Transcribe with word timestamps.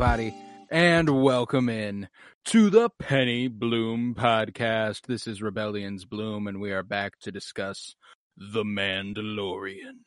everybody, 0.00 0.34
and 0.70 1.10
welcome 1.22 1.68
in 1.68 2.08
to 2.46 2.70
the 2.70 2.88
Penny 2.98 3.48
Bloom 3.48 4.14
podcast. 4.14 5.02
This 5.06 5.26
is 5.26 5.42
Rebellion's 5.42 6.06
Bloom, 6.06 6.46
and 6.46 6.58
we 6.58 6.72
are 6.72 6.82
back 6.82 7.18
to 7.20 7.30
discuss 7.30 7.96
The 8.34 8.64
Mandalorian 8.64 9.98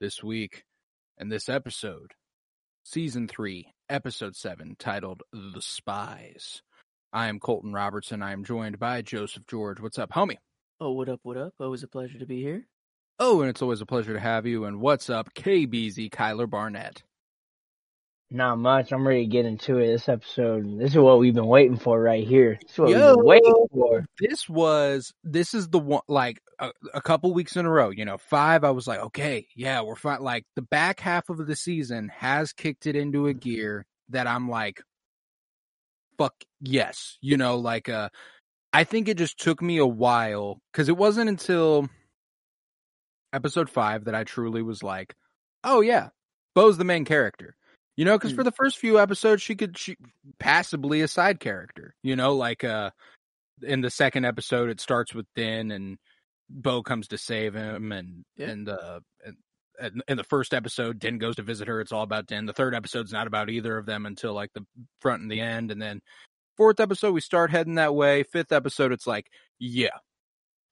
this 0.00 0.22
week 0.22 0.64
and 1.18 1.30
this 1.30 1.50
episode, 1.50 2.12
Season 2.84 3.28
3, 3.28 3.70
Episode 3.90 4.34
7, 4.34 4.76
titled 4.78 5.22
The 5.30 5.60
Spies. 5.60 6.62
I 7.12 7.26
am 7.26 7.38
Colton 7.38 7.74
Robertson. 7.74 8.22
I 8.22 8.32
am 8.32 8.44
joined 8.44 8.78
by 8.78 9.02
Joseph 9.02 9.46
George. 9.46 9.78
What's 9.78 9.98
up, 9.98 10.12
homie? 10.12 10.38
Oh, 10.80 10.92
what 10.92 11.10
up, 11.10 11.20
what 11.22 11.36
up? 11.36 11.52
Always 11.60 11.82
a 11.82 11.88
pleasure 11.88 12.18
to 12.18 12.26
be 12.26 12.40
here. 12.40 12.66
Oh, 13.18 13.42
and 13.42 13.50
it's 13.50 13.60
always 13.60 13.82
a 13.82 13.86
pleasure 13.86 14.14
to 14.14 14.20
have 14.20 14.46
you. 14.46 14.64
And 14.64 14.80
what's 14.80 15.10
up, 15.10 15.34
KBZ 15.34 16.08
Kyler 16.08 16.48
Barnett? 16.48 17.02
Not 18.34 18.58
much. 18.58 18.92
I'm 18.92 19.06
ready 19.06 19.20
to 19.20 19.30
get 19.30 19.46
into 19.46 19.78
it. 19.78 19.86
This 19.86 20.08
episode, 20.08 20.80
this 20.80 20.90
is 20.90 20.98
what 20.98 21.20
we've 21.20 21.32
been 21.32 21.46
waiting 21.46 21.76
for 21.76 22.00
right 22.02 22.26
here. 22.26 22.58
This 22.60 22.72
is 22.72 22.78
what 22.80 22.90
Yo. 22.90 22.96
we've 22.96 23.16
been 23.16 23.24
waiting 23.24 23.66
for. 23.70 24.06
this 24.18 24.48
was 24.48 25.14
this 25.22 25.54
is 25.54 25.68
the 25.68 25.78
one 25.78 26.02
like 26.08 26.42
a, 26.58 26.72
a 26.92 27.00
couple 27.00 27.32
weeks 27.32 27.56
in 27.56 27.64
a 27.64 27.70
row 27.70 27.90
you 27.90 28.04
know 28.04 28.18
five 28.18 28.64
i 28.64 28.70
was 28.70 28.88
like 28.88 28.98
okay 28.98 29.46
yeah 29.54 29.80
we're 29.82 29.94
fine 29.94 30.20
like 30.20 30.44
the 30.56 30.62
back 30.62 30.98
half 30.98 31.28
of 31.28 31.46
the 31.46 31.56
season 31.56 32.08
has 32.08 32.52
kicked 32.52 32.86
it 32.86 32.96
into 32.96 33.26
a 33.28 33.34
gear 33.34 33.86
that 34.08 34.26
i'm 34.26 34.48
like 34.48 34.82
fuck 36.18 36.34
yes 36.60 37.18
you 37.20 37.36
know 37.36 37.56
like 37.56 37.88
uh 37.88 38.08
i 38.72 38.84
think 38.84 39.08
it 39.08 39.16
just 39.18 39.38
took 39.38 39.60
me 39.62 39.78
a 39.78 39.86
while 39.86 40.60
because 40.72 40.88
it 40.88 40.96
wasn't 40.96 41.28
until 41.28 41.88
episode 43.32 43.70
five 43.70 44.04
that 44.04 44.14
i 44.14 44.24
truly 44.24 44.62
was 44.62 44.82
like 44.82 45.14
oh 45.64 45.80
yeah 45.80 46.08
bo's 46.54 46.78
the 46.78 46.84
main 46.84 47.04
character 47.04 47.56
you 47.96 48.04
know 48.04 48.16
because 48.18 48.32
Mm. 48.32 48.36
for 48.36 48.44
the 48.44 48.52
first 48.52 48.78
few 48.78 48.98
episodes 48.98 49.42
she 49.42 49.54
could 49.54 49.76
she 49.78 49.96
passably 50.38 51.00
a 51.02 51.08
side 51.08 51.40
character 51.40 51.94
you 52.02 52.16
know 52.16 52.34
like 52.34 52.64
uh 52.64 52.90
in 53.62 53.80
the 53.80 53.90
second 53.90 54.24
episode 54.24 54.68
it 54.68 54.80
starts 54.80 55.14
with 55.14 55.26
Din 55.36 55.70
and 55.70 55.98
Bo 56.50 56.82
comes 56.82 57.08
to 57.08 57.18
save 57.18 57.54
him 57.54 57.92
and 57.92 58.24
Yeah. 58.36 58.50
and 58.50 58.68
uh 58.68 59.00
and, 59.24 59.36
and 59.80 60.02
in 60.08 60.16
the 60.16 60.24
first 60.24 60.52
episode 60.54 60.98
Din 60.98 61.18
goes 61.18 61.36
to 61.36 61.42
visit 61.42 61.68
her 61.68 61.80
it's 61.80 61.92
all 61.92 62.02
about 62.02 62.26
Din 62.26 62.46
the 62.46 62.52
third 62.52 62.74
episode's 62.74 63.12
not 63.12 63.26
about 63.26 63.48
either 63.50 63.78
of 63.78 63.86
them 63.86 64.06
until 64.06 64.32
like 64.34 64.52
the 64.54 64.66
front 65.00 65.22
and 65.22 65.30
the 65.30 65.40
end 65.40 65.70
and 65.70 65.80
then 65.80 66.00
fourth 66.56 66.80
episode 66.80 67.12
we 67.12 67.20
start 67.20 67.50
heading 67.50 67.76
that 67.76 67.94
way 67.94 68.22
fifth 68.24 68.52
episode 68.52 68.92
it's 68.92 69.06
like 69.06 69.28
yeah 69.58 69.96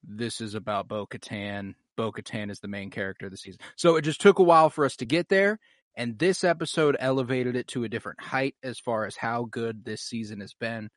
this 0.04 0.40
is 0.40 0.54
about 0.54 0.88
Bo 0.88 1.06
Katan 1.06 1.74
Bo 1.96 2.10
Katan 2.10 2.50
is 2.50 2.58
the 2.60 2.68
main 2.68 2.90
character 2.90 3.26
of 3.26 3.30
the 3.32 3.38
season 3.38 3.60
so 3.76 3.96
it 3.96 4.02
just 4.02 4.20
took 4.20 4.38
a 4.40 4.42
while 4.42 4.70
for 4.70 4.84
us 4.84 4.96
to 4.96 5.04
get 5.06 5.28
there 5.28 5.58
and 5.96 6.18
this 6.18 6.44
episode 6.44 6.96
elevated 6.98 7.56
it 7.56 7.68
to 7.68 7.84
a 7.84 7.88
different 7.88 8.20
height 8.20 8.54
as 8.62 8.78
far 8.78 9.06
as 9.06 9.16
how 9.16 9.46
good 9.50 9.84
this 9.84 10.02
season 10.02 10.40
has 10.40 10.54
been 10.54 10.88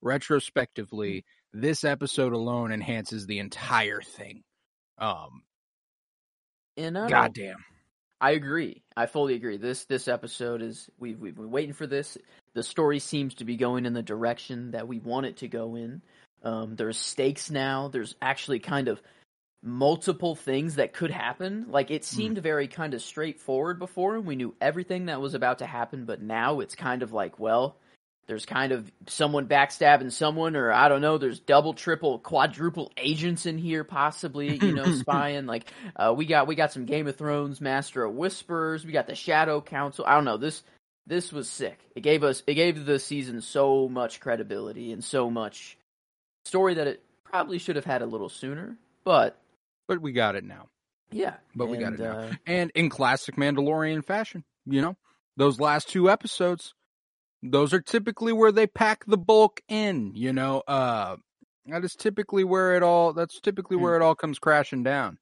retrospectively 0.00 1.24
this 1.52 1.84
episode 1.84 2.32
alone 2.32 2.72
enhances 2.72 3.26
the 3.26 3.38
entire 3.38 4.00
thing 4.00 4.42
um 4.98 5.42
And 6.76 6.96
I 6.98 7.08
goddamn 7.08 7.64
I 8.22 8.30
agree. 8.30 8.84
I 8.96 9.06
fully 9.06 9.34
agree. 9.34 9.56
This 9.56 9.84
this 9.86 10.06
episode 10.06 10.62
is 10.62 10.88
we've 10.96 11.18
we've 11.18 11.34
been 11.34 11.50
waiting 11.50 11.72
for 11.72 11.88
this. 11.88 12.16
The 12.54 12.62
story 12.62 13.00
seems 13.00 13.34
to 13.34 13.44
be 13.44 13.56
going 13.56 13.84
in 13.84 13.94
the 13.94 14.02
direction 14.02 14.70
that 14.70 14.86
we 14.86 15.00
want 15.00 15.26
it 15.26 15.38
to 15.38 15.48
go 15.48 15.74
in. 15.74 16.02
Um, 16.44 16.76
there's 16.76 16.98
stakes 16.98 17.50
now. 17.50 17.88
There's 17.88 18.14
actually 18.22 18.60
kind 18.60 18.86
of 18.86 19.02
multiple 19.62 20.34
things 20.34 20.76
that 20.76 20.92
could 20.92 21.10
happen. 21.10 21.66
Like 21.68 21.90
it 21.90 22.04
seemed 22.04 22.38
very 22.38 22.68
kind 22.68 22.94
of 22.94 23.02
straightforward 23.02 23.78
before, 23.78 24.16
and 24.16 24.26
we 24.26 24.36
knew 24.36 24.54
everything 24.60 25.06
that 25.06 25.20
was 25.20 25.34
about 25.34 25.58
to 25.58 25.66
happen. 25.66 26.04
But 26.04 26.20
now 26.20 26.60
it's 26.60 26.74
kind 26.74 27.02
of 27.02 27.12
like, 27.12 27.38
well, 27.38 27.76
there's 28.26 28.46
kind 28.46 28.72
of 28.72 28.90
someone 29.06 29.46
backstabbing 29.46 30.12
someone, 30.12 30.56
or 30.56 30.72
I 30.72 30.88
don't 30.88 31.00
know. 31.00 31.18
There's 31.18 31.40
double, 31.40 31.74
triple, 31.74 32.18
quadruple 32.18 32.92
agents 32.96 33.46
in 33.46 33.58
here, 33.58 33.84
possibly, 33.84 34.56
you 34.56 34.72
know, 34.72 34.92
spying. 34.94 35.46
Like 35.46 35.72
uh, 35.96 36.14
we 36.16 36.26
got 36.26 36.46
we 36.46 36.54
got 36.54 36.72
some 36.72 36.84
Game 36.84 37.06
of 37.06 37.16
Thrones 37.16 37.60
Master 37.60 38.04
of 38.04 38.14
Whispers. 38.14 38.84
We 38.84 38.92
got 38.92 39.06
the 39.06 39.14
Shadow 39.14 39.60
Council. 39.60 40.04
I 40.06 40.14
don't 40.14 40.24
know 40.24 40.36
this. 40.36 40.62
This 41.06 41.32
was 41.32 41.48
sick. 41.48 41.80
It 41.96 42.02
gave 42.02 42.22
us 42.22 42.42
it 42.46 42.54
gave 42.54 42.84
the 42.84 42.98
season 42.98 43.40
so 43.40 43.88
much 43.88 44.20
credibility 44.20 44.92
and 44.92 45.02
so 45.02 45.30
much 45.30 45.76
story 46.44 46.74
that 46.74 46.86
it 46.86 47.02
probably 47.24 47.58
should 47.58 47.76
have 47.76 47.84
had 47.84 48.02
a 48.02 48.06
little 48.06 48.28
sooner. 48.28 48.76
But 49.04 49.36
but 49.92 50.02
we 50.02 50.12
got 50.12 50.34
it 50.36 50.44
now 50.44 50.66
yeah, 51.14 51.34
But 51.54 51.66
we 51.68 51.76
got 51.76 51.92
it 51.92 52.00
now. 52.00 52.12
uh, 52.18 52.32
and 52.46 52.70
in 52.74 52.88
classic 52.88 53.36
mandalorian 53.36 54.04
fashion 54.04 54.44
you 54.64 54.80
know 54.80 54.96
those 55.36 55.60
last 55.60 55.88
two 55.88 56.10
episodes 56.10 56.74
those 57.42 57.74
are 57.74 57.80
typically 57.82 58.32
where 58.32 58.52
they 58.52 58.66
pack 58.66 59.04
the 59.06 59.18
bulk 59.18 59.60
in 59.68 60.12
you 60.14 60.32
know 60.32 60.62
uh 60.66 61.16
that 61.66 61.84
is 61.84 61.94
typically 61.94 62.44
where 62.44 62.74
it 62.76 62.82
all 62.82 63.12
that's 63.12 63.40
typically 63.40 63.76
where 63.76 63.96
it 63.96 64.02
all 64.02 64.14
comes 64.14 64.38
crashing 64.38 64.82
down 64.82 65.18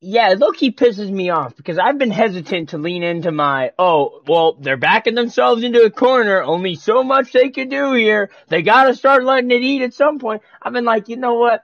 Yeah, 0.00 0.34
Loki 0.38 0.72
pisses 0.72 1.10
me 1.10 1.30
off 1.30 1.56
because 1.56 1.78
I've 1.78 1.98
been 1.98 2.10
hesitant 2.10 2.70
to 2.70 2.78
lean 2.78 3.02
into 3.02 3.32
my, 3.32 3.72
oh, 3.78 4.22
well, 4.26 4.54
they're 4.60 4.76
backing 4.76 5.14
themselves 5.14 5.62
into 5.64 5.82
a 5.82 5.90
corner. 5.90 6.42
Only 6.42 6.74
so 6.74 7.02
much 7.02 7.32
they 7.32 7.48
can 7.50 7.68
do 7.70 7.92
here. 7.94 8.30
They 8.48 8.62
gotta 8.62 8.94
start 8.94 9.24
letting 9.24 9.50
it 9.50 9.62
eat 9.62 9.82
at 9.82 9.94
some 9.94 10.18
point. 10.18 10.42
I've 10.62 10.74
been 10.74 10.84
like, 10.84 11.08
you 11.08 11.16
know 11.16 11.34
what? 11.34 11.62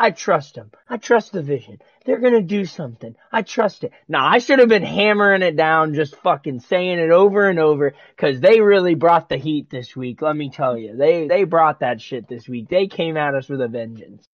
I 0.00 0.10
trust 0.12 0.54
them. 0.54 0.70
I 0.88 0.96
trust 0.96 1.32
the 1.32 1.42
vision. 1.42 1.80
They're 2.04 2.20
gonna 2.20 2.42
do 2.42 2.64
something. 2.64 3.14
I 3.30 3.42
trust 3.42 3.84
it. 3.84 3.92
Now, 4.08 4.26
I 4.26 4.38
should 4.38 4.58
have 4.58 4.68
been 4.68 4.82
hammering 4.82 5.42
it 5.42 5.56
down, 5.56 5.94
just 5.94 6.16
fucking 6.16 6.60
saying 6.60 6.98
it 6.98 7.10
over 7.10 7.48
and 7.48 7.58
over, 7.58 7.94
cause 8.16 8.40
they 8.40 8.60
really 8.60 8.94
brought 8.94 9.28
the 9.28 9.36
heat 9.36 9.70
this 9.70 9.94
week, 9.96 10.22
let 10.22 10.36
me 10.36 10.50
tell 10.50 10.76
you. 10.76 10.96
They, 10.96 11.28
they 11.28 11.44
brought 11.44 11.80
that 11.80 12.00
shit 12.00 12.28
this 12.28 12.48
week. 12.48 12.68
They 12.68 12.86
came 12.86 13.16
at 13.16 13.34
us 13.34 13.48
with 13.48 13.60
a 13.60 13.68
vengeance. 13.68 14.28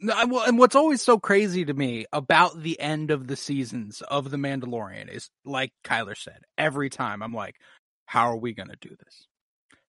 And 0.00 0.58
what's 0.58 0.74
always 0.74 1.00
so 1.00 1.18
crazy 1.18 1.64
to 1.64 1.72
me 1.72 2.04
about 2.12 2.60
the 2.62 2.78
end 2.78 3.10
of 3.10 3.26
the 3.26 3.36
seasons 3.36 4.02
of 4.02 4.30
The 4.30 4.36
Mandalorian 4.36 5.08
is, 5.08 5.30
like 5.44 5.72
Kyler 5.82 6.16
said, 6.16 6.40
every 6.58 6.90
time 6.90 7.22
I'm 7.22 7.32
like, 7.32 7.56
how 8.04 8.26
are 8.26 8.36
we 8.36 8.52
going 8.52 8.68
to 8.68 8.76
do 8.88 8.94
this? 9.02 9.26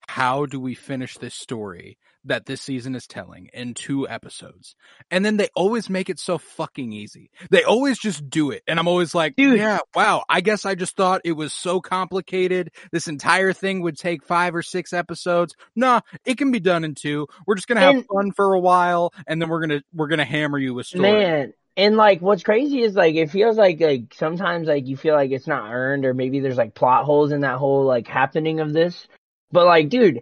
How 0.08 0.46
do 0.46 0.60
we 0.60 0.76
finish 0.76 1.18
this 1.18 1.36
story 1.36 1.98
that 2.26 2.46
this 2.46 2.62
season 2.62 2.96
is 2.96 3.08
telling 3.08 3.50
in 3.54 3.74
two 3.74 4.08
episodes? 4.08 4.76
And 5.10 5.24
then 5.26 5.38
they 5.38 5.50
always 5.56 5.90
make 5.90 6.10
it 6.10 6.20
so 6.20 6.38
fucking 6.38 6.92
easy. 6.92 7.30
They 7.50 7.64
always 7.64 7.98
just 8.00 8.30
do 8.30 8.52
it. 8.52 8.64
And 8.68 8.80
I'm 8.80 8.88
always 8.88 9.16
like, 9.16 9.36
Dude. 9.36 9.58
yeah, 9.58 9.80
wow. 9.96 10.24
I 10.30 10.42
guess 10.42 10.66
I 10.66 10.76
just 10.76 10.96
thought 10.96 11.22
it 11.26 11.34
was 11.34 11.54
so 11.54 11.82
complicated. 11.82 12.72
This 12.92 13.08
entire 13.08 13.54
thing 13.54 13.82
would 13.82 13.98
take 13.98 14.24
five 14.24 14.56
or 14.56 14.62
six 14.62 14.94
episodes. 14.94 15.56
Nah, 15.76 16.02
it 16.26 16.38
can 16.38 16.52
be 16.52 16.60
done 16.60 16.84
in 16.84 16.96
two. 16.96 17.28
We're 17.48 17.56
just 17.56 17.68
going 17.68 17.78
to 17.78 17.82
have 17.82 17.96
And- 17.96 18.06
fun 18.06 18.32
for 18.32 18.54
a 18.54 18.60
while. 18.60 19.14
And 19.28 19.42
then 19.42 19.50
we're 19.50 19.66
going 19.66 19.80
to, 19.80 19.84
we're 19.94 20.08
going 20.08 20.20
to 20.20 20.26
hammer 20.26 20.58
you 20.58 20.74
with 20.74 20.88
story. 20.88 21.04
Man, 21.12 21.54
and 21.78 21.98
like 21.98 22.22
what's 22.22 22.44
crazy 22.44 22.82
is 22.82 22.96
like 22.96 23.16
it 23.16 23.30
feels 23.32 23.58
like 23.58 23.82
like 23.82 24.14
sometimes 24.14 24.66
like 24.68 24.88
you 24.88 24.96
feel 24.96 25.14
like 25.14 25.32
it's 25.32 25.46
not 25.48 25.74
earned 25.74 26.06
or 26.06 26.14
maybe 26.14 26.40
there's 26.40 26.56
like 26.56 26.74
plot 26.74 27.04
holes 27.04 27.34
in 27.34 27.42
that 27.42 27.58
whole 27.58 27.84
like 27.84 28.08
happening 28.08 28.62
of 28.62 28.72
this. 28.72 29.08
But 29.52 29.66
like, 29.66 29.90
dude, 29.90 30.22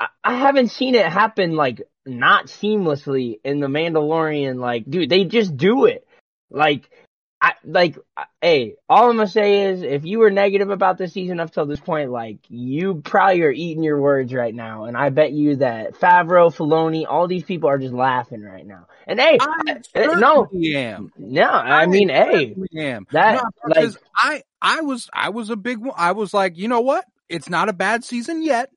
I, 0.00 0.08
I 0.24 0.34
haven't 0.36 0.68
seen 0.68 0.94
it 0.94 1.06
happen 1.06 1.56
like 1.56 1.82
not 2.06 2.46
seamlessly 2.46 3.40
in 3.44 3.60
the 3.60 3.66
Mandalorian. 3.66 4.58
Like, 4.60 4.84
dude, 4.88 5.10
they 5.10 5.24
just 5.24 5.56
do 5.56 5.86
it. 5.86 6.06
Like, 6.50 6.88
I 7.40 7.52
like, 7.64 7.96
I- 8.16 8.24
hey, 8.40 8.74
all 8.88 9.10
I'm 9.10 9.16
gonna 9.16 9.28
say 9.28 9.66
is 9.70 9.82
if 9.82 10.04
you 10.04 10.18
were 10.18 10.30
negative 10.30 10.70
about 10.70 10.98
this 10.98 11.12
season 11.12 11.38
up 11.38 11.52
till 11.52 11.66
this 11.66 11.78
point, 11.80 12.10
like 12.10 12.38
you 12.48 12.96
probably 13.04 13.42
are 13.42 13.50
eating 13.50 13.84
your 13.84 14.00
words 14.00 14.32
right 14.32 14.54
now, 14.54 14.84
and 14.84 14.96
I 14.96 15.10
bet 15.10 15.32
you 15.32 15.56
that 15.56 15.94
Favreau, 15.94 16.52
Filoni, 16.54 17.04
all 17.08 17.28
these 17.28 17.44
people 17.44 17.68
are 17.68 17.78
just 17.78 17.94
laughing 17.94 18.42
right 18.42 18.66
now. 18.66 18.86
And 19.06 19.20
hey, 19.20 19.38
I 19.40 19.76
eh, 19.94 20.06
no, 20.16 20.48
am. 20.74 21.12
no, 21.16 21.48
I 21.48 21.86
mean, 21.86 22.08
hey, 22.08 22.56
am. 22.76 23.06
that, 23.12 23.34
No, 23.34 23.72
like- 23.74 23.94
I 24.16 24.42
I 24.60 24.80
was 24.80 25.08
I 25.12 25.28
was 25.30 25.50
a 25.50 25.56
big 25.56 25.78
one. 25.78 25.94
I 25.96 26.12
was 26.12 26.34
like, 26.34 26.58
you 26.58 26.66
know 26.66 26.80
what? 26.80 27.04
It's 27.28 27.48
not 27.48 27.68
a 27.68 27.72
bad 27.72 28.04
season 28.04 28.42
yet. 28.42 28.70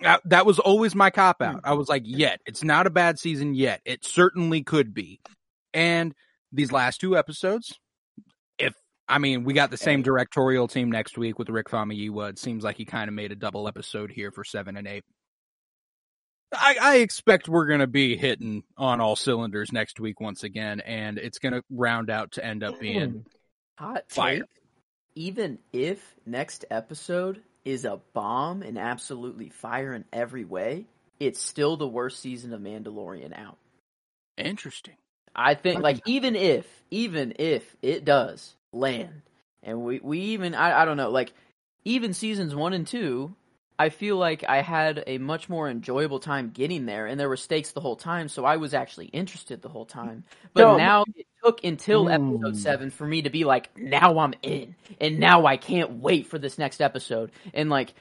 That, 0.00 0.20
that 0.26 0.46
was 0.46 0.58
always 0.58 0.94
my 0.94 1.10
cop 1.10 1.40
out. 1.40 1.56
Mm-hmm. 1.56 1.68
I 1.68 1.72
was 1.72 1.88
like, 1.88 2.02
yet. 2.04 2.40
It's 2.46 2.62
not 2.62 2.86
a 2.86 2.90
bad 2.90 3.18
season 3.18 3.54
yet. 3.54 3.80
It 3.84 4.04
certainly 4.04 4.62
could 4.62 4.92
be. 4.92 5.20
And 5.72 6.14
these 6.52 6.72
last 6.72 7.00
two 7.00 7.16
episodes, 7.16 7.78
if, 8.58 8.74
I 9.08 9.18
mean, 9.18 9.44
we 9.44 9.54
got 9.54 9.70
the 9.70 9.76
same 9.76 10.02
directorial 10.02 10.68
team 10.68 10.90
next 10.90 11.16
week 11.16 11.38
with 11.38 11.48
Rick 11.48 11.68
Famuyiwa. 11.68 12.30
It 12.30 12.38
seems 12.38 12.64
like 12.64 12.76
he 12.76 12.84
kind 12.84 13.08
of 13.08 13.14
made 13.14 13.32
a 13.32 13.36
double 13.36 13.68
episode 13.68 14.10
here 14.10 14.30
for 14.30 14.44
seven 14.44 14.76
and 14.76 14.86
eight. 14.86 15.04
I, 16.52 16.76
I 16.80 16.96
expect 16.96 17.48
we're 17.48 17.66
going 17.66 17.80
to 17.80 17.86
be 17.86 18.16
hitting 18.16 18.62
on 18.76 19.00
all 19.00 19.16
cylinders 19.16 19.72
next 19.72 19.98
week 19.98 20.20
once 20.20 20.44
again, 20.44 20.80
and 20.80 21.18
it's 21.18 21.38
going 21.38 21.54
to 21.54 21.62
round 21.70 22.10
out 22.10 22.32
to 22.32 22.44
end 22.44 22.62
up 22.62 22.78
being 22.78 23.10
mm. 23.10 23.24
Hot 23.78 24.04
Fire. 24.08 24.40
take. 24.40 24.44
Even 25.14 25.58
if 25.72 26.14
next 26.24 26.64
episode 26.70 27.42
is 27.66 27.84
a 27.84 28.00
bomb 28.14 28.62
and 28.62 28.78
absolutely 28.78 29.50
fire 29.50 29.92
in 29.92 30.04
every 30.12 30.44
way, 30.44 30.86
it's 31.18 31.40
still 31.42 31.76
the 31.76 31.86
worst 31.86 32.20
season 32.20 32.54
of 32.54 32.60
Mandalorian 32.60 33.36
out. 33.36 33.58
interesting. 34.38 34.94
I 35.34 35.54
think 35.54 35.82
like 35.82 36.00
even 36.06 36.34
if 36.34 36.66
even 36.90 37.34
if 37.38 37.76
it 37.82 38.04
does 38.04 38.54
land 38.72 39.22
and 39.62 39.82
we 39.82 40.00
we 40.00 40.18
even 40.20 40.54
I, 40.54 40.82
I 40.82 40.84
don't 40.86 40.96
know 40.96 41.10
like 41.10 41.34
even 41.84 42.14
seasons 42.14 42.54
1 42.54 42.72
and 42.72 42.86
2 42.86 43.34
I 43.78 43.90
feel 43.90 44.16
like 44.16 44.44
I 44.48 44.62
had 44.62 45.04
a 45.06 45.18
much 45.18 45.50
more 45.50 45.68
enjoyable 45.68 46.20
time 46.20 46.50
getting 46.54 46.86
there 46.86 47.06
and 47.06 47.20
there 47.20 47.28
were 47.28 47.36
stakes 47.36 47.72
the 47.72 47.82
whole 47.82 47.96
time 47.96 48.28
so 48.28 48.46
I 48.46 48.56
was 48.56 48.72
actually 48.72 49.06
interested 49.06 49.60
the 49.60 49.68
whole 49.68 49.84
time 49.84 50.24
but 50.54 50.62
No, 50.62 50.76
now 50.78 51.04
it 51.14 51.26
took 51.46 51.64
until 51.64 52.06
Hmm. 52.06 52.34
episode 52.34 52.56
7 52.56 52.90
for 52.90 53.06
me 53.06 53.22
to 53.22 53.30
be 53.30 53.44
like 53.44 53.70
now 53.78 54.18
I'm 54.18 54.34
in 54.42 54.74
and 55.00 55.18
now 55.18 55.46
I 55.46 55.56
can't 55.56 55.92
wait 56.00 56.26
for 56.26 56.38
this 56.38 56.58
next 56.58 56.80
episode 56.80 57.30
and 57.54 57.70
like 57.70 57.94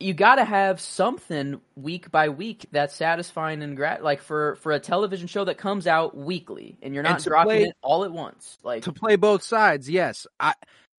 you 0.00 0.14
got 0.14 0.36
to 0.36 0.44
have 0.44 0.80
something 0.80 1.60
week 1.74 2.10
by 2.12 2.28
week 2.28 2.66
that's 2.70 2.94
satisfying 2.94 3.62
and 3.62 3.76
grat 3.76 4.02
like 4.04 4.22
for 4.22 4.54
for 4.56 4.72
a 4.72 4.78
television 4.78 5.26
show 5.26 5.44
that 5.44 5.58
comes 5.58 5.86
out 5.86 6.16
weekly 6.16 6.76
and 6.82 6.94
you're 6.94 7.02
not 7.02 7.18
to 7.20 7.28
dropping 7.30 7.48
play- 7.48 7.62
it 7.64 7.76
all 7.82 8.04
at 8.04 8.12
once 8.12 8.58
like 8.62 8.82
to 8.84 8.92
play 8.92 9.16
both 9.16 9.42
sides, 9.42 9.88
yes. 9.90 10.26
I 10.38 10.54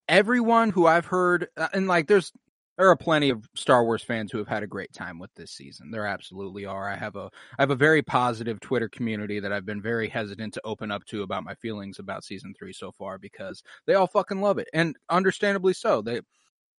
everyone 0.10 0.72
who 0.72 0.86
I've 0.88 1.06
heard 1.06 1.48
uh, 1.56 1.68
and 1.74 1.88
like 1.88 2.08
there's 2.08 2.34
there 2.80 2.90
are 2.90 2.98
plenty 2.98 3.30
of 3.30 3.46
Star 3.56 3.84
Wars 3.86 4.04
fans 4.04 4.31
who 4.31 4.40
have 4.40 4.48
had 4.48 4.64
a 4.64 4.68
great 4.68 4.94
time 4.94 5.20
with 5.20 5.31
this 5.36 5.52
season. 5.52 5.92
There 5.92 6.08
absolutely 6.08 6.66
are. 6.66 6.90
I 6.90 6.96
have 6.98 7.18
a 7.18 7.30
I 7.60 7.64
have 7.64 7.72
a 7.72 7.76
very 7.76 8.02
positive 8.02 8.60
Twitter 8.62 8.90
community 8.90 9.42
that 9.42 9.54
I've 9.54 9.66
been 9.68 9.81
very 9.84 10.10
hesitant 10.10 10.56
to 10.56 10.62
open 10.66 10.92
up 10.92 11.06
to 11.08 11.24
about 11.24 11.44
my 11.44 11.56
feelings 11.56 12.00
about 12.00 12.24
season 12.24 12.56
3 12.58 12.74
so 12.74 12.94
far 12.94 13.20
because 13.20 13.64
they 13.88 13.96
all 13.96 14.08
fucking 14.08 14.42
love 14.42 14.60
it 14.60 14.70
and 14.74 14.96
understandably 15.10 15.74
so. 15.74 16.02
They 16.02 16.22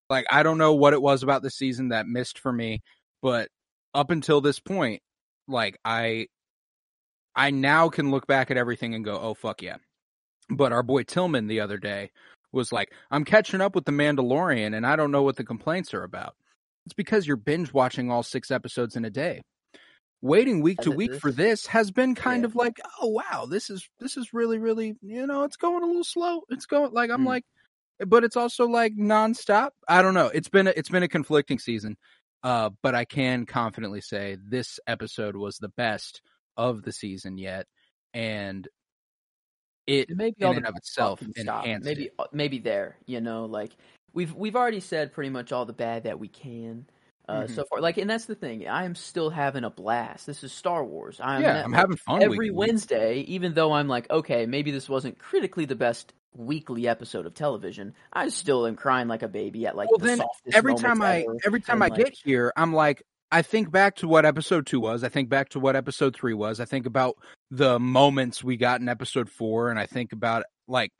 like 0.09 0.25
I 0.31 0.43
don't 0.43 0.57
know 0.59 0.73
what 0.75 0.93
it 0.93 1.01
was 1.01 1.23
about 1.23 1.43
this 1.43 1.55
season 1.55 1.89
that 1.89 2.07
missed 2.07 2.39
for 2.39 2.53
me, 2.53 2.81
but 3.21 3.49
up 3.95 4.11
until 4.11 4.41
this 4.41 4.59
point, 4.59 5.01
like 5.47 5.77
I 5.85 6.27
I 7.35 7.51
now 7.51 7.89
can 7.89 8.11
look 8.11 8.27
back 8.27 8.51
at 8.51 8.57
everything 8.57 8.93
and 8.95 9.05
go, 9.05 9.19
"Oh 9.19 9.33
fuck 9.33 9.61
yeah." 9.61 9.77
But 10.49 10.73
our 10.73 10.83
boy 10.83 11.03
Tillman 11.03 11.47
the 11.47 11.61
other 11.61 11.77
day 11.77 12.11
was 12.51 12.71
like, 12.71 12.91
I'm 13.09 13.25
catching 13.25 13.61
up 13.61 13.75
with 13.75 13.85
The 13.85 13.91
Mandalorian 13.91 14.75
and 14.75 14.85
I 14.85 14.95
don't 14.95 15.11
know 15.11 15.23
what 15.23 15.35
the 15.37 15.43
complaints 15.43 15.93
are 15.93 16.03
about. 16.03 16.35
It's 16.85 16.93
because 16.93 17.27
you're 17.27 17.37
binge 17.37 17.73
watching 17.73 18.11
all 18.11 18.23
six 18.23 18.51
episodes 18.51 18.95
in 18.95 19.05
a 19.05 19.09
day. 19.09 19.41
Waiting 20.23 20.61
week 20.61 20.79
As 20.79 20.85
to 20.85 20.91
week 20.91 21.11
is. 21.13 21.19
for 21.19 21.31
this 21.31 21.65
has 21.67 21.91
been 21.91 22.13
kind 22.15 22.43
Yeah. 22.43 22.47
of 22.47 22.55
like, 22.55 22.79
oh 23.01 23.07
wow, 23.07 23.47
this 23.49 23.69
is 23.69 23.87
this 23.99 24.17
is 24.17 24.33
really, 24.33 24.59
really 24.59 24.95
you 25.01 25.25
know, 25.25 25.43
it's 25.43 25.57
going 25.57 25.81
a 25.83 25.87
little 25.87 26.03
slow. 26.03 26.41
It's 26.49 26.65
going 26.67 26.91
like 26.93 27.09
I'm 27.09 27.23
Mm. 27.23 27.27
like 27.27 27.43
but 28.07 28.23
it's 28.23 28.35
also 28.37 28.67
like 28.67 28.95
nonstop. 28.95 29.71
I 29.87 30.01
don't 30.01 30.13
know. 30.13 30.27
It's 30.27 30.49
been 30.49 30.67
a, 30.67 30.73
it's 30.75 30.89
been 30.89 31.03
a 31.03 31.07
conflicting 31.07 31.59
season. 31.59 31.97
Uh, 32.43 32.71
but 32.81 32.95
I 32.95 33.05
can 33.05 33.45
confidently 33.45 34.01
say 34.01 34.37
this 34.43 34.79
episode 34.87 35.35
was 35.35 35.57
the 35.57 35.69
best 35.69 36.21
of 36.57 36.81
the 36.81 36.91
season 36.91 37.37
yet, 37.37 37.67
and 38.13 38.67
it 39.87 40.09
maybe 40.09 40.35
in 40.39 40.47
all 40.47 40.53
and 40.55 40.63
the 40.65 40.69
of 40.69 40.75
itself 40.75 41.21
enhanced 41.35 41.85
maybe 41.85 42.05
it. 42.05 42.13
maybe 42.31 42.59
there 42.59 42.97
you 43.05 43.19
know 43.21 43.45
like 43.45 43.71
we've 44.13 44.33
we've 44.35 44.55
already 44.55 44.79
said 44.79 45.11
pretty 45.11 45.29
much 45.29 45.51
all 45.51 45.65
the 45.65 45.73
bad 45.73 46.03
that 46.03 46.19
we 46.19 46.27
can 46.27 46.85
uh, 47.29 47.43
Mhm. 47.43 47.55
so 47.55 47.63
far 47.69 47.79
like 47.81 47.97
and 47.97 48.09
that's 48.09 48.25
the 48.25 48.35
thing 48.35 48.67
I 48.67 48.83
am 48.85 48.93
still 48.95 49.29
having 49.29 49.63
a 49.63 49.69
blast 49.69 50.25
this 50.25 50.43
is 50.43 50.51
Star 50.51 50.83
Wars 50.83 51.19
I'm 51.23 51.41
yeah, 51.41 51.63
I'm 51.63 51.71
having 51.73 51.97
fun 51.97 52.21
every 52.21 52.37
week 52.37 52.49
to 52.49 52.53
week. 52.53 52.59
Wednesday, 52.67 53.19
even 53.21 53.53
though 53.53 53.71
I'm 53.73 53.87
like, 53.87 54.09
okay, 54.09 54.45
maybe 54.45 54.71
this 54.71 54.89
wasn't 54.89 55.17
critically 55.17 55.65
the 55.65 55.75
best 55.75 56.13
weekly 56.35 56.87
episode 56.87 57.25
of 57.25 57.33
television, 57.33 57.93
I 58.13 58.29
still 58.29 58.65
am 58.67 58.75
crying 58.75 59.07
like 59.07 59.21
a 59.23 59.27
baby 59.27 59.65
at 59.67 59.75
like 59.75 59.89
Well, 59.91 59.97
the 59.99 60.05
then 60.07 60.17
softest 60.17 60.55
every 60.55 60.75
time 60.75 61.01
I 61.01 61.21
ever. 61.21 61.37
every 61.45 61.61
time 61.61 61.81
I 61.81 61.87
like- 61.87 61.97
get 62.03 62.13
here, 62.23 62.51
I'm 62.55 62.73
like, 62.73 63.03
I 63.31 63.41
think 63.43 63.71
back 63.71 63.95
to 63.97 64.07
what 64.07 64.25
episode 64.25 64.65
two 64.65 64.79
was. 64.79 65.03
I 65.03 65.09
think 65.09 65.29
back 65.29 65.49
to 65.49 65.59
what 65.59 65.75
episode 65.75 66.15
three 66.15 66.33
was. 66.33 66.59
I 66.59 66.65
think 66.65 66.85
about 66.85 67.17
the 67.51 67.77
moments 67.79 68.43
we 68.43 68.57
got 68.57 68.81
in 68.81 68.89
episode 68.89 69.29
four, 69.29 69.69
and 69.69 69.77
I 69.77 69.85
think 69.85 70.13
about 70.13 70.43
like 70.67 70.91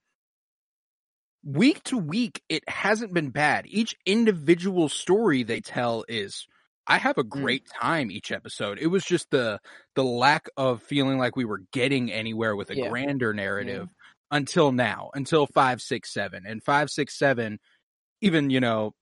week 1.44 1.82
to 1.86 1.98
week, 1.98 2.42
it 2.50 2.68
hasn't 2.68 3.14
been 3.14 3.30
bad. 3.30 3.66
Each 3.68 3.96
individual 4.06 4.90
story 4.90 5.44
they 5.44 5.62
tell 5.62 6.06
is. 6.08 6.46
I 6.88 6.98
have 6.98 7.20
a 7.20 7.24
mm. 7.24 7.30
great 7.30 7.64
time 7.80 8.12
each 8.12 8.32
episode. 8.32 8.80
It 8.80 8.88
was 8.88 9.06
just 9.06 9.30
the 9.30 9.60
the 9.96 10.04
lack 10.04 10.50
of 10.58 10.82
feeling 10.84 11.20
like 11.20 11.36
we 11.36 11.46
were 11.46 11.62
getting 11.72 12.12
anywhere 12.12 12.56
with 12.56 12.70
a 12.70 12.76
Yeah. 12.76 12.90
grander 12.90 13.34
narrative 13.34 13.88
until 14.32 14.72
now, 14.72 15.12
until 15.14 15.46
five, 15.46 15.80
six, 15.82 16.12
seven, 16.12 16.44
and 16.46 16.62
five, 16.64 16.90
six, 16.90 17.18
seven. 17.18 17.60
Even 18.22 18.50
you 18.50 18.60
know, 18.60 18.94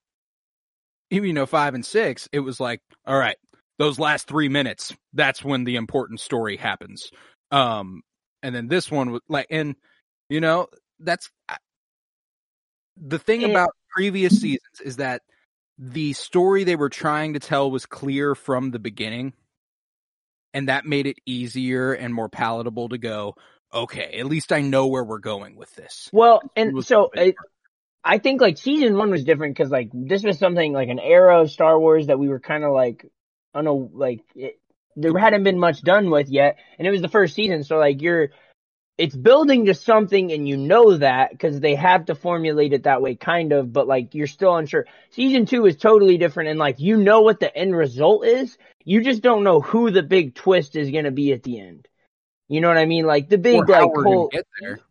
even 1.09 1.27
you 1.27 1.33
know 1.33 1.45
five 1.45 1.73
and 1.73 1.85
six, 1.85 2.27
it 2.31 2.41
was 2.41 2.59
like, 2.59 2.81
all 3.07 3.17
right, 3.17 3.37
those 3.79 3.97
last 3.97 4.27
three 4.27 4.49
minutes, 4.49 4.93
that's 5.13 5.43
when 5.43 5.63
the 5.63 5.77
important 5.77 6.19
story 6.19 6.57
happens. 6.57 7.09
Um, 7.51 8.01
and 8.43 8.53
then 8.53 8.67
this 8.67 8.89
one 8.91 9.11
was 9.11 9.21
like, 9.27 9.47
and 9.49 9.75
you 10.29 10.39
know, 10.39 10.67
that's 10.99 11.29
the 12.97 13.19
thing 13.19 13.43
And- 13.43 13.51
about 13.51 13.71
previous 13.89 14.39
seasons 14.39 14.81
is 14.83 14.97
that 14.97 15.21
the 15.77 16.13
story 16.13 16.63
they 16.65 16.75
were 16.75 16.89
trying 16.89 17.33
to 17.33 17.39
tell 17.39 17.71
was 17.71 17.85
clear 17.85 18.35
from 18.35 18.71
the 18.71 18.79
beginning, 18.79 19.33
and 20.53 20.67
that 20.67 20.85
made 20.85 21.07
it 21.07 21.17
easier 21.25 21.93
and 21.93 22.13
more 22.13 22.29
palatable 22.29 22.89
to 22.89 22.97
go. 22.97 23.35
Okay, 23.73 24.17
at 24.19 24.25
least 24.25 24.51
I 24.51 24.61
know 24.61 24.87
where 24.87 25.03
we're 25.03 25.19
going 25.19 25.55
with 25.55 25.73
this. 25.75 26.09
Well, 26.11 26.41
and 26.55 26.83
so 26.83 27.11
it, 27.13 27.35
I 28.03 28.17
think 28.17 28.41
like 28.41 28.57
season 28.57 28.97
one 28.97 29.09
was 29.11 29.23
different 29.23 29.55
because 29.55 29.71
like 29.71 29.89
this 29.93 30.23
was 30.23 30.37
something 30.39 30.73
like 30.73 30.89
an 30.89 30.99
era 30.99 31.41
of 31.41 31.51
Star 31.51 31.79
Wars 31.79 32.07
that 32.07 32.19
we 32.19 32.27
were 32.27 32.39
kind 32.39 32.63
of 32.63 32.73
like, 32.73 33.05
I 33.53 33.59
don't 33.59 33.65
know, 33.65 33.89
like 33.93 34.21
it, 34.35 34.59
there 35.01 35.17
hadn't 35.17 35.43
been 35.43 35.59
much 35.59 35.81
done 35.81 36.09
with 36.09 36.29
yet, 36.29 36.57
and 36.77 36.87
it 36.87 36.91
was 36.91 37.01
the 37.01 37.07
first 37.07 37.35
season, 37.35 37.63
so 37.63 37.77
like 37.77 38.01
you're, 38.01 38.29
it's 38.97 39.15
building 39.15 39.65
to 39.65 39.73
something, 39.73 40.31
and 40.31 40.47
you 40.47 40.57
know 40.57 40.97
that 40.97 41.31
because 41.31 41.59
they 41.59 41.75
have 41.75 42.05
to 42.05 42.15
formulate 42.15 42.73
it 42.73 42.83
that 42.83 43.01
way, 43.01 43.15
kind 43.15 43.53
of, 43.53 43.71
but 43.71 43.87
like 43.87 44.13
you're 44.13 44.27
still 44.27 44.55
unsure. 44.55 44.85
Season 45.11 45.45
two 45.45 45.65
is 45.65 45.77
totally 45.77 46.17
different, 46.17 46.49
and 46.49 46.59
like 46.59 46.79
you 46.79 46.97
know 46.97 47.21
what 47.21 47.39
the 47.39 47.55
end 47.55 47.75
result 47.75 48.25
is, 48.25 48.57
you 48.83 49.01
just 49.01 49.21
don't 49.21 49.43
know 49.43 49.61
who 49.61 49.91
the 49.91 50.03
big 50.03 50.35
twist 50.35 50.75
is 50.75 50.91
gonna 50.91 51.11
be 51.11 51.31
at 51.31 51.43
the 51.43 51.59
end. 51.59 51.87
You 52.49 52.61
know 52.61 52.67
what 52.67 52.77
I 52.77 52.85
mean? 52.85 53.05
Like 53.05 53.29
the 53.29 53.37
big 53.37 53.69
like 53.69 53.91
whole 53.93 54.31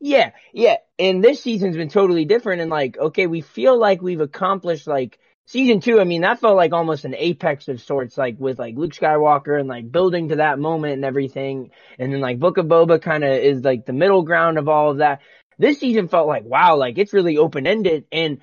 yeah, 0.01 0.31
yeah. 0.53 0.77
And 0.97 1.23
this 1.23 1.43
season's 1.43 1.77
been 1.77 1.89
totally 1.89 2.25
different 2.25 2.63
and 2.63 2.71
like, 2.71 2.97
okay, 2.97 3.27
we 3.27 3.41
feel 3.41 3.77
like 3.77 4.01
we've 4.01 4.21
accomplished 4.21 4.87
like 4.87 5.19
season 5.49 5.81
two, 5.81 5.99
I 5.99 6.05
mean, 6.05 6.21
that 6.23 6.41
felt 6.41 6.57
like 6.57 6.73
almost 6.73 7.05
an 7.07 7.15
apex 7.15 7.69
of 7.69 7.81
sorts, 7.81 8.17
like 8.19 8.37
with 8.39 8.59
like 8.59 8.77
Luke 8.77 8.93
Skywalker 8.93 9.59
and 9.59 9.69
like 9.69 9.91
building 9.91 10.29
to 10.29 10.37
that 10.37 10.59
moment 10.59 10.95
and 10.95 11.05
everything. 11.05 11.71
And 11.99 12.13
then 12.13 12.21
like 12.21 12.39
Book 12.39 12.59
of 12.59 12.67
Boba 12.67 13.01
kind 13.01 13.25
of 13.25 13.33
is 13.33 13.65
like 13.65 13.87
the 13.87 13.95
middle 13.95 14.23
ground 14.23 14.59
of 14.59 14.69
all 14.69 14.91
of 14.93 14.99
that. 14.99 15.21
This 15.59 15.81
season 15.81 16.09
felt 16.09 16.29
like, 16.29 16.45
wow, 16.45 16.77
like 16.77 16.99
it's 16.99 17.15
really 17.15 17.39
open 17.39 17.67
ended 17.67 18.05
and 18.13 18.39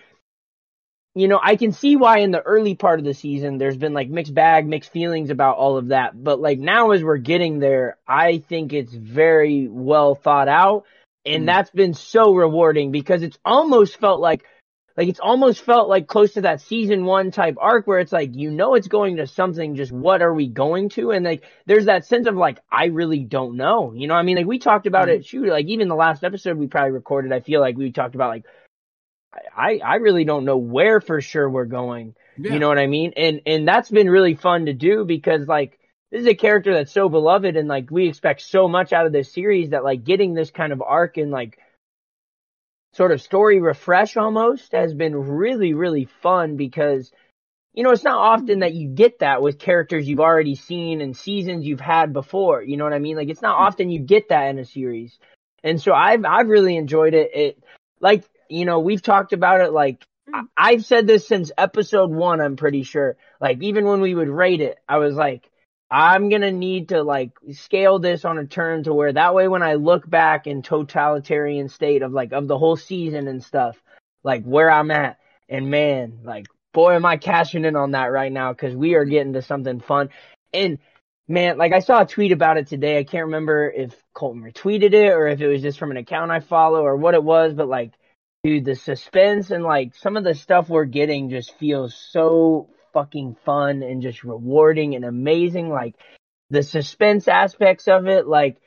you 1.18 1.30
know, 1.30 1.40
I 1.42 1.56
can 1.56 1.72
see 1.72 1.96
why 1.96 2.20
in 2.20 2.32
the 2.32 2.42
early 2.42 2.76
part 2.76 3.00
of 3.00 3.06
the 3.06 3.14
season 3.14 3.58
there's 3.58 3.78
been 3.78 3.94
like 3.94 4.10
mixed 4.10 4.34
bag, 4.34 4.68
mixed 4.68 4.92
feelings 4.92 5.30
about 5.30 5.56
all 5.56 5.78
of 5.78 5.88
that. 5.90 6.12
But 6.22 6.42
like 6.42 6.60
now 6.60 6.92
as 6.92 7.02
we're 7.04 7.18
getting 7.18 7.60
there, 7.60 7.98
I 8.06 8.40
think 8.40 8.74
it's 8.74 8.94
very 8.94 9.70
well 9.70 10.16
thought 10.16 10.50
out. 10.50 10.84
And 11.26 11.44
Mm. 11.44 11.46
that's 11.46 11.72
been 11.72 11.94
so 11.94 12.34
rewarding 12.34 12.92
because 12.92 13.24
it's 13.24 13.40
almost 13.46 13.98
felt 13.98 14.20
like, 14.20 14.44
like 14.98 15.08
it's 15.10 15.20
almost 15.20 15.62
felt 15.62 15.90
like 15.90 16.08
close 16.08 16.34
to 16.34 16.42
that 16.42 16.62
season 16.62 17.04
one 17.06 17.32
type 17.32 17.56
arc 17.60 17.86
where 17.86 18.00
it's 18.00 18.14
like, 18.14 18.36
you 18.36 18.50
know, 18.50 18.76
it's 18.76 18.88
going 18.88 19.18
to 19.18 19.28
something, 19.28 19.76
just 19.76 19.92
what 19.92 20.22
are 20.22 20.34
we 20.34 20.48
going 20.48 20.90
to? 20.90 21.12
And 21.12 21.26
like, 21.26 21.44
there's 21.66 21.86
that 21.86 22.06
sense 22.06 22.28
of 22.28 22.36
like, 22.36 22.60
I 22.72 22.86
really 22.86 23.24
don't 23.26 23.58
know. 23.58 23.94
You 23.94 24.08
know, 24.08 24.14
I 24.14 24.24
mean, 24.24 24.38
like 24.38 24.46
we 24.46 24.60
talked 24.60 24.88
about 24.88 25.08
Mhm. 25.10 25.16
it, 25.18 25.26
shoot, 25.26 25.48
like 25.48 25.66
even 25.68 25.90
the 25.90 25.96
last 25.96 26.24
episode 26.24 26.58
we 26.58 26.68
probably 26.68 26.92
recorded, 26.92 27.34
I 27.34 27.42
feel 27.42 27.60
like 27.60 27.76
we 27.78 27.92
talked 27.92 28.16
about 28.16 28.30
like, 28.30 28.46
I, 29.56 29.80
I 29.84 29.96
really 29.96 30.24
don't 30.24 30.46
know 30.46 30.58
where 30.58 31.02
for 31.02 31.20
sure 31.22 31.50
we're 31.50 31.66
going. 31.66 32.16
Yeah. 32.38 32.54
You 32.54 32.60
know 32.60 32.70
what 32.70 32.80
I 32.80 32.88
mean? 32.88 33.14
And 33.18 33.42
and 33.46 33.68
that's 33.68 33.90
been 33.90 34.10
really 34.10 34.36
fun 34.36 34.66
to 34.68 34.74
do 34.74 35.04
because 35.06 35.48
like 35.48 35.78
this 36.12 36.22
is 36.22 36.28
a 36.28 36.36
character 36.36 36.74
that's 36.74 36.92
so 36.92 37.10
beloved 37.10 37.56
and 37.58 37.68
like 37.68 37.92
we 37.92 38.08
expect 38.08 38.42
so 38.42 38.68
much 38.68 38.94
out 38.94 39.06
of 39.06 39.12
this 39.12 39.32
series 39.34 39.72
that 39.72 39.84
like 39.84 40.04
getting 40.04 40.34
this 40.34 40.52
kind 40.52 40.72
of 40.72 40.82
arc 40.82 41.18
and 41.18 41.32
like 41.32 41.58
sort 42.96 43.12
of 43.12 43.22
story 43.22 43.60
refresh 43.60 44.18
almost 44.18 44.72
has 44.72 44.94
been 44.94 45.16
really 45.16 45.74
really 45.74 46.06
fun 46.22 46.56
because 46.56 47.12
you 47.76 47.84
know, 47.84 47.92
it's 47.92 48.06
not 48.06 48.18
often 48.18 48.60
that 48.60 48.74
you 48.74 48.88
get 48.88 49.20
that 49.20 49.42
with 49.42 49.60
characters 49.60 50.08
you've 50.08 50.22
already 50.22 50.56
seen 50.56 51.02
and 51.02 51.16
seasons 51.16 51.66
you've 51.66 51.82
had 51.82 52.14
before. 52.14 52.64
You 52.64 52.78
know 52.78 52.86
what 52.86 52.94
I 52.94 53.00
mean? 53.00 53.18
Like 53.18 53.28
it's 53.28 53.42
not 53.42 53.58
hmm. 53.58 53.64
often 53.64 53.90
you 53.90 54.00
get 54.00 54.30
that 54.30 54.48
in 54.48 54.60
a 54.60 54.66
series. 54.66 55.20
And 55.62 55.82
so 55.82 55.94
I've, 55.94 56.24
I've 56.24 56.48
really 56.48 56.78
enjoyed 56.78 57.14
it. 57.14 57.32
It, 57.36 57.64
like, 58.00 58.24
you 58.50 58.66
know, 58.66 58.80
we've 58.80 59.02
talked 59.02 59.34
about 59.34 59.60
it 59.60 59.74
like, 59.74 60.06
hmm. 60.28 60.36
I- 60.36 60.72
I've 60.72 60.86
said 60.86 61.06
this 61.06 61.28
since 61.28 61.52
episode 61.58 62.12
one, 62.12 62.40
I'm 62.40 62.56
pretty 62.56 62.84
sure. 62.84 63.18
Like 63.42 63.62
even 63.62 63.86
when 63.86 64.00
we 64.00 64.16
would 64.16 64.30
rate 64.30 64.62
it, 64.62 64.78
I 64.88 64.98
was 64.98 65.16
like, 65.16 65.52
I'm 65.90 66.30
gonna 66.30 66.52
need 66.52 66.90
to 66.90 67.04
like 67.04 67.32
scale 67.52 68.00
this 68.00 68.26
on 68.26 68.38
a 68.38 68.46
turn 68.46 68.84
to 68.84 68.94
where 68.94 69.14
that 69.14 69.36
way 69.36 69.48
when 69.48 69.64
I 69.64 69.76
look 69.76 70.10
back 70.10 70.48
in 70.48 70.62
totalitarian 70.62 71.70
state 71.70 72.02
of 72.02 72.12
like 72.12 72.34
of 72.34 72.48
the 72.48 72.58
whole 72.58 72.76
season 72.76 73.28
and 73.28 73.44
stuff, 73.44 73.82
like 74.24 74.44
where 74.44 74.72
I'm 74.72 74.92
at, 74.92 75.20
and 75.48 75.70
man, 75.70 76.20
like 76.24 76.48
boy 76.74 76.94
am 76.94 77.06
I 77.06 77.18
cashing 77.18 77.66
in 77.66 77.76
on 77.76 77.92
that 77.92 78.12
right 78.12 78.32
now 78.32 78.52
because 78.52 78.76
we 78.76 78.96
are 78.96 79.06
getting 79.06 79.34
to 79.34 79.42
something 79.42 79.80
fun. 79.80 80.10
And 80.54 80.80
man, 81.28 81.58
like 81.58 81.74
I 81.74 81.80
saw 81.80 82.02
a 82.02 82.06
tweet 82.06 82.32
about 82.32 82.58
it 82.58 82.68
today. 82.68 82.98
I 82.98 83.04
can't 83.04 83.28
remember 83.28 83.72
if 83.72 83.96
Colton 84.14 84.44
retweeted 84.44 84.94
it 84.94 85.12
or 85.12 85.28
if 85.28 85.40
it 85.40 85.48
was 85.48 85.62
just 85.62 85.80
from 85.80 85.92
an 85.92 85.98
account 85.98 86.32
I 86.32 86.40
follow 86.40 86.82
or 86.82 86.96
what 86.98 87.14
it 87.14 87.24
was, 87.24 87.54
but 87.54 87.68
like, 87.68 87.94
dude, 88.44 88.66
the 88.66 88.76
suspense 88.76 89.52
and 89.52 89.64
like 89.64 89.96
some 89.96 90.18
of 90.18 90.24
the 90.24 90.36
stuff 90.36 90.68
we're 90.68 90.86
getting 90.86 91.30
just 91.30 91.58
feels 91.58 91.96
so 91.96 92.70
fucking 92.96 93.36
fun 93.46 93.84
and 93.84 94.02
just 94.02 94.24
rewarding 94.24 94.96
and 94.96 95.06
amazing. 95.06 95.70
Like 95.70 95.96
the 96.50 96.64
suspense 96.64 97.28
aspects 97.28 97.88
of 97.88 98.08
it, 98.08 98.26
like, 98.26 98.58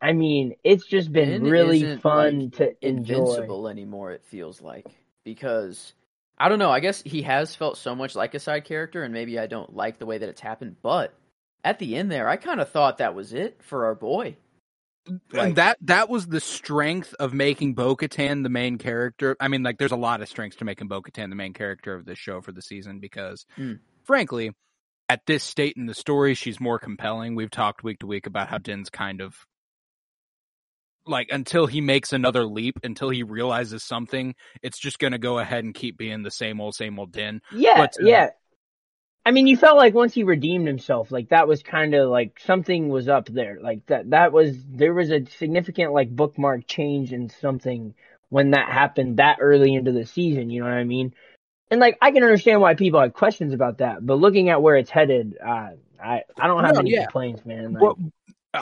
I 0.00 0.12
mean, 0.12 0.54
it's 0.62 0.86
just 0.86 1.10
been 1.10 1.42
Ben 1.42 1.50
really 1.50 1.96
fun 1.96 2.40
like, 2.40 2.52
to 2.56 2.86
enjoy. 2.86 3.14
invincible 3.14 3.68
anymore. 3.68 4.12
It 4.12 4.24
feels 4.24 4.60
like 4.60 4.86
because 5.24 5.94
I 6.38 6.48
don't 6.48 6.58
know. 6.58 6.70
I 6.70 6.80
guess 6.80 7.02
he 7.02 7.22
has 7.22 7.54
felt 7.56 7.78
so 7.78 7.94
much 7.94 8.14
like 8.14 8.34
a 8.34 8.40
side 8.40 8.64
character, 8.64 9.02
and 9.02 9.14
maybe 9.14 9.38
I 9.38 9.46
don't 9.46 9.74
like 9.74 9.98
the 9.98 10.06
way 10.06 10.18
that 10.18 10.28
it's 10.28 10.40
happened. 10.40 10.76
But 10.82 11.14
at 11.64 11.78
the 11.78 11.96
end 11.96 12.10
there, 12.10 12.28
I 12.28 12.36
kind 12.36 12.60
of 12.60 12.68
thought 12.68 12.98
that 12.98 13.14
was 13.14 13.32
it 13.32 13.60
for 13.62 13.86
our 13.86 13.94
boy. 13.94 14.36
And 15.34 15.56
that 15.56 15.78
that 15.82 16.08
was 16.08 16.26
the 16.26 16.40
strength 16.40 17.14
of 17.18 17.34
making 17.34 17.74
Bo 17.74 17.96
Katan 17.96 18.42
the 18.42 18.48
main 18.48 18.78
character. 18.78 19.36
I 19.40 19.48
mean, 19.48 19.62
like, 19.62 19.78
there's 19.78 19.92
a 19.92 19.96
lot 19.96 20.22
of 20.22 20.28
strengths 20.28 20.58
to 20.58 20.64
making 20.64 20.88
Bo 20.88 21.02
Katan 21.02 21.28
the 21.28 21.34
main 21.36 21.52
character 21.52 21.94
of 21.94 22.04
this 22.04 22.18
show 22.18 22.40
for 22.40 22.52
the 22.52 22.62
season 22.62 23.00
because, 23.00 23.44
Mm. 23.58 23.80
frankly, 24.04 24.52
at 25.08 25.26
this 25.26 25.42
state 25.42 25.76
in 25.76 25.86
the 25.86 25.94
story, 25.94 26.34
she's 26.34 26.60
more 26.60 26.78
compelling. 26.78 27.34
We've 27.34 27.50
talked 27.50 27.82
week 27.82 27.98
to 28.00 28.06
week 28.06 28.26
about 28.26 28.48
how 28.48 28.58
Din's 28.58 28.90
kind 28.90 29.20
of 29.20 29.34
like 31.04 31.28
until 31.32 31.66
he 31.66 31.80
makes 31.80 32.12
another 32.12 32.44
leap, 32.44 32.78
until 32.84 33.10
he 33.10 33.24
realizes 33.24 33.82
something, 33.82 34.34
it's 34.62 34.78
just 34.78 35.00
going 35.00 35.12
to 35.12 35.18
go 35.18 35.38
ahead 35.38 35.64
and 35.64 35.74
keep 35.74 35.98
being 35.98 36.22
the 36.22 36.30
same 36.30 36.60
old, 36.60 36.74
same 36.76 36.98
old 36.98 37.12
Din. 37.12 37.40
Yeah, 37.52 37.76
But, 37.76 37.94
uh, 38.00 38.06
yeah. 38.06 38.28
I 39.24 39.30
mean, 39.30 39.46
you 39.46 39.56
felt 39.56 39.76
like 39.76 39.94
once 39.94 40.14
he 40.14 40.24
redeemed 40.24 40.66
himself, 40.66 41.12
like 41.12 41.28
that 41.28 41.46
was 41.46 41.62
kind 41.62 41.94
of 41.94 42.10
like 42.10 42.40
something 42.40 42.88
was 42.88 43.08
up 43.08 43.26
there. 43.28 43.58
Like 43.60 43.86
that, 43.86 44.10
that 44.10 44.32
was, 44.32 44.56
there 44.66 44.94
was 44.94 45.10
a 45.10 45.24
significant 45.38 45.92
like 45.92 46.10
bookmark 46.14 46.66
change 46.66 47.12
in 47.12 47.30
something 47.30 47.94
when 48.30 48.50
that 48.50 48.68
happened 48.68 49.18
that 49.18 49.38
early 49.40 49.74
into 49.74 49.92
the 49.92 50.06
season. 50.06 50.50
You 50.50 50.60
know 50.60 50.66
what 50.66 50.74
I 50.74 50.84
mean? 50.84 51.14
And 51.70 51.80
like, 51.80 51.98
I 52.02 52.10
can 52.10 52.24
understand 52.24 52.60
why 52.60 52.74
people 52.74 53.00
have 53.00 53.14
questions 53.14 53.54
about 53.54 53.78
that, 53.78 54.04
but 54.04 54.16
looking 54.16 54.50
at 54.50 54.60
where 54.62 54.76
it's 54.76 54.90
headed, 54.90 55.38
uh, 55.44 55.70
I, 56.02 56.22
I 56.38 56.46
don't 56.48 56.64
have 56.64 56.74
No, 56.74 56.80
any 56.80 56.90
yeah. 56.90 57.06
complaints, 57.06 57.44
man. 57.46 57.72
Like, 57.74 57.80
Well, 57.80 57.98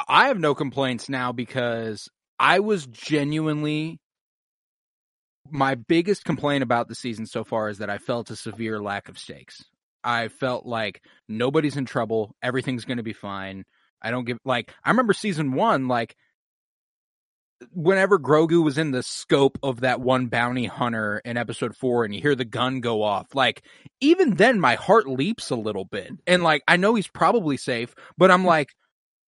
I 0.09 0.29
have 0.29 0.39
no 0.39 0.55
complaints 0.55 1.09
now 1.09 1.33
because 1.33 2.09
I 2.39 2.61
was 2.61 2.87
genuinely 2.87 3.99
my 5.51 5.75
biggest 5.75 6.25
complaint 6.25 6.63
about 6.63 6.89
the 6.89 6.95
season 6.95 7.27
so 7.27 7.45
far 7.45 7.69
is 7.71 7.79
that 7.79 7.91
I 7.91 7.99
felt 7.99 8.31
a 8.31 8.37
severe 8.37 8.81
lack 8.81 9.09
of 9.09 9.19
stakes. 9.19 9.65
I 10.03 10.29
felt 10.29 10.67
like 10.67 11.03
nobody's 11.29 11.77
in 11.77 11.85
trouble, 11.85 12.35
everything's 12.43 12.85
going 12.85 12.97
to 12.99 13.03
be 13.03 13.13
fine. 13.13 13.65
I 14.03 14.11
don't 14.11 14.25
give 14.25 14.39
like 14.45 14.73
I 14.85 14.91
remember 14.91 15.13
season 15.13 15.53
1 15.53 15.89
like 15.89 16.17
whenever 17.73 18.19
Grogu 18.19 18.65
was 18.65 18.79
in 18.79 18.91
the 18.91 19.03
scope 19.03 19.59
of 19.63 19.81
that 19.81 20.01
one 20.01 20.29
bounty 20.29 20.65
hunter 20.65 21.21
in 21.25 21.37
episode 21.37 21.77
4 21.77 22.07
and 22.07 22.15
you 22.15 22.23
hear 22.23 22.35
the 22.35 22.47
gun 22.47 22.81
go 22.81 23.03
off 23.03 23.35
like 23.35 23.63
even 24.01 24.35
then 24.37 24.59
my 24.59 24.77
heart 24.77 25.07
leaps 25.07 25.51
a 25.51 25.57
little 25.57 25.85
bit. 25.85 26.11
And 26.27 26.43
like 26.43 26.63
I 26.67 26.77
know 26.79 26.95
he's 26.95 27.09
probably 27.09 27.59
safe 27.59 27.95
but 28.17 28.31
I'm 28.31 28.45
like 28.47 28.71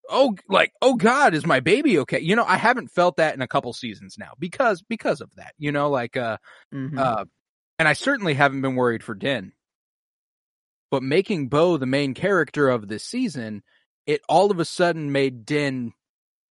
oh 0.09 0.35
like 0.49 0.73
oh 0.83 0.95
god 0.97 1.33
is 1.35 1.47
my 1.47 1.61
baby 1.61 1.99
okay? 2.01 2.19
You 2.21 2.35
know 2.35 2.45
i 2.45 2.57
haven't 2.57 2.89
felt 2.91 3.17
that 3.19 3.35
in 3.35 3.41
a 3.41 3.47
couple 3.47 3.73
seasons 3.73 4.17
now 4.19 4.33
because 4.39 4.83
because 4.83 5.21
of 5.21 5.31
that 5.37 5.55
you 5.59 5.71
know 5.71 5.91
like 5.91 6.17
uh 6.17 6.39
Mhm. 6.75 6.99
uh 6.99 7.25
and 7.79 7.87
i 7.89 7.93
certainly 7.93 8.35
haven't 8.35 8.63
been 8.63 8.75
worried 8.75 9.05
for 9.05 9.15
din 9.15 9.53
but 10.93 11.03
making 11.03 11.49
bo 11.49 11.79
the 11.79 11.87
main 11.87 12.13
character 12.13 12.69
of 12.69 12.87
this 12.87 13.03
season 13.03 13.63
it 14.07 14.21
all 14.29 14.51
of 14.51 14.61
a 14.61 14.65
sudden 14.65 15.11
made 15.11 15.47
din 15.47 15.93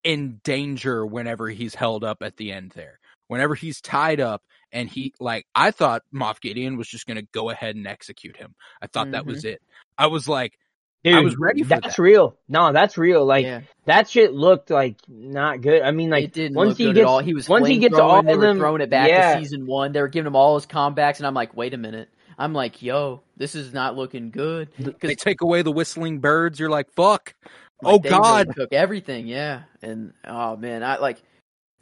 in 0.03 0.41
danger 0.43 1.05
whenever 1.05 1.47
he's 1.47 1.75
held 1.75 2.03
up 2.03 2.17
at 2.23 2.35
the 2.37 2.51
end 2.51 2.71
there 2.75 2.99
whenever 3.27 3.53
he's 3.53 3.79
tied 3.79 4.19
up 4.19 4.41
and 4.71 4.89
he 4.89 5.13
like 5.19 5.45
i 5.53 5.69
thought 5.69 6.01
moff 6.13 6.41
gideon 6.41 6.75
was 6.75 6.87
just 6.87 7.05
going 7.05 7.17
to 7.17 7.27
go 7.31 7.51
ahead 7.51 7.75
and 7.75 7.87
execute 7.87 8.35
him 8.35 8.55
i 8.81 8.87
thought 8.87 9.11
that 9.11 9.27
was 9.27 9.39
mm-hmm. 9.45 9.53
it 9.53 9.61
i 9.97 10.07
was 10.07 10.27
like 10.27 10.57
dude, 11.03 11.15
I 11.15 11.21
was 11.21 11.35
ready 11.37 11.63
for 11.63 11.69
that's 11.69 11.95
that. 11.95 12.01
real. 12.01 12.37
No, 12.47 12.71
that's 12.73 12.97
real. 12.97 13.25
Like, 13.25 13.45
yeah, 13.45 13.61
that 13.85 14.09
shit 14.09 14.33
looked 14.33 14.69
like 14.69 14.97
not 15.07 15.61
good. 15.61 15.81
I 15.81 15.91
mean, 15.91 16.09
like, 16.09 16.25
it 16.25 16.33
didn't 16.33 16.55
once 16.55 16.69
look 16.69 16.77
he 16.77 16.85
gets, 16.93 16.99
at 16.99 17.05
all. 17.05 17.19
He 17.19 17.33
was 17.33 17.49
once 17.49 17.67
he 17.67 17.77
gets 17.77 17.97
all 17.97 18.21
they 18.21 18.33
of 18.33 18.39
them, 18.39 18.57
throwing 18.57 18.81
it 18.81 18.89
back 18.89 19.09
yeah. 19.09 19.35
to 19.35 19.41
season 19.41 19.65
one. 19.65 19.91
They 19.91 20.01
were 20.01 20.07
giving 20.07 20.27
him 20.27 20.35
all 20.35 20.55
his 20.55 20.65
comebacks, 20.65 21.17
and 21.17 21.27
I'm 21.27 21.33
like, 21.33 21.55
wait 21.55 21.73
a 21.73 21.77
minute. 21.77 22.09
I'm 22.37 22.53
like, 22.53 22.81
yo, 22.81 23.21
this 23.37 23.55
is 23.55 23.73
not 23.73 23.95
looking 23.95 24.31
good. 24.31 24.69
they 25.01 25.15
take 25.15 25.41
away 25.41 25.61
the 25.61 25.71
whistling 25.71 26.19
birds 26.19 26.59
you're 26.59 26.69
like 26.69 26.91
fuck 26.93 27.33
Like, 27.81 27.93
oh 27.93 27.99
really 27.99 28.09
god 28.09 28.55
took 28.55 28.73
everything, 28.73 29.27
yeah. 29.27 29.63
And 29.81 30.13
oh 30.25 30.55
man, 30.55 30.83
I 30.83 30.97
like 30.97 31.21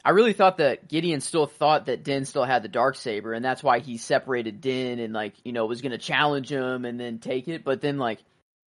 I 0.04 0.10
really 0.10 0.32
thought 0.32 0.58
that 0.58 0.88
Gideon 0.88 1.20
still 1.20 1.46
thought 1.46 1.86
that 1.86 2.04
Din 2.04 2.24
still 2.24 2.44
had 2.44 2.62
the 2.62 2.68
dark 2.68 2.96
saber, 2.96 3.34
and 3.34 3.44
that's 3.44 3.62
why 3.62 3.80
he 3.80 3.98
separated 3.98 4.60
Din 4.60 4.98
and 4.98 5.12
like 5.12 5.34
you 5.44 5.52
know 5.52 5.66
was 5.66 5.82
gonna 5.82 5.98
challenge 5.98 6.50
him 6.50 6.84
and 6.84 6.98
then 6.98 7.18
take 7.18 7.48
it. 7.48 7.64
But 7.64 7.80
then 7.80 7.98
like 7.98 8.18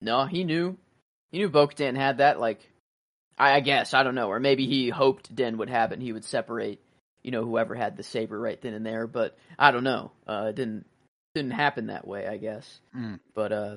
no, 0.01 0.27
he 0.27 0.45
knew 0.45 0.77
he 1.31 1.39
knew 1.39 1.49
Bo-Katan 1.49 1.97
had 1.97 2.19
that. 2.19 2.39
Like 2.39 2.61
I, 3.39 3.55
I 3.55 3.61
guess 3.61 3.95
I 3.95 4.03
don't 4.03 4.15
know, 4.15 4.29
or 4.29 4.41
maybe 4.41 4.67
he 4.67 4.91
hoped 4.91 5.35
Din 5.35 5.59
would 5.59 5.71
have 5.71 5.93
it 5.93 5.95
and 5.95 6.03
he 6.03 6.13
would 6.13 6.25
separate 6.25 6.81
you 7.23 7.31
know 7.31 7.45
whoever 7.45 7.75
had 7.75 7.97
the 7.97 8.03
saber 8.03 8.39
right 8.39 8.61
then 8.61 8.75
and 8.75 8.85
there. 8.85 9.07
But 9.07 9.39
I 9.59 9.71
don't 9.71 9.85
know. 9.85 10.13
Uh, 10.27 10.47
it 10.51 10.57
didn't 10.57 10.87
didn't 11.35 11.53
happen 11.53 11.87
that 11.87 12.07
way. 12.07 12.27
I 12.27 12.37
guess. 12.37 12.81
Mm. 12.97 13.21
But 13.35 13.53
uh, 13.53 13.77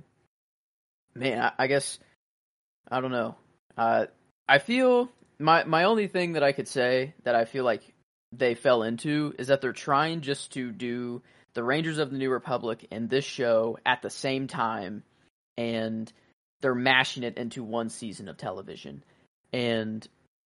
man, 1.15 1.41
I, 1.41 1.51
I 1.57 1.67
guess 1.67 1.99
I 2.89 3.01
don't 3.01 3.11
know. 3.11 3.35
Uh, 3.77 4.05
I 4.47 4.59
feel 4.59 5.09
my 5.39 5.63
my 5.63 5.83
only 5.83 6.07
thing 6.07 6.33
that 6.33 6.43
I 6.43 6.51
could 6.51 6.67
say 6.67 7.13
that 7.23 7.35
I 7.35 7.45
feel 7.45 7.63
like 7.63 7.81
they 8.31 8.55
fell 8.55 8.83
into 8.83 9.33
is 9.37 9.47
that 9.47 9.61
they're 9.61 9.73
trying 9.73 10.21
just 10.21 10.53
to 10.53 10.71
do 10.71 11.21
the 11.53 11.63
Rangers 11.63 11.97
of 11.97 12.11
the 12.11 12.17
New 12.17 12.29
Republic 12.29 12.85
and 12.91 13.09
this 13.09 13.25
show 13.25 13.77
at 13.85 14.01
the 14.01 14.09
same 14.09 14.47
time, 14.47 15.03
and 15.57 16.11
they're 16.61 16.75
mashing 16.75 17.23
it 17.23 17.37
into 17.37 17.63
one 17.63 17.89
season 17.89 18.27
of 18.27 18.37
television. 18.37 19.03
And 19.53 20.05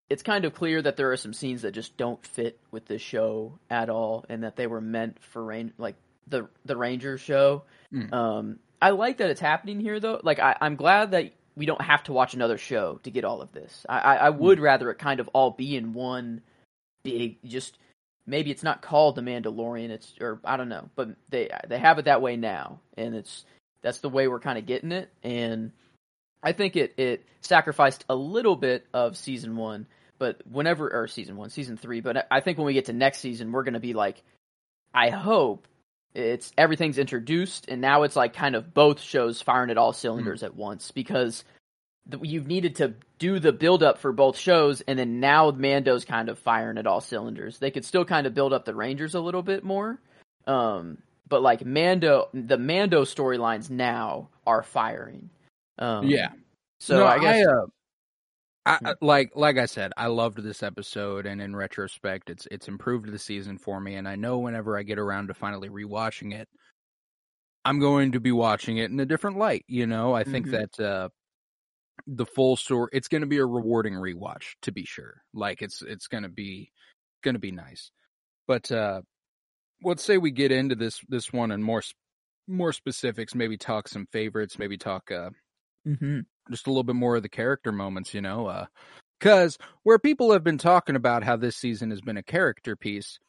it's 0.10 0.24
kind 0.24 0.46
of 0.46 0.54
clear 0.54 0.82
that 0.82 0.98
there 0.98 1.12
are 1.12 1.18
some 1.18 1.34
scenes 1.34 1.64
that 1.64 1.72
just 1.72 1.98
don't 1.98 2.24
fit 2.26 2.60
with 2.72 2.86
this 2.86 3.02
show 3.02 3.60
at 3.70 3.90
all, 3.90 4.26
and 4.30 4.44
that 4.44 4.56
they 4.56 4.68
were 4.68 4.82
meant 4.82 5.18
for 5.24 5.44
rain 5.44 5.74
like 5.78 5.96
the 6.30 6.48
the 6.66 6.78
Rangers 6.78 7.22
show. 7.22 7.64
Mm. 7.94 8.14
Um, 8.14 8.60
I 8.82 8.92
like 8.92 9.18
that 9.18 9.30
it's 9.30 9.42
happening 9.42 9.80
here 9.80 10.00
though. 10.00 10.20
Like 10.24 10.40
I, 10.40 10.56
I'm 10.62 10.76
glad 10.76 11.12
that 11.12 11.34
we 11.56 11.66
don't 11.66 11.82
have 11.82 12.04
to 12.04 12.14
watch 12.14 12.34
another 12.34 12.58
show 12.58 13.00
to 13.04 13.12
get 13.12 13.26
all 13.26 13.42
of 13.42 13.52
this. 13.52 13.86
I, 13.90 14.00
I, 14.00 14.16
I 14.16 14.30
would 14.30 14.60
rather 14.60 14.90
it 14.92 14.98
kind 14.98 15.20
of 15.20 15.28
all 15.34 15.52
be 15.52 15.76
in 15.76 15.94
one 15.94 16.42
big 17.04 17.38
just 17.44 17.78
maybe 18.26 18.52
it's 18.52 18.64
not 18.64 18.82
called 18.82 19.16
the 19.16 19.22
Mandalorian, 19.22 19.90
it's 19.90 20.14
or 20.22 20.40
I 20.46 20.56
don't 20.56 20.70
know, 20.70 20.90
but 20.96 21.10
they 21.30 21.50
they 21.68 21.80
have 21.80 22.00
it 22.00 22.06
that 22.06 22.22
way 22.22 22.38
now, 22.38 22.80
and 22.96 23.16
it's 23.16 23.46
that's 23.82 24.00
the 24.00 24.10
way 24.10 24.28
we're 24.28 24.40
kind 24.40 24.58
of 24.58 24.66
getting 24.66 24.92
it, 24.92 25.12
and 25.24 25.72
I 26.42 26.54
think 26.54 26.76
it 26.76 26.94
it 26.98 27.26
sacrificed 27.42 28.06
a 28.10 28.16
little 28.16 28.56
bit 28.56 28.86
of 28.94 29.18
season 29.18 29.58
one, 29.58 29.88
but 30.18 30.42
whenever 30.50 30.94
or 30.94 31.08
season 31.08 31.36
one, 31.36 31.50
season 31.50 31.76
three, 31.76 32.02
but 32.02 32.28
I 32.32 32.40
think 32.40 32.58
when 32.58 32.68
we 32.68 32.74
get 32.74 32.86
to 32.86 32.94
next 32.94 33.20
season, 33.20 33.52
we're 33.52 33.64
gonna 33.64 33.80
be 33.80 33.94
like, 33.94 34.24
I 34.94 35.10
hope 35.10 35.68
it's 36.14 36.52
everything's 36.58 36.98
introduced, 36.98 37.66
and 37.68 37.82
now 37.82 38.04
it's 38.04 38.16
like 38.16 38.34
kind 38.34 38.56
of 38.56 38.74
both 38.74 39.00
shows 39.00 39.42
firing 39.42 39.70
at 39.70 39.78
all 39.78 39.94
cylinders 39.94 40.44
at 40.44 40.56
once 40.56 40.92
because 40.92 41.44
the, 42.08 42.20
you've 42.20 42.48
needed 42.48 42.76
to 42.78 42.94
do 43.20 43.40
the 43.40 43.54
build 43.54 43.84
up 43.84 44.00
for 44.00 44.12
both 44.12 44.38
shows, 44.38 44.82
and 44.82 44.98
then 44.98 45.20
now 45.20 45.52
Mando's 45.52 46.06
kind 46.06 46.30
of 46.30 46.40
firing 46.40 46.78
at 46.78 46.88
all 46.88 47.02
cylinders. 47.02 47.60
They 47.60 47.72
could 47.72 47.86
still 47.86 48.06
kind 48.06 48.26
of 48.26 48.34
build 48.34 48.54
up 48.54 48.66
the 48.66 48.76
Rangers 48.76 49.14
a 49.14 49.20
little 49.20 49.44
bit 49.44 49.64
more, 49.64 50.00
um, 50.48 50.98
but 51.28 51.42
like 51.42 51.66
Mando, 51.66 52.30
the 52.34 52.58
Mando 52.58 53.04
storylines 53.04 53.70
now 53.70 54.30
are 54.48 54.64
firing. 54.64 55.30
Um, 55.78 56.08
yeah 56.08 56.30
So 56.80 56.98
No, 56.98 57.06
I 57.06 57.20
guess 57.20 57.46
uh, 57.46 57.52
I, 57.52 57.54
Hmm. 57.54 57.79
I- 58.86 58.96
like 59.02 59.32
like 59.36 59.58
I 59.58 59.66
said, 59.66 59.92
I 59.98 60.08
loved 60.08 60.38
this 60.44 60.64
episode, 60.64 61.26
and 61.26 61.42
in 61.42 61.56
retrospect, 61.56 62.30
it's 62.30 62.48
it's 62.52 62.68
improved 62.68 63.12
the 63.12 63.20
season 63.20 63.58
for 63.58 63.80
me. 63.80 63.96
And 63.96 64.08
I 64.08 64.16
know 64.16 64.40
whenever 64.40 64.78
I 64.78 64.84
get 64.84 65.00
around 65.00 65.28
to 65.28 65.34
finally 65.34 65.70
rewatching 65.70 66.34
it, 66.34 66.50
I'm 67.66 67.80
going 67.80 68.14
to 68.14 68.20
be 68.20 68.32
watching 68.32 68.78
it 68.78 68.92
in 68.92 69.00
a 69.00 69.06
different 69.06 69.38
light. 69.38 69.66
You 69.68 69.88
know, 69.88 70.14
I 70.14 70.24
think 70.24 70.48
Mhm. 70.48 70.52
that 70.52 70.80
uh, 70.80 71.10
the 72.08 72.26
full 72.26 72.56
story 72.58 72.90
it's 72.94 73.08
going 73.08 73.22
to 73.22 73.28
be 73.28 73.38
a 73.38 73.46
rewarding 73.46 73.94
rewatch 73.94 74.56
to 74.64 74.72
be 74.72 74.86
sure. 74.86 75.24
Like 75.34 75.62
it's 75.62 75.82
it's 75.82 76.08
going 76.08 76.24
to 76.24 76.30
be 76.30 76.72
going 77.24 77.36
to 77.36 77.40
be 77.40 77.52
nice. 77.52 77.92
But 78.48 78.72
uh, 78.72 79.02
let's 79.84 80.04
say 80.04 80.18
we 80.18 80.32
get 80.32 80.52
into 80.52 80.76
this 80.76 81.02
this 81.10 81.34
one 81.34 81.52
and 81.52 81.64
more 81.64 81.84
more 82.48 82.74
specifics. 82.74 83.36
Maybe 83.36 83.58
talk 83.58 83.88
some 83.88 84.08
favorites. 84.12 84.60
Maybe 84.60 84.78
talk 84.78 85.12
uh, 85.12 85.32
Mm-hmm. 85.88 86.20
just 86.52 86.68
a 86.68 86.70
little 86.70 86.84
bit 86.84 86.96
more 86.96 87.16
of 87.16 87.24
the 87.24 87.30
character 87.30 87.72
moments. 87.72 88.14
You 88.14 88.22
know, 88.22 88.48
uh, 88.48 88.66
because 89.20 89.58
where 89.84 90.00
people 90.00 90.32
have 90.32 90.44
been 90.44 90.58
talking 90.58 90.96
about 90.96 91.24
how 91.24 91.36
this 91.36 91.58
season 91.58 91.90
has 91.92 92.02
been 92.02 92.18
a 92.18 92.24
character 92.24 92.76
piece. 92.76 93.20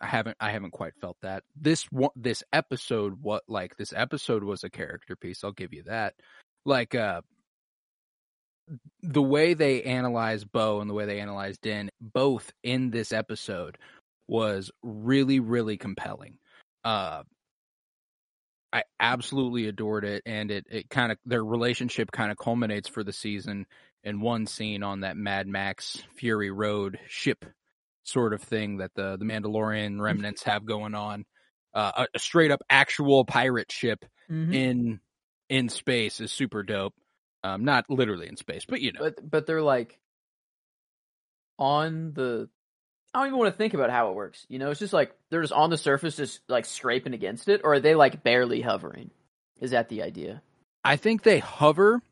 I 0.00 0.06
haven't 0.06 0.36
I 0.40 0.50
haven't 0.50 0.72
quite 0.72 0.94
felt 1.00 1.16
that. 1.22 1.44
This 1.54 1.84
one 1.84 2.10
this 2.16 2.42
episode 2.52 3.18
what 3.20 3.44
like 3.48 3.76
this 3.76 3.92
episode 3.94 4.42
was 4.42 4.64
a 4.64 4.70
character 4.70 5.16
piece, 5.16 5.44
I'll 5.44 5.52
give 5.52 5.72
you 5.72 5.84
that. 5.84 6.14
Like 6.64 6.94
uh 6.94 7.22
the 9.02 9.22
way 9.22 9.54
they 9.54 9.82
analyze 9.82 10.44
Bo 10.44 10.80
and 10.80 10.88
the 10.88 10.94
way 10.94 11.04
they 11.06 11.20
analyze 11.20 11.58
Din 11.58 11.90
both 12.00 12.52
in 12.62 12.90
this 12.90 13.12
episode 13.12 13.78
was 14.26 14.70
really 14.82 15.38
really 15.38 15.76
compelling. 15.76 16.38
Uh 16.82 17.22
I 18.74 18.82
absolutely 18.98 19.68
adored 19.68 20.04
it 20.04 20.22
and 20.26 20.50
it 20.50 20.66
it 20.68 20.90
kind 20.90 21.12
of 21.12 21.18
their 21.24 21.44
relationship 21.44 22.10
kind 22.12 22.30
of 22.32 22.36
culminates 22.36 22.88
for 22.88 23.04
the 23.04 23.12
season 23.12 23.66
in 24.02 24.20
one 24.20 24.46
scene 24.46 24.82
on 24.82 25.00
that 25.00 25.16
Mad 25.16 25.46
Max 25.46 26.02
Fury 26.16 26.50
Road 26.50 26.98
ship 27.08 27.44
sort 28.02 28.34
of 28.34 28.42
thing 28.42 28.78
that 28.78 28.90
the 28.96 29.16
the 29.16 29.24
Mandalorian 29.24 30.00
remnants 30.00 30.42
have 30.42 30.66
going 30.66 30.94
on. 30.94 31.24
Uh, 31.72 31.92
a, 32.12 32.16
a 32.16 32.18
straight 32.18 32.50
up 32.50 32.60
actual 32.68 33.24
pirate 33.24 33.72
ship 33.72 34.04
Mm-hmm. 34.30 34.52
in 34.54 35.00
in 35.50 35.68
space 35.68 36.20
is 36.20 36.32
super 36.32 36.62
dope. 36.62 36.94
Um, 37.42 37.64
not 37.64 37.84
literally 37.90 38.26
in 38.26 38.36
space, 38.38 38.64
but 38.66 38.80
you 38.80 38.92
know, 38.92 39.00
But 39.00 39.30
but 39.30 39.46
they're 39.46 39.62
like 39.62 39.98
on 41.58 42.12
the. 42.14 42.48
I 43.14 43.18
don't 43.20 43.28
even 43.28 43.38
want 43.38 43.52
to 43.54 43.56
think 43.56 43.74
about 43.74 43.90
how 43.90 44.10
it 44.10 44.16
works. 44.16 44.44
You 44.48 44.58
know, 44.58 44.70
it's 44.70 44.80
just 44.80 44.92
like 44.92 45.14
they're 45.30 45.40
just 45.42 45.52
on 45.52 45.70
the 45.70 45.78
surface, 45.78 46.16
just 46.16 46.40
like 46.48 46.66
scraping 46.66 47.14
against 47.14 47.48
it, 47.48 47.60
or 47.62 47.74
are 47.74 47.80
they 47.80 47.94
like 47.94 48.24
barely 48.24 48.60
hovering? 48.60 49.10
Is 49.60 49.70
that 49.70 49.88
the 49.88 50.02
idea? 50.02 50.42
I 50.84 50.96
think 50.96 51.22
they 51.22 51.38
hover, 51.38 52.02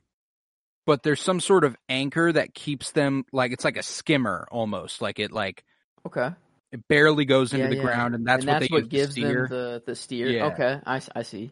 but 0.87 1.03
there's 1.03 1.21
some 1.21 1.41
sort 1.41 1.65
of 1.65 1.77
anchor 1.89 2.33
that 2.33 2.55
keeps 2.55 2.93
them 2.93 3.25
like 3.33 3.53
it's 3.53 3.65
like 3.65 3.77
a 3.77 3.83
skimmer 3.83 4.47
almost, 4.51 5.03
like 5.03 5.19
it 5.19 5.33
like 5.33 5.65
Okay, 6.07 6.31
it 6.71 6.87
barely 6.89 7.25
goes 7.25 7.53
into 7.53 7.65
Yeah, 7.65 7.71
the 7.71 7.77
yeah. 7.77 7.83
ground, 7.89 8.15
and 8.15 8.25
that's 8.25 8.41
and 8.41 8.49
what 8.49 8.61
that's 8.61 8.71
they 8.71 8.77
what 8.77 8.89
gives 8.89 9.13
steer. 9.13 9.47
them 9.47 9.49
the 9.49 9.83
the 9.87 9.97
steer. 9.97 10.29
Yeah. 10.31 10.47
Okay, 10.47 10.81
I 10.87 11.23
see. 11.23 11.51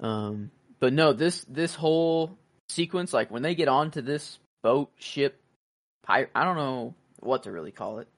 Um, 0.00 0.50
but 0.78 0.92
no, 0.92 1.12
this 1.12 1.44
this 1.48 1.74
whole 1.74 2.36
sequence, 2.68 3.12
like 3.12 3.30
when 3.30 3.42
they 3.42 3.54
get 3.56 3.68
onto 3.68 4.02
this 4.02 4.38
boat, 4.62 4.90
ship, 4.98 5.40
pirate, 6.04 6.30
I 6.34 6.44
don't 6.44 6.56
know 6.56 6.94
what 7.20 7.42
to 7.44 7.52
really 7.52 7.72
call 7.72 7.98
it. 7.98 8.08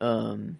Um, 0.00 0.58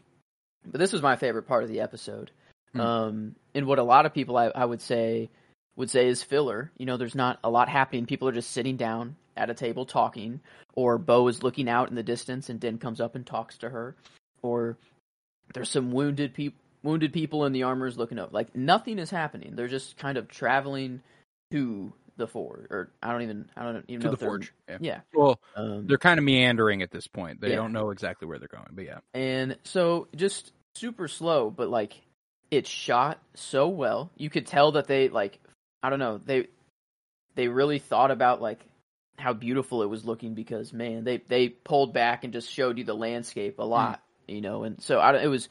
but 0.66 0.78
this 0.78 0.92
was 0.92 1.02
my 1.02 1.16
favorite 1.16 1.46
part 1.46 1.62
of 1.62 1.68
the 1.68 1.80
episode. 1.80 2.30
Hmm. 2.72 2.80
Um, 2.80 3.36
and 3.54 3.66
what 3.66 3.78
a 3.78 3.84
lot 3.84 4.06
of 4.06 4.14
people 4.14 4.36
I, 4.36 4.46
I 4.46 4.64
would 4.64 4.80
say 4.80 5.30
would 5.76 5.90
say 5.90 6.08
is 6.08 6.22
filler. 6.22 6.70
You 6.76 6.86
know, 6.86 6.96
there's 6.96 7.14
not 7.14 7.38
a 7.44 7.50
lot 7.50 7.68
happening. 7.68 8.06
People 8.06 8.28
are 8.28 8.32
just 8.32 8.50
sitting 8.50 8.76
down 8.76 9.16
at 9.36 9.50
a 9.50 9.54
table 9.54 9.86
talking, 9.86 10.40
or 10.74 10.98
Bo 10.98 11.28
is 11.28 11.42
looking 11.42 11.68
out 11.68 11.88
in 11.88 11.94
the 11.94 12.02
distance 12.02 12.50
and 12.50 12.58
Den 12.58 12.78
comes 12.78 13.00
up 13.00 13.14
and 13.14 13.24
talks 13.24 13.58
to 13.58 13.70
her, 13.70 13.94
or 14.42 14.76
there's 15.54 15.70
some 15.70 15.92
wounded 15.92 16.34
people 16.34 16.58
wounded 16.82 17.12
people 17.12 17.44
in 17.44 17.52
the 17.52 17.64
armors 17.64 17.98
looking 17.98 18.18
up. 18.18 18.32
Like 18.32 18.54
nothing 18.54 18.98
is 18.98 19.10
happening. 19.10 19.54
They're 19.54 19.68
just 19.68 19.96
kind 19.96 20.16
of 20.18 20.28
traveling 20.28 21.02
to 21.50 21.92
the 22.18 22.26
forge, 22.26 22.66
or 22.70 22.90
I 23.02 23.10
don't 23.12 23.22
even 23.22 23.48
I 23.56 23.62
don't 23.62 23.84
even 23.88 24.00
to 24.02 24.06
know 24.08 24.14
the 24.14 24.24
if 24.24 24.28
forge. 24.28 24.52
Yeah. 24.68 24.78
Yeah. 24.80 25.00
Well, 25.14 25.40
Um, 25.56 25.86
they're 25.86 25.96
kind 25.96 26.18
of 26.18 26.24
meandering 26.24 26.82
at 26.82 26.90
this 26.90 27.06
point. 27.06 27.40
They 27.40 27.50
Yeah. 27.50 27.56
don't 27.56 27.72
know 27.72 27.90
exactly 27.90 28.28
where 28.28 28.38
they're 28.38 28.48
going, 28.48 28.68
but 28.72 28.84
yeah. 28.84 28.98
and 29.14 29.56
so 29.64 30.08
just 30.14 30.52
super 30.74 31.08
slow, 31.08 31.50
but 31.50 31.68
like 31.70 32.02
it's 32.50 32.68
shot 32.68 33.18
so 33.34 33.68
well. 33.68 34.10
You 34.16 34.28
could 34.30 34.46
tell 34.46 34.72
that 34.72 34.86
they 34.86 35.08
like 35.08 35.38
I 35.82 35.88
don't 35.90 35.98
know 35.98 36.18
they 36.18 36.48
they 37.34 37.48
really 37.48 37.78
thought 37.78 38.10
about 38.10 38.42
like 38.42 38.60
how 39.16 39.32
beautiful 39.32 39.82
it 39.82 39.86
was 39.86 40.04
looking 40.04 40.34
because 40.34 40.72
man 40.72 41.04
they 41.04 41.16
they 41.18 41.48
pulled 41.48 41.92
back 41.92 42.22
and 42.24 42.32
just 42.32 42.50
showed 42.50 42.78
you 42.78 42.84
the 42.84 42.94
landscape 42.94 43.58
a 43.58 43.64
lot 43.64 44.00
you 44.28 44.40
know 44.40 44.62
and 44.62 44.80
so 44.80 44.98
I, 45.00 45.16
it 45.16 45.26
was 45.26 45.48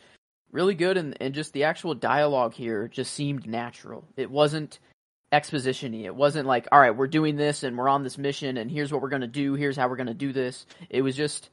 really 0.53 0.73
good 0.73 0.95
and 0.97 1.17
and 1.21 1.33
just 1.33 1.51
the 1.51 1.65
actual 1.65 1.93
dialogue 1.93 2.53
here 2.53 2.87
just 2.87 3.13
seemed 3.13 3.45
natural. 3.45 4.05
It 4.15 4.31
wasn't 4.31 4.79
expositiony. 5.31 6.05
It 6.05 6.15
wasn't 6.15 6.47
like 6.47 6.67
all 6.71 6.79
right 6.79 6.95
we're 6.95 7.07
doing 7.07 7.35
this 7.35 7.63
and 7.63 7.77
we're 7.77 7.89
on 7.89 8.03
this 8.03 8.17
mission 8.17 8.57
and 8.57 8.71
here's 8.71 8.91
what 8.91 9.01
we're 9.01 9.09
gonna 9.09 9.27
do. 9.27 9.53
Here's 9.53 9.75
how 9.75 9.89
we're 9.89 9.97
gonna 9.97 10.13
do 10.13 10.31
this. 10.31 10.65
It 10.89 11.01
was 11.01 11.15
just 11.15 11.49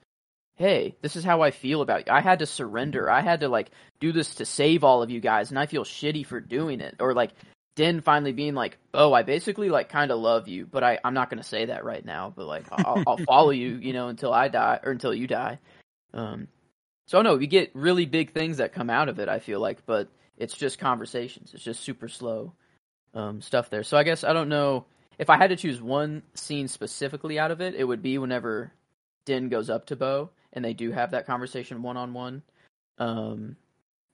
hey, 0.57 0.95
this 1.03 1.17
is 1.17 1.25
how 1.25 1.43
I 1.43 1.51
feel 1.51 1.83
about 1.83 2.07
you. 2.07 2.13
I 2.13 2.21
had 2.21 2.39
to 2.39 2.47
surrender. 2.47 3.11
I 3.11 3.21
had 3.21 3.41
to 3.41 3.49
like 3.49 3.71
do 3.99 4.13
this 4.13 4.37
to 4.37 4.47
save 4.47 4.85
all 4.85 5.03
of 5.03 5.11
you 5.11 5.21
guys, 5.21 5.51
and 5.51 5.59
I 5.59 5.67
feel 5.67 5.85
shitty 5.85 6.25
for 6.27 6.41
doing 6.41 6.81
it. 6.81 6.97
Or 7.01 7.13
like 7.13 7.33
Den 7.75 8.01
finally 8.01 8.33
being 8.33 8.55
like, 8.55 8.79
oh, 8.93 9.13
I 9.13 9.25
basically 9.25 9.69
like 9.69 9.89
kind 9.89 10.13
of 10.13 10.21
love 10.21 10.47
you, 10.47 10.67
but 10.67 10.85
I 10.85 10.99
I'm 11.03 11.15
not 11.15 11.31
gonna 11.31 11.43
say 11.43 11.67
that 11.67 11.85
right 11.85 12.05
now. 12.05 12.33
But 12.35 12.47
like 12.47 12.67
I'll, 12.71 13.03
I'll 13.07 13.17
follow 13.17 13.51
you, 13.51 13.77
you 13.77 13.93
know, 13.93 14.09
until 14.09 14.33
I 14.33 14.49
die 14.49 14.79
or 14.85 14.93
until 14.93 15.15
you 15.15 15.27
die. 15.27 15.59
Um, 16.13 16.47
so 17.07 17.21
no, 17.23 17.37
we 17.37 17.49
get 17.49 17.75
really 17.75 18.07
big 18.07 18.33
things 18.33 18.59
that 18.59 18.73
come 18.73 18.91
out 18.91 19.09
of 19.09 19.19
it. 19.19 19.29
I 19.29 19.41
feel 19.41 19.59
like, 19.59 19.85
but 19.85 20.09
it's 20.39 20.57
just 20.57 20.79
conversations. 20.79 21.53
It's 21.53 21.65
just 21.65 21.83
super 21.83 22.09
slow 22.09 22.55
um, 23.15 23.41
stuff 23.41 23.71
there. 23.71 23.83
So 23.83 23.97
I 23.97 24.03
guess 24.03 24.25
I 24.25 24.33
don't 24.33 24.49
know 24.49 24.85
if 25.19 25.31
I 25.31 25.37
had 25.37 25.51
to 25.51 25.57
choose 25.57 25.81
one 25.81 26.23
scene 26.35 26.69
specifically 26.69 27.39
out 27.39 27.51
of 27.51 27.61
it. 27.61 27.75
It 27.75 27.85
would 27.85 28.03
be 28.03 28.19
whenever 28.19 28.73
Din 29.25 29.49
goes 29.49 29.71
up 29.71 29.87
to 29.87 29.97
Bo 29.97 30.31
and 30.53 30.65
they 30.65 30.75
do 30.75 30.91
have 30.93 31.13
that 31.13 31.27
conversation 31.27 31.83
one 31.83 31.97
on 31.97 32.13
one. 32.15 32.43
Um, 32.99 33.57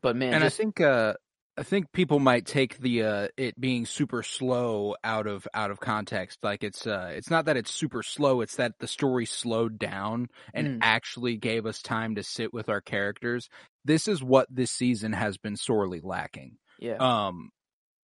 but 0.03 0.17
man, 0.17 0.35
and 0.35 0.45
just, 0.45 0.59
I 0.59 0.63
think 0.63 0.81
uh 0.81 1.15
I 1.59 1.63
think 1.63 1.93
people 1.93 2.19
might 2.21 2.47
take 2.47 2.79
the 2.79 3.03
uh 3.03 3.29
it 3.37 3.61
being 3.61 3.85
super 3.85 4.23
slow 4.23 4.95
out 5.05 5.27
of 5.27 5.47
out 5.53 5.71
of 5.71 5.81
context. 5.81 6.39
Like 6.43 6.65
it's 6.65 6.87
uh 6.87 7.13
it's 7.15 7.31
not 7.31 7.47
that 7.47 7.57
it's 7.57 7.71
super 7.71 8.03
slow, 8.03 8.41
it's 8.41 8.57
that 8.57 8.73
the 8.79 8.87
story 8.89 9.27
slowed 9.27 9.79
down 9.79 10.29
and 10.55 10.69
Mm. 10.69 10.79
actually 10.81 11.37
gave 11.37 11.67
us 11.67 11.83
time 11.83 12.15
to 12.15 12.23
sit 12.23 12.55
with 12.55 12.69
our 12.69 12.81
characters. 12.81 13.49
This 13.85 14.09
is 14.09 14.23
what 14.23 14.47
this 14.51 14.71
season 14.71 15.13
has 15.13 15.37
been 15.37 15.57
sorely 15.57 16.01
lacking. 16.01 16.57
yeah, 16.79 16.97
Um 16.97 17.51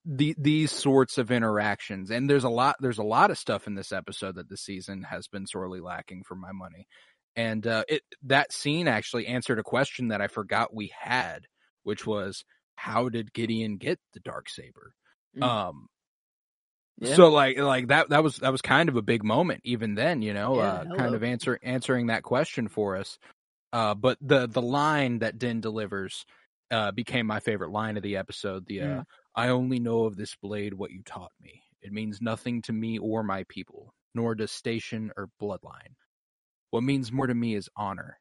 the 0.08 0.36
these 0.38 0.70
sorts 0.70 1.18
of 1.18 1.32
interactions 1.32 2.12
and 2.12 2.30
there's 2.30 2.44
a 2.44 2.48
lot 2.48 2.76
there's 2.78 2.98
a 2.98 3.02
lot 3.02 3.32
of 3.32 3.38
stuff 3.38 3.66
in 3.66 3.74
this 3.74 3.90
episode 3.90 4.36
that 4.36 4.48
the 4.48 4.56
season 4.56 5.02
has 5.02 5.26
been 5.26 5.46
sorely 5.46 5.80
lacking 5.80 6.22
for 6.22 6.36
my 6.36 6.52
money. 6.52 6.86
And 7.34 7.66
uh 7.66 7.82
it 7.88 8.02
that 8.22 8.52
scene 8.52 8.86
actually 8.86 9.26
answered 9.26 9.58
a 9.58 9.64
question 9.64 10.08
that 10.08 10.20
I 10.20 10.28
forgot 10.28 10.72
we 10.72 10.92
had, 10.96 11.46
which 11.82 12.06
was 12.06 12.44
how 12.76 13.08
did 13.08 13.32
Gideon 13.32 13.78
get 13.78 13.98
the 14.14 14.20
dark 14.20 14.48
saber? 14.48 14.94
Mm. 15.36 15.42
Um 15.42 15.88
yeah. 16.98 17.16
so 17.16 17.28
like 17.28 17.58
like 17.58 17.88
that 17.88 18.08
that 18.10 18.22
was 18.22 18.36
that 18.36 18.52
was 18.52 18.62
kind 18.62 18.88
of 18.88 18.94
a 18.94 19.02
big 19.02 19.24
moment 19.24 19.62
even 19.64 19.96
then, 19.96 20.22
you 20.22 20.34
know, 20.34 20.56
Yeah, 20.58 20.72
uh 20.72 20.84
kind 20.96 21.16
of 21.16 21.24
answer 21.24 21.58
answering 21.64 22.06
that 22.06 22.22
question 22.22 22.68
for 22.68 22.96
us. 22.96 23.18
Uh 23.72 23.96
but 23.96 24.18
the 24.20 24.46
the 24.46 24.62
line 24.62 25.18
that 25.18 25.36
Din 25.36 25.60
delivers 25.60 26.24
uh 26.70 26.90
became 26.92 27.26
my 27.26 27.40
favorite 27.40 27.70
line 27.70 27.96
of 27.96 28.02
the 28.02 28.16
episode. 28.16 28.66
The 28.66 28.80
uh 28.82 28.86
Mm. 28.86 29.04
I 29.34 29.48
only 29.48 29.78
know 29.78 30.04
of 30.04 30.16
this 30.16 30.34
blade 30.40 30.72
what 30.74 30.90
you 30.92 31.02
taught 31.04 31.32
me. 31.42 31.62
It 31.82 31.92
means 31.92 32.22
nothing 32.22 32.62
to 32.62 32.72
me 32.72 32.98
or 32.98 33.22
my 33.22 33.44
people, 33.48 33.94
nor 34.14 34.34
does 34.34 34.50
station 34.50 35.12
or 35.16 35.28
bloodline. 35.40 35.94
What 36.70 36.82
means 36.82 37.12
more 37.12 37.26
to 37.26 37.34
me 37.34 37.54
is 37.54 37.68
honor 37.76 38.18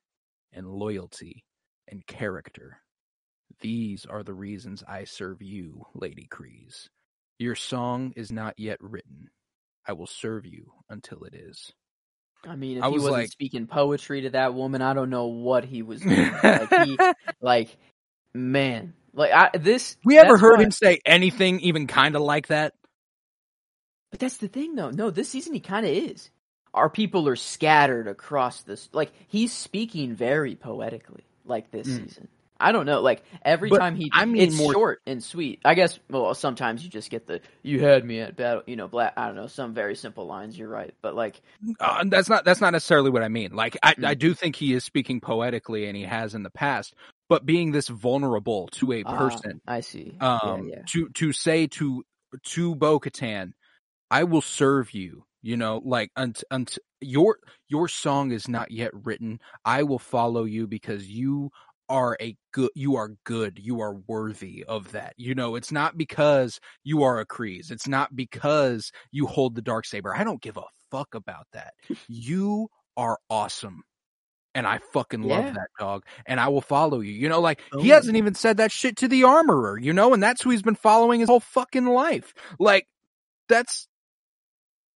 and 0.52 0.68
loyalty 0.68 1.46
and 1.88 2.06
character. 2.06 2.80
These 3.62 4.06
are 4.06 4.24
the 4.24 4.34
reasons 4.34 4.84
I 4.88 5.06
serve 5.06 5.42
you, 5.42 5.86
Lady 5.94 6.28
Kryze. 6.30 6.90
Your 7.40 7.56
song 7.56 8.12
is 8.16 8.32
not 8.32 8.56
yet 8.60 8.78
written. 8.82 9.30
I 9.88 9.94
will 9.94 10.08
serve 10.08 10.46
you 10.46 10.74
until 10.90 11.24
it 11.24 11.34
is. 11.34 11.72
I 12.46 12.56
mean, 12.56 12.78
if 12.78 12.84
I 12.84 12.88
he 12.90 12.94
was 12.94 13.04
wasn't 13.04 13.22
like- 13.22 13.32
speaking 13.32 13.68
poetry 13.68 14.22
to 14.22 14.30
that 14.32 14.54
woman, 14.54 14.82
I 14.82 14.94
don't 14.94 15.10
know 15.10 15.28
what 15.28 15.64
he 15.64 15.82
was 15.82 16.02
doing. 16.02 16.32
like, 16.44 16.74
he, 16.86 16.98
like, 17.42 17.78
man, 18.36 18.94
like 19.14 19.32
I, 19.32 19.58
this. 19.58 19.98
we 20.06 20.18
ever 20.18 20.38
heard 20.38 20.60
him 20.62 20.72
say 20.72 21.00
anything 21.06 21.60
even 21.62 21.88
kind 21.88 22.16
of 22.16 22.22
like 22.22 22.48
that? 22.48 22.74
But 24.12 24.20
that's 24.20 24.38
the 24.38 24.48
thing, 24.48 24.76
though. 24.76 24.92
No, 24.92 25.10
this 25.10 25.30
season 25.30 25.54
he 25.54 25.60
kind 25.60 25.86
of 25.86 25.92
is. 25.92 26.30
Our 26.74 26.90
people 26.90 27.28
are 27.30 27.36
scattered 27.36 28.08
across 28.08 28.62
this. 28.64 28.90
Like 28.92 29.12
he's 29.28 29.54
speaking 29.54 30.14
very 30.16 30.56
poetically, 30.56 31.26
like 31.46 31.72
this 31.72 31.88
Mm. 31.88 32.04
season. 32.08 32.28
I 32.58 32.72
don't 32.72 32.86
know. 32.86 33.02
Like 33.02 33.22
every 33.44 33.70
But 33.70 33.80
time 33.80 33.96
he, 33.98 34.10
I 34.14 34.24
mean 34.24 34.42
it's 34.42 34.58
more- 34.58 34.72
short 34.72 35.02
and 35.06 35.22
sweet. 35.22 35.60
I 35.66 35.74
guess. 35.74 36.00
Well, 36.10 36.34
sometimes 36.34 36.84
you 36.84 36.90
just 36.90 37.10
get 37.10 37.28
the 37.28 37.42
"you 37.64 37.82
had 37.82 38.06
me 38.06 38.22
at 38.22 38.38
battle," 38.38 38.64
you 38.66 38.78
know. 38.78 38.88
Black. 38.88 39.14
I 39.18 39.28
don't 39.28 39.36
know. 39.36 39.48
Some 39.48 39.74
very 39.74 39.96
simple 39.96 40.26
lines. 40.26 40.58
You're 40.58 40.70
right, 40.70 40.94
but 41.02 41.16
like, 41.16 41.42
Uh, 41.82 42.06
that's 42.08 42.30
not 42.30 42.46
that's 42.46 42.62
not 42.62 42.72
necessarily 42.72 43.10
what 43.10 43.24
I 43.24 43.28
mean. 43.28 43.54
Like 43.54 43.78
I, 43.84 43.94
Mm. 43.96 44.06
I 44.08 44.14
do 44.14 44.34
think 44.34 44.56
he 44.56 44.74
is 44.74 44.86
speaking 44.86 45.20
poetically, 45.20 45.86
and 45.88 45.98
he 45.98 46.04
has 46.04 46.34
in 46.34 46.44
the 46.44 46.50
past. 46.50 46.94
But 47.30 47.46
being 47.46 47.72
this 47.72 47.88
vulnerable 47.88 48.68
to 48.74 48.92
a 48.94 49.04
Ah, 49.06 49.18
person, 49.18 49.62
I 49.68 49.80
see. 49.82 50.18
um, 50.20 50.68
yeah, 50.68 50.78
yeah. 50.78 50.84
to 50.90 51.10
to 51.10 51.34
say 51.34 51.68
to 51.68 52.04
to 52.44 52.76
Bo 52.76 53.00
Katan, 53.00 53.52
I 54.12 54.24
will 54.24 54.42
serve 54.42 54.94
you. 54.94 55.26
You 55.42 55.58
know, 55.58 55.82
like 55.86 56.12
unt, 56.16 56.44
unt, 56.52 56.78
your 57.02 57.38
your 57.68 57.88
song 57.88 58.32
is 58.32 58.48
not 58.48 58.72
yet 58.72 58.92
written. 58.94 59.40
I 59.64 59.84
will 59.84 60.00
follow 60.00 60.44
you 60.46 60.68
because 60.68 61.08
you 61.08 61.52
are 61.88 62.18
a 62.20 62.36
good. 62.52 62.72
You 62.76 62.96
are 62.96 63.12
good. 63.26 63.60
You 63.62 63.80
are 63.82 63.94
worthy 64.08 64.64
of 64.68 64.92
that. 64.94 65.14
You 65.18 65.36
know, 65.36 65.56
it's 65.56 65.72
not 65.72 65.98
because 65.98 66.60
you 66.84 67.04
are 67.04 67.20
a 67.20 67.28
Kryze. 67.28 67.70
It's 67.72 67.88
not 67.88 68.16
because 68.16 68.92
you 69.12 69.28
hold 69.28 69.54
the 69.56 69.62
dark 69.62 69.86
saber. 69.86 70.16
I 70.16 70.24
don't 70.24 70.42
give 70.42 70.58
a 70.58 70.64
fuck 70.90 71.14
about 71.14 71.46
that. 71.54 71.74
you 72.08 72.70
are 72.98 73.20
awesome. 73.30 73.84
And 74.56 74.66
I 74.66 74.80
fucking 74.94 75.22
love 75.22 75.46
Yeah. 75.46 75.52
that 75.52 75.68
dog. 75.78 76.06
And 76.26 76.40
I 76.40 76.48
will 76.48 76.62
follow 76.62 77.02
you. 77.02 77.12
You 77.12 77.30
know, 77.30 77.42
like 77.42 77.62
Oh. 77.74 77.82
he 77.82 77.90
hasn't 77.90 78.18
even 78.18 78.34
said 78.34 78.58
that 78.58 78.72
shit 78.72 78.96
to 78.98 79.08
the 79.08 79.24
armorer, 79.26 79.78
you 79.78 79.94
know, 79.94 80.14
and 80.14 80.24
that's 80.24 80.42
who 80.42 80.50
he's 80.50 80.64
been 80.64 80.76
following 80.76 81.20
his 81.20 81.30
whole 81.30 81.42
fucking 81.42 81.86
life. 81.86 82.34
Like 82.58 82.88
that's 83.50 83.88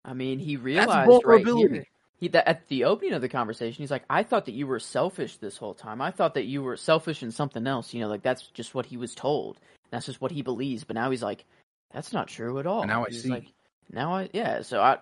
I 0.05 0.13
mean, 0.13 0.39
he 0.39 0.55
realized 0.57 1.23
right 1.25 1.45
here. 1.45 1.85
He 2.19 2.27
that 2.29 2.47
at 2.49 2.67
the 2.67 2.85
opening 2.85 3.13
of 3.13 3.21
the 3.21 3.29
conversation, 3.29 3.81
he's 3.81 3.91
like, 3.91 4.03
"I 4.09 4.23
thought 4.23 4.45
that 4.45 4.53
you 4.53 4.67
were 4.67 4.79
selfish 4.79 5.37
this 5.37 5.55
whole 5.57 5.73
time. 5.73 6.01
I 6.01 6.11
thought 6.11 6.33
that 6.33 6.45
you 6.45 6.61
were 6.63 6.75
selfish 6.75 7.23
in 7.23 7.31
something 7.31 7.65
else. 7.65 7.93
You 7.93 8.01
know, 8.01 8.07
like 8.09 8.23
that's 8.23 8.47
just 8.47 8.75
what 8.75 8.85
he 8.85 8.97
was 8.97 9.15
told. 9.15 9.57
That's 9.91 10.05
just 10.05 10.19
what 10.21 10.31
he 10.31 10.41
believes. 10.41 10.83
But 10.83 10.95
now 10.95 11.11
he's 11.11 11.23
like, 11.23 11.45
that's 11.93 12.11
not 12.11 12.27
true 12.27 12.59
at 12.59 12.67
all. 12.67 12.81
And 12.81 12.89
now 12.89 13.05
I 13.05 13.09
He's 13.09 13.23
see. 13.23 13.29
Like, 13.29 13.51
now 13.91 14.13
I 14.15 14.29
yeah. 14.33 14.61
So 14.63 14.81
I 14.81 14.97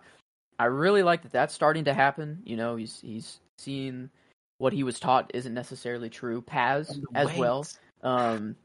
I 0.60 0.66
really 0.66 1.02
like 1.04 1.24
that 1.24 1.32
that's 1.32 1.54
starting 1.54 1.86
to 1.86 1.94
happen. 1.94 2.42
You 2.46 2.56
know, 2.56 2.76
he's 2.76 3.00
he's 3.02 3.40
seeing 3.58 4.10
what 4.58 4.74
he 4.74 4.84
was 4.84 5.00
taught 5.00 5.32
isn't 5.34 5.54
necessarily 5.54 6.10
true. 6.10 6.42
Paz 6.42 7.00
as 7.14 7.36
well. 7.38 7.66
Um, 8.02 8.56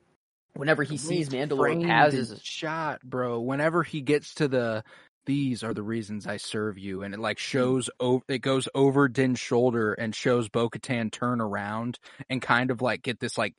whenever 0.54 0.82
he 0.82 0.96
sees 0.96 1.28
Mandalore, 1.28 1.84
Paz 1.84 2.14
is 2.14 2.40
shot, 2.42 3.00
bro. 3.02 3.40
Whenever 3.40 3.82
he 3.82 4.00
gets 4.00 4.34
to 4.34 4.48
the 4.48 4.84
these 5.24 5.62
are 5.62 5.72
the 5.72 5.82
reasons 5.82 6.26
I 6.26 6.38
serve 6.38 6.78
you, 6.78 7.02
and 7.02 7.14
it 7.14 7.20
like 7.20 7.38
shows 7.38 7.88
over, 8.00 8.24
it 8.28 8.40
goes 8.40 8.68
over 8.74 9.08
Din's 9.08 9.38
shoulder 9.38 9.92
and 9.92 10.14
shows 10.14 10.48
Bo 10.48 10.68
Katan 10.68 11.12
turn 11.12 11.40
around 11.40 11.98
and 12.28 12.42
kind 12.42 12.70
of 12.70 12.82
like 12.82 13.02
get 13.02 13.20
this 13.20 13.38
like 13.38 13.54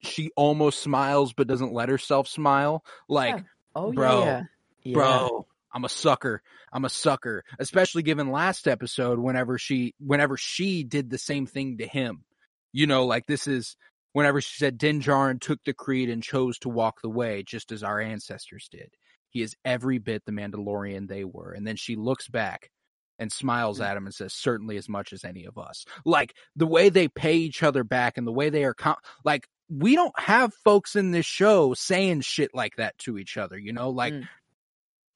she 0.00 0.30
almost 0.36 0.80
smiles 0.80 1.32
but 1.32 1.48
doesn't 1.48 1.72
let 1.72 1.88
herself 1.88 2.28
smile. 2.28 2.84
Like, 3.08 3.36
Yeah. 3.36 3.42
oh 3.74 3.92
bro, 3.92 4.24
yeah, 4.24 4.42
yeah. 4.84 4.94
bro, 4.94 5.46
I'm 5.78 5.84
a 5.84 5.88
sucker. 5.88 6.42
I'm 6.72 6.84
a 6.84 6.88
sucker. 6.90 7.44
Especially 7.60 8.02
given 8.02 8.32
last 8.32 8.66
episode, 8.66 9.20
whenever 9.20 9.58
she 9.58 9.94
whenever 10.00 10.36
she 10.36 10.82
did 10.82 11.08
the 11.08 11.18
same 11.18 11.46
thing 11.46 11.78
to 11.78 11.86
him. 11.86 12.24
You 12.72 12.88
know, 12.88 13.06
like 13.06 13.26
this 13.26 13.46
is 13.46 13.76
whenever 14.12 14.40
she 14.40 14.58
said 14.58 14.76
Din 14.76 15.00
Djarin 15.00 15.40
took 15.40 15.60
the 15.64 15.72
creed 15.72 16.10
and 16.10 16.20
chose 16.20 16.58
to 16.60 16.68
walk 16.68 17.00
the 17.00 17.08
way, 17.08 17.44
just 17.46 17.70
as 17.70 17.84
our 17.84 18.00
ancestors 18.00 18.68
did. 18.72 18.90
He 19.30 19.40
is 19.40 19.54
every 19.64 19.98
bit 19.98 20.24
the 20.24 20.32
Mandalorian 20.32 21.06
they 21.06 21.22
were. 21.22 21.52
And 21.52 21.64
then 21.64 21.76
she 21.76 21.94
looks 21.94 22.26
back 22.26 22.70
and 23.20 23.30
smiles 23.30 23.80
at 23.80 23.96
him 23.96 24.06
and 24.06 24.14
says, 24.14 24.34
certainly 24.34 24.78
as 24.78 24.88
much 24.88 25.12
as 25.12 25.24
any 25.24 25.44
of 25.44 25.58
us. 25.58 25.84
Like 26.04 26.34
the 26.56 26.66
way 26.66 26.88
they 26.88 27.06
pay 27.06 27.36
each 27.36 27.62
other 27.62 27.84
back 27.84 28.18
and 28.18 28.26
the 28.26 28.32
way 28.32 28.50
they 28.50 28.64
are, 28.64 28.74
com- 28.74 28.96
like, 29.24 29.46
we 29.70 29.94
don't 29.94 30.18
have 30.18 30.52
folks 30.64 30.96
in 30.96 31.12
this 31.12 31.26
show 31.26 31.74
saying 31.74 32.22
shit 32.22 32.50
like 32.52 32.76
that 32.76 32.98
to 32.98 33.18
each 33.18 33.36
other, 33.36 33.56
you 33.56 33.72
know? 33.72 33.90
Like, 33.90 34.14
Mm. 34.14 34.28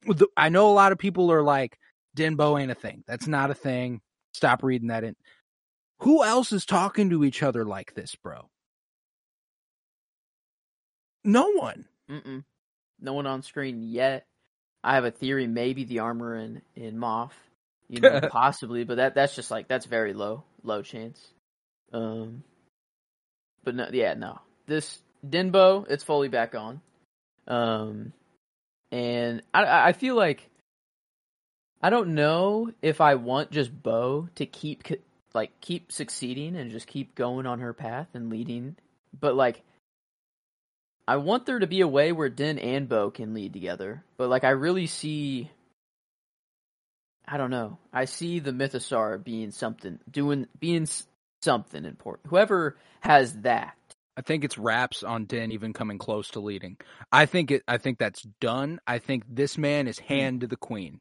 The- 0.05 0.29
I 0.37 0.49
know 0.49 0.69
a 0.69 0.73
lot 0.73 0.91
of 0.91 0.97
people 0.97 1.31
are 1.31 1.43
like, 1.43 1.77
Denbo 2.17 2.59
ain't 2.61 2.71
a 2.71 2.75
thing. 2.75 3.03
That's 3.07 3.27
not 3.27 3.51
a 3.51 3.55
thing. 3.55 4.01
Stop 4.33 4.63
reading 4.63 4.89
that 4.89 5.03
in. 5.03 5.15
Who 5.99 6.23
else 6.23 6.51
is 6.51 6.65
talking 6.65 7.09
to 7.11 7.23
each 7.23 7.41
other 7.43 7.65
like 7.65 7.93
this, 7.93 8.15
bro? 8.15 8.49
No 11.23 11.51
one. 11.51 11.85
Mm-mm. 12.09 12.43
No 12.99 13.13
one 13.13 13.27
on 13.27 13.41
screen 13.41 13.81
yet. 13.83 14.25
I 14.83 14.95
have 14.95 15.05
a 15.05 15.11
theory, 15.11 15.47
maybe 15.47 15.85
the 15.85 15.99
armor 15.99 16.35
in 16.35 16.61
in 16.75 16.97
Moff, 16.97 17.31
you 17.87 18.01
know, 18.01 18.19
possibly, 18.29 18.83
but 18.83 18.97
that 18.97 19.15
that's 19.15 19.35
just 19.35 19.49
like 19.49 19.67
that's 19.67 19.85
very 19.85 20.13
low, 20.13 20.43
low 20.63 20.81
chance. 20.81 21.19
Um, 21.93 22.43
but 23.63 23.75
no, 23.75 23.87
yeah, 23.93 24.13
no. 24.13 24.39
This 24.67 24.99
Denbo, 25.25 25.85
it's 25.89 26.03
fully 26.03 26.27
back 26.27 26.53
on. 26.53 26.81
Um, 27.47 28.11
and 28.93 29.41
I 29.53 29.89
I 29.89 29.93
feel 29.93 30.15
like 30.15 30.49
I 31.81 31.89
don't 31.89 32.13
know 32.13 32.71
if 32.81 33.01
I 33.01 33.15
want 33.15 33.51
just 33.51 33.71
Bo 33.83 34.29
to 34.35 34.45
keep 34.45 34.83
like 35.33 35.59
keep 35.59 35.91
succeeding 35.91 36.55
and 36.55 36.71
just 36.71 36.85
keep 36.85 37.15
going 37.15 37.47
on 37.47 37.59
her 37.59 37.73
path 37.73 38.07
and 38.13 38.29
leading, 38.29 38.75
but 39.19 39.35
like 39.35 39.63
I 41.07 41.17
want 41.17 41.47
there 41.47 41.59
to 41.59 41.67
be 41.67 41.81
a 41.81 41.87
way 41.87 42.11
where 42.11 42.29
Din 42.29 42.59
and 42.59 42.87
Bo 42.87 43.09
can 43.09 43.33
lead 43.33 43.51
together, 43.51 44.03
but 44.15 44.29
like 44.29 44.43
I 44.43 44.51
really 44.51 44.85
see 44.85 45.49
I 47.27 47.37
don't 47.37 47.51
know. 47.51 47.79
I 47.91 48.05
see 48.05 48.39
the 48.39 48.51
Mythosaur 48.51 49.23
being 49.23 49.49
something, 49.49 49.97
doing 50.11 50.45
being 50.59 50.87
something 51.41 51.83
important. 51.83 52.29
Whoever 52.29 52.77
has 52.99 53.33
that. 53.41 53.75
I 54.15 54.21
think 54.21 54.43
it's 54.43 54.57
wraps 54.57 55.03
on 55.03 55.25
Din 55.25 55.51
even 55.51 55.73
coming 55.73 55.97
close 55.97 56.29
to 56.29 56.39
leading. 56.39 56.77
I 57.11 57.25
think 57.25 57.51
it. 57.51 57.63
I 57.67 57.77
think 57.77 57.97
that's 57.97 58.21
done. 58.39 58.79
I 58.85 58.99
think 58.99 59.23
this 59.27 59.57
man 59.57 59.87
is 59.87 59.99
hmm. 59.99 60.05
hand 60.05 60.41
to 60.41 60.47
the 60.47 60.57
queen. 60.57 60.99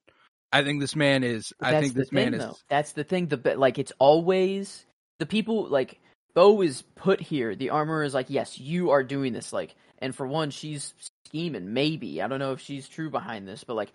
I 0.53 0.62
think 0.62 0.81
this 0.81 0.96
man 0.96 1.25
is. 1.25 1.53
But 1.59 1.75
I 1.75 1.81
think 1.81 1.94
this 1.94 2.12
man 2.12 2.33
thing, 2.33 2.40
is. 2.40 2.64
That's 2.68 2.92
the 2.92 3.05
thing. 3.05 3.27
The 3.29 3.55
like 3.57 3.79
it's 3.79 3.92
always 3.98 4.85
the 5.18 5.27
people 5.27 5.68
like 5.68 6.01
Bo 6.35 6.62
is 6.62 6.83
put 6.94 7.20
here. 7.20 7.55
The 7.55 7.70
armor 7.70 8.03
is 8.03 8.14
like, 8.14 8.31
yes, 8.31 8.59
you 8.59 8.90
are 8.90 9.03
doing 9.03 9.33
this. 9.33 9.53
Like, 9.53 9.75
and 9.98 10.14
for 10.14 10.27
one, 10.27 10.51
she's 10.51 10.94
scheming. 11.27 11.72
Maybe 11.72 12.22
I 12.22 12.29
don't 12.29 12.38
know 12.38 12.53
if 12.53 12.61
she's 12.61 12.88
true 12.88 13.11
behind 13.11 13.46
this, 13.46 13.64
but 13.64 13.75
like 13.75 13.92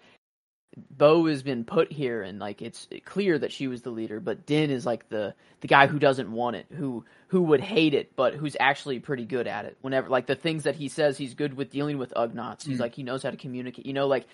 Bo 0.91 1.25
has 1.25 1.41
been 1.41 1.63
put 1.63 1.91
here, 1.91 2.21
and 2.21 2.39
like 2.39 2.61
it's 2.61 2.87
clear 3.05 3.37
that 3.39 3.51
she 3.51 3.67
was 3.67 3.81
the 3.81 3.89
leader. 3.89 4.19
But 4.19 4.45
Din 4.45 4.69
is 4.69 4.85
like 4.85 5.09
the 5.09 5.33
the 5.61 5.67
guy 5.67 5.87
who 5.87 5.97
doesn't 5.97 6.31
want 6.31 6.55
it, 6.55 6.67
who 6.71 7.03
who 7.27 7.41
would 7.43 7.59
hate 7.61 7.93
it, 7.93 8.15
but 8.15 8.33
who's 8.35 8.55
actually 8.59 8.99
pretty 8.99 9.25
good 9.25 9.47
at 9.47 9.65
it. 9.65 9.77
Whenever 9.81 10.09
like 10.09 10.27
the 10.27 10.35
things 10.35 10.63
that 10.63 10.75
he 10.75 10.87
says, 10.87 11.17
he's 11.17 11.33
good 11.33 11.55
with 11.55 11.69
dealing 11.69 11.97
with 11.97 12.13
Ugnaughts. 12.15 12.63
He's 12.65 12.77
Mm. 12.77 12.81
like 12.81 12.95
he 12.95 13.03
knows 13.03 13.21
how 13.23 13.31
to 13.31 13.37
communicate. 13.37 13.85
You 13.85 13.93
know, 13.93 14.07
like 14.07 14.25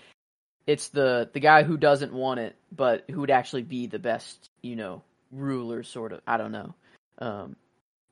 it's 0.67 0.89
the 0.89 1.29
the 1.34 1.39
guy 1.39 1.63
who 1.63 1.77
doesn't 1.77 2.13
want 2.13 2.39
it, 2.39 2.56
but 2.71 3.10
who 3.10 3.21
would 3.21 3.32
actually 3.32 3.63
be 3.63 3.88
the 3.88 3.99
best, 3.99 4.49
you 4.62 4.75
know, 4.75 5.01
ruler. 5.32 5.84
Sort 5.84 6.12
of. 6.13 6.21
I 6.27 6.38
don't 6.38 6.51
know. 6.51 6.73
Um, 7.19 7.56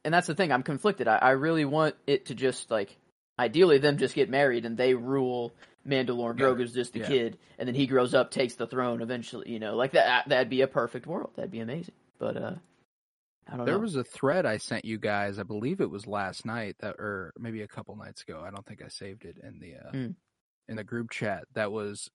and 0.04 0.14
that's 0.14 0.28
the 0.28 0.36
thing. 0.36 0.52
I'm 0.52 0.64
conflicted. 0.64 1.08
I, 1.08 1.18
I 1.18 1.30
really 1.32 1.66
want 1.66 1.96
it 2.08 2.26
to 2.28 2.36
just 2.36 2.72
like 2.72 2.98
ideally 3.40 3.78
them 3.78 3.98
just 3.98 4.16
get 4.16 4.30
married 4.30 4.66
and 4.66 4.78
they 4.78 4.94
rule 4.96 5.54
Mandalore. 5.88 6.38
Yeah. 6.38 6.46
Grogu's 6.46 6.74
just 6.74 6.94
the 6.94 7.00
Yeah. 7.00 7.08
kid, 7.08 7.38
and 7.60 7.68
then 7.68 7.76
he 7.76 7.88
grows 7.88 8.14
up, 8.14 8.32
takes 8.32 8.56
the 8.56 8.68
throne 8.68 9.02
eventually. 9.02 9.52
You 9.52 9.60
know, 9.60 9.76
like 9.76 9.92
that. 9.92 10.28
That'd 10.28 10.50
be 10.50 10.62
a 10.62 10.68
perfect 10.68 11.06
world. 11.06 11.32
That'd 11.36 11.52
be 11.52 11.60
amazing. 11.60 11.94
But 12.20 12.38
uh, 12.38 12.54
I 13.48 13.58
don't 13.58 13.66
There 13.66 13.74
know. 13.76 13.80
was 13.80 13.96
a 13.96 14.04
thread 14.04 14.46
I 14.46 14.58
sent 14.58 14.86
you 14.86 14.98
guys. 14.98 15.40
I 15.40 15.44
believe 15.44 15.82
it 15.82 15.90
was 15.90 16.08
last 16.08 16.46
night 16.46 16.76
that, 16.80 16.96
or 17.00 17.34
maybe 17.38 17.62
a 17.62 17.68
couple 17.68 17.96
nights 17.96 18.22
ago. 18.24 18.42
I 18.42 18.52
don't 18.52 18.66
think 18.66 18.82
I 18.84 18.88
saved 18.88 19.26
it 19.26 19.38
in 19.42 19.60
the 19.60 19.76
uh, 19.76 19.94
Mm. 19.94 20.16
in 20.68 20.78
the 20.78 20.84
group 20.84 21.12
chat. 21.12 21.46
That 21.54 21.72
was 21.72 22.10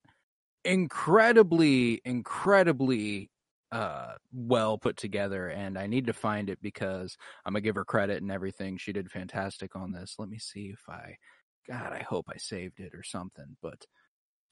incredibly, 0.64 2.00
incredibly 2.04 3.30
uh 3.72 4.14
well 4.32 4.78
put 4.78 4.96
together 4.96 5.48
and 5.48 5.76
I 5.76 5.88
need 5.88 6.06
to 6.06 6.12
find 6.12 6.48
it 6.50 6.62
because 6.62 7.16
I'm 7.44 7.52
gonna 7.54 7.62
give 7.62 7.74
her 7.76 7.84
credit 7.84 8.22
and 8.22 8.30
everything. 8.30 8.78
She 8.78 8.92
did 8.92 9.10
fantastic 9.10 9.74
on 9.76 9.92
this. 9.92 10.16
Let 10.18 10.28
me 10.28 10.38
see 10.38 10.68
if 10.68 10.88
I 10.88 11.16
God, 11.68 11.92
I 11.92 12.02
hope 12.04 12.26
I 12.28 12.36
saved 12.38 12.80
it 12.80 12.94
or 12.94 13.02
something. 13.02 13.56
But 13.62 13.84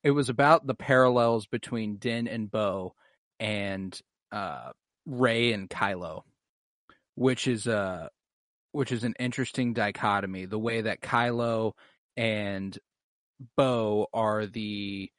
it 0.02 0.12
was 0.12 0.28
about 0.28 0.66
the 0.66 0.74
parallels 0.74 1.46
between 1.46 1.96
Din 1.98 2.28
and 2.28 2.50
Bo 2.50 2.94
and 3.40 3.98
uh 4.32 4.72
Rey 5.06 5.52
and 5.52 5.68
Kylo, 5.70 6.22
which 7.14 7.46
is 7.46 7.66
a 7.66 8.10
which 8.72 8.90
is 8.90 9.04
an 9.04 9.14
interesting 9.20 9.72
dichotomy. 9.72 10.46
The 10.46 10.58
way 10.58 10.80
that 10.80 11.00
Kylo 11.00 11.72
and 12.16 12.76
Bo 13.56 14.08
are 14.12 14.46
the 14.46 15.10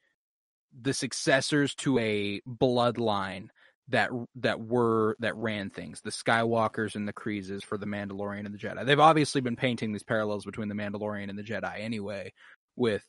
the 0.81 0.93
successors 0.93 1.73
to 1.75 1.97
a 1.99 2.41
bloodline 2.41 3.47
that 3.89 4.09
that 4.35 4.59
were 4.59 5.15
that 5.19 5.35
ran 5.35 5.69
things. 5.69 6.01
The 6.01 6.09
skywalkers 6.09 6.95
and 6.95 7.07
the 7.07 7.13
Kryzes 7.13 7.63
for 7.63 7.77
the 7.77 7.85
mandalorian 7.85 8.45
and 8.45 8.53
the 8.53 8.59
jedi. 8.59 8.85
They've 8.85 8.99
obviously 8.99 9.41
been 9.41 9.55
painting 9.55 9.91
these 9.91 10.03
parallels 10.03 10.45
between 10.45 10.69
the 10.69 10.75
mandalorian 10.75 11.29
and 11.29 11.37
the 11.37 11.43
jedi 11.43 11.79
anyway 11.79 12.33
with 12.75 13.05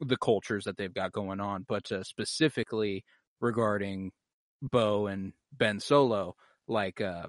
the 0.00 0.16
cultures 0.16 0.64
that 0.64 0.76
they've 0.76 0.92
got 0.92 1.12
going 1.12 1.40
on. 1.40 1.64
But 1.68 1.90
uh, 1.92 2.02
specifically 2.02 3.04
regarding 3.40 4.12
bo 4.62 5.06
and 5.06 5.32
ben 5.54 5.80
solo 5.80 6.34
like 6.68 7.00
uh 7.00 7.26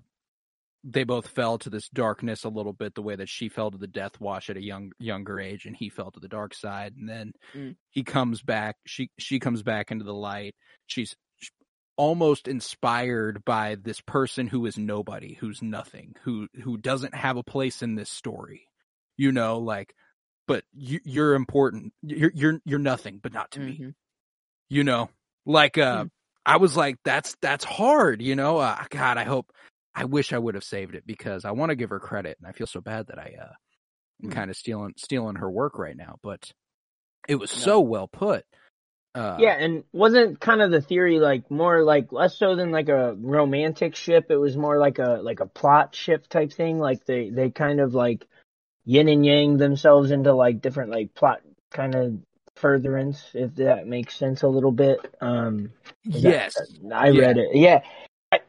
they 0.83 1.03
both 1.03 1.27
fell 1.27 1.57
to 1.59 1.69
this 1.69 1.87
darkness 1.89 2.43
a 2.43 2.49
little 2.49 2.73
bit 2.73 2.95
the 2.95 3.01
way 3.01 3.15
that 3.15 3.29
she 3.29 3.49
fell 3.49 3.69
to 3.71 3.77
the 3.77 3.87
Death 3.87 4.19
Watch 4.19 4.49
at 4.49 4.57
a 4.57 4.63
young 4.63 4.91
younger 4.99 5.39
age 5.39 5.65
and 5.65 5.75
he 5.75 5.89
fell 5.89 6.09
to 6.11 6.19
the 6.19 6.27
dark 6.27 6.53
side 6.53 6.95
and 6.97 7.07
then 7.07 7.33
Mm. 7.55 7.75
he 7.91 8.03
comes 8.03 8.41
back 8.41 8.77
she 8.87 9.09
she 9.19 9.39
comes 9.39 9.61
back 9.63 9.91
into 9.91 10.05
the 10.05 10.13
light 10.13 10.55
she's 10.87 11.15
almost 11.97 12.47
inspired 12.47 13.43
by 13.45 13.75
this 13.75 14.01
person 14.01 14.47
who 14.47 14.65
is 14.65 14.77
nobody, 14.77 15.35
who's 15.35 15.61
nothing, 15.61 16.15
who 16.23 16.47
who 16.63 16.77
doesn't 16.77 17.13
have 17.13 17.37
a 17.37 17.43
place 17.43 17.83
in 17.83 17.93
this 17.95 18.09
story. 18.09 18.65
You 19.17 19.31
know, 19.31 19.59
like, 19.59 19.93
but 20.47 20.63
you, 20.73 20.99
you're 21.03 21.35
important. 21.35 21.93
You're 22.01 22.31
you're 22.33 22.59
you're 22.65 22.79
nothing, 22.79 23.19
but 23.21 23.33
not 23.33 23.51
to 23.51 23.59
me. 23.59 23.77
Mhm. 23.79 23.93
You 24.69 24.83
know, 24.83 25.09
like 25.45 25.77
uh, 25.77 26.03
Hmm. 26.03 26.07
I 26.45 26.57
was 26.57 26.75
like, 26.75 26.95
that's 27.03 27.35
that's 27.41 27.65
hard. 27.65 28.21
You 28.21 28.35
know, 28.35 28.57
uh, 28.57 28.83
God, 28.89 29.17
I 29.17 29.23
hope. 29.25 29.51
I 29.95 30.05
wish 30.05 30.33
I 30.33 30.37
would 30.37 30.55
have 30.55 30.63
saved 30.63 30.95
it 30.95 31.05
because 31.05 31.45
I 31.45 31.51
want 31.51 31.69
to 31.71 31.75
give 31.75 31.89
her 31.89 31.99
credit, 31.99 32.37
and 32.39 32.47
I 32.47 32.53
feel 32.53 32.67
so 32.67 32.81
bad 32.81 33.07
that 33.07 33.19
I 33.19 33.35
uh, 33.41 33.53
am 34.23 34.29
Hmm. 34.29 34.29
kind 34.29 34.49
of 34.49 34.57
stealing 34.57 34.93
stealing 34.97 35.35
her 35.37 35.49
work 35.49 35.77
right 35.77 35.95
now. 35.97 36.17
But 36.23 36.51
it 37.27 37.35
was 37.35 37.53
No. 37.57 37.61
so 37.63 37.79
well 37.81 38.07
put. 38.07 38.45
Uh, 39.13 39.35
Yeah, 39.39 39.53
and 39.59 39.83
wasn't 39.91 40.39
kind 40.39 40.61
of 40.61 40.71
the 40.71 40.79
theory 40.81 41.19
like 41.19 41.51
more 41.51 41.83
like 41.83 42.11
less 42.13 42.37
so 42.37 42.55
than 42.55 42.71
like 42.71 42.87
a 42.89 43.13
romantic 43.19 43.95
ship. 43.95 44.27
It 44.29 44.37
was 44.37 44.55
more 44.55 44.77
like 44.79 44.99
a 44.99 45.19
like 45.21 45.41
a 45.41 45.45
plot 45.45 45.93
ship 45.95 46.27
type 46.27 46.53
thing. 46.53 46.79
Like 46.79 47.05
they 47.05 47.29
they 47.29 47.49
kind 47.49 47.81
of 47.81 47.93
like 47.93 48.25
yin 48.85 49.09
and 49.09 49.25
yang 49.25 49.57
themselves 49.57 50.11
into 50.11 50.33
like 50.33 50.61
different 50.61 50.91
like 50.91 51.13
plot 51.13 51.41
kind 51.71 51.93
of 51.95 52.17
furtherance, 52.55 53.29
if 53.33 53.55
that 53.55 53.85
makes 53.87 54.15
sense 54.15 54.43
a 54.43 54.47
little 54.47 54.71
bit. 54.71 54.99
Um, 55.19 55.73
that- 56.05 56.21
Yes. 56.21 56.55
I 56.93 57.09
Yeah. 57.09 57.21
read 57.21 57.37
it. 57.37 57.49
Yeah. 57.55 57.83
I, 58.31 58.39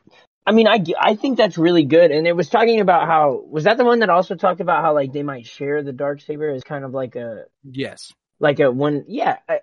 I 0.45 0.53
mean, 0.53 0.67
I, 0.67 0.83
I 1.01 1.15
think 1.15 1.39
that's 1.39 1.57
really 1.57 1.85
good. 1.85 2.11
And 2.11 2.27
it 2.27 2.35
was 2.35 2.49
talking 2.49 2.81
about 2.81 3.07
how, 3.07 3.43
was 3.47 3.65
that 3.65 3.77
the 3.77 3.85
one 3.85 4.01
that 4.01 4.11
also 4.11 4.35
talked 4.35 4.61
about 4.61 4.83
how 4.83 4.95
like 4.95 5.13
they 5.13 5.23
might 5.23 5.47
share 5.47 5.83
the 5.83 5.93
dark 5.93 6.21
saber 6.21 6.51
as 6.51 6.65
kind 6.65 6.85
of 6.85 6.93
like 6.93 7.15
a, 7.15 7.45
Yes. 7.63 8.13
like 8.41 8.59
a 8.59 8.71
one, 8.71 9.05
yeah. 9.07 9.39
I, 9.49 9.61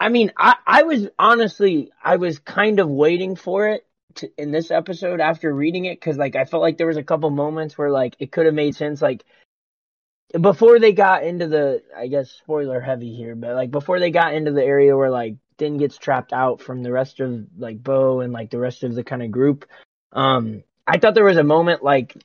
I 0.00 0.08
mean, 0.08 0.32
I, 0.36 0.56
I 0.66 0.82
was 0.82 1.08
honestly, 1.18 1.92
I 2.02 2.16
was 2.16 2.38
kind 2.40 2.80
of 2.80 2.88
waiting 2.88 3.36
for 3.36 3.68
it 3.68 3.86
to, 4.16 4.30
in 4.36 4.50
this 4.50 4.70
episode 4.72 5.20
after 5.20 5.54
reading 5.54 5.84
it. 5.84 6.00
Cause 6.00 6.16
like 6.16 6.34
I 6.34 6.44
felt 6.44 6.62
like 6.62 6.78
there 6.78 6.86
was 6.88 6.96
a 6.96 7.04
couple 7.04 7.30
moments 7.30 7.78
where 7.78 7.90
like 7.90 8.16
it 8.18 8.32
could 8.32 8.46
have 8.46 8.54
made 8.54 8.74
sense. 8.74 9.00
Like 9.00 9.24
before 10.40 10.80
they 10.80 10.92
got 10.92 11.22
into 11.22 11.46
the, 11.46 11.82
I 11.96 12.08
guess 12.08 12.30
spoiler 12.30 12.80
heavy 12.80 13.14
here, 13.14 13.36
but 13.36 13.54
like 13.54 13.70
before 13.70 14.00
they 14.00 14.10
got 14.10 14.34
into 14.34 14.50
the 14.50 14.64
area 14.64 14.96
where 14.96 15.10
like 15.10 15.36
Din 15.58 15.78
gets 15.78 15.96
trapped 15.96 16.32
out 16.32 16.60
from 16.60 16.82
the 16.82 16.92
rest 16.92 17.20
of 17.20 17.46
like 17.56 17.82
Bo 17.82 18.20
and 18.20 18.32
like 18.32 18.50
the 18.50 18.58
rest 18.58 18.82
of 18.82 18.94
the 18.94 19.04
kind 19.04 19.22
of 19.22 19.30
group. 19.30 19.64
Um, 20.12 20.62
I 20.86 20.98
thought 20.98 21.14
there 21.14 21.24
was 21.24 21.36
a 21.36 21.44
moment 21.44 21.82
like 21.82 22.16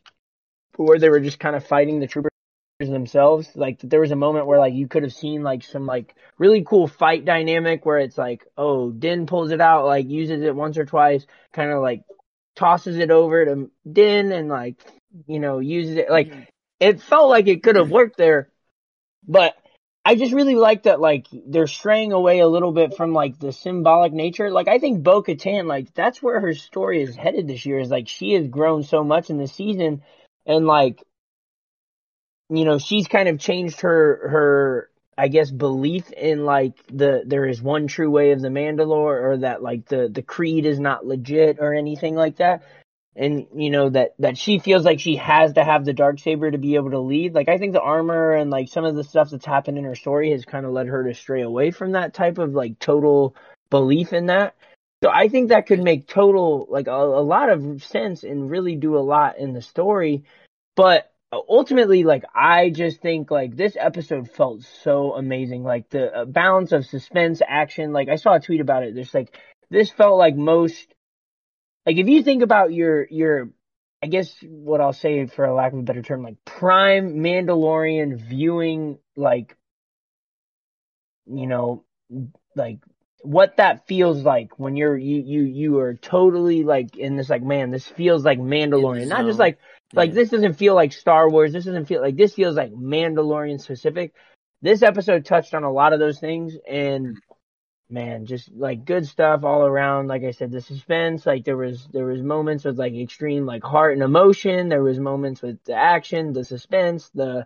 where 0.76 1.00
they 1.00 1.10
were 1.10 1.20
just 1.20 1.40
kind 1.40 1.56
of 1.56 1.66
fighting 1.66 2.00
the 2.00 2.08
troopers 2.08 2.32
themselves. 2.80 3.50
Like 3.56 3.80
there 3.80 4.00
was 4.00 4.12
a 4.12 4.16
moment 4.16 4.48
where 4.48 4.60
like 4.60 4.74
you 4.74 4.88
could 4.88 5.04
have 5.04 5.14
seen 5.14 5.44
like 5.44 5.64
some 5.64 5.86
like 5.86 6.16
really 6.38 6.64
cool 6.64 6.88
fight 6.88 7.26
dynamic 7.26 7.86
where 7.86 8.00
it's 8.00 8.18
like, 8.18 8.46
oh, 8.58 8.92
Din 8.92 9.26
pulls 9.26 9.52
it 9.52 9.62
out, 9.62 9.86
like 9.86 10.10
uses 10.10 10.42
it 10.44 10.56
once 10.56 10.78
or 10.78 10.86
twice, 10.86 11.26
kind 11.52 11.72
of 11.72 11.82
like 11.82 12.04
tosses 12.56 12.98
it 12.98 13.12
over 13.12 13.46
to 13.46 13.72
Din 13.92 14.32
and 14.32 14.48
like 14.48 14.76
you 15.28 15.40
know 15.40 15.60
uses 15.60 15.98
it 15.98 16.10
like 16.10 16.32
it 16.80 17.02
felt 17.02 17.30
like 17.30 17.48
it 17.48 17.64
could 17.64 17.76
have 17.76 17.90
worked 17.90 18.18
there, 18.18 18.50
but 19.28 19.56
I 20.06 20.16
just 20.16 20.34
really 20.34 20.56
like 20.56 20.84
that 20.84 21.00
like 21.00 21.28
they're 21.32 21.68
straying 21.68 22.12
away 22.12 22.40
a 22.40 22.48
little 22.48 22.74
bit 22.74 22.96
from 22.96 23.14
like 23.14 23.40
the 23.40 23.54
symbolic 23.54 24.12
nature. 24.12 24.52
Like 24.52 24.68
I 24.68 24.80
think 24.80 25.02
Bo 25.02 25.24
Katan, 25.24 25.66
like 25.66 25.94
that's 25.94 26.22
where 26.22 26.42
her 26.42 26.54
story 26.54 27.02
is 27.02 27.16
headed 27.16 27.48
this 27.48 27.66
year. 27.66 27.80
Is 27.80 27.90
like 27.90 28.10
she 28.10 28.34
has 28.34 28.48
grown 28.48 28.84
so 28.84 29.04
much 29.04 29.30
in 29.30 29.38
the 29.38 29.48
season, 29.48 30.04
and 30.46 30.68
like 30.68 31.02
you 32.50 32.66
know 32.66 32.80
she's 32.80 33.08
kind 33.08 33.30
of 33.30 33.40
changed 33.40 33.82
her 33.82 34.28
her 34.30 34.90
I 35.18 35.30
guess 35.30 35.50
belief 35.50 36.12
in 36.12 36.44
like 36.44 36.76
the 36.88 37.24
there 37.26 37.46
is 37.46 37.62
one 37.62 37.88
true 37.88 38.12
way 38.12 38.32
of 38.32 38.42
the 38.42 38.50
Mandalore, 38.50 39.24
or 39.24 39.38
that 39.38 39.64
like 39.64 39.86
the 39.88 40.10
the 40.12 40.22
creed 40.22 40.66
is 40.66 40.82
not 40.82 41.06
legit 41.06 41.60
or 41.62 41.74
anything 41.74 42.16
like 42.16 42.38
that 42.38 42.64
and 43.16 43.46
you 43.56 43.70
know 43.70 43.90
that 43.90 44.16
that 44.20 44.38
she 44.38 44.60
feels 44.60 44.86
like 44.86 45.00
she 45.00 45.16
has 45.18 45.54
to 45.54 45.64
have 45.64 45.86
the 45.86 45.94
dark 45.94 46.20
saber 46.20 46.50
to 46.50 46.58
be 46.58 46.76
able 46.76 46.92
to 46.92 47.00
lead. 47.00 47.34
Like 47.34 47.50
i 47.50 47.58
think 47.58 47.74
the 47.74 47.82
armor 47.82 48.34
and 48.34 48.50
like 48.50 48.70
some 48.70 48.86
of 48.86 48.96
the 48.96 49.04
stuff 49.04 49.30
that's 49.30 49.46
happened 49.46 49.78
in 49.78 49.84
her 49.84 49.96
story 49.96 50.32
has 50.32 50.46
kind 50.46 50.66
of 50.66 50.72
led 50.72 50.88
her 50.88 51.04
to 51.04 51.14
stray 51.14 51.42
away 51.42 51.72
from 51.72 51.92
that 51.92 52.14
type 52.14 52.38
of 52.38 52.54
like 52.54 52.80
total 52.80 53.36
belief 53.70 54.14
in 54.14 54.28
that. 54.28 54.56
So 55.04 55.10
i 55.10 55.28
think 55.28 55.50
that 55.50 55.68
could 55.68 55.82
make 55.84 56.08
total 56.08 56.68
like 56.70 56.88
a, 56.88 56.92
a 56.92 57.24
lot 57.24 57.50
of 57.50 57.84
sense 57.84 58.24
and 58.24 58.50
really 58.50 58.76
do 58.76 58.98
a 58.98 59.00
lot 59.00 59.38
in 59.38 59.54
the 59.54 59.62
story. 59.62 60.24
But 60.76 61.10
ultimately 61.32 62.04
like 62.04 62.24
i 62.36 62.70
just 62.70 63.02
think 63.02 63.32
like 63.32 63.56
this 63.56 63.76
episode 63.80 64.30
felt 64.32 64.64
so 64.84 65.14
amazing. 65.14 65.64
Like 65.64 65.90
the 65.90 66.14
uh, 66.14 66.26
balance 66.26 66.72
of 66.72 66.86
suspense 66.86 67.42
action. 67.48 67.94
Like 67.94 68.10
i 68.10 68.16
saw 68.16 68.36
a 68.36 68.40
tweet 68.40 68.62
about 68.62 68.84
it. 68.84 68.96
There's 68.96 69.14
like 69.14 69.38
this 69.70 69.92
felt 69.92 70.18
like 70.18 70.36
most 70.36 70.93
like 71.86 71.98
if 71.98 72.08
you 72.08 72.24
think 72.24 72.44
about 72.44 72.74
your 72.74 73.08
your 73.10 73.50
I 74.02 74.08
guess 74.08 74.36
what 74.42 74.82
I'll 74.82 74.94
say 74.94 75.26
for 75.28 75.46
a 75.46 75.54
lack 75.54 75.72
of 75.72 75.80
a 75.80 75.84
better 75.84 76.02
term, 76.02 76.24
like 76.24 76.44
prime 76.44 77.16
Mandalorian 77.16 78.20
viewing, 78.20 78.98
like 79.16 79.56
you 81.26 81.48
know, 81.48 81.86
like 82.56 82.80
what 83.22 83.56
that 83.58 83.88
feels 83.88 84.24
like 84.24 84.60
when 84.60 84.76
you're 84.76 84.98
you 84.98 85.22
you 85.26 85.42
you 85.44 85.80
are 85.80 85.94
totally 85.96 86.64
like 86.64 86.98
in 86.98 87.16
this 87.16 87.30
like 87.30 87.44
man, 87.44 87.72
this 87.72 87.88
feels 87.88 88.26
like 88.26 88.40
Mandalorian, 88.40 89.08
not 89.08 89.26
just 89.26 89.40
like 89.40 89.58
like 89.94 90.10
Yeah. 90.10 90.16
this 90.16 90.30
doesn't 90.30 90.56
feel 90.56 90.76
like 90.76 90.92
Star 90.92 91.30
Wars. 91.30 91.54
This 91.54 91.66
doesn't 91.66 91.86
feel 91.86 92.02
like 92.02 92.18
this 92.18 92.34
feels 92.34 92.56
like 92.56 92.72
Mandalorian 92.74 93.62
specific. 93.62 94.14
This 94.62 94.82
episode 94.82 95.26
touched 95.26 95.54
on 95.54 95.64
a 95.64 95.72
lot 95.72 95.94
of 95.94 96.00
those 96.00 96.20
things 96.20 96.58
and 96.70 97.18
man, 97.94 98.26
just 98.26 98.52
like 98.52 98.84
good 98.84 99.08
stuff 99.08 99.44
all 99.44 99.66
around. 99.66 100.08
Like 100.08 100.24
I 100.24 100.32
said, 100.32 100.52
the 100.52 100.62
suspense, 100.62 101.26
like 101.26 101.46
there 101.46 101.56
was 101.56 101.88
there 101.94 102.06
was 102.06 102.22
moments 102.22 102.66
with 102.66 102.78
like 102.78 102.94
extreme 102.94 103.46
like 103.46 103.64
heart 103.64 103.94
and 103.94 104.02
emotion. 104.02 104.68
There 104.70 104.84
was 104.84 105.00
moments 105.00 105.42
with 105.42 105.64
the 105.64 105.76
action, 105.76 106.34
the 106.34 106.44
suspense, 106.44 107.10
the 107.14 107.46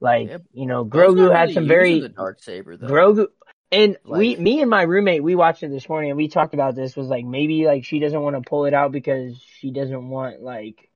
like 0.00 0.28
Yep. 0.28 0.42
you 0.52 0.66
know, 0.66 0.84
Grogu 0.84 1.28
not 1.28 1.36
had 1.36 1.40
really 1.42 1.54
some 1.54 1.68
very 1.68 2.00
the 2.00 2.08
dark 2.10 2.42
saber 2.42 2.76
though. 2.76 2.88
Grogu 2.88 3.28
and 3.72 3.96
we 4.04 4.36
me 4.36 4.60
and 4.60 4.70
my 4.70 4.82
roommate 4.82 5.22
we 5.22 5.34
watched 5.34 5.62
it 5.62 5.70
this 5.70 5.88
morning 5.88 6.10
and 6.10 6.16
we 6.16 6.28
talked 6.28 6.54
about 6.54 6.74
this 6.74 6.94
was 6.94 7.08
like 7.08 7.24
maybe 7.24 7.66
like 7.66 7.84
she 7.84 7.98
doesn't 7.98 8.20
want 8.20 8.36
to 8.36 8.48
pull 8.48 8.66
it 8.66 8.74
out 8.74 8.92
because 8.92 9.40
she 9.58 9.70
doesn't 9.70 10.08
want 10.08 10.40
like 10.40 10.90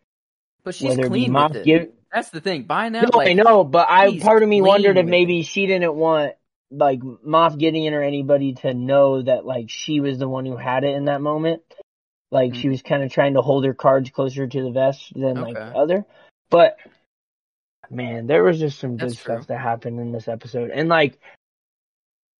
but 0.62 0.74
she's 0.74 0.90
whether 0.90 1.06
it 1.06 1.12
be 1.12 1.24
clean 1.26 1.32
with 1.32 1.56
it. 1.56 1.64
Gideon- 1.64 1.92
That's 2.12 2.30
the 2.30 2.40
thing. 2.40 2.64
By 2.64 2.90
now, 2.90 3.02
no, 3.02 3.18
like 3.18 3.28
I 3.28 3.32
know, 3.32 3.64
but 3.64 3.86
I 3.88 4.18
part 4.18 4.42
of 4.42 4.48
me 4.48 4.60
clean 4.60 4.68
wondered 4.68 4.98
if 4.98 5.06
maybe 5.06 5.42
she 5.42 5.66
didn't 5.66 5.94
want 5.94 6.34
like 6.70 7.00
Moff 7.00 7.58
Gideon 7.58 7.94
or 7.94 8.02
anybody 8.02 8.54
to 8.54 8.72
know 8.74 9.22
that 9.22 9.44
like 9.44 9.70
she 9.70 10.00
was 10.00 10.18
the 10.18 10.28
one 10.28 10.46
who 10.46 10.56
had 10.56 10.84
it 10.84 10.94
in 10.94 11.06
that 11.06 11.20
moment. 11.20 11.62
Like 12.30 12.54
she 12.54 12.68
Mhm. 12.68 12.72
was 12.72 12.82
kind 12.82 13.02
of 13.02 13.12
trying 13.12 13.34
to 13.34 13.42
hold 13.42 13.64
her 13.64 13.74
cards 13.74 14.10
closer 14.10 14.46
to 14.46 14.62
the 14.62 14.70
vest 14.70 15.12
than 15.14 15.40
like 15.40 15.56
Okay. 15.56 15.72
other. 15.74 16.04
But 16.48 16.78
man, 17.90 18.26
there 18.26 18.44
was 18.44 18.58
just 18.60 18.78
some 18.78 18.96
good 18.96 19.10
That's 19.10 19.16
true. 19.16 19.34
stuff 19.34 19.46
that 19.48 19.58
happened 19.60 19.98
in 19.98 20.12
this 20.12 20.28
episode, 20.28 20.70
and 20.70 20.88
like 20.88 21.18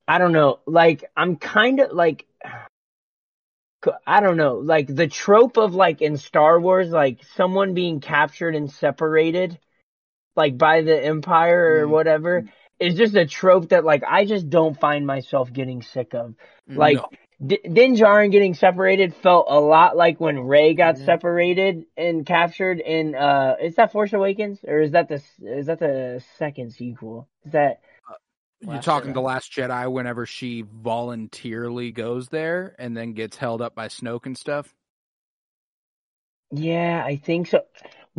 I 0.07 0.19
don't 0.19 0.33
know, 0.33 0.61
like 0.67 1.05
I'm 1.17 1.37
kind 1.37 1.81
of 1.81 1.93
like. 1.93 2.27
I 4.07 4.21
don't 4.21 4.37
know, 4.37 4.57
like 4.57 4.95
the 4.95 5.07
trope 5.07 5.57
of 5.57 5.75
like 5.75 6.03
in 6.03 6.19
Star 6.19 6.61
Wars, 6.61 6.91
like 6.91 7.25
someone 7.35 7.73
being 7.73 8.01
captured 8.01 8.55
and 8.55 8.71
separated, 8.71 9.59
like 10.37 10.59
by 10.59 10.83
the 10.83 11.03
Empire 11.03 11.81
or 11.81 11.87
Mhm. 11.87 11.91
whatever, 11.91 12.45
is 12.81 12.97
just 12.97 13.17
a 13.17 13.27
trope 13.27 13.71
that 13.71 13.85
like 13.85 14.05
I 14.09 14.25
just 14.27 14.51
don't 14.51 14.79
find 14.79 15.07
myself 15.07 15.53
getting 15.53 15.83
sick 15.83 16.15
of. 16.15 16.35
Like 16.75 16.97
No. 16.97 17.09
D- 17.47 17.61
Din 17.65 17.97
Djarin 17.97 18.33
getting 18.33 18.55
separated 18.55 19.15
felt 19.17 19.47
a 19.51 19.61
lot 19.61 19.97
like 19.97 20.21
when 20.21 20.41
Rey 20.41 20.75
got 20.75 20.97
Mhm. 20.97 21.05
separated 21.05 21.87
and 21.97 22.27
captured 22.27 22.81
in 22.81 23.15
uh 23.17 23.57
is 23.63 23.77
that 23.77 23.93
Force 23.93 24.13
Awakens 24.13 24.61
or 24.67 24.81
is 24.83 24.93
that 24.93 25.09
the 25.09 25.23
is 25.43 25.67
that 25.67 25.81
the 25.81 26.25
second 26.39 26.73
sequel? 26.73 27.29
Is 27.47 27.53
that 27.53 27.81
you're 28.61 28.81
talking 28.81 29.13
Jedi. 29.13 29.15
the 29.15 29.23
Last 29.23 29.53
Jedi 29.53 29.91
whenever 29.93 30.27
she 30.27 30.63
voluntarily 30.63 31.93
goes 31.93 32.29
there 32.29 32.75
and 32.79 32.97
then 32.97 33.15
gets 33.15 33.37
held 33.39 33.63
up 33.63 33.75
by 33.75 33.89
Snoke 33.89 34.27
and 34.27 34.39
stuff? 34.39 34.75
Yeah, 36.53 37.03
I 37.05 37.17
think 37.17 37.49
so. 37.49 37.63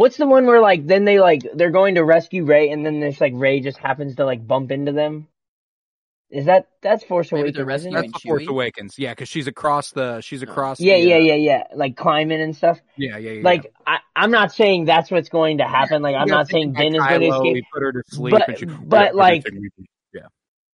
What's 0.02 0.18
the 0.18 0.26
one 0.26 0.48
where 0.48 0.60
like 0.60 0.88
then 0.88 1.06
they 1.06 1.20
like 1.20 1.44
they're 1.54 1.70
going 1.70 1.96
to 1.96 2.04
rescue 2.04 2.44
Rey 2.44 2.70
and 2.72 2.84
then 2.84 3.00
this 3.00 3.22
like 3.22 3.34
Rey 3.36 3.60
just 3.60 3.78
happens 3.78 4.16
to 4.16 4.26
like 4.26 4.46
bump 4.48 4.72
into 4.72 4.92
them? 4.92 5.28
Is 6.32 6.46
that 6.46 6.70
that's 6.82 7.04
Force 7.04 7.32
Maybe 7.32 7.50
Awakens? 7.50 7.82
isn't 7.82 7.94
That's 7.94 8.06
it? 8.08 8.12
rescuing 8.14 8.38
the 8.38 8.46
Force 8.46 8.48
Awakens. 8.48 8.98
Yeah, 8.98 9.12
because 9.12 9.30
she's 9.30 9.46
across 9.46 9.92
the 9.92 10.22
she's 10.22 10.42
across. 10.42 10.80
Yeah, 10.80 10.96
the, 10.98 11.04
yeah, 11.04 11.16
uh, 11.16 11.20
yeah, 11.20 11.36
yeah. 11.36 11.64
Like 11.76 11.98
climbing 11.98 12.42
and 12.42 12.56
stuff. 12.56 12.80
yeah, 12.98 13.18
yeah, 13.18 13.32
yeah. 13.32 13.44
Like 13.44 13.72
I, 13.86 13.98
I'm 14.16 14.32
not 14.32 14.52
saying 14.54 14.86
that's 14.86 15.12
what's 15.12 15.30
going 15.30 15.60
to 15.60 15.66
happen. 15.66 16.02
Like 16.02 16.16
I'm 16.16 16.28
Yeah, 16.28 16.34
not 16.36 16.48
saying 16.50 16.74
Ben 16.74 16.96
is 16.96 17.04
going 17.04 17.22
to 17.22 17.28
Kylo, 17.28 17.36
escape. 17.36 17.56
He 17.58 17.64
put 17.72 17.84
her 17.84 17.92
to 17.92 18.04
sleep, 18.08 18.32
But- 18.32 18.50
and 18.50 18.58
she, 18.58 18.66
but, 18.66 19.14
yeah, 19.14 19.20
like- 19.20 19.46
yeah, 20.16 20.22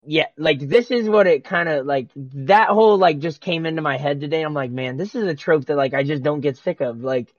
Yeah, 0.05 0.25
like 0.37 0.59
this 0.59 0.89
is 0.89 1.09
what 1.09 1.27
it 1.27 1.43
kind 1.43 1.67
of 1.67 1.85
like 1.85 2.07
that 2.15 2.69
whole 2.69 2.97
like 2.97 3.19
just 3.19 3.41
came 3.41 3.65
into 3.65 3.81
my 3.81 3.97
head 3.97 4.21
today. 4.21 4.43
I'm 4.43 4.53
like, 4.53 4.71
man, 4.71 4.95
this 4.95 5.15
is 5.15 5.23
a 5.25 5.35
trope 5.35 5.65
that 5.65 5.75
like 5.75 5.93
I 5.93 6.03
just 6.03 6.23
don't 6.23 6.39
get 6.39 6.55
sick 6.57 6.79
of. 6.81 7.01
Like, 7.01 7.33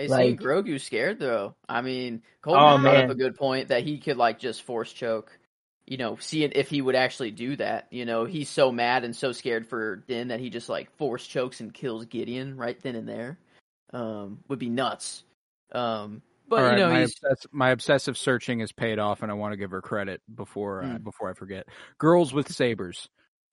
Hey, 0.00 0.08
Like- 0.08 0.24
seeing 0.24 0.38
Grogu 0.38 0.80
scared 0.80 1.18
though. 1.18 1.54
I 1.68 1.82
mean, 1.82 2.22
Colton 2.42 2.62
Oh, 2.62 2.78
brought 2.82 2.96
up 3.04 3.10
a 3.10 3.14
good 3.14 3.36
point 3.36 3.68
that 3.68 3.82
he 3.84 3.98
could 3.98 4.16
like 4.16 4.38
just 4.38 4.62
force 4.62 4.92
choke, 4.92 5.38
you 5.86 5.96
know, 5.96 6.16
seeing 6.16 6.52
if 6.54 6.70
he 6.70 6.80
would 6.80 6.94
actually 6.94 7.30
do 7.32 7.56
that. 7.56 7.88
You 7.90 8.04
know, 8.04 8.24
he's 8.24 8.48
so 8.48 8.72
mad 8.72 9.04
and 9.04 9.14
so 9.14 9.32
scared 9.32 9.66
for 9.66 9.96
Din 10.08 10.28
that 10.28 10.40
he 10.40 10.48
just 10.50 10.68
like 10.68 10.90
force 10.96 11.26
chokes 11.26 11.60
and 11.60 11.74
kills 11.74 12.06
Gideon 12.06 12.56
right 12.56 12.80
then 12.80 12.94
and 12.96 13.08
there. 13.08 13.38
Um, 13.92 14.38
would 14.48 14.58
be 14.60 14.68
nuts. 14.70 15.24
Um, 15.72 16.22
but 16.48 16.60
All 16.60 16.64
right, 16.64 16.78
you 16.78 16.84
know, 16.84 16.90
my, 16.90 17.00
he's 17.00 17.14
obsess- 17.22 17.46
my 17.52 17.70
obsessive 17.70 18.16
searching 18.16 18.60
has 18.60 18.72
paid 18.72 18.98
off, 18.98 19.22
and 19.22 19.30
I 19.30 19.34
want 19.34 19.52
to 19.52 19.56
give 19.56 19.70
her 19.72 19.82
credit 19.82 20.20
before 20.34 20.82
uh, 20.82 20.86
Mm. 20.86 21.04
before 21.04 21.28
I 21.30 21.34
forget. 21.34 21.66
Girls 21.98 22.32
with 22.32 22.50
sabers, 22.52 23.08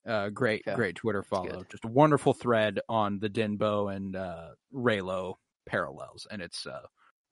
uh, 0.08 0.30
great 0.30 0.64
Okay. 0.68 0.76
great 0.76 0.96
Twitter 0.96 1.22
follow. 1.24 1.64
Just 1.70 1.86
a 1.86 1.90
wonderful 1.90 2.34
thread 2.34 2.80
on 2.88 3.20
the 3.20 3.30
Dinbo 3.30 3.94
and 3.96 4.16
uh, 4.16 4.50
Reylo 4.74 5.36
parallels, 5.68 6.26
and 6.32 6.42
it's 6.42 6.66
uh, 6.66 6.82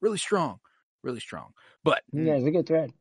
really 0.02 0.17
strong, 0.17 0.60
really 1.04 1.19
strong. 1.19 1.54
But 1.84 2.04
Yeah, 2.12 2.34
it's 2.36 2.45
a 2.45 2.52
good 2.52 2.67
thread. 2.67 2.91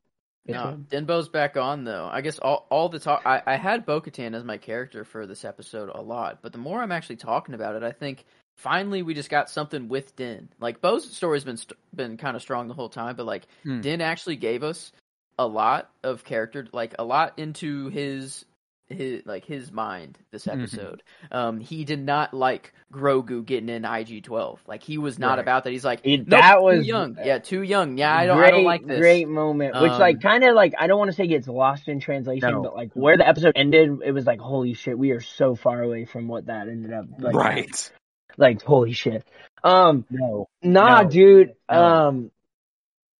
Good 0.46 0.54
No, 0.54 0.62
thread. 0.62 0.88
Denbo's 0.90 1.28
back 1.28 1.56
on 1.56 1.84
though. 1.84 2.08
I 2.10 2.20
guess 2.20 2.38
all 2.38 2.66
all 2.70 2.88
the 2.88 2.98
talk. 2.98 3.22
I, 3.24 3.42
I 3.46 3.56
had 3.56 3.86
Bo-Katan 3.86 4.34
as 4.34 4.44
my 4.44 4.58
character 4.58 5.04
for 5.04 5.26
this 5.26 5.44
episode 5.44 5.90
a 5.94 6.00
lot, 6.00 6.40
but 6.42 6.52
the 6.52 6.58
more 6.58 6.82
I'm 6.82 6.92
actually 6.92 7.16
talking 7.16 7.54
about 7.54 7.76
it, 7.76 7.82
I 7.82 7.92
think 7.92 8.24
finally 8.56 9.02
we 9.02 9.14
just 9.14 9.30
got 9.30 9.48
something 9.50 9.88
with 9.88 10.14
Din. 10.16 10.48
Like 10.60 10.80
Bo's 10.80 11.10
story's 11.10 11.44
been 11.44 11.56
st- 11.56 11.78
been 11.94 12.16
kind 12.16 12.36
of 12.36 12.42
strong 12.42 12.68
the 12.68 12.74
whole 12.74 12.90
time, 12.90 13.16
but 13.16 13.26
like 13.26 13.46
Hmm. 13.62 13.80
Din 13.80 14.00
actually 14.00 14.36
gave 14.36 14.62
us 14.62 14.92
a 15.38 15.46
lot 15.46 15.90
of 16.02 16.24
character, 16.24 16.66
like 16.72 16.94
a 16.98 17.04
lot 17.04 17.38
into 17.38 17.88
his 17.88 18.44
his 18.88 19.22
like 19.24 19.44
his 19.44 19.72
mind 19.72 20.18
this 20.30 20.44
Mhm. 20.46 20.52
episode. 20.60 21.02
Um, 21.32 21.58
he 21.60 21.84
did 21.84 22.00
not 22.04 22.34
like 22.34 22.72
Grogu 22.92 23.44
getting 23.44 23.68
in 23.68 23.84
IG 23.84 24.22
twelve. 24.22 24.60
Like 24.66 24.82
he 24.82 24.98
was 24.98 25.18
not 25.18 25.30
Right. 25.30 25.38
about 25.40 25.64
that. 25.64 25.70
He's 25.70 25.84
like 25.84 26.00
It- 26.04 26.28
nope, 26.28 26.40
that 26.40 26.56
too 26.56 26.62
was- 26.62 26.86
young. 26.86 27.16
Yeah, 27.24 27.38
too 27.38 27.62
young. 27.62 27.96
Yeah, 27.98 28.14
I 28.16 28.26
don't. 28.26 28.36
great, 28.36 28.48
I 28.48 28.50
don't 28.52 28.64
like 28.64 28.86
this. 28.86 29.00
Great 29.00 29.28
moment, 29.28 29.74
which 29.80 29.90
Um, 29.92 29.98
like 30.00 30.20
kind 30.20 30.44
of 30.44 30.54
like 30.54 30.74
I 30.78 30.86
don't 30.86 30.98
want 30.98 31.10
to 31.10 31.16
say 31.16 31.26
gets 31.26 31.48
lost 31.48 31.88
in 31.88 31.98
translation, 32.00 32.50
No. 32.50 32.62
but 32.62 32.74
like 32.76 32.90
where 32.94 33.16
the 33.16 33.26
episode 33.26 33.52
ended, 33.56 33.98
it 34.04 34.12
was 34.12 34.26
like 34.26 34.40
holy 34.40 34.74
shit, 34.74 34.98
we 34.98 35.10
are 35.12 35.20
so 35.20 35.54
far 35.54 35.82
away 35.82 36.04
from 36.04 36.28
what 36.28 36.46
that 36.46 36.68
ended 36.68 36.92
up 36.92 37.06
like. 37.18 37.34
right, 37.34 37.90
Like 38.36 38.62
holy 38.62 38.92
shit. 38.92 39.24
Um, 39.62 40.04
no, 40.10 40.46
nah, 40.62 41.02
No. 41.02 41.08
dude. 41.08 41.54
No. 41.70 41.84
Um, 41.84 42.30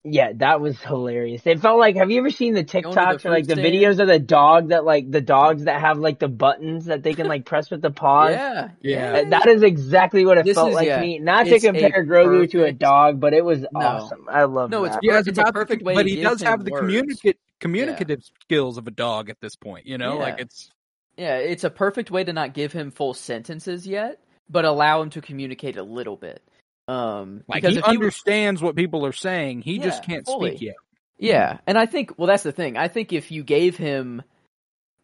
yeah, 0.05 0.31
that 0.35 0.61
was 0.61 0.79
hilarious. 0.81 1.41
It 1.45 1.59
felt 1.59 1.79
like 1.79 1.95
have 1.95 2.11
you 2.11 2.19
ever 2.19 2.29
seen 2.29 2.53
the 2.53 2.63
to 2.63 2.81
the 2.81 2.87
TikToks 2.87 3.25
or 3.25 3.31
like 3.31 3.47
the 3.47 3.55
stand? 3.55 3.65
videos 3.67 3.99
of 3.99 4.07
the 4.07 4.19
dog 4.19 4.69
that 4.69 4.85
like 4.85 5.09
the 5.09 5.19
dogs 5.19 5.63
that 5.65 5.81
have 5.81 5.97
like 5.97 6.19
the 6.19 6.27
buttons 6.27 6.85
that 6.85 7.01
they 7.03 7.13
can 7.13 7.27
like 7.27 7.45
press 7.51 7.69
with 7.71 7.81
the 7.81 7.89
paws? 7.91 8.31
Yeah, 8.31 8.69
Yeah. 8.81 9.23
That 9.29 9.47
is 9.47 9.63
exactly 9.63 10.25
what 10.25 10.37
it 10.37 10.45
This 10.45 10.55
felt 10.55 10.69
is- 10.69 10.75
like 10.75 10.87
yeah, 10.87 10.97
to 10.97 11.01
me. 11.01 11.19
Not 11.19 11.47
to 11.47 11.55
it's 11.55 11.63
a 11.63 11.71
compare 11.73 12.05
Grogu 12.05 12.49
to 12.51 12.63
a 12.65 12.71
dog, 12.71 13.19
but 13.19 13.33
it 13.33 13.43
was 13.43 13.61
No. 13.61 13.67
awesome. 13.73 14.27
I 14.29 14.43
love 14.43 14.69
No, 14.69 14.81
that. 14.83 14.97
it's- 14.97 14.99
yeah, 15.03 15.21
it's 15.25 15.37
a 15.39 15.51
perfect 15.51 15.83
way 15.83 15.95
But 15.95 16.05
he 16.05 16.21
does 16.21 16.41
have 16.43 16.63
the 16.63 16.71
words. 16.71 16.81
communicate 16.81 17.39
communicative 17.59 18.21
skills 18.41 18.77
of 18.77 18.87
a 18.87 18.91
dog 18.91 19.29
at 19.29 19.41
this 19.41 19.55
point. 19.55 19.87
You 19.87 19.97
know, 19.97 20.13
Yeah. 20.15 20.23
like 20.23 20.39
it's 20.39 20.69
Yeah, 21.17 21.37
it's 21.37 21.63
a 21.63 21.69
perfect 21.69 22.11
way 22.11 22.23
to 22.23 22.33
not 22.33 22.53
give 22.53 22.71
him 22.73 22.91
full 22.91 23.13
sentences 23.13 23.87
yet, 23.87 24.19
but 24.49 24.65
allow 24.65 25.01
him 25.01 25.09
to 25.11 25.21
communicate 25.21 25.77
a 25.77 25.83
little 25.83 26.17
bit. 26.17 26.41
Um, 26.87 27.43
like 27.47 27.61
because 27.61 27.73
he 27.73 27.79
if 27.79 27.85
he 27.85 27.91
understands 27.91 28.61
what 28.61 28.75
people 28.75 29.05
are 29.05 29.13
saying. 29.13 29.61
He 29.61 29.79
just 29.79 30.03
can't 30.03 30.25
fully. 30.25 30.51
speak 30.51 30.61
yet. 30.61 30.75
yeah, 31.17 31.57
and 31.65 31.77
I 31.77 31.85
think 31.85 32.17
well, 32.17 32.27
that's 32.27 32.43
the 32.43 32.51
thing. 32.51 32.77
I 32.77 32.87
think 32.87 33.11
if 33.11 33.31
you 33.31 33.43
gave 33.43 33.75
him 33.75 34.21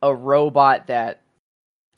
a 0.01 0.13
robot 0.13 0.87
that, 0.87 1.21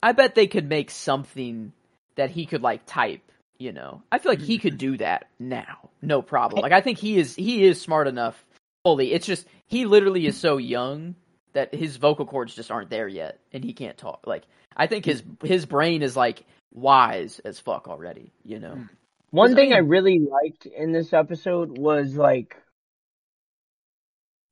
I 0.02 0.12
bet 0.12 0.34
they 0.34 0.46
could 0.46 0.68
make 0.68 0.90
something 0.90 1.72
that 2.16 2.30
he 2.30 2.46
could 2.46 2.62
like 2.62 2.86
type. 2.86 3.20
You 3.58 3.72
know, 3.72 4.02
I 4.10 4.18
feel 4.18 4.32
like 4.32 4.40
he 4.40 4.58
could 4.58 4.78
do 4.78 4.96
that 4.98 5.28
now, 5.38 5.90
no 6.02 6.22
problem. 6.22 6.62
Like 6.62 6.72
I 6.72 6.80
think 6.80 6.98
he 6.98 7.18
is 7.18 7.36
he 7.36 7.64
is 7.64 7.80
smart 7.80 8.08
enough. 8.08 8.42
Fully, 8.84 9.12
it's 9.12 9.26
just 9.26 9.46
he 9.66 9.86
literally 9.86 10.26
is 10.26 10.36
so 10.36 10.56
young 10.56 11.14
that 11.52 11.74
his 11.74 11.96
vocal 11.96 12.26
cords 12.26 12.54
just 12.54 12.70
aren't 12.70 12.90
there 12.90 13.08
yet, 13.08 13.38
and 13.52 13.62
he 13.62 13.72
can't 13.72 13.96
talk. 13.96 14.26
Like 14.26 14.44
I 14.76 14.86
think 14.86 15.04
his 15.04 15.22
his 15.42 15.66
brain 15.66 16.02
is 16.02 16.16
like 16.16 16.44
wise 16.72 17.38
as 17.44 17.60
fuck 17.60 17.86
already. 17.86 18.32
You 18.44 18.60
know. 18.60 18.86
One 19.34 19.56
thing 19.56 19.72
I 19.72 19.78
really 19.78 20.20
liked 20.20 20.64
in 20.66 20.92
this 20.92 21.12
episode 21.12 21.76
was 21.76 22.14
like 22.14 22.56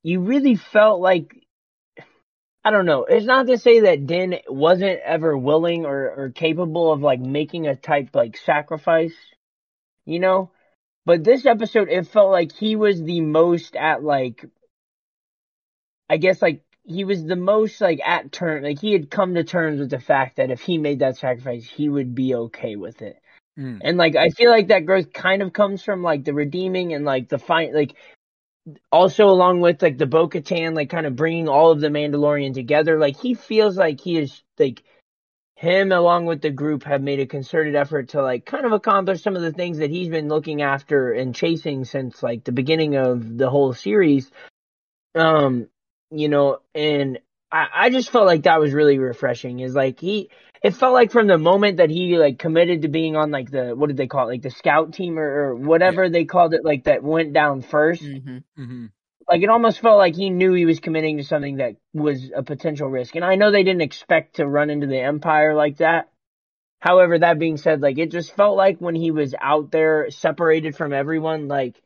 you 0.03 0.19
really 0.19 0.55
felt 0.55 0.99
like 0.99 1.33
I 2.65 2.71
don't 2.71 2.85
know. 2.85 3.05
It's 3.05 3.25
not 3.25 3.47
to 3.47 3.57
say 3.57 3.79
that 3.81 4.07
Din 4.07 4.39
wasn't 4.49 4.99
ever 4.99 5.37
willing 5.37 5.85
or, 5.85 6.11
or 6.11 6.29
capable 6.31 6.91
of 6.91 6.99
like 6.99 7.21
making 7.21 7.65
a 7.65 7.77
type 7.77 8.09
like 8.13 8.35
sacrifice, 8.35 9.15
you 10.03 10.19
know? 10.19 10.51
But 11.05 11.23
this 11.23 11.45
episode 11.45 11.87
it 11.87 12.07
felt 12.07 12.31
like 12.31 12.51
he 12.51 12.75
was 12.75 13.01
the 13.01 13.21
most 13.21 13.77
at 13.77 14.03
like 14.03 14.45
I 16.09 16.17
guess 16.17 16.41
like 16.41 16.61
he 16.83 17.05
was 17.05 17.23
the 17.23 17.37
most 17.37 17.79
like 17.79 18.01
at 18.05 18.33
turn 18.33 18.63
like 18.63 18.81
he 18.81 18.91
had 18.91 19.09
come 19.09 19.35
to 19.35 19.45
terms 19.45 19.79
with 19.79 19.91
the 19.91 20.01
fact 20.01 20.35
that 20.35 20.51
if 20.51 20.59
he 20.59 20.77
made 20.77 20.99
that 20.99 21.15
sacrifice 21.15 21.63
he 21.63 21.87
would 21.87 22.13
be 22.13 22.35
okay 22.35 22.75
with 22.75 23.01
it. 23.01 23.17
Mm. 23.57 23.79
And 23.83 23.97
like 23.97 24.15
I 24.15 24.29
feel 24.29 24.49
like 24.49 24.69
that 24.69 24.85
growth 24.85 25.13
kind 25.13 25.41
of 25.41 25.53
comes 25.53 25.83
from 25.83 26.01
like 26.01 26.23
the 26.23 26.33
redeeming 26.33 26.93
and 26.93 27.05
like 27.05 27.29
the 27.29 27.37
fine 27.37 27.73
like 27.73 27.95
also 28.91 29.25
along 29.25 29.59
with 29.59 29.81
like 29.81 29.97
the 29.97 30.05
Bo-Katan 30.05 30.73
like 30.75 30.89
kind 30.89 31.05
of 31.05 31.15
bringing 31.15 31.47
all 31.49 31.71
of 31.71 31.81
the 31.81 31.89
Mandalorian 31.89 32.53
together 32.53 32.97
like 32.97 33.19
he 33.19 33.33
feels 33.33 33.77
like 33.77 33.99
he 34.01 34.17
is 34.17 34.41
like 34.57 34.83
him 35.55 35.91
along 35.91 36.25
with 36.25 36.41
the 36.41 36.49
group 36.49 36.83
have 36.83 37.01
made 37.01 37.19
a 37.19 37.25
concerted 37.25 37.75
effort 37.75 38.09
to 38.09 38.21
like 38.21 38.45
kind 38.45 38.65
of 38.65 38.71
accomplish 38.71 39.21
some 39.21 39.35
of 39.35 39.41
the 39.41 39.51
things 39.51 39.77
that 39.77 39.91
he's 39.91 40.09
been 40.09 40.29
looking 40.29 40.61
after 40.61 41.11
and 41.11 41.35
chasing 41.35 41.85
since 41.85 42.23
like 42.23 42.43
the 42.43 42.51
beginning 42.51 42.95
of 42.95 43.37
the 43.37 43.49
whole 43.49 43.73
series 43.73 44.31
um 45.15 45.67
you 46.09 46.27
know 46.27 46.59
and 46.73 47.19
I, 47.51 47.67
I 47.73 47.89
just 47.91 48.09
felt 48.09 48.25
like 48.25 48.43
that 48.43 48.59
was 48.59 48.73
really 48.73 48.97
refreshing 48.97 49.59
is 49.59 49.75
like 49.75 49.99
he 49.99 50.29
it 50.63 50.73
felt 50.73 50.93
like 50.93 51.11
from 51.11 51.27
the 51.27 51.37
moment 51.37 51.77
that 51.77 51.89
he 51.89 52.17
like 52.17 52.39
committed 52.39 52.83
to 52.83 52.87
being 52.87 53.17
on 53.17 53.31
like 53.31 53.51
the 53.51 53.75
what 53.75 53.87
did 53.87 53.97
they 53.97 54.07
call 54.07 54.29
it? 54.29 54.31
Like 54.31 54.41
the 54.41 54.49
scout 54.49 54.93
team 54.93 55.19
or, 55.19 55.25
or 55.27 55.55
whatever 55.55 56.09
they 56.09 56.23
called 56.23 56.53
it 56.53 56.63
like 56.63 56.85
that 56.85 57.03
went 57.03 57.33
down 57.33 57.61
1st 57.61 58.01
Mm-hmm. 58.01 58.37
hmm 58.55 58.85
like 59.25 59.41
it 59.41 59.49
almost 59.49 59.79
felt 59.79 59.97
like 59.97 60.15
he 60.15 60.29
knew 60.29 60.53
he 60.53 60.65
was 60.65 60.81
committing 60.81 61.15
to 61.17 61.23
something 61.23 61.57
that 61.57 61.77
was 61.93 62.29
a 62.35 62.43
potential 62.43 62.89
risk. 62.89 63.15
And 63.15 63.25
i 63.25 63.35
know 63.35 63.51
they 63.51 63.63
didn't 63.63 63.81
expect 63.81 64.37
to 64.37 64.47
run 64.47 64.69
into 64.69 64.87
the 64.87 64.99
empire 64.99 65.53
like 65.53 65.77
that. 65.77 66.09
However 66.79 67.19
that 67.19 67.39
being 67.39 67.57
said 67.57 67.81
like 67.81 67.97
it 67.97 68.11
just 68.11 68.35
felt 68.35 68.57
like 68.57 68.79
when 68.79 68.95
he 68.95 69.11
was 69.11 69.35
out 69.39 69.71
there 69.71 70.09
separated 70.11 70.75
from 70.75 70.93
everyone 70.93 71.47
like 71.47 71.81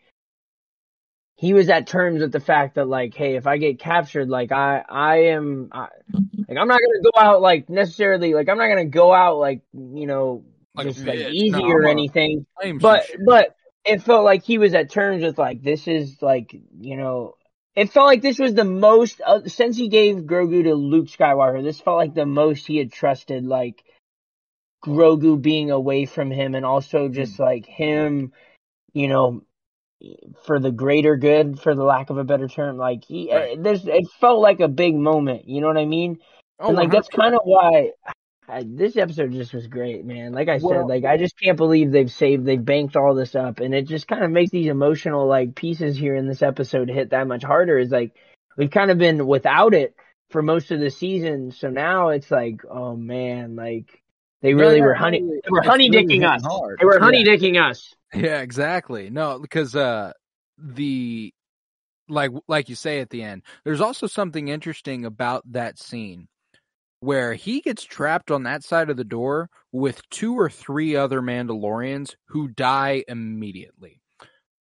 he 1.37 1.53
was 1.53 1.69
at 1.69 1.87
terms 1.87 2.19
with 2.19 2.31
the 2.31 2.39
fact 2.39 2.75
that 2.75 2.87
like 2.87 3.15
hey 3.15 3.35
if 3.35 3.47
i 3.47 3.57
get 3.57 3.79
captured 3.79 4.29
like 4.29 4.51
i 4.51 4.83
i 4.89 5.15
am 5.27 5.69
I, 5.71 5.87
like 6.13 6.57
i'm 6.57 6.67
not 6.67 6.79
gonna 6.79 7.03
go 7.03 7.19
out 7.19 7.41
like 7.41 7.69
necessarily 7.69 8.33
like 8.33 8.49
i'm 8.49 8.57
not 8.57 8.67
gonna 8.67 8.85
go 8.85 9.13
out 9.13 9.37
like 9.37 9.61
you 9.73 10.07
know 10.07 10.43
Like 10.75 10.87
just 10.87 11.05
like 11.05 11.19
easy 11.19 11.51
No, 11.51 11.69
or 11.69 11.87
anything 11.87 12.45
but 12.79 13.09
but 13.25 13.55
it 13.85 14.03
felt 14.03 14.25
like 14.25 14.43
he 14.43 14.57
was 14.57 14.73
at 14.73 14.89
terms 14.89 15.23
with 15.23 15.37
like 15.37 15.63
this 15.63 15.87
is 15.87 16.21
like 16.21 16.53
you 16.79 16.97
know 16.97 17.35
it 17.77 17.91
felt 17.91 18.07
like 18.07 18.23
this 18.23 18.39
was 18.39 18.55
the 18.55 18.65
most 18.65 19.21
uh, 19.23 19.41
since 19.45 19.77
he 19.77 19.87
gave 19.87 20.15
Grogu 20.15 20.63
to 20.63 20.73
Luke 20.73 21.05
Skywalker. 21.05 21.63
This 21.63 21.79
felt 21.79 21.97
like 21.97 22.15
the 22.15 22.25
most 22.25 22.65
he 22.65 22.77
had 22.77 22.91
trusted 22.91 23.45
like 23.45 23.83
Grogu 24.83 25.39
being 25.39 25.69
away 25.69 26.05
from 26.05 26.31
him, 26.31 26.55
and 26.55 26.65
also 26.65 27.07
just 27.07 27.37
like 27.37 27.67
him, 27.67 28.33
you 28.93 29.07
know, 29.07 29.43
for 30.45 30.59
the 30.59 30.71
greater 30.71 31.15
good, 31.17 31.59
for 31.59 31.75
the 31.75 31.83
lack 31.83 32.09
of 32.09 32.17
a 32.17 32.23
better 32.23 32.47
term. 32.47 32.77
Like 32.77 33.03
he, 33.05 33.33
Right. 33.33 33.57
uh, 33.57 33.61
there's 33.61 33.85
it 33.87 34.05
felt 34.19 34.39
like 34.41 34.59
a 34.59 34.67
big 34.67 34.95
moment. 34.95 35.47
You 35.47 35.61
know 35.61 35.67
what 35.67 35.77
I 35.77 35.85
mean? 35.85 36.19
Oh, 36.59 36.67
and 36.69 36.77
like 36.77 36.91
that's 36.91 37.09
100%. 37.09 37.19
kind 37.21 37.35
of 37.35 37.41
why 37.43 37.91
I, 38.49 38.63
this 38.65 38.95
episode 38.95 39.33
just 39.33 39.53
was 39.53 39.67
great, 39.67 40.05
man. 40.05 40.31
Like 40.31 40.47
I 40.47 40.57
said, 40.59 40.67
Well- 40.69 40.87
like 40.87 41.03
I 41.03 41.17
just 41.17 41.39
can't 41.39 41.57
believe 41.57 41.91
they've 41.91 42.11
saved, 42.11 42.45
they've 42.45 42.63
banked 42.63 42.95
all 42.95 43.13
this 43.15 43.35
up, 43.35 43.59
and 43.59 43.73
it 43.75 43.87
just 43.87 44.07
kind 44.07 44.23
of 44.23 44.31
makes 44.31 44.51
these 44.51 44.67
emotional 44.67 45.27
like 45.27 45.55
pieces 45.55 45.97
here 45.97 46.15
in 46.15 46.27
this 46.27 46.41
episode 46.41 46.89
hit 46.89 47.09
that 47.11 47.27
much 47.27 47.43
harder. 47.43 47.77
Is 47.77 47.91
like 47.91 48.13
we've 48.57 48.71
kind 48.71 48.91
of 48.91 48.97
been 48.97 49.27
without 49.27 49.73
it 49.73 49.95
for 50.29 50.41
most 50.41 50.71
of 50.71 50.79
the 50.79 50.89
season, 50.89 51.51
so 51.51 51.69
now 51.69 52.09
it's 52.09 52.29
like, 52.31 52.61
oh 52.69 52.95
man, 52.95 53.55
like 53.55 54.01
they 54.41 54.53
really 54.53 54.77
yeah, 54.77 54.83
were 54.83 54.93
honey, 54.93 55.21
really- 55.21 55.41
they 55.43 55.49
were 55.49 55.59
it's 55.59 55.67
honey 55.67 55.89
really 55.89 56.19
dicking 56.19 56.27
us. 56.35 56.41
hard. 56.43 56.79
They 56.79 56.85
were 56.85 56.95
Yeah. 56.99 57.03
honey 57.05 57.23
dicking 57.23 57.61
us. 57.61 57.93
Yeah, 58.13 58.41
exactly. 58.41 59.09
No, 59.09 59.39
because 59.39 59.75
uh 59.75 60.13
the 60.57 61.33
like 62.09 62.31
like 62.47 62.69
you 62.69 62.75
say 62.75 62.99
at 63.01 63.09
the 63.09 63.21
end, 63.23 63.43
there's 63.65 63.81
also 63.81 64.07
something 64.07 64.47
interesting 64.47 65.05
about 65.05 65.43
that 65.51 65.77
scene 65.79 66.27
where 66.99 67.33
he 67.33 67.61
gets 67.61 67.83
trapped 67.83 68.31
on 68.31 68.43
that 68.43 68.63
side 68.63 68.89
of 68.89 68.97
the 68.97 69.03
door 69.03 69.49
with 69.71 70.01
two 70.09 70.33
or 70.39 70.49
three 70.49 70.95
other 70.95 71.21
Mandalorians 71.21 72.15
who 72.27 72.47
die 72.47 73.03
immediately. 73.07 74.01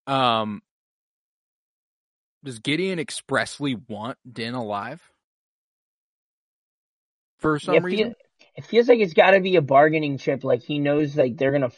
Um 0.07 0.62
does 2.42 2.59
Gideon 2.59 2.99
expressly 2.99 3.74
want 3.88 4.18
Din 4.30 4.55
alive? 4.55 5.03
For 7.38 7.59
some 7.59 7.76
it, 7.76 7.82
reason? 7.82 8.14
It 8.57 8.64
feels 8.64 8.88
like 8.88 9.00
it's 9.00 9.14
got 9.14 9.32
to 9.32 9.40
be 9.40 9.57
a 9.57 9.62
bargaining 9.62 10.18
chip. 10.18 10.44
Like 10.44 10.62
he 10.62 10.78
knows 10.78 11.16
like 11.16 11.36
they're 11.36 11.52
gonna 11.52 11.72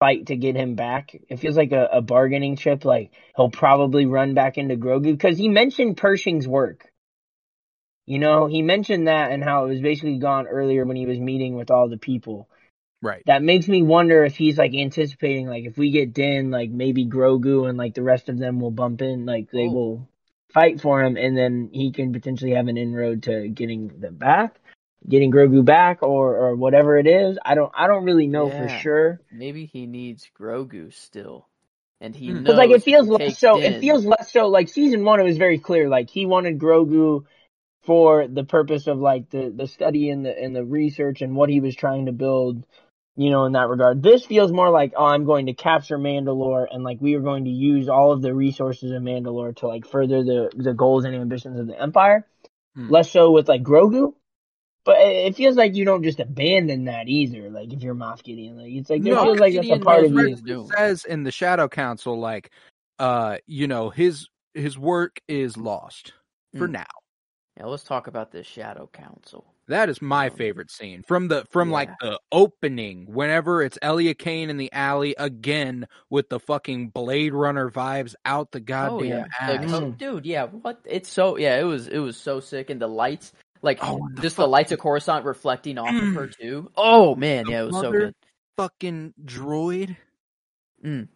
fight 0.00 0.26
to 0.26 0.36
get 0.36 0.56
him 0.56 0.74
back. 0.74 1.16
It 1.28 1.38
feels 1.38 1.56
like 1.56 1.72
a, 1.72 1.88
a 1.92 2.00
bargaining 2.00 2.56
chip. 2.56 2.84
Like 2.84 3.12
he'll 3.36 3.50
probably 3.50 4.06
run 4.06 4.34
back 4.34 4.58
into 4.58 4.76
Grogu 4.76 5.12
because 5.12 5.38
he 5.38 5.48
mentioned 5.48 5.96
Pershing's 5.96 6.48
work. 6.48 6.90
You 8.06 8.18
know, 8.18 8.46
he 8.46 8.62
mentioned 8.62 9.06
that 9.06 9.30
and 9.30 9.44
how 9.44 9.64
it 9.64 9.68
was 9.68 9.80
basically 9.80 10.18
gone 10.18 10.48
earlier 10.48 10.84
when 10.84 10.96
he 10.96 11.06
was 11.06 11.20
meeting 11.20 11.54
with 11.54 11.70
all 11.70 11.88
the 11.88 11.98
people. 11.98 12.48
Right. 13.00 13.22
That 13.26 13.42
makes 13.42 13.68
me 13.68 13.82
wonder 13.82 14.24
if 14.24 14.36
he's 14.36 14.58
like 14.58 14.74
anticipating, 14.74 15.46
like 15.46 15.64
if 15.64 15.76
we 15.78 15.90
get 15.90 16.12
Din, 16.12 16.50
like 16.50 16.70
maybe 16.70 17.06
Grogu 17.06 17.68
and 17.68 17.78
like 17.78 17.94
the 17.94 18.02
rest 18.02 18.28
of 18.28 18.38
them 18.38 18.60
will 18.60 18.70
bump 18.70 19.02
in, 19.02 19.24
like 19.26 19.50
they 19.50 19.66
Oh. 19.66 19.72
will 19.72 20.08
fight 20.52 20.80
for 20.80 21.02
him, 21.02 21.16
and 21.16 21.36
then 21.36 21.70
he 21.72 21.92
can 21.92 22.12
potentially 22.12 22.52
have 22.52 22.68
an 22.68 22.76
inroad 22.76 23.22
to 23.24 23.48
getting 23.48 23.88
them 24.00 24.16
back, 24.16 24.58
getting 25.08 25.30
Grogu 25.32 25.64
back, 25.64 26.02
or 26.02 26.36
or 26.36 26.56
whatever 26.56 26.96
it 26.98 27.06
is. 27.06 27.38
I 27.44 27.54
don't, 27.54 27.72
I 27.76 27.86
don't 27.86 28.04
really 28.04 28.26
know 28.26 28.50
for 28.50 28.68
sure. 28.68 29.20
Maybe 29.30 29.66
he 29.66 29.86
needs 29.86 30.30
Grogu 30.38 30.92
still, 30.92 31.48
and 32.00 32.14
he 32.14 32.28
Hmm. 32.28 32.34
knows. 32.34 32.42
Because 32.44 32.58
like 32.58 32.70
it 32.70 32.82
feels 32.82 33.08
less 33.08 33.38
so. 33.38 33.54
Din- 33.54 33.72
It 33.74 33.80
feels 33.80 34.04
less 34.06 34.32
so. 34.32 34.48
Like 34.48 34.68
season 34.68 35.04
one, 35.04 35.20
it 35.20 35.24
was 35.24 35.38
very 35.38 35.58
clear. 35.58 35.88
Like 35.88 36.10
he 36.10 36.26
wanted 36.26 36.58
Grogu 36.58 37.24
for 37.84 38.28
the 38.28 38.44
purpose 38.44 38.86
of 38.86 38.98
like 38.98 39.30
the 39.30 39.52
the 39.54 39.66
study 39.66 40.10
and 40.10 40.24
the 40.24 40.38
and 40.38 40.54
the 40.54 40.64
research 40.64 41.22
and 41.22 41.34
what 41.36 41.50
he 41.50 41.60
was 41.60 41.74
trying 41.74 42.06
to 42.06 42.12
build. 42.12 42.64
You 43.16 43.30
know, 43.30 43.44
in 43.44 43.52
that 43.52 43.68
regard, 43.68 44.02
this 44.02 44.24
feels 44.24 44.52
more 44.52 44.70
like 44.70 44.94
oh, 44.96 45.04
I'm 45.04 45.24
going 45.24 45.46
to 45.46 45.54
capture 45.54 45.98
Mandalore 45.98 46.66
and 46.70 46.82
like 46.84 46.98
we 47.00 47.14
are 47.14 47.20
going 47.20 47.44
to 47.44 47.50
use 47.50 47.88
all 47.88 48.12
of 48.12 48.22
the 48.22 48.34
resources 48.34 48.90
of 48.92 49.02
Mandalore 49.02 49.54
to 49.56 49.68
like 49.68 49.86
further 49.86 50.22
the 50.24 50.50
the 50.56 50.72
goals 50.74 51.04
and 51.04 51.14
ambitions 51.14 51.58
of 51.60 51.66
the 51.66 51.80
Empire. 51.80 52.26
Hmm. 52.74 52.88
Less 52.88 53.10
so 53.10 53.30
with 53.32 53.48
like 53.48 53.62
Grogu. 53.62 54.14
But 54.84 54.98
it 55.00 55.26
it 55.26 55.36
feels 55.36 55.56
like 55.56 55.74
you 55.74 55.84
don't 55.84 56.02
just 56.02 56.18
abandon 56.20 56.84
that 56.86 57.08
either. 57.08 57.50
Like 57.50 57.72
if 57.72 57.82
you're 57.82 57.94
Moff 57.94 58.22
Gideon, 58.22 58.56
like 58.58 58.72
it's 58.72 58.90
like 58.90 59.00
it 59.00 59.04
No, 59.04 59.22
feels 59.24 59.38
like 59.38 59.54
that's 59.54 59.68
a 59.68 59.78
part 59.78 60.04
of 60.04 60.12
what 60.12 60.22
you. 60.22 60.28
he's 60.28 60.42
doing. 60.42 60.68
says 60.76 61.04
in 61.04 61.22
the 61.22 61.30
Shadow 61.30 61.68
Council, 61.68 62.18
like, 62.18 62.50
uh, 62.98 63.38
you 63.46 63.68
know, 63.68 63.90
his 63.90 64.28
his 64.54 64.76
work 64.78 65.20
is 65.28 65.56
lost 65.56 66.12
for 66.56 66.66
Mm. 66.68 66.72
now. 66.72 66.86
Yeah, 67.58 67.66
let's 67.66 67.84
talk 67.84 68.06
about 68.06 68.32
this 68.32 68.46
Shadow 68.46 68.88
Council. 68.92 69.44
That 69.68 69.88
is 69.88 70.02
my 70.02 70.28
Um, 70.28 70.36
favorite 70.36 70.70
scene 70.72 71.02
from 71.04 71.28
the 71.28 71.44
from 71.50 71.70
like 71.70 71.90
the 72.00 72.18
opening. 72.32 73.06
Whenever 73.06 73.62
it's 73.62 73.78
Elia 73.80 74.14
Kane 74.14 74.50
in 74.50 74.56
the 74.56 74.72
alley 74.72 75.14
again 75.18 75.86
with 76.10 76.28
the 76.28 76.40
fucking 76.40 76.88
Blade 76.88 77.32
Runner 77.32 77.70
vibes 77.70 78.14
out 78.24 78.50
the 78.50 78.58
oh 78.58 78.62
goddamn 78.62 79.08
yeah, 79.08 79.24
ass. 79.40 79.70
Like, 79.70 79.82
oh, 79.82 79.90
dude, 79.92 80.26
yeah. 80.26 80.46
What? 80.46 80.80
It's 80.84 81.08
so 81.08 81.36
yeah. 81.38 81.60
It 81.60 81.64
was 81.64 81.86
it 81.86 81.98
was 81.98 82.16
so 82.16 82.40
sick, 82.40 82.70
and 82.70 82.80
the 82.80 82.88
lights, 82.88 83.32
like 83.62 83.78
Oh, 83.82 83.96
and 84.06 84.16
the 84.16 84.22
just 84.22 84.36
the 84.36 84.46
lights 84.46 84.72
of 84.72 84.78
Coruscant 84.80 85.24
reflecting 85.24 85.78
off 85.78 85.94
of 85.94 86.14
her 86.14 86.26
too. 86.26 86.70
Oh 86.76 87.14
man, 87.14 87.44
The 87.44 87.50
yeah, 87.52 87.62
it 87.62 87.66
was 87.66 87.80
so 87.80 87.90
good. 87.92 88.14
fucking 88.56 89.14
droid. 89.24 89.96
Mm. 90.84 91.08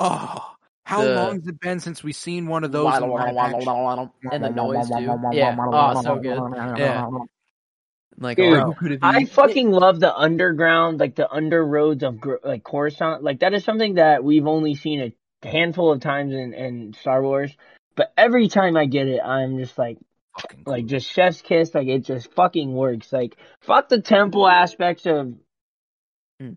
Oh, 0.00 0.50
how 0.84 1.02
The- 1.02 1.14
long 1.14 1.34
has 1.40 1.46
it 1.46 1.60
been 1.60 1.80
since 1.80 2.02
we've 2.02 2.16
seen 2.16 2.46
one 2.46 2.64
of 2.64 2.72
those? 2.72 2.94
in 2.96 3.08
live 3.08 3.36
action? 3.36 4.10
and 4.32 4.44
the 4.44 4.50
noise 4.50 4.88
too. 4.88 5.18
Yeah, 5.32 5.56
oh, 5.58 6.02
so 6.02 6.16
good. 6.16 6.40
Yeah. 6.78 7.06
Like, 8.16 8.36
Dude, 8.36 8.58
oh, 8.58 8.66
who 8.66 8.74
could 8.74 8.92
it 8.92 9.00
be? 9.00 9.06
I 9.06 9.24
fucking 9.24 9.72
love 9.72 9.98
the 9.98 10.14
underground, 10.14 11.00
like 11.00 11.16
the 11.16 11.28
under 11.28 11.64
roads 11.66 12.04
of 12.04 12.20
Gr- 12.20 12.36
like 12.44 12.62
Coruscant. 12.62 13.24
Like 13.24 13.40
that 13.40 13.54
is 13.54 13.64
something 13.64 13.94
that 13.94 14.22
we've 14.22 14.46
only 14.46 14.76
seen 14.76 15.00
a 15.42 15.48
handful 15.48 15.90
of 15.90 16.00
times 16.00 16.32
in, 16.32 16.54
in 16.54 16.94
Star 17.00 17.22
Wars. 17.22 17.52
But 17.96 18.12
every 18.16 18.46
time 18.48 18.76
I 18.76 18.86
get 18.86 19.08
it, 19.08 19.20
I'm 19.20 19.58
just 19.58 19.76
like, 19.76 19.98
Fucking 20.40 20.64
like 20.66 20.86
just 20.86 21.10
chef's 21.10 21.42
kiss. 21.42 21.74
Like 21.74 21.86
it 21.88 22.00
just 22.04 22.32
fucking 22.34 22.72
works. 22.72 23.12
Like 23.12 23.36
fuck 23.60 23.88
the 23.88 24.00
temple 24.00 24.48
aspects 24.48 25.06
of, 25.06 25.34
Mm. 26.42 26.56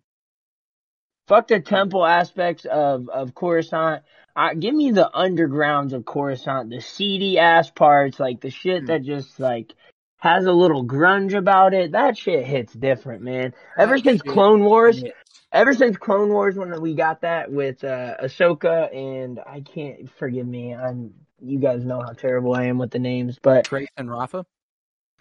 fuck 1.28 1.48
the 1.48 1.60
temple 1.60 2.06
aspects 2.06 2.66
of 2.66 3.10
of 3.10 3.36
Coruscant. 3.36 4.04
Uh, 4.36 4.54
give 4.54 4.74
me 4.74 4.92
the 4.92 5.10
undergrounds 5.14 5.94
of 5.94 6.06
Coruscant, 6.06 6.70
the 6.70 6.82
seedy 6.82 7.38
ass 7.38 7.70
parts, 7.72 8.20
like 8.20 8.42
the 8.42 8.50
shit 8.50 8.84
Mm. 8.84 8.88
that 8.88 9.04
just 9.04 9.40
like 9.40 9.74
has 10.20 10.46
a 10.46 10.52
little 10.52 10.84
grunge 10.84 11.36
about 11.38 11.76
it. 11.76 11.92
That 11.92 12.18
shit 12.18 12.46
hits 12.46 12.74
different, 12.74 13.22
man. 13.22 13.54
Ever 13.78 14.00
since 14.00 14.22
Clone 14.24 14.64
Wars, 14.64 15.04
ever 15.52 15.74
since 15.74 15.96
Clone 15.98 16.30
Wars 16.30 16.56
when 16.58 16.82
we 16.82 16.96
got 16.96 17.22
that 17.22 17.52
with 17.52 17.84
uh 17.84 18.16
Ahsoka 18.24 18.92
and 18.96 19.40
I 19.40 19.62
can't 19.62 20.10
forgive 20.18 20.48
me, 20.48 20.74
I'm 20.74 21.14
you 21.42 21.60
guys 21.60 21.84
know 21.86 22.02
how 22.02 22.14
terrible 22.14 22.56
I 22.56 22.66
am 22.66 22.78
with 22.78 22.92
the 22.92 23.00
names, 23.00 23.40
but 23.42 23.66
Trace 23.66 23.90
and 23.98 24.10
Rafa. 24.10 24.46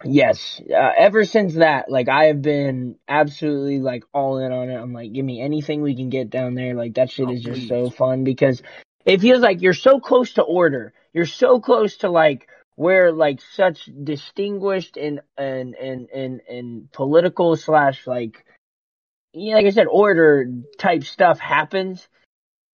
yes, 0.03 0.61
uh, 0.69 0.91
ever 0.97 1.25
since 1.25 1.55
that, 1.55 1.89
like 1.91 2.09
I 2.09 2.25
have 2.25 2.41
been 2.41 2.97
absolutely 3.07 3.79
like 3.79 4.03
all 4.13 4.37
in 4.39 4.51
on 4.51 4.69
it. 4.69 4.75
I'm 4.77 4.93
like, 4.93 5.13
give 5.13 5.25
me 5.25 5.41
anything 5.41 5.81
we 5.81 5.95
can 5.95 6.09
get 6.09 6.29
down 6.29 6.55
there. 6.55 6.75
Like 6.75 6.95
that 6.95 7.11
shit 7.11 7.29
Oh, 7.29 7.33
is 7.33 7.43
just 7.43 7.61
please. 7.61 7.69
so 7.69 7.89
fun 7.89 8.23
because 8.23 8.61
it 9.05 9.21
feels 9.21 9.41
like 9.41 9.61
you're 9.61 9.73
so 9.73 9.99
close 9.99 10.33
to 10.33 10.43
order. 10.43 10.93
You're 11.13 11.25
so 11.25 11.59
close 11.59 11.97
to 11.97 12.09
like 12.09 12.47
where 12.75 13.11
like 13.11 13.41
such 13.41 13.89
distinguished 14.03 14.97
and 14.97 15.21
and 15.37 15.75
and 15.75 16.09
and 16.11 16.41
and 16.49 16.91
political 16.91 17.55
slash 17.55 18.07
like 18.07 18.45
yeah, 19.33 19.55
like 19.55 19.65
I 19.67 19.69
said, 19.71 19.87
order 19.89 20.47
type 20.79 21.03
stuff 21.03 21.39
happens. 21.39 22.07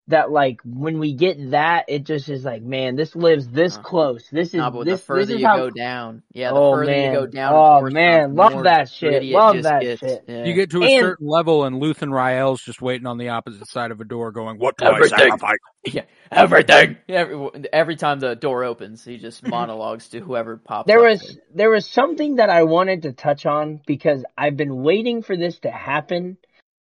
That 0.10 0.32
like 0.32 0.60
when 0.66 1.00
we 1.00 1.14
get 1.14 1.52
that, 1.52 1.86
it 1.88 2.04
just 2.04 2.28
is 2.28 2.44
like, 2.44 2.62
man, 2.62 2.98
this 2.98 3.16
lives 3.16 3.48
this 3.48 3.76
Uh-huh. 3.76 3.84
close. 3.84 4.28
This 4.30 4.50
is 4.50 4.56
Nah, 4.56 4.70
this. 4.70 5.00
the 5.00 5.06
further 5.06 5.26
this 5.28 5.36
is 5.36 5.42
you 5.42 5.48
how, 5.48 5.56
go 5.58 5.70
down, 5.70 6.24
yeah, 6.34 6.50
the 6.50 6.56
Oh, 6.58 6.74
further 6.74 6.92
man. 6.92 7.14
you 7.14 7.20
go 7.22 7.26
down, 7.28 7.54
Oh, 7.54 7.80
course, 7.80 7.94
man. 7.94 8.36
Love 8.36 8.64
that 8.66 8.90
shit. 8.90 9.24
Love 9.24 9.64
that 9.64 9.82
gets. 9.82 10.02
shit. 10.02 10.26
Yeah. 10.28 10.44
You 10.44 10.54
get 10.56 10.72
to 10.72 10.84
a 10.84 10.88
And- 10.88 11.02
certain 11.02 11.28
level, 11.28 11.64
and 11.64 11.82
Luthen 11.82 12.12
Rael's 12.14 12.62
just 12.62 12.82
waiting 12.82 13.08
on 13.08 13.18
the 13.18 13.30
opposite 13.30 13.66
side 13.70 13.92
of 13.92 14.02
a 14.02 14.04
door, 14.04 14.34
going, 14.34 14.60
"What 14.60 14.76
do 14.76 14.86
I 14.88 14.90
Everything. 14.90 15.20
sacrifice?" 15.20 15.58
Yeah, 15.86 16.02
everything. 16.32 16.98
Every, 17.08 17.50
every 17.72 17.96
time 17.96 18.20
the 18.20 18.36
door 18.36 18.66
opens, 18.66 19.06
he 19.06 19.18
just 19.18 19.42
monologues 19.48 20.10
to 20.10 20.20
whoever 20.20 20.58
pops. 20.58 20.88
There 20.88 21.00
up 21.00 21.12
was 21.12 21.40
there 21.56 21.70
was 21.70 21.86
something 21.86 22.36
that 22.36 22.50
I 22.50 22.64
wanted 22.64 23.04
to 23.04 23.14
touch 23.14 23.46
on 23.46 23.80
because 23.88 24.26
I've 24.38 24.58
been 24.58 24.84
waiting 24.84 25.22
for 25.22 25.38
this 25.38 25.60
to 25.60 25.72
happen 25.72 26.36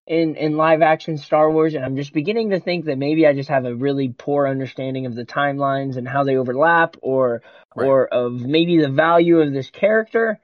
in 0.07 0.34
in 0.36 0.57
live 0.57 0.82
action 0.82 1.16
Star 1.16 1.50
Wars, 1.50 1.74
and 1.74 1.84
I'm 1.84 1.96
just 1.96 2.12
beginning 2.12 2.50
to 2.50 2.61
think 2.61 2.86
that 2.86 2.98
maybe 2.98 3.26
I 3.26 3.34
just 3.34 3.48
have 3.48 3.64
a 3.64 3.74
really 3.74 4.09
poor 4.16 4.48
understanding 4.48 5.07
of 5.07 5.14
the 5.14 5.24
timelines 5.24 5.96
and 5.96 6.09
how 6.09 6.24
they 6.24 6.36
overlap, 6.36 6.96
or 7.03 7.42
Right. 7.74 7.86
or 7.86 8.07
of 8.07 8.34
maybe 8.34 8.78
the 8.80 8.90
value 8.90 9.40
of 9.40 9.53
this 9.53 9.70
character. 9.70 10.40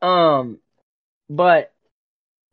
Um, 0.00 0.58
but 1.28 1.72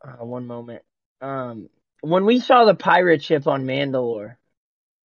uh, 0.02 0.24
one 0.24 0.46
moment. 0.46 0.82
Um, 1.20 1.68
when 2.00 2.24
we 2.24 2.40
saw 2.40 2.64
the 2.64 2.74
pirate 2.74 3.22
ship 3.22 3.46
on 3.46 3.64
Mandalore, 3.64 4.36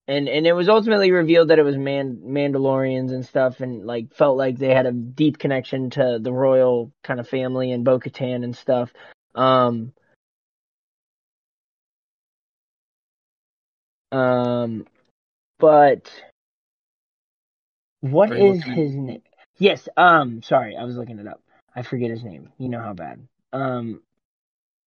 and 0.07 0.27
and 0.27 0.47
it 0.47 0.53
was 0.53 0.69
ultimately 0.69 1.11
revealed 1.11 1.49
that 1.49 1.59
it 1.59 1.63
was 1.63 1.77
Man 1.77 2.21
Mandalorians 2.25 3.11
and 3.11 3.25
stuff, 3.25 3.59
and 3.59 3.85
like 3.85 4.13
felt 4.15 4.37
like 4.37 4.57
they 4.57 4.73
had 4.73 4.85
a 4.85 4.91
deep 4.91 5.37
connection 5.37 5.89
to 5.91 6.17
the 6.19 6.33
royal 6.33 6.91
kind 7.03 7.19
of 7.19 7.27
family 7.27 7.71
and 7.71 7.85
Bo-Katan 7.85 8.43
and 8.43 8.55
stuff. 8.55 8.91
Um, 9.35 9.93
um, 14.11 14.85
but 15.59 16.11
what 18.01 18.31
Are 18.31 18.37
is 18.37 18.63
his 18.63 18.93
name? 18.95 19.21
Yes. 19.57 19.87
Um, 19.97 20.41
sorry, 20.43 20.75
I 20.75 20.83
was 20.83 20.95
looking 20.95 21.19
it 21.19 21.27
up. 21.27 21.41
I 21.75 21.81
forget 21.81 22.09
his 22.09 22.23
name. 22.23 22.49
You 22.57 22.69
know 22.69 22.79
how 22.79 22.93
bad. 22.93 23.27
Um, 23.53 24.01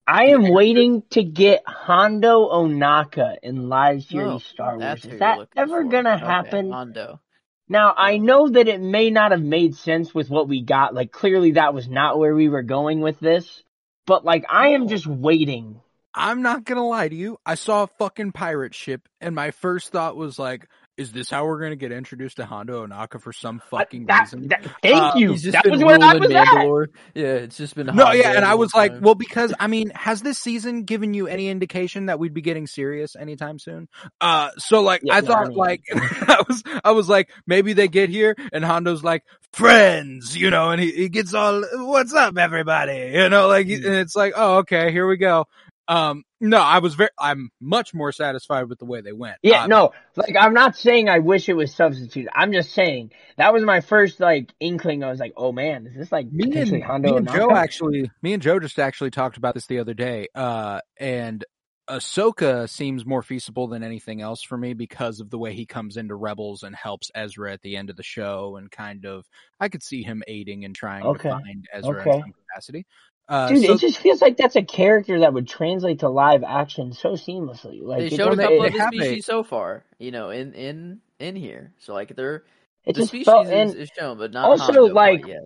I 0.06 0.26
am 0.26 0.50
waiting 0.50 1.02
to 1.10 1.22
get 1.22 1.62
Hondo 1.66 2.48
Ohnaka 2.50 3.36
in 3.42 3.68
live 3.68 4.02
series 4.02 4.26
Oh, 4.26 4.38
Star 4.38 4.78
Wars. 4.78 5.04
Is 5.04 5.18
that 5.20 5.46
ever 5.56 5.84
for. 5.84 5.88
gonna 5.88 6.16
Okay, 6.16 6.24
happen? 6.26 6.70
Hondo. 6.70 7.20
Now 7.68 7.94
I 7.96 8.18
know 8.18 8.48
that 8.48 8.66
it 8.66 8.80
may 8.80 9.10
not 9.10 9.30
have 9.30 9.42
made 9.42 9.76
sense 9.76 10.12
with 10.12 10.28
what 10.28 10.48
we 10.48 10.62
got. 10.62 10.94
Like 10.94 11.12
clearly 11.12 11.52
that 11.52 11.74
was 11.74 11.88
not 11.88 12.18
where 12.18 12.34
we 12.34 12.48
were 12.48 12.62
going 12.62 13.00
with 13.00 13.20
this. 13.20 13.62
But 14.06 14.24
like 14.24 14.44
I 14.48 14.70
am 14.70 14.88
just 14.88 15.06
waiting. 15.06 15.80
I'm 16.14 16.42
not 16.42 16.64
gonna 16.64 16.86
lie 16.86 17.08
to 17.08 17.14
you. 17.14 17.38
I 17.46 17.54
saw 17.54 17.84
a 17.84 17.86
fucking 17.98 18.32
pirate 18.32 18.74
ship, 18.74 19.08
and 19.20 19.34
my 19.34 19.50
first 19.52 19.92
thought 19.92 20.16
was 20.16 20.38
like, 20.38 20.66
"Is 20.96 21.12
this 21.12 21.30
how 21.30 21.44
we're 21.46 21.60
gonna 21.60 21.76
get 21.76 21.92
introduced 21.92 22.38
to 22.38 22.44
Hondo 22.46 22.84
Ohnaka 22.86 23.20
for 23.22 23.32
some 23.32 23.62
fucking 23.70 24.06
That- 24.06 24.22
reason?" 24.22 24.48
that- 24.48 24.66
thank 24.82 24.96
Uh, 24.96 25.12
you. 25.14 25.38
That 25.38 25.62
been 25.62 25.72
was 25.74 25.84
where 25.84 26.02
I 26.02 26.14
was 26.16 26.30
at. 26.32 26.88
Yeah, 27.14 27.24
it's 27.34 27.56
just 27.56 27.76
been 27.76 27.86
No, 27.86 27.92
Hondo 28.06 28.18
yeah, 28.18 28.32
and 28.32 28.44
I 28.44 28.54
was 28.56 28.74
like, 28.74 28.92
time. 28.92 29.02
well, 29.02 29.14
because 29.14 29.54
I 29.60 29.68
mean, 29.68 29.90
has 29.94 30.20
this 30.22 30.38
season 30.38 30.82
given 30.82 31.14
you 31.14 31.28
any 31.28 31.48
indication 31.48 32.06
that 32.06 32.18
we'd 32.18 32.34
be 32.34 32.42
getting 32.42 32.66
serious 32.66 33.14
anytime 33.14 33.60
soon? 33.60 33.88
Uh, 34.20 34.50
so 34.58 34.80
like, 34.82 35.02
Yeah, 35.04 35.14
I 35.14 35.20
no, 35.20 35.26
thought 35.28 35.44
I 35.46 35.48
mean- 35.50 35.56
like, 35.58 35.82
I 35.92 36.42
was, 36.48 36.62
I 36.84 36.90
was 36.90 37.08
like, 37.08 37.30
maybe 37.46 37.72
they 37.72 37.86
get 37.88 38.10
here 38.10 38.34
and 38.52 38.64
Hondo's 38.64 39.04
like, 39.04 39.22
friends, 39.52 40.36
you 40.36 40.50
know, 40.50 40.70
and 40.70 40.80
he, 40.80 40.90
he 40.92 41.08
gets 41.08 41.34
all, 41.34 41.62
what's 41.86 42.12
up, 42.14 42.36
everybody, 42.38 43.10
you 43.14 43.28
know, 43.28 43.46
like, 43.48 43.66
Mm. 43.68 43.84
and 43.86 43.94
it's 43.96 44.16
like, 44.16 44.32
oh, 44.36 44.58
okay, 44.58 44.90
here 44.90 45.06
we 45.06 45.16
go. 45.16 45.46
Um, 45.90 46.22
no, 46.40 46.60
I 46.60 46.78
was 46.78 46.94
very, 46.94 47.10
I'm 47.18 47.50
much 47.60 47.92
more 47.92 48.12
satisfied 48.12 48.68
with 48.68 48.78
the 48.78 48.84
way 48.84 49.00
they 49.00 49.12
went. 49.12 49.38
Yeah, 49.42 49.64
Uh, 49.64 49.68
no, 49.68 49.92
like 50.16 50.36
I'm 50.38 50.54
not 50.54 50.76
saying 50.76 51.08
I 51.08 51.18
wish 51.18 51.48
it 51.48 51.54
was 51.54 51.74
substituted. 51.74 52.30
I'm 52.34 52.52
just 52.52 52.70
saying 52.72 53.10
that 53.38 53.52
was 53.52 53.64
my 53.64 53.80
first 53.80 54.20
like 54.20 54.52
inkling. 54.60 55.02
I 55.02 55.10
was 55.10 55.18
like, 55.18 55.32
oh 55.36 55.50
man, 55.50 55.88
is 55.88 55.96
this 55.96 56.12
like 56.12 56.30
me 56.30 56.60
and, 56.60 56.82
Hondo 56.82 57.10
me 57.10 57.16
and 57.16 57.28
Joe 57.28 57.54
actually, 57.56 58.10
me 58.22 58.34
and 58.34 58.42
Joe 58.42 58.60
just 58.60 58.78
actually 58.78 59.10
talked 59.10 59.36
about 59.36 59.54
this 59.54 59.66
the 59.66 59.80
other 59.80 59.94
day. 59.94 60.28
Uh, 60.34 60.80
and 60.98 61.44
Ahsoka 61.88 62.68
seems 62.68 63.04
more 63.04 63.22
feasible 63.22 63.66
than 63.66 63.82
anything 63.82 64.20
else 64.20 64.42
for 64.42 64.56
me 64.56 64.74
because 64.74 65.18
of 65.18 65.30
the 65.30 65.38
way 65.38 65.54
he 65.54 65.66
comes 65.66 65.96
into 65.96 66.14
Rebels 66.14 66.62
and 66.62 66.76
helps 66.76 67.10
Ezra 67.16 67.52
at 67.52 67.62
the 67.62 67.76
end 67.76 67.90
of 67.90 67.96
the 67.96 68.04
show 68.04 68.56
and 68.56 68.70
kind 68.70 69.04
of 69.06 69.26
I 69.58 69.68
could 69.68 69.82
see 69.82 70.02
him 70.04 70.22
aiding 70.28 70.64
and 70.64 70.74
trying 70.74 71.02
Okay. 71.06 71.28
to 71.30 71.34
find 71.34 71.66
Ezra 71.72 72.00
Okay. 72.02 72.10
in 72.10 72.22
some 72.22 72.32
capacity. 72.32 72.86
Uh, 73.30 73.48
Dude, 73.48 73.64
so 73.64 73.72
it 73.74 73.80
just 73.80 73.98
feels 73.98 74.20
like 74.20 74.36
that's 74.36 74.56
a 74.56 74.62
character 74.62 75.20
that 75.20 75.32
would 75.32 75.46
translate 75.46 76.00
to 76.00 76.08
live 76.08 76.42
action 76.42 76.92
so 76.92 77.10
seamlessly. 77.10 77.80
Like 77.80 78.00
they 78.00 78.16
showed 78.16 78.32
a 78.32 78.36
couple 78.36 78.64
of 78.64 78.72
the 78.72 78.82
species 78.88 79.24
so 79.24 79.44
far, 79.44 79.84
you 80.00 80.10
know, 80.10 80.30
in 80.30 80.52
in 80.52 81.00
in 81.20 81.36
here. 81.36 81.72
So 81.78 81.94
like 81.94 82.16
they're 82.16 82.42
it 82.84 82.94
the 82.94 83.02
just 83.02 83.08
species 83.08 83.26
felt 83.26 83.46
is, 83.46 83.74
is 83.74 83.90
shown, 83.96 84.18
but 84.18 84.32
not 84.32 84.50
also, 84.50 84.72
Hondo 84.72 84.94
like, 84.94 85.26
yet. 85.28 85.44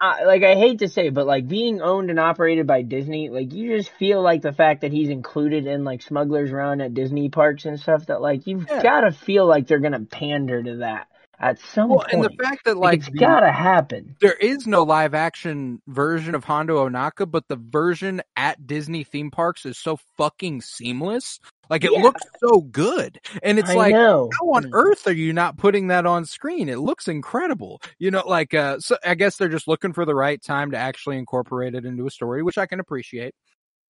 I, 0.00 0.24
like 0.24 0.44
I 0.44 0.54
hate 0.54 0.78
to 0.80 0.88
say, 0.88 1.08
but 1.08 1.26
like 1.26 1.48
being 1.48 1.80
owned 1.80 2.10
and 2.10 2.20
operated 2.20 2.68
by 2.68 2.82
Disney, 2.82 3.30
like 3.30 3.52
you 3.52 3.76
just 3.76 3.90
feel 3.90 4.22
like 4.22 4.42
the 4.42 4.52
fact 4.52 4.82
that 4.82 4.92
he's 4.92 5.08
included 5.08 5.66
in 5.66 5.82
like 5.82 6.02
Smuggler's 6.02 6.52
Run 6.52 6.80
at 6.80 6.94
Disney 6.94 7.30
parks 7.30 7.64
and 7.64 7.80
stuff 7.80 8.06
that 8.06 8.20
like 8.20 8.46
you've 8.46 8.68
Yeah. 8.68 8.82
got 8.82 9.00
to 9.00 9.10
feel 9.12 9.46
like 9.46 9.66
they're 9.66 9.80
gonna 9.80 10.04
pander 10.04 10.62
to 10.62 10.76
that 10.76 11.08
at 11.44 11.58
some 11.58 11.90
well, 11.90 11.98
point. 11.98 12.12
and 12.12 12.24
the 12.24 12.42
fact 12.42 12.64
that 12.64 12.76
like, 12.78 13.00
it's 13.00 13.10
the- 13.10 13.18
gotta 13.18 13.52
happen. 13.52 14.16
there 14.20 14.32
is 14.34 14.66
no 14.66 14.82
live 14.82 15.14
action 15.14 15.82
version 15.86 16.34
of 16.34 16.42
Hondo 16.44 16.88
Ohnaka, 16.88 17.30
but 17.30 17.46
the 17.48 17.56
version 17.56 18.22
at 18.36 18.66
Disney 18.66 19.04
theme 19.04 19.30
parks 19.30 19.66
is 19.66 19.76
so 19.78 19.98
fucking 20.16 20.62
seamless. 20.62 21.38
Like 21.68 21.84
it 21.84 21.92
Yeah. 21.92 22.02
looks 22.02 22.22
so 22.40 22.60
good. 22.62 23.18
And 23.42 23.58
it's 23.58 23.70
I 23.70 23.74
like 23.74 23.92
know. 23.92 24.30
how 24.38 24.52
on 24.52 24.70
earth 24.72 25.06
are 25.06 25.12
you 25.12 25.32
not 25.32 25.56
putting 25.58 25.88
that 25.88 26.06
on 26.06 26.24
screen? 26.24 26.68
It 26.68 26.78
looks 26.78 27.08
incredible. 27.08 27.80
You 27.98 28.10
know, 28.10 28.22
like 28.26 28.54
uh 28.54 28.78
so 28.80 28.96
I 29.04 29.14
guess 29.14 29.36
they're 29.36 29.48
just 29.48 29.68
looking 29.68 29.92
for 29.92 30.04
the 30.04 30.14
right 30.14 30.42
time 30.42 30.70
to 30.72 30.76
actually 30.78 31.18
incorporate 31.18 31.74
it 31.74 31.84
into 31.84 32.06
a 32.06 32.10
story, 32.10 32.42
which 32.42 32.58
I 32.58 32.66
can 32.66 32.80
appreciate. 32.80 33.34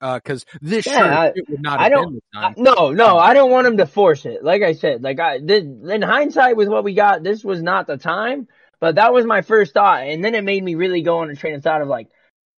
Uh 0.00 0.20
cuz 0.20 0.44
this 0.60 0.86
Yeah, 0.86 0.98
sure 0.98 1.12
I- 1.12 1.32
it 1.34 1.48
would 1.48 1.62
not 1.62 1.80
I 1.80 1.84
have 1.84 1.92
don't- 1.92 2.22
I- 2.34 2.54
no, 2.56 2.90
no, 2.90 3.16
I 3.18 3.32
don't 3.34 3.50
want 3.50 3.66
him 3.66 3.76
to 3.78 3.86
force 3.86 4.26
it. 4.26 4.42
Like 4.44 4.62
I 4.62 4.72
said, 4.72 5.02
like 5.02 5.20
I 5.20 5.38
did 5.38 5.64
in 5.88 6.02
hindsight 6.02 6.56
with 6.56 6.68
what 6.68 6.84
we 6.84 6.94
got, 6.94 7.22
this 7.22 7.44
was 7.44 7.62
not 7.62 7.86
the 7.86 7.96
time. 7.96 8.48
But 8.80 8.96
that 8.96 9.14
was 9.14 9.24
my 9.24 9.40
first 9.40 9.72
thought, 9.72 10.02
and 10.02 10.22
then 10.22 10.34
it 10.34 10.44
made 10.44 10.62
me 10.62 10.74
really 10.74 11.00
go 11.00 11.18
on 11.18 11.30
a 11.30 11.36
train 11.36 11.54
of 11.54 11.62
thought 11.62 11.80
of 11.80 11.88
like, 11.88 12.08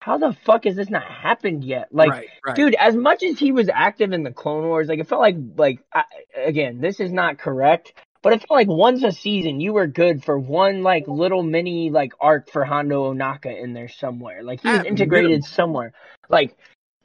how 0.01 0.19
the 0.19 0.33
fuck 0.45 0.65
has 0.65 0.75
this 0.75 0.91
not 0.91 1.05
happened 1.05 1.63
yet? 1.63 1.89
Like, 1.93 2.11
right, 2.11 2.29
right. 2.45 2.57
dude, 2.57 2.75
as 2.75 2.97
much 2.97 3.23
as 3.23 3.39
he 3.39 3.53
was 3.53 3.69
active 3.69 4.13
in 4.13 4.25
the 4.25 4.33
Clone 4.33 4.65
Wars, 4.65 4.89
like 4.89 4.99
it 4.99 5.07
felt 5.07 5.21
like 5.21 5.37
like 5.57 5.81
I, 5.93 6.05
again, 6.35 6.81
this 6.81 6.99
is 7.01 7.13
not 7.13 7.39
correct, 7.39 7.93
but 8.23 8.33
it 8.33 8.41
felt 8.41 8.51
like 8.59 8.67
once 8.67 9.05
a 9.05 9.13
season 9.13 9.61
you 9.61 9.73
were 9.75 9.87
good 9.87 10.25
for 10.25 10.37
one 10.39 10.83
like 10.83 11.07
little 11.07 11.43
mini 11.45 11.91
like 11.91 12.13
arc 12.21 12.51
for 12.51 12.65
Hondo 12.65 13.13
Ohnaka 13.13 13.63
in 13.63 13.73
there 13.73 13.89
somewhere. 13.89 14.43
Like 14.43 14.63
he 14.63 14.69
was 14.69 14.81
At 14.81 14.87
integrated 14.87 15.31
minimum. 15.31 15.43
somewhere. 15.49 15.93
Like 16.29 16.57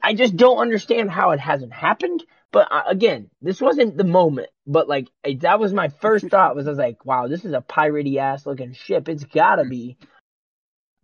I 0.02 0.14
just 0.14 0.36
don't 0.36 0.58
understand 0.58 1.10
how 1.10 1.30
it 1.30 1.40
hasn't 1.40 1.72
happened. 1.72 2.24
But 2.50 2.68
uh, 2.70 2.82
again, 2.86 3.30
this 3.40 3.60
wasn't 3.60 3.96
the 3.96 4.04
moment. 4.04 4.48
But 4.66 4.88
like 4.88 5.08
it, 5.24 5.40
that 5.40 5.60
was 5.60 5.72
my 5.72 5.88
first 5.88 6.26
thought 6.30 6.56
was 6.56 6.66
I 6.66 6.70
was 6.70 6.78
like, 6.78 7.04
wow, 7.04 7.28
this 7.28 7.44
is 7.44 7.52
a 7.52 7.60
piratey 7.60 8.16
ass 8.18 8.46
looking 8.46 8.72
ship. 8.74 9.08
It's 9.08 9.24
gotta 9.24 9.64
be. 9.64 9.96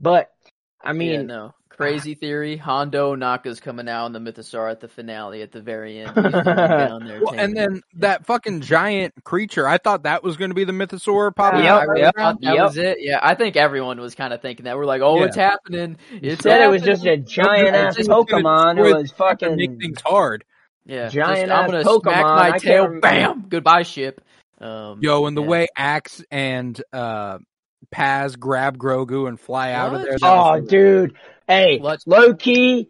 But 0.00 0.30
I 0.82 0.92
mean, 0.92 1.12
yeah, 1.12 1.22
no. 1.22 1.54
Crazy 1.78 2.14
theory. 2.14 2.56
Hondo 2.56 3.14
Naka's 3.14 3.60
coming 3.60 3.88
out 3.88 4.06
in 4.06 4.12
the 4.12 4.18
Mythosaur 4.18 4.70
at 4.70 4.80
the 4.80 4.88
finale 4.88 5.42
at 5.42 5.52
the 5.52 5.60
very 5.62 6.00
end. 6.00 6.10
He's 6.14 6.24
just 6.32 6.44
down 6.44 7.06
there 7.06 7.20
Well, 7.22 7.34
and 7.38 7.56
then 7.56 7.76
it. 7.76 7.84
that 8.00 8.26
fucking 8.26 8.60
giant 8.62 9.14
creature, 9.24 9.66
I 9.66 9.78
thought 9.78 10.02
that 10.02 10.22
was 10.22 10.36
going 10.36 10.50
to 10.50 10.54
be 10.54 10.64
the 10.64 10.72
mythosaur 10.72 11.34
popping 11.34 11.60
Yep, 11.64 11.70
out. 11.72 11.88
really 11.88 12.00
yep, 12.02 12.14
that 12.16 12.36
yep. 12.40 12.58
was 12.64 12.76
it. 12.76 12.98
Yeah, 13.00 13.20
I 13.22 13.34
think 13.34 13.56
everyone 13.56 14.00
was 14.00 14.14
kind 14.14 14.34
of 14.34 14.42
thinking 14.42 14.64
that. 14.64 14.76
We're 14.76 14.86
like, 14.86 15.02
oh, 15.02 15.20
Yeah. 15.20 15.24
it's 15.26 15.36
happening. 15.36 15.96
you 16.10 16.18
It's 16.32 16.42
said 16.42 16.60
it 16.62 16.68
was 16.68 16.82
just 16.82 17.06
a 17.06 17.16
giant 17.16 17.76
ass 17.76 17.96
It's 17.96 18.08
Pokemon. 18.08 18.76
destroy 18.76 18.90
It 18.98 19.02
was 19.02 19.10
fucking 19.12 19.56
make 19.56 19.78
things 19.80 20.00
hard. 20.04 20.44
Yeah, 20.84 21.08
giant 21.08 21.48
just, 21.48 21.52
I'm 21.52 21.66
gonna 21.70 21.84
smack 21.84 22.02
Pokemon. 22.02 22.36
my 22.36 22.50
I 22.54 22.58
tail. 22.58 23.00
Bam. 23.00 23.46
Goodbye, 23.48 23.82
ship. 23.84 24.20
Um, 24.60 24.98
Yo, 25.00 25.26
and 25.26 25.36
the 25.36 25.42
yeah. 25.42 25.48
way 25.48 25.66
Axe 25.76 26.24
and 26.30 26.82
uh 26.92 27.38
Paz 27.90 28.36
grab 28.36 28.76
Grogu 28.78 29.28
and 29.28 29.38
fly 29.38 29.72
out 29.72 29.94
of 29.94 30.02
there. 30.02 30.16
Oh, 30.22 30.60
dude. 30.60 31.14
Hey, 31.48 31.80
Let's- 31.82 32.06
low 32.06 32.34
key. 32.34 32.88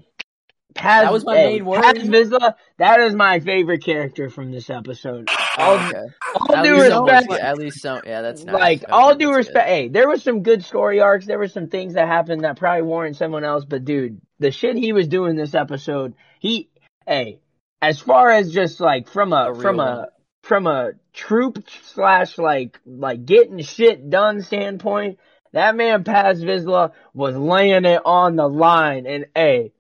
Paz, 0.75 1.05
That 1.05 1.13
was 1.13 1.25
my 1.25 1.37
hey, 1.37 1.47
main 1.55 1.65
worry. 1.65 1.81
Paz 1.83 1.99
Vizsla, 1.99 2.55
that 2.79 3.01
is 3.01 3.13
my 3.15 3.41
favorite 3.41 3.83
character 3.83 4.29
from 4.31 4.53
this 4.53 4.71
episode. 4.71 5.29
Oh, 5.31 5.45
all, 5.59 5.75
Oh, 5.77 5.87
okay. 5.89 6.05
all 6.37 6.55
At 6.57 6.63
due 6.65 6.75
least 6.77 6.89
some 6.91 7.05
respect, 7.05 7.29
good. 7.31 7.41
At 7.41 7.59
least 7.59 7.81
some. 7.83 8.01
Yeah, 8.07 8.23
that's 8.23 8.45
nice. 8.45 8.55
like 8.55 8.83
Okay, 8.85 8.93
all 8.93 9.15
due 9.17 9.31
good. 9.31 9.37
respect. 9.37 9.69
Hey, 9.69 9.89
there 9.89 10.09
was 10.09 10.23
some 10.23 10.43
good 10.45 10.63
story 10.65 11.01
arcs. 11.01 11.27
There 11.27 11.39
were 11.39 11.49
some 11.49 11.67
things 11.69 11.95
that 11.95 12.07
happened 12.07 12.45
that 12.45 12.59
probably 12.59 12.83
warrant 12.83 13.17
someone 13.17 13.43
else. 13.45 13.65
But 13.65 13.85
dude, 13.87 14.21
the 14.39 14.53
shit 14.53 14.77
he 14.77 14.93
was 14.93 15.09
doing 15.09 15.35
this 15.35 15.55
episode, 15.55 16.15
he, 16.39 16.69
hey, 17.07 17.41
as 17.83 17.99
far 17.99 18.31
as 18.31 18.53
just 18.53 18.79
like 18.79 19.09
from 19.09 19.33
a, 19.33 19.51
A 19.53 19.55
from 19.57 19.79
one. 19.79 19.89
a 19.89 20.09
from 20.45 20.67
a 20.69 20.93
troop 21.13 21.59
slash 21.87 22.39
like 22.39 22.79
like 22.87 23.25
getting 23.25 23.59
shit 23.63 24.09
done 24.11 24.43
standpoint, 24.43 25.19
that 25.53 25.77
man 25.77 26.05
Paz 26.05 26.43
Vizsla 26.43 26.93
was 27.15 27.37
laying 27.37 27.85
it 27.85 28.03
on 28.05 28.37
the 28.37 28.49
line. 28.49 29.07
And 29.07 29.27
hey, 29.35 29.73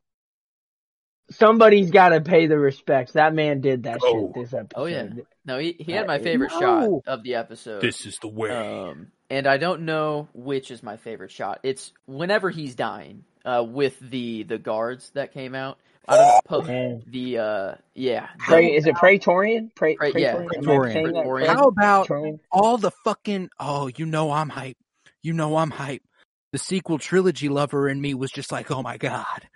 somebody's 1.31 1.91
got 1.91 2.11
to 2.11 2.21
pay 2.21 2.47
the 2.47 2.59
respects. 2.59 3.13
That 3.13 3.35
man 3.35 3.61
did 3.61 3.85
that 3.85 3.99
Oh. 4.03 4.33
shit 4.35 4.35
this 4.35 4.55
episode. 4.55 4.73
Oh, 4.81 4.87
yeah. 4.87 5.09
No, 5.45 5.59
he 5.59 5.77
he 5.79 5.93
had 5.93 6.05
Uh, 6.05 6.09
my 6.09 6.19
favorite 6.19 6.51
no. 6.53 6.61
shot 6.61 6.91
of 7.07 7.23
the 7.23 7.35
episode. 7.37 7.81
This 7.81 8.07
is 8.07 8.19
the 8.19 8.29
way. 8.29 8.51
Um, 8.51 9.13
and 9.31 9.47
I 9.47 9.57
don't 9.59 9.83
know 9.83 10.29
which 10.35 10.71
is 10.71 10.83
my 10.83 10.97
favorite 10.97 11.31
shot. 11.31 11.61
It's 11.63 11.93
whenever 12.07 12.51
he's 12.51 12.75
dying, 12.75 13.25
uh, 13.45 13.65
with 13.67 13.99
the 14.01 14.43
the 14.45 14.59
guards 14.59 15.11
that 15.15 15.33
came 15.33 15.55
out. 15.55 15.79
I 16.11 16.17
don't 16.17 16.27
know. 16.27 16.41
Po- 16.47 16.63
Man. 16.63 17.03
the 17.07 17.39
uh, 17.39 17.75
yeah. 17.95 18.29
the- 18.39 18.45
Pray, 18.45 18.75
is 18.75 18.87
it 18.87 18.95
Praetorian? 18.95 19.71
Pray, 19.75 19.95
Pra- 19.97 20.11
Praetorian? 20.11 20.37
Am 20.37 20.43
I 20.43 20.47
Praetorian. 20.55 21.13
Praetorian. 21.13 21.51
How 21.51 21.65
about 21.69 22.07
Praetorian? 22.07 22.41
all 22.51 22.79
the 22.79 22.91
fucking 23.05 23.51
oh, 23.61 23.91
you 23.95 24.07
know 24.07 24.31
I'm 24.31 24.49
hype. 24.49 24.77
You 25.29 25.35
know 25.35 25.59
I'm 25.59 25.71
hype. 25.71 26.01
The 26.53 26.59
sequel 26.59 26.97
trilogy 26.97 27.51
lover 27.51 27.87
in 27.87 28.01
me 28.01 28.15
was 28.15 28.31
just 28.31 28.51
like, 28.51 28.71
oh 28.71 28.81
my 28.83 28.97
god. 28.97 29.47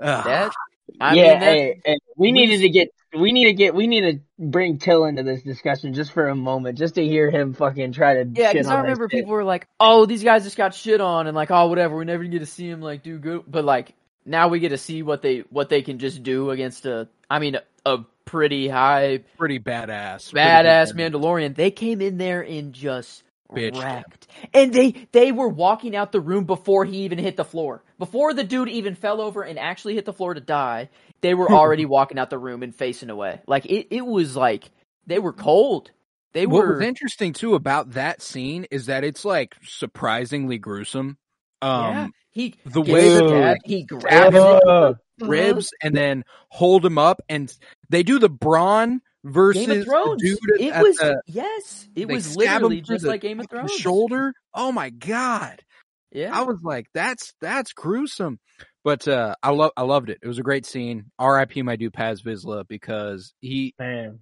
Ugh. 0.00 0.24
that. 0.24 0.52
I 1.00 1.14
yeah, 1.14 1.22
mean, 1.22 1.40
that, 1.40 1.40
hey, 1.42 1.80
hey, 1.84 1.98
we 2.16 2.26
we- 2.26 2.32
needed 2.32 2.58
to 2.62 2.68
get, 2.68 2.88
we 3.16 3.30
need 3.30 3.44
to 3.44 3.52
get, 3.52 3.72
we 3.72 3.86
need 3.86 4.00
to 4.00 4.44
bring 4.44 4.78
Till 4.78 5.04
into 5.04 5.22
this 5.22 5.44
discussion 5.44 5.94
just 5.94 6.10
for 6.10 6.26
a 6.26 6.34
moment, 6.34 6.76
just 6.76 6.96
to 6.96 7.06
hear 7.06 7.30
him 7.30 7.54
fucking 7.54 7.92
try 7.92 8.14
to. 8.14 8.28
yeah, 8.34 8.52
because 8.52 8.66
I 8.66 8.74
on 8.74 8.82
this 8.82 8.82
remember 8.82 9.04
shit. 9.04 9.20
people 9.20 9.32
were 9.34 9.44
like, 9.44 9.68
"Oh, 9.78 10.06
these 10.06 10.24
guys 10.24 10.42
just 10.42 10.56
got 10.56 10.74
shit 10.74 11.00
on," 11.00 11.28
and 11.28 11.36
like, 11.36 11.52
"Oh, 11.52 11.68
whatever." 11.68 11.96
We 11.96 12.04
never 12.04 12.24
get 12.24 12.40
to 12.40 12.46
see 12.46 12.68
him 12.68 12.80
like 12.80 13.04
do 13.04 13.18
good, 13.18 13.44
but 13.46 13.64
like 13.64 13.94
now 14.26 14.48
we 14.48 14.58
get 14.58 14.70
to 14.70 14.78
see 14.78 15.04
what 15.04 15.22
they 15.22 15.44
what 15.50 15.68
they 15.68 15.82
can 15.82 16.00
just 16.00 16.24
do 16.24 16.50
against 16.50 16.84
a. 16.84 17.06
I 17.30 17.38
mean, 17.38 17.54
a, 17.54 17.62
a 17.86 17.98
pretty 18.24 18.66
high 18.66 19.18
pretty 19.38 19.60
badass. 19.60 20.32
Badass 20.32 20.96
good. 20.96 21.12
Mandalorian. 21.12 21.54
They 21.54 21.70
came 21.70 22.00
in 22.00 22.18
there 22.18 22.40
and 22.42 22.72
just 22.72 23.22
Bitched 23.22 23.22
him. 23.22 23.31
Wrecked. 23.52 24.26
And 24.52 24.72
they 24.72 25.06
they 25.12 25.32
were 25.32 25.48
walking 25.48 25.94
out 25.94 26.12
the 26.12 26.20
room 26.20 26.44
before 26.44 26.84
he 26.84 26.98
even 27.04 27.18
hit 27.18 27.36
the 27.36 27.44
floor. 27.44 27.82
Before 27.98 28.34
the 28.34 28.44
dude 28.44 28.68
even 28.68 28.94
fell 28.94 29.20
over 29.20 29.42
and 29.42 29.58
actually 29.58 29.94
hit 29.94 30.04
the 30.04 30.12
floor 30.12 30.34
to 30.34 30.40
die, 30.40 30.90
they 31.20 31.34
were 31.34 31.50
already 31.50 31.84
walking 31.86 32.18
out 32.18 32.30
the 32.30 32.38
room 32.38 32.62
and 32.62 32.74
facing 32.74 33.10
away. 33.10 33.40
Like 33.46 33.66
it, 33.66 33.88
it 33.94 34.06
was 34.06 34.36
like 34.36 34.70
they 35.06 35.18
were 35.18 35.32
cold. 35.32 35.90
They 36.32 36.46
were. 36.46 36.66
What 36.68 36.76
was 36.78 36.86
interesting 36.86 37.32
too 37.32 37.54
about 37.54 37.92
that 37.92 38.22
scene 38.22 38.66
is 38.70 38.86
that 38.86 39.04
it's 39.04 39.24
like 39.24 39.54
surprisingly 39.62 40.58
gruesome. 40.58 41.18
Um 41.60 41.94
yeah. 41.94 42.08
He 42.32 42.54
the 42.64 42.80
way 42.80 43.10
that 43.10 43.28
stabbed, 43.28 43.60
he 43.64 43.84
grabs 43.84 44.34
it 44.34 44.62
Ugh. 44.66 44.96
ribs 45.20 45.70
and 45.82 45.94
then 45.94 46.24
hold 46.48 46.84
him 46.84 46.96
up 46.96 47.20
and 47.28 47.54
they 47.90 48.02
do 48.02 48.18
the 48.18 48.30
brawn 48.30 49.02
versus 49.24 49.66
Game 49.66 49.80
of 49.80 49.84
Thrones. 49.84 50.22
the 50.22 50.28
dude 50.28 50.60
it 50.60 50.72
at 50.72 50.82
was 50.82 50.96
the, 50.96 51.22
yes, 51.26 51.88
it 51.94 52.08
was 52.08 52.36
literally 52.36 52.80
just 52.80 53.02
the 53.02 53.08
like 53.10 53.20
Game 53.20 53.40
of 53.40 53.46
fucking 53.46 53.68
Thrones. 53.68 53.80
shoulder. 53.80 54.34
Oh 54.54 54.72
my 54.72 54.90
god. 54.90 55.62
Yeah. 56.10 56.36
I 56.36 56.42
was 56.42 56.60
like, 56.62 56.86
that's 56.92 57.32
that's 57.40 57.72
gruesome. 57.72 58.38
But 58.84 59.06
uh 59.08 59.34
I 59.42 59.50
love 59.50 59.70
I 59.76 59.82
loved 59.82 60.10
it. 60.10 60.18
It 60.22 60.28
was 60.28 60.38
a 60.38 60.42
great 60.42 60.66
scene. 60.66 61.06
R.I.P. 61.18 61.62
my 61.62 61.76
dude 61.76 61.92
Paz 61.94 62.22
Vizsla 62.22 62.66
because 62.66 63.32
he 63.40 63.74
Man, 63.78 64.20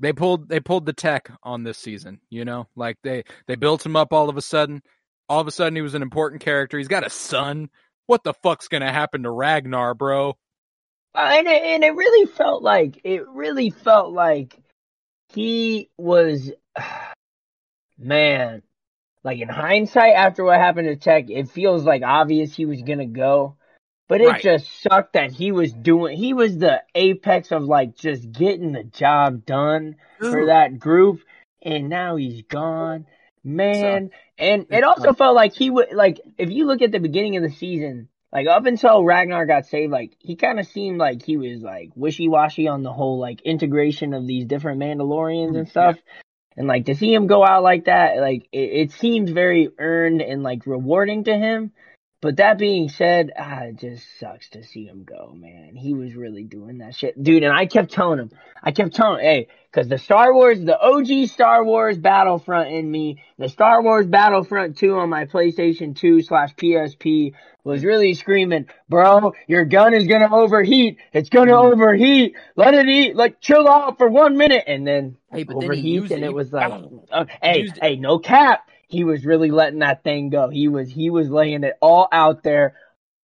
they 0.00 0.12
pulled 0.12 0.48
they 0.48 0.60
pulled 0.60 0.86
the 0.86 0.92
tech 0.92 1.30
on 1.42 1.62
this 1.62 1.78
season, 1.78 2.20
you 2.30 2.44
know? 2.44 2.66
Like 2.74 2.96
they 3.04 3.24
they 3.46 3.54
built 3.56 3.84
him 3.84 3.94
up 3.96 4.12
all 4.12 4.28
of 4.28 4.36
a 4.36 4.42
sudden. 4.42 4.82
All 5.28 5.40
of 5.40 5.46
a 5.46 5.52
sudden 5.52 5.76
he 5.76 5.82
was 5.82 5.94
an 5.94 6.02
important 6.02 6.42
character. 6.42 6.78
He's 6.78 6.88
got 6.88 7.06
a 7.06 7.10
son. 7.10 7.68
What 8.06 8.24
the 8.24 8.34
fuck's 8.34 8.68
gonna 8.68 8.92
happen 8.92 9.22
to 9.22 9.30
Ragnar, 9.30 9.94
bro? 9.94 10.36
And 11.14 11.46
it, 11.46 11.62
and 11.62 11.84
it 11.84 11.94
really 11.94 12.26
felt 12.26 12.62
like 12.62 13.00
it 13.04 13.28
really 13.28 13.70
felt 13.70 14.12
like 14.12 14.58
he 15.34 15.90
was, 15.96 16.52
man, 17.98 18.62
like 19.24 19.38
in 19.40 19.48
hindsight 19.48 20.14
after 20.14 20.44
what 20.44 20.58
happened 20.60 20.88
to 20.88 20.96
Tech, 20.96 21.30
it 21.30 21.48
feels 21.50 21.84
like 21.84 22.02
obvious 22.02 22.54
he 22.54 22.66
was 22.66 22.82
gonna 22.82 23.06
go, 23.06 23.56
but 24.08 24.20
it 24.20 24.26
Right. 24.28 24.42
just 24.42 24.82
sucked 24.82 25.14
that 25.14 25.32
he 25.32 25.52
was 25.52 25.72
doing. 25.72 26.16
He 26.16 26.34
was 26.34 26.58
the 26.58 26.82
apex 26.94 27.52
of 27.52 27.64
like 27.64 27.96
just 27.96 28.30
getting 28.32 28.72
the 28.72 28.84
job 28.84 29.46
done 29.46 29.96
for 30.18 30.46
that 30.46 30.78
group, 30.78 31.20
and 31.62 31.88
now 31.88 32.16
he's 32.16 32.42
gone, 32.42 33.06
man. 33.44 34.10
And 34.38 34.66
it 34.70 34.84
also 34.84 35.12
felt 35.12 35.34
like 35.36 35.54
he 35.54 35.70
would 35.70 35.92
like 35.92 36.20
if 36.38 36.50
you 36.50 36.66
look 36.66 36.82
at 36.82 36.92
the 36.92 37.00
beginning 37.00 37.36
of 37.36 37.42
the 37.42 37.50
season, 37.50 38.08
like 38.34 38.48
up 38.48 38.66
until 38.66 39.04
Ragnar 39.04 39.46
got 39.46 39.66
saved, 39.66 39.92
like 39.92 40.16
he 40.18 40.34
kind 40.34 40.58
of 40.58 40.66
seemed 40.66 40.98
like 40.98 41.22
he 41.22 41.36
was 41.36 41.62
like 41.62 41.90
wishy 41.94 42.28
washy 42.28 42.66
on 42.66 42.82
the 42.82 42.92
whole 42.92 43.20
like 43.20 43.40
integration 43.42 44.12
of 44.12 44.26
these 44.26 44.44
different 44.44 44.80
Mandalorians 44.80 45.48
and 45.48 45.56
mm-hmm. 45.58 45.70
stuff. 45.70 45.96
And 46.56 46.66
like 46.66 46.86
to 46.86 46.96
see 46.96 47.14
him 47.14 47.28
go 47.28 47.44
out 47.44 47.62
like 47.62 47.84
that, 47.84 48.18
like 48.18 48.48
it, 48.52 48.88
it 48.88 48.92
seemed 48.92 49.28
very 49.28 49.70
earned 49.78 50.20
and 50.20 50.42
like 50.42 50.66
rewarding 50.66 51.24
to 51.24 51.34
him. 51.34 51.72
But 52.24 52.38
that 52.38 52.56
being 52.58 52.88
said, 52.88 53.32
ah, 53.38 53.64
it 53.64 53.76
just 53.76 54.02
sucks 54.18 54.48
to 54.52 54.64
see 54.64 54.86
him 54.86 55.04
go, 55.04 55.36
man. 55.38 55.76
He 55.76 55.92
was 55.92 56.16
really 56.16 56.44
doing 56.44 56.78
that 56.78 56.96
shit. 56.96 57.22
Dude, 57.22 57.42
and 57.42 57.52
I 57.52 57.66
kept 57.66 57.92
telling 57.92 58.18
him, 58.18 58.30
I 58.62 58.72
kept 58.72 58.94
telling, 58.94 59.20
him, 59.20 59.26
hey, 59.26 59.48
cause 59.72 59.88
the 59.88 59.98
Star 59.98 60.34
Wars, 60.34 60.58
the 60.58 60.80
OG 60.80 61.28
Star 61.28 61.62
Wars 61.64 61.98
Battlefront 61.98 62.70
in 62.70 62.90
me, 62.90 63.22
the 63.38 63.50
Star 63.50 63.82
Wars 63.82 64.06
Battlefront 64.06 64.78
2 64.78 64.96
on 64.96 65.10
my 65.10 65.26
PlayStation 65.26 65.94
2 65.94 66.22
slash 66.22 66.54
PSP 66.56 67.34
was 67.62 67.84
really 67.84 68.14
screaming, 68.14 68.68
bro, 68.88 69.34
your 69.46 69.66
gun 69.66 69.94
is 69.94 70.06
gonna 70.06 70.34
overheat. 70.34 70.98
It's 71.12 71.28
gonna 71.28 71.52
Mm-hmm. 71.52 71.74
overheat. 71.74 72.36
Let 72.56 72.74
it 72.74 72.88
eat. 72.88 73.16
Like, 73.16 73.42
chill 73.42 73.68
out 73.68 73.98
for 73.98 74.08
one 74.08 74.38
minute. 74.38 74.64
And 74.66 74.86
then 74.86 75.18
Hey, 75.30 75.44
but 75.44 75.60
then 75.60 75.72
he 75.72 75.96
and 75.96 76.10
it. 76.10 76.22
it 76.24 76.32
was 76.32 76.52
like, 76.52 76.72
Ow. 76.72 77.04
uh, 77.12 77.24
hey, 77.42 77.60
Used 77.60 77.78
hey, 77.82 77.96
no 77.96 78.18
cap. 78.18 78.66
He 78.94 79.04
was 79.04 79.24
really 79.26 79.50
letting 79.50 79.80
that 79.80 80.04
thing 80.04 80.30
go. 80.30 80.48
He 80.48 80.68
was, 80.68 80.88
he 80.90 81.10
was 81.10 81.28
laying 81.28 81.64
it 81.64 81.74
all 81.80 82.08
out 82.12 82.42
there. 82.42 82.76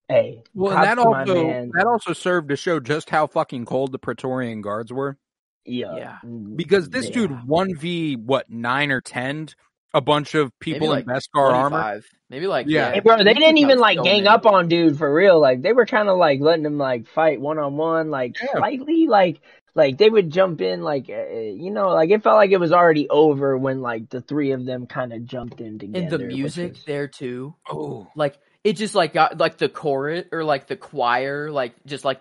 Hey, 0.09 0.43
Well, 0.55 0.75
that 0.75 0.99
also 0.99 1.47
man. 1.47 1.71
that 1.75 1.87
also 1.87 2.13
served 2.13 2.49
to 2.49 2.57
show 2.57 2.81
just 2.81 3.09
how 3.11 3.29
fucking 3.29 3.65
cold 3.65 3.93
the 3.93 3.99
Praetorian 3.99 4.61
guards 4.61 4.93
were. 4.93 5.17
yeah, 5.65 5.97
Yeah. 5.97 6.17
Mm, 6.25 6.57
because 6.57 6.91
this 6.91 7.07
Yeah. 7.07 7.13
dude 7.15 7.47
one 7.47 7.75
v 7.77 8.17
what 8.17 8.51
nine 8.51 8.91
or 8.91 9.01
ten 9.01 9.49
a 9.93 10.01
bunch 10.01 10.35
of 10.35 10.57
people 10.61 10.89
Maybe 10.89 11.01
in 11.03 11.07
like 11.07 11.23
Beskar 11.23 11.53
armor. 11.53 12.01
Maybe 12.29 12.47
like 12.47 12.67
Yeah. 12.69 12.89
yeah. 12.89 12.93
Hey, 12.95 13.01
bro, 13.01 13.17
they 13.25 13.35
didn't 13.35 13.59
even 13.59 13.79
like 13.79 13.99
so 13.99 14.05
gang 14.05 14.25
many. 14.25 14.29
up 14.29 14.47
on 14.47 14.69
dude 14.69 14.99
for 14.99 15.13
real. 15.13 15.41
Like 15.41 15.63
they 15.63 15.73
were 15.73 15.87
kind 15.87 16.09
of 16.09 16.17
like 16.17 16.41
letting 16.41 16.65
him 16.65 16.79
like 16.79 17.07
fight 17.09 17.41
one 17.41 17.59
on 17.59 17.77
one, 17.77 18.11
like 18.11 18.37
Yeah. 18.41 18.49
slightly, 18.59 19.07
like 19.09 19.41
like 19.75 19.99
they 19.99 20.11
would 20.11 20.31
jump 20.31 20.61
in, 20.61 20.83
like 20.83 21.09
uh, 21.11 21.31
you 21.33 21.71
know, 21.71 21.89
like 21.91 22.11
it 22.11 22.23
felt 22.23 22.37
like 22.37 22.51
it 22.51 22.59
was 22.61 22.73
already 22.73 23.09
over 23.09 23.57
when 23.59 23.81
like 23.81 24.09
the 24.11 24.21
three 24.21 24.53
of 24.53 24.65
them 24.65 24.87
kind 24.87 25.13
of 25.13 25.25
jumped 25.25 25.61
in 25.61 25.79
together. 25.79 26.03
And 26.05 26.11
the 26.11 26.19
music 26.19 26.73
was- 26.75 26.85
there 26.85 27.09
too. 27.09 27.55
Oh, 27.69 28.09
Like 28.15 28.39
it 28.63 28.75
just 28.75 28.95
like 28.95 29.13
got 29.15 29.39
like 29.39 29.57
the 29.59 29.69
chorus 29.69 30.27
or 30.33 30.45
like 30.45 30.67
the 30.67 30.77
choir, 30.77 31.51
like 31.51 31.75
just 31.87 32.05
like 32.05 32.21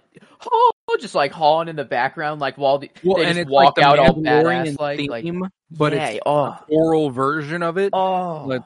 oh, 0.51 0.71
just 0.99 1.15
like 1.15 1.31
hauling 1.31 1.67
in 1.67 1.75
the 1.75 1.83
background, 1.85 2.39
like 2.41 2.57
while 2.57 2.77
the, 2.79 2.89
well, 3.03 3.17
they 3.17 3.25
just 3.25 3.39
it's 3.39 3.49
walk 3.51 3.77
like 3.77 3.85
out 3.85 3.99
all 3.99 4.13
badass, 4.15 4.79
like 4.79 5.09
like 5.09 5.23
theme, 5.23 5.47
but 5.71 5.93
yeah, 5.93 6.07
it's 6.09 6.19
oh 6.25 6.45
an 6.45 6.57
oral 6.69 7.09
version 7.11 7.61
of 7.63 7.77
it. 7.77 7.91
oh 7.93 8.45
Like- 8.45 8.63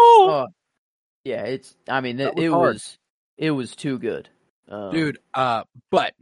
oh 0.00 0.46
yeah. 1.24 1.42
It's 1.44 1.74
I 1.88 2.00
mean 2.00 2.18
it, 2.20 2.34
was 2.34 2.44
it 2.44 2.48
was 2.50 2.98
it 3.38 3.50
was 3.50 3.74
too 3.76 3.98
good, 3.98 4.28
um, 4.68 4.92
dude. 4.92 5.18
Uh, 5.34 5.64
but 5.90 6.14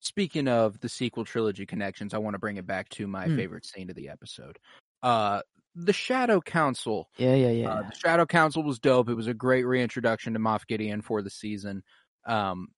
speaking 0.00 0.48
of 0.48 0.80
the 0.80 0.88
sequel 0.88 1.24
trilogy 1.24 1.66
connections, 1.66 2.14
I 2.14 2.18
want 2.18 2.34
to 2.34 2.38
bring 2.38 2.56
it 2.56 2.66
back 2.66 2.88
to 2.90 3.06
my 3.06 3.26
Hmm. 3.26 3.36
favorite 3.36 3.66
scene 3.66 3.90
of 3.90 3.96
the 3.96 4.08
episode. 4.10 4.58
Uh, 5.02 5.42
the 5.74 5.92
Shadow 5.92 6.40
Council. 6.40 7.08
Yeah, 7.16 7.34
yeah, 7.34 7.50
yeah. 7.50 7.68
Uh, 7.70 7.82
the 7.88 7.94
Shadow 7.94 8.26
Council 8.26 8.62
was 8.62 8.78
dope. 8.78 9.08
It 9.08 9.14
was 9.14 9.26
a 9.26 9.32
great 9.34 9.64
reintroduction 9.64 10.34
to 10.34 10.38
Moff 10.38 10.66
Gideon 10.66 11.00
for 11.02 11.22
the 11.22 11.30
season. 11.30 11.82
Um, 12.24 12.68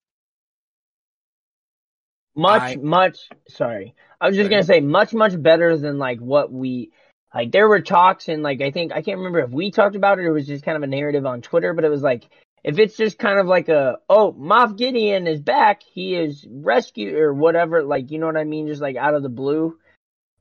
much 2.34 2.62
I- 2.62 2.76
much. 2.76 3.18
Sorry, 3.48 3.94
I 4.20 4.26
was 4.26 4.36
just 4.36 4.46
Sorry. 4.46 4.50
gonna 4.50 4.64
say 4.64 4.80
much 4.80 5.14
much 5.14 5.40
better 5.40 5.76
than 5.76 5.98
like 5.98 6.20
what 6.20 6.52
we. 6.52 6.92
Like 7.34 7.50
there 7.50 7.68
were 7.68 7.80
talks 7.80 8.28
and 8.28 8.44
like 8.44 8.62
I 8.62 8.70
think 8.70 8.92
I 8.92 9.02
can't 9.02 9.18
remember 9.18 9.40
if 9.40 9.50
we 9.50 9.72
talked 9.72 9.96
about 9.96 10.18
it 10.18 10.22
or 10.22 10.28
it 10.28 10.32
was 10.32 10.46
just 10.46 10.64
kind 10.64 10.76
of 10.76 10.84
a 10.84 10.86
narrative 10.86 11.26
on 11.26 11.42
Twitter, 11.42 11.74
but 11.74 11.84
it 11.84 11.90
was 11.90 12.02
like 12.02 12.28
if 12.62 12.78
it's 12.78 12.96
just 12.96 13.18
kind 13.18 13.40
of 13.40 13.46
like 13.46 13.68
a 13.68 13.98
oh 14.08 14.32
Moff 14.32 14.76
Gideon 14.76 15.26
is 15.26 15.40
back, 15.40 15.82
he 15.82 16.14
is 16.14 16.46
rescued 16.48 17.14
or 17.14 17.34
whatever, 17.34 17.82
like 17.82 18.12
you 18.12 18.18
know 18.20 18.26
what 18.26 18.36
I 18.36 18.44
mean, 18.44 18.68
just 18.68 18.80
like 18.80 18.96
out 18.96 19.14
of 19.14 19.24
the 19.24 19.28
blue, 19.28 19.76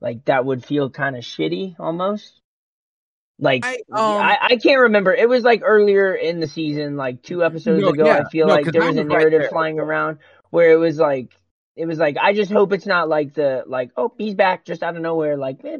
like 0.02 0.24
that 0.26 0.46
would 0.46 0.64
feel 0.64 0.92
kind 0.92 1.16
of 1.18 1.24
shitty 1.24 1.76
almost. 1.80 2.40
Like 3.44 3.66
I, 3.66 3.80
I, 3.92 4.00
um, 4.00 4.38
I, 4.42 4.56
can't 4.56 4.80
remember. 4.80 5.14
It 5.14 5.28
was 5.28 5.44
like 5.44 5.64
earlier 5.66 6.16
in 6.16 6.40
the 6.40 6.48
season, 6.48 6.96
like 6.96 7.22
two 7.22 7.44
episodes 7.44 7.84
No, 7.84 7.90
ago. 7.90 8.06
yeah. 8.06 8.24
I 8.26 8.30
feel 8.30 8.48
No, 8.48 8.54
like 8.54 8.72
there 8.72 8.82
was 8.82 8.96
a 8.96 9.04
was 9.04 9.06
right 9.06 9.20
narrative 9.20 9.50
flying 9.50 9.80
around 9.80 10.20
where 10.50 10.72
it 10.72 10.78
was 10.78 10.98
like 10.98 11.38
it 11.76 11.86
was 11.86 12.00
like 12.00 12.16
I 12.16 12.34
just 12.34 12.52
hope 12.52 12.72
it's 12.72 12.86
not 12.86 13.10
like 13.10 13.34
the 13.34 13.64
like 13.68 13.92
oh 13.98 14.14
he's 14.18 14.34
back 14.36 14.64
just 14.64 14.82
out 14.82 14.96
of 14.96 15.02
nowhere 15.02 15.36
like 15.36 15.60
eh, 15.66 15.78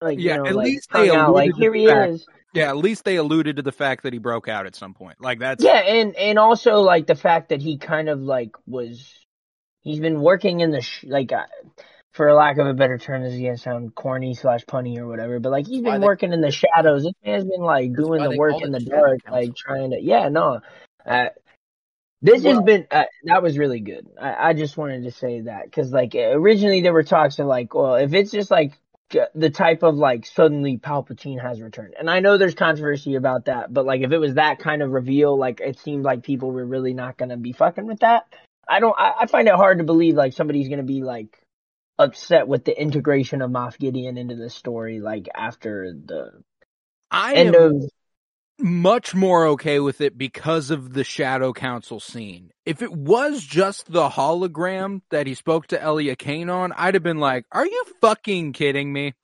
like 0.00 0.20
Yeah, 0.20 0.34
you 0.34 0.38
know 0.38 0.48
at 0.48 0.54
like 0.54 0.66
least 0.66 0.90
they 0.92 1.10
out 1.10 1.34
like 1.34 1.56
here 1.56 1.74
he 1.74 1.86
is 1.86 2.24
yeah, 2.54 2.68
at 2.68 2.76
least 2.76 3.04
they 3.04 3.16
alluded 3.16 3.56
to 3.56 3.62
the 3.62 3.72
fact 3.72 4.04
that 4.04 4.12
he 4.12 4.18
broke 4.18 4.48
out 4.48 4.64
at 4.66 4.76
some 4.76 4.94
point. 4.94 5.20
Like 5.20 5.40
that's 5.40 5.64
yeah 5.64 5.78
and 5.78 6.14
and 6.14 6.38
also 6.38 6.80
like 6.82 7.06
the 7.06 7.16
fact 7.16 7.48
that 7.48 7.60
he 7.60 7.78
kind 7.78 8.08
of 8.08 8.20
like 8.20 8.52
was 8.66 9.12
he's 9.80 9.98
been 9.98 10.20
working 10.20 10.60
in 10.60 10.70
the 10.70 10.82
sh- 10.82 11.04
like 11.08 11.32
uh, 11.32 11.46
for 12.16 12.32
lack 12.32 12.56
of 12.56 12.66
a 12.66 12.72
better 12.72 12.96
term 12.96 13.22
this 13.22 13.34
is 13.34 13.40
gonna 13.40 13.58
sound 13.58 13.94
corny 13.94 14.34
slash 14.34 14.64
punny 14.64 14.96
or 14.98 15.06
whatever 15.06 15.38
but 15.38 15.52
like 15.52 15.66
he's 15.66 15.82
been 15.82 16.00
they- 16.00 16.06
working 16.06 16.32
in 16.32 16.40
the 16.40 16.50
shadows. 16.50 17.04
This 17.04 17.12
man's 17.24 17.44
been 17.44 17.60
like 17.60 17.94
doing 17.94 18.22
the 18.22 18.36
work 18.36 18.62
in 18.62 18.72
the 18.72 18.80
dark 18.80 19.22
Council. 19.24 19.32
like 19.32 19.54
trying 19.54 19.90
to 19.90 20.00
yeah 20.00 20.28
no. 20.28 20.60
Uh, 21.04 21.26
this 22.22 22.42
has 22.42 22.60
been 22.62 22.86
uh, 22.90 23.04
that 23.24 23.42
was 23.42 23.58
really 23.58 23.80
good. 23.80 24.08
I, 24.20 24.48
I 24.48 24.52
just 24.54 24.76
wanted 24.76 25.04
to 25.04 25.10
say 25.12 25.42
that 25.42 25.64
because 25.66 25.92
like 25.92 26.14
originally 26.14 26.80
there 26.80 26.94
were 26.94 27.02
talks 27.02 27.38
of 27.38 27.46
like 27.46 27.74
well 27.74 27.96
if 27.96 28.14
it's 28.14 28.30
just 28.30 28.50
like 28.50 28.72
the 29.34 29.50
type 29.50 29.84
of 29.84 29.94
like 29.94 30.26
suddenly 30.26 30.78
Palpatine 30.78 31.40
has 31.40 31.60
returned 31.60 31.94
and 31.96 32.10
I 32.10 32.20
know 32.20 32.38
there's 32.38 32.54
controversy 32.54 33.14
about 33.14 33.44
that 33.44 33.72
but 33.72 33.84
like 33.84 34.00
if 34.00 34.10
it 34.10 34.18
was 34.18 34.34
that 34.34 34.58
kind 34.58 34.82
of 34.82 34.90
reveal 34.90 35.38
like 35.38 35.60
it 35.60 35.78
seemed 35.78 36.04
like 36.04 36.24
people 36.24 36.50
were 36.50 36.64
really 36.64 36.94
not 36.94 37.16
gonna 37.16 37.36
be 37.36 37.52
fucking 37.52 37.86
with 37.86 38.00
that. 38.00 38.24
I 38.66 38.80
don't 38.80 38.96
I, 38.98 39.12
I 39.20 39.26
find 39.26 39.46
it 39.46 39.54
hard 39.54 39.78
to 39.78 39.84
believe 39.84 40.14
like 40.14 40.32
somebody's 40.32 40.68
gonna 40.68 40.82
be 40.82 41.02
like 41.02 41.45
upset 41.98 42.46
with 42.46 42.64
the 42.64 42.78
integration 42.78 43.42
of 43.42 43.50
Moff 43.50 43.78
Gideon 43.78 44.18
into 44.18 44.36
the 44.36 44.50
story 44.50 45.00
like 45.00 45.28
after 45.34 45.92
the 45.92 46.42
I 47.10 47.34
end 47.34 47.54
am 47.54 47.62
of 47.62 47.90
much 48.58 49.14
more 49.14 49.48
okay 49.48 49.80
with 49.80 50.00
it 50.00 50.16
because 50.16 50.70
of 50.70 50.92
the 50.94 51.04
Shadow 51.04 51.52
Council 51.52 52.00
scene. 52.00 52.52
If 52.64 52.80
it 52.80 52.92
was 52.92 53.42
just 53.42 53.90
the 53.92 54.08
hologram 54.08 55.02
that 55.10 55.26
he 55.26 55.34
spoke 55.34 55.66
to 55.68 55.82
Elia 55.82 56.16
Kane 56.16 56.48
on, 56.48 56.72
I'd 56.72 56.94
have 56.94 57.02
been 57.02 57.18
like, 57.18 57.44
"Are 57.52 57.66
you 57.66 57.84
fucking 58.00 58.54
kidding 58.54 58.92
me?" 58.92 59.14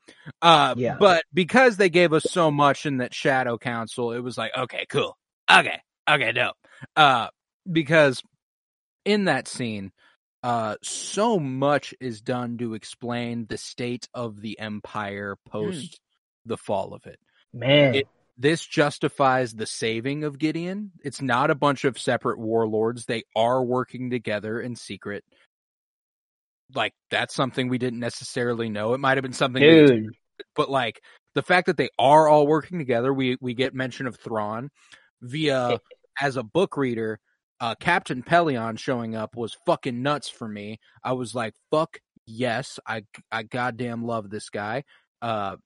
Uh, 0.41 0.75
Yeah. 0.77 0.97
But 0.99 1.25
because 1.33 1.77
they 1.77 1.89
gave 1.89 2.12
us 2.12 2.25
so 2.25 2.51
much 2.51 2.85
in 2.85 2.99
that 2.99 3.14
Shadow 3.14 3.59
Council, 3.59 4.12
it 4.12 4.20
was 4.20 4.37
like, 4.37 4.53
"Okay, 4.57 4.87
cool, 4.89 5.16
okay, 5.51 5.81
okay, 6.09 6.33
dope." 6.33 6.57
Uh, 6.95 7.29
because 7.70 8.23
in 9.05 9.25
that 9.25 9.49
scene, 9.49 9.93
uh, 10.43 10.76
so 10.82 11.38
much 11.38 11.95
is 12.01 12.20
done 12.20 12.59
to 12.59 12.74
explain 12.74 13.47
the 13.49 13.57
state 13.59 14.09
of 14.14 14.40
the 14.40 14.59
Empire 14.59 15.36
post 15.49 16.01
the 16.47 16.57
fall 16.57 16.95
of 16.95 17.07
it 17.07 17.18
man 17.53 17.95
It- 17.95 18.09
this 18.38 18.64
justifies 18.64 19.53
the 19.53 19.66
saving 19.66 20.24
of 20.24 20.38
Gideon. 20.38 20.90
It's 21.05 21.20
not 21.20 21.51
a 21.51 21.55
bunch 21.55 21.84
of 21.84 21.99
separate 21.99 22.38
warlords. 22.38 23.05
They 23.05 23.24
are 23.36 23.62
working 23.62 24.09
together 24.09 24.59
in 24.59 24.74
secret. 24.74 25.22
Like 26.74 26.95
that's 27.11 27.34
something 27.34 27.68
we 27.68 27.76
didn't 27.78 28.01
necessarily 28.01 28.70
know. 28.70 28.95
It 28.95 28.99
might 29.01 29.18
have 29.18 29.22
been 29.22 29.34
something, 29.34 29.62
dude 29.62 29.90
but 30.57 30.70
like 30.70 31.01
the 31.34 31.43
fact 31.43 31.66
that 31.66 31.76
they 31.76 31.90
are 31.99 32.26
all 32.26 32.47
working 32.47 32.78
together, 32.78 33.12
we 33.12 33.36
we 33.40 33.53
get 33.55 33.74
mention 33.74 34.07
of 34.07 34.16
Thrawn 34.16 34.70
via 35.20 35.78
as 36.20 36.36
a 36.36 36.43
book 36.43 36.76
reader. 36.78 37.20
Uh, 37.62 37.76
Captain 37.76 38.22
Pellaeon 38.24 38.76
showing 38.76 39.14
up 39.14 39.36
was 39.36 39.56
fucking 39.64 40.02
nuts 40.02 40.28
for 40.28 40.48
me. 40.48 40.80
I 41.04 41.12
was 41.12 41.32
like, 41.32 41.54
"Fuck 41.70 41.98
yes, 42.26 42.80
I 42.86 43.04
I 43.30 43.44
goddamn 43.44 44.04
love 44.04 44.28
this 44.30 44.50
guy." 44.50 44.82
Uh, 45.22 45.56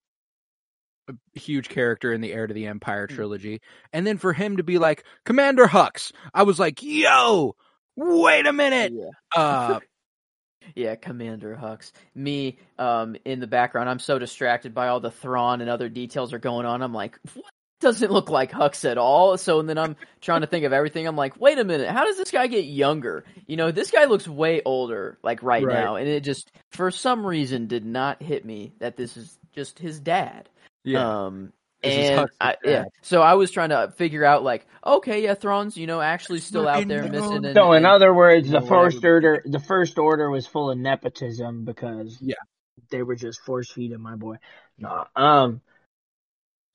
a 1.08 1.38
huge 1.38 1.68
character 1.68 2.12
in 2.12 2.20
the 2.20 2.32
Heir 2.32 2.46
to 2.46 2.52
the 2.54 2.66
Empire 2.66 3.06
trilogy. 3.06 3.60
And 3.92 4.06
then 4.06 4.18
for 4.18 4.32
him 4.32 4.56
to 4.56 4.62
be 4.62 4.78
like, 4.78 5.04
Commander 5.24 5.66
Hux, 5.66 6.12
I 6.34 6.42
was 6.42 6.58
like, 6.58 6.82
yo, 6.82 7.54
wait 7.94 8.46
a 8.46 8.52
minute. 8.52 8.92
yeah. 8.92 9.10
Uh, 9.34 9.80
Yeah, 10.74 10.96
Commander 10.96 11.56
Hux. 11.60 11.92
Me, 12.16 12.58
um, 12.78 13.16
in 13.24 13.38
the 13.38 13.46
background, 13.46 13.88
I'm 13.88 14.00
so 14.00 14.18
distracted 14.18 14.74
by 14.74 14.88
all 14.88 14.98
the 14.98 15.12
Thrawn 15.12 15.60
and 15.60 15.70
other 15.70 15.88
details 15.88 16.32
are 16.32 16.40
going 16.40 16.66
on. 16.66 16.82
I'm 16.82 16.92
like, 16.92 17.18
what? 17.34 17.44
Doesn't 17.80 18.10
look 18.10 18.30
like 18.30 18.50
Hux 18.52 18.88
at 18.90 18.96
all. 18.96 19.36
So 19.36 19.60
and 19.60 19.68
then 19.68 19.76
I'm 19.76 19.96
trying 20.22 20.40
to 20.40 20.46
think 20.46 20.64
of 20.64 20.72
everything. 20.72 21.06
I'm 21.06 21.16
like, 21.16 21.38
wait 21.38 21.58
a 21.58 21.64
minute, 21.64 21.90
how 21.90 22.04
does 22.06 22.16
this 22.16 22.30
guy 22.30 22.46
get 22.46 22.64
younger? 22.64 23.24
You 23.46 23.56
know, 23.56 23.70
this 23.70 23.90
guy 23.90 24.04
looks 24.06 24.26
way 24.26 24.62
older, 24.64 25.18
like 25.22 25.42
right, 25.42 25.62
Right. 25.64 25.74
now, 25.74 25.96
and 25.96 26.08
it 26.08 26.24
just 26.24 26.50
for 26.72 26.90
some 26.90 27.26
reason 27.26 27.66
did 27.66 27.84
not 27.84 28.22
hit 28.22 28.44
me 28.46 28.72
that 28.78 28.96
this 28.96 29.16
is 29.18 29.38
just 29.54 29.78
his 29.78 30.00
dad. 30.00 30.48
yeah. 30.84 31.24
Um, 31.26 31.52
and 31.82 32.28
I, 32.40 32.56
yeah, 32.64 32.84
so 33.02 33.20
I 33.22 33.34
was 33.34 33.50
trying 33.50 33.68
to 33.68 33.92
figure 33.96 34.24
out 34.24 34.42
like, 34.42 34.66
okay, 34.84 35.22
yeah, 35.22 35.34
Thrawn's 35.34 35.76
you 35.76 35.86
know 35.86 36.00
actually 36.00 36.40
still 36.40 36.66
out 36.66 36.88
there 36.88 37.06
missing. 37.06 37.44
And, 37.44 37.54
So 37.54 37.72
in 37.72 37.78
and- 37.78 37.86
other 37.86 38.12
words, 38.14 38.46
you 38.46 38.52
the 38.54 38.60
know, 38.60 38.64
whatever. 38.66 38.90
first 38.90 39.04
order, 39.04 39.42
the 39.44 39.60
first 39.60 39.98
order 39.98 40.30
was 40.30 40.46
full 40.46 40.70
of 40.70 40.78
nepotism 40.78 41.64
because 41.66 42.16
Yeah. 42.22 42.34
they 42.90 43.02
were 43.02 43.14
just 43.14 43.40
force 43.42 43.70
feeding 43.70 44.00
my 44.00 44.16
boy. 44.16 44.36
No, 44.78 45.04
um, 45.14 45.60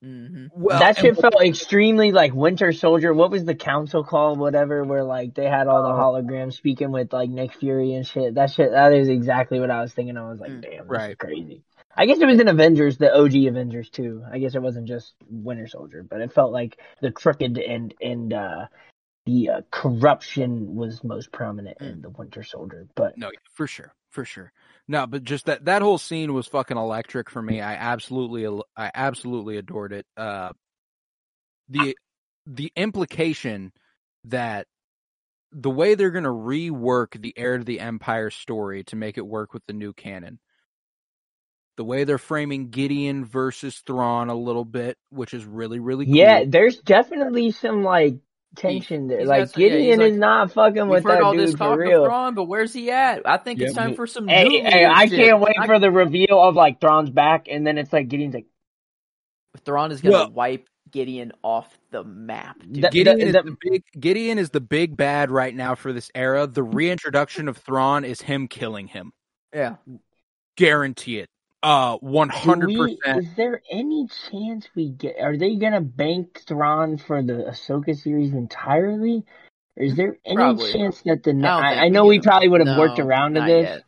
hmm 0.02 0.48
Well, 0.54 0.80
that 0.80 0.98
shit 0.98 1.18
felt 1.18 1.42
extremely 1.42 2.12
like 2.12 2.34
Winter 2.34 2.72
Soldier. 2.72 3.14
What 3.14 3.32
was 3.32 3.46
the 3.46 3.56
council 3.56 4.04
call, 4.04 4.36
Whatever, 4.36 4.84
where 4.84 5.04
like 5.04 5.34
they 5.36 5.46
had 5.46 5.68
all 5.68 5.84
the 5.84 5.90
holograms 5.90 6.54
speaking 6.54 6.92
with 6.92 7.14
like 7.14 7.30
Nick 7.30 7.54
Fury 7.54 7.94
and 7.94 8.06
shit. 8.06 8.36
That 8.36 8.52
shit, 8.52 8.72
that 8.72 8.94
is 8.94 9.10
exactly 9.10 9.60
what 9.60 9.70
I 9.72 9.82
was 9.82 9.94
thinking. 9.94 10.18
I 10.18 10.30
was 10.30 10.40
like, 10.40 10.52
Mm. 10.52 10.62
damn, 10.62 10.88
this 10.88 10.98
Right. 10.98 11.18
crazy. 11.18 11.64
I 11.96 12.06
guess 12.06 12.20
it 12.20 12.26
was 12.26 12.40
in 12.40 12.48
Avengers, 12.48 12.98
the 12.98 13.14
OG 13.14 13.48
Avengers 13.48 13.90
too. 13.90 14.24
I 14.32 14.40
guess 14.40 14.56
it 14.56 14.62
wasn't 14.62 14.88
just 14.88 15.14
Winter 15.30 15.68
Soldier, 15.68 16.04
but 16.04 16.22
it 16.22 16.32
felt 16.34 16.52
like 16.52 16.80
the 17.02 17.12
crooked 17.12 17.58
and 17.58 17.94
and 18.02 18.34
uh 18.34 18.66
the 19.28 19.50
uh, 19.50 19.62
corruption 19.70 20.76
was 20.76 21.04
most 21.04 21.32
prominent 21.32 21.78
Mm. 21.80 21.92
in 21.92 22.02
the 22.02 22.10
Winter 22.10 22.44
Soldier. 22.44 22.88
But 22.96 23.18
No, 23.18 23.30
for 23.54 23.68
sure, 23.68 23.94
for 24.10 24.26
sure. 24.26 24.52
No, 24.88 25.08
but 25.08 25.24
just 25.24 25.46
that 25.46 25.66
that 25.66 25.82
whole 25.82 25.98
scene 25.98 26.34
was 26.34 26.48
fucking 26.48 26.78
electric 26.78 27.30
for 27.30 27.42
me. 27.42 27.62
I 27.62 27.76
absolutely, 27.76 28.46
I 28.76 28.92
absolutely 28.94 29.58
adored 29.58 29.94
it. 29.94 30.06
Uh, 30.18 30.52
the 31.70 31.96
the 32.46 32.72
implication 32.76 33.72
that 34.26 34.68
the 35.52 35.70
way 35.70 35.96
they're 35.96 36.12
gonna 36.12 36.30
rework 36.30 37.22
the 37.22 37.34
heir 37.38 37.58
to 37.58 37.64
the 37.64 37.80
empire 37.80 38.30
story 38.30 38.84
to 38.86 38.96
make 38.96 39.18
it 39.18 39.26
work 39.26 39.54
with 39.54 39.66
the 39.68 39.74
new 39.74 39.94
canon. 39.94 40.40
The 41.78 41.86
way 41.86 42.04
they're 42.04 42.18
framing 42.18 42.70
Gideon 42.70 43.26
versus 43.26 43.82
Thrawn 43.86 44.30
a 44.30 44.36
little 44.36 44.66
bit, 44.66 44.98
which 45.10 45.34
is 45.34 45.46
really, 45.46 45.80
really 45.80 46.08
cool. 46.08 46.16
yeah, 46.16 46.44
there's 46.48 46.78
definitely 46.80 47.52
some 47.52 47.84
like 47.84 48.16
tension 48.56 49.08
there. 49.08 49.20
he's 49.20 49.28
Like 49.28 49.42
got 49.44 49.50
some- 49.52 49.62
yeah, 49.62 49.68
he's 49.70 49.78
Gideon 49.78 50.00
like, 50.00 50.12
is 50.12 50.18
not 50.18 50.52
fucking 50.52 50.88
with 50.88 51.04
heard 51.04 51.12
that 51.18 51.22
all 51.24 51.32
dude 51.34 51.42
this 51.42 51.52
for 51.52 51.58
talk 51.58 51.80
real. 51.80 52.04
of 52.04 52.08
Thrawn, 52.10 52.36
but 52.36 52.44
where's 52.46 52.74
he 52.74 52.92
at? 52.92 53.22
I 53.26 53.38
think 53.38 53.62
it's 53.62 53.74
time 53.74 53.96
for 53.96 54.06
some 54.08 54.28
Hey, 54.28 54.48
new 54.48 54.62
hey, 54.64 54.86
I 54.86 55.04
leadership. 55.06 55.26
can't 55.26 55.40
wait 55.40 55.56
I- 55.60 55.66
for 55.68 55.80
the 55.80 55.90
reveal 55.92 56.42
of 56.42 56.56
like 56.56 56.82
Thrawn's 56.82 57.10
back, 57.10 57.48
and 57.50 57.66
then 57.66 57.78
it's 57.78 57.94
like 57.94 58.08
Gideon's 58.10 58.34
like 58.36 58.46
Thrawn 59.66 59.92
is 59.92 60.02
gonna 60.02 60.14
Well- 60.14 60.32
wipe 60.32 60.68
Gideon 60.92 61.32
off 61.42 61.78
the 61.92 62.04
map. 62.04 62.60
Dude. 62.60 62.84
The- 62.84 62.90
Gideon 62.90 63.20
the- 63.20 63.26
is 63.28 63.34
the- 63.34 63.44
the 63.44 63.58
big 63.62 63.84
Gideon 64.00 64.38
is 64.38 64.50
the 64.50 64.60
big 64.62 64.98
bad 64.98 65.32
right 65.32 65.56
now 65.56 65.76
for 65.76 65.94
this 65.94 66.12
era. 66.14 66.48
The 66.48 66.64
reintroduction 66.64 67.48
of 67.48 67.58
Thrawn 67.58 68.04
is 68.04 68.22
him 68.22 68.48
killing 68.48 68.88
him. 68.88 69.14
yeah. 69.54 69.76
Guarantee 70.58 71.20
it. 71.20 71.30
Uh, 71.64 71.98
one 71.98 72.30
hundred 72.30 72.76
percent. 72.76 73.24
Is 73.24 73.36
there 73.36 73.62
any 73.72 74.08
chance 74.32 74.68
we 74.76 74.90
get? 74.90 75.18
Are 75.22 75.38
they 75.38 75.58
gonna 75.58 75.82
bank 75.82 76.42
Thrawn 76.48 76.98
for 76.98 77.22
the 77.22 77.52
Ahsoka 77.52 77.96
series 77.96 78.34
entirely? 78.34 79.24
Or 79.78 79.84
is 79.84 79.96
there 79.96 80.18
any 80.26 80.36
Probably. 80.36 80.74
chance 80.74 81.02
that 81.04 81.24
the 81.24 81.34
I 81.48 81.76
I, 81.76 81.86
I 81.86 81.90
know 81.90 82.04
get 82.04 82.10
we 82.10 82.20
probably 82.20 82.48
would 82.48 82.62
have 82.62 82.76
No, 82.76 82.80
worked 82.80 83.00
around 83.00 83.36
to 83.36 83.42
this, 83.42 83.70
yet. 83.70 83.84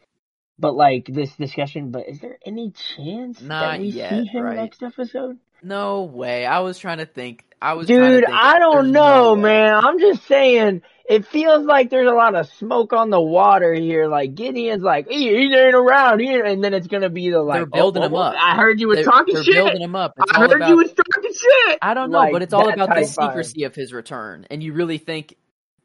but 0.60 0.76
like 0.76 1.08
this 1.08 1.36
discussion. 1.36 1.90
But 1.90 2.08
is 2.08 2.20
there 2.20 2.38
any 2.46 2.72
chance 2.96 3.42
Not 3.42 3.60
that 3.62 3.80
we 3.80 3.88
yet, 3.88 4.10
see 4.12 4.26
him 4.26 4.44
right. 4.44 4.56
next 4.56 4.84
episode? 4.84 5.40
No 5.64 6.04
way. 6.04 6.46
I 6.46 6.60
was 6.60 6.78
trying 6.78 7.00
to 7.00 7.06
think. 7.08 7.44
I 7.62 7.74
was 7.74 7.88
trying 7.88 8.00
to 8.02 8.18
Dude, 8.18 8.26
think, 8.26 8.38
I 8.38 8.60
don't 8.60 8.92
know, 8.92 9.36
no 9.36 9.42
man. 9.42 9.84
I'm 9.84 10.00
just 10.00 10.28
saying, 10.28 10.82
it 11.10 11.26
feels 11.28 11.66
like 11.66 11.90
there's 11.90 12.10
a 12.10 12.14
lot 12.14 12.34
of 12.34 12.48
smoke 12.54 12.94
on 12.94 13.10
the 13.10 13.20
water 13.20 13.74
here. 13.74 14.08
Like 14.08 14.36
Gideon's 14.36 14.84
like, 14.84 15.08
he, 15.10 15.28
he 15.30 15.54
ain't 15.54 15.76
around 15.76 16.20
here, 16.22 16.46
and 16.46 16.64
then 16.64 16.74
it's 16.74 16.88
gonna 16.88 17.10
be 17.10 17.30
the 17.30 17.42
like, 17.42 17.58
They're 17.58 17.66
building 17.66 18.04
oh, 18.04 18.08
him 18.08 18.16
up. 18.16 18.36
I 18.38 18.56
heard 18.56 18.80
you 18.80 18.88
were 18.88 18.96
They're, 18.96 19.04
talking 19.04 19.34
they're 19.34 19.44
shit. 19.44 19.56
building 19.56 19.82
him 19.82 19.96
up. 19.96 20.14
It's 20.18 20.32
I 20.32 20.40
heard 20.40 20.54
about, 20.54 20.70
you 20.70 20.78
was 20.78 20.94
talking 20.94 21.34
shit. 21.34 21.80
I 21.82 21.94
don't 21.94 22.10
know, 22.10 22.20
Like, 22.20 22.32
but 22.32 22.42
it's 22.42 22.54
all 22.54 22.70
about 22.72 22.96
the 22.96 23.06
secrecy 23.06 23.66
of 23.66 23.76
his 23.76 23.92
return. 23.92 24.48
And 24.50 24.64
you 24.64 24.74
really 24.74 24.98
think, 24.98 25.36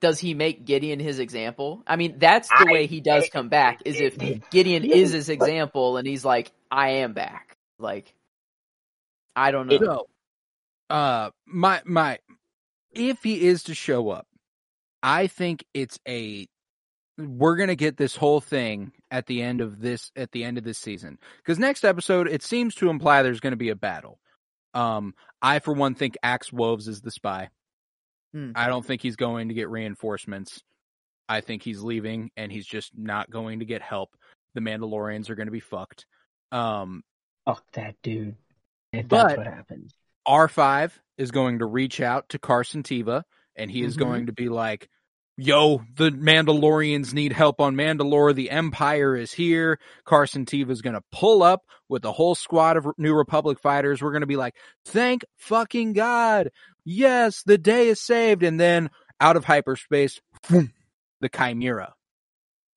does 0.01 0.21
he 0.21 0.35
make 0.35 0.65
Gideon 0.65 1.01
his 1.01 1.19
example? 1.19 1.83
I 1.85 1.97
mean, 1.97 2.19
that's 2.19 2.49
the 2.49 2.67
I- 2.69 2.73
way 2.73 2.87
he 2.87 3.01
does 3.01 3.29
come 3.31 3.49
back. 3.49 3.81
Is 3.85 4.01
if 4.01 4.23
it 4.23 4.49
Gideon 4.51 4.85
feels 4.85 4.95
is 4.95 5.13
his 5.13 5.29
example, 5.31 5.97
and 5.97 6.07
he's 6.07 6.25
like, 6.25 6.53
I 6.71 6.91
am 6.91 7.13
back. 7.13 7.57
Like, 7.81 8.15
I 9.35 9.51
don't 9.51 9.67
know. 9.67 9.79
So, 9.79 10.09
uh, 10.91 11.31
my 11.45 11.83
my, 11.85 12.21
if 12.93 13.25
he 13.25 13.45
is 13.49 13.65
to 13.65 13.75
show 13.75 14.11
up, 14.11 14.28
I 15.03 15.27
think 15.27 15.65
it's 15.75 15.99
a. 16.07 16.47
We're 17.19 17.57
gonna 17.57 17.75
get 17.75 17.97
this 17.97 18.15
whole 18.15 18.41
thing 18.41 18.93
at 19.11 19.27
the 19.27 19.43
end 19.43 19.61
of 19.61 19.81
this 19.81 20.13
at 20.15 20.31
the 20.31 20.45
end 20.45 20.57
of 20.57 20.63
this 20.63 20.79
season 20.79 21.19
because 21.39 21.59
next 21.59 21.85
episode 21.85 22.29
it 22.29 22.43
seems 22.45 22.77
to 22.77 22.91
imply 22.91 23.23
there's 23.23 23.41
going 23.41 23.53
to 23.53 23.57
be 23.57 23.71
a 23.71 23.77
battle. 23.77 24.21
Um, 24.73 25.15
I 25.43 25.59
for 25.59 25.73
one 25.73 25.95
think 25.97 26.17
Axe 26.23 26.53
Woves 26.53 26.87
is 26.87 27.01
the 27.01 27.11
spy. 27.11 27.49
Hmm. 28.33 28.53
I 28.55 28.69
don't 28.69 28.87
think 28.87 29.03
he's 29.03 29.17
going 29.17 29.49
to 29.49 29.55
get 29.55 29.69
reinforcements. 29.69 30.63
I 31.29 31.41
think 31.41 31.63
he's 31.63 31.83
leaving 31.83 32.31
and 32.37 32.53
he's 32.53 32.67
just 32.67 32.93
not 32.97 33.31
going 33.31 33.59
to 33.59 33.65
get 33.65 33.83
help. 33.83 34.11
The 34.55 34.61
Mandalorians 34.61 35.29
are 35.29 35.35
going 35.35 35.49
to 35.49 35.53
be 35.53 35.61
fucked. 35.61 36.07
Um, 36.53 37.03
Fuck 37.47 37.65
that 37.73 37.97
dude. 38.03 38.37
If 38.93 39.09
But- 39.09 39.29
that's 39.29 39.39
what 39.39 39.47
happens. 39.47 39.93
R5 40.27 40.93
is 41.17 41.31
going 41.31 41.61
to 41.61 41.67
reach 41.67 42.01
out 42.01 42.29
to 42.29 42.39
Carson 42.39 42.83
Teva 42.83 43.23
and 43.59 43.71
he 43.71 43.83
is 43.83 43.97
Mhm. 43.97 44.01
going 44.01 44.27
to 44.27 44.33
be 44.33 44.49
like, 44.49 44.89
Yo, 45.41 45.85
the 45.95 46.11
Mandalorians 46.11 47.15
need 47.15 47.33
help 47.33 47.61
on 47.61 47.77
Mandalore. 47.77 48.35
The 48.35 48.51
Empire 48.51 49.15
is 49.15 49.31
here. 49.33 49.79
Carson 50.05 50.45
Teva 50.45 50.71
is 50.71 50.83
going 50.83 50.95
to 50.97 51.05
pull 51.13 51.45
up 51.45 51.63
with 51.89 52.05
a 52.05 52.11
whole 52.11 52.35
squad 52.35 52.77
of 52.77 52.89
New 52.99 53.15
Republic 53.15 53.61
fighters. 53.61 54.03
We're 54.03 54.11
going 54.11 54.23
to 54.23 54.27
be 54.27 54.35
like, 54.37 54.57
thank 54.85 55.25
fucking 55.37 55.93
God. 55.93 56.51
Yes, 56.85 57.45
the 57.45 57.57
day 57.57 57.87
is 57.87 58.01
saved. 58.01 58.43
And 58.43 58.59
then 58.59 58.91
out 59.21 59.37
of 59.37 59.45
hyperspace, 59.45 60.21
the 60.49 60.71
Chimaera, 61.23 61.93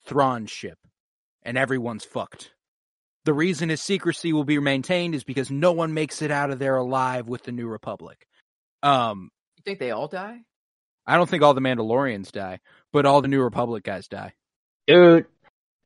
Thrawn 0.06 0.46
ship, 0.46 0.78
and 1.42 1.58
everyone's 1.58 2.06
fucked. 2.06 2.52
The 3.26 3.34
reason 3.34 3.70
his 3.70 3.82
secrecy 3.82 4.34
will 4.34 4.44
be 4.44 4.60
maintained 4.60 5.16
is 5.16 5.24
because 5.24 5.50
no 5.50 5.72
one 5.72 5.96
makes 5.96 6.22
it 6.22 6.30
out 6.30 6.52
of 6.52 6.60
there 6.60 6.76
alive 6.78 7.28
with 7.28 7.42
the 7.42 7.52
New 7.52 7.68
Republic. 7.68 8.28
Um, 8.84 9.32
You 9.58 9.64
think 9.66 9.80
they 9.80 9.90
all 9.90 10.08
die? 10.08 10.42
I 11.06 11.18
don't 11.18 11.30
think 11.30 11.44
all 11.44 11.54
the 11.54 11.62
Mandalorians 11.62 12.32
die, 12.32 12.60
but 12.92 13.06
all 13.06 13.22
the 13.22 13.28
New 13.28 13.42
Republic 13.42 13.84
guys 13.84 14.08
die. 14.08 14.34
Dude, 14.88 15.26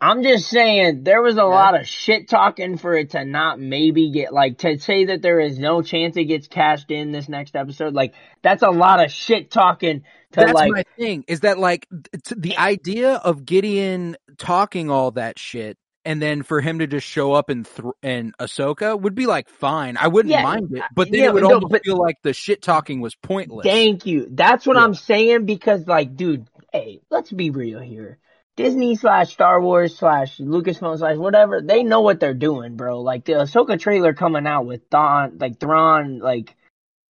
I'm 0.02 0.24
just 0.24 0.50
saying 0.50 1.04
there 1.04 1.22
was 1.22 1.38
a 1.38 1.46
lot 1.46 1.80
of 1.80 1.88
shit 1.88 2.28
talking 2.30 2.78
for 2.78 2.94
it 2.96 3.12
to 3.12 3.24
not 3.24 3.60
maybe 3.60 4.12
get 4.12 4.34
like 4.34 4.58
to 4.60 4.78
say 4.78 5.06
that 5.06 5.22
there 5.22 5.40
is 5.40 5.58
no 5.58 5.82
chance 5.82 6.18
it 6.18 6.26
gets 6.26 6.48
cashed 6.48 6.92
in 6.92 7.12
this 7.12 7.30
next 7.30 7.56
episode. 7.56 7.94
Like 7.94 8.14
that's 8.42 8.62
a 8.62 8.70
lot 8.70 9.04
of 9.04 9.10
shit 9.10 9.52
talking 9.52 10.02
to 10.34 10.40
That's 10.42 10.54
like 10.54 10.72
my 10.72 10.84
thing. 10.98 11.24
Is 11.28 11.42
that 11.42 11.58
like 11.58 11.88
t- 12.24 12.36
the 12.38 12.58
idea 12.58 13.14
of 13.14 13.46
Gideon 13.46 14.18
talking 14.38 14.92
all 14.92 15.12
that 15.12 15.40
shit, 15.40 15.78
and 16.06 16.22
then 16.22 16.44
for 16.44 16.62
him 16.62 16.80
to 16.80 16.88
just 16.88 17.06
show 17.08 17.34
up 17.34 17.50
in 17.50 17.64
th- 17.64 17.94
in 18.04 18.34
Ahsoka 18.40 19.00
would 19.00 19.16
be 19.16 19.26
like 19.26 19.50
fine. 19.50 19.98
I 19.98 20.08
wouldn't 20.08 20.32
Yeah, 20.32 20.44
mind 20.44 20.70
it, 20.76 20.84
but 20.94 21.10
then 21.12 21.22
yeah, 21.22 21.26
it 21.28 21.34
would 21.34 21.44
no, 21.44 21.56
almost 21.56 21.72
but- 21.72 21.84
feel 21.84 21.98
like 21.98 22.22
the 22.22 22.34
shit 22.34 22.62
talking 22.62 23.02
was 23.02 23.16
pointless. 23.16 23.66
Thank 23.66 24.06
you. 24.06 24.28
That's 24.30 24.66
what 24.66 24.78
Yeah. 24.78 24.84
I'm 24.84 24.94
saying 24.94 25.46
because 25.46 25.88
like, 25.88 26.16
dude, 26.16 26.48
hey, 26.72 27.02
let's 27.10 27.32
be 27.32 27.50
real 27.50 27.80
here. 27.80 28.20
Disney 28.58 28.96
slash 28.96 29.34
Star 29.34 29.60
Wars 29.62 29.98
slash 29.98 30.38
Lucasfilm 30.38 30.98
slash 30.98 31.18
whatever, 31.18 31.62
they 31.62 31.84
know 31.84 32.00
what 32.02 32.22
they're 32.22 32.34
doing, 32.34 32.78
bro. 32.78 33.02
Like 33.02 33.26
the 33.26 33.34
Ahsoka 33.34 33.78
trailer 33.78 34.14
coming 34.14 34.48
out 34.48 34.66
with 34.66 34.84
Thrawn, 34.90 35.38
like 35.40 35.60
Thrawn, 35.60 36.20
like 36.20 36.56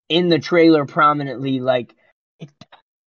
in 0.08 0.28
the 0.30 0.38
trailer 0.38 0.86
prominently, 0.86 1.60
like 1.60 1.94
it, 2.40 2.48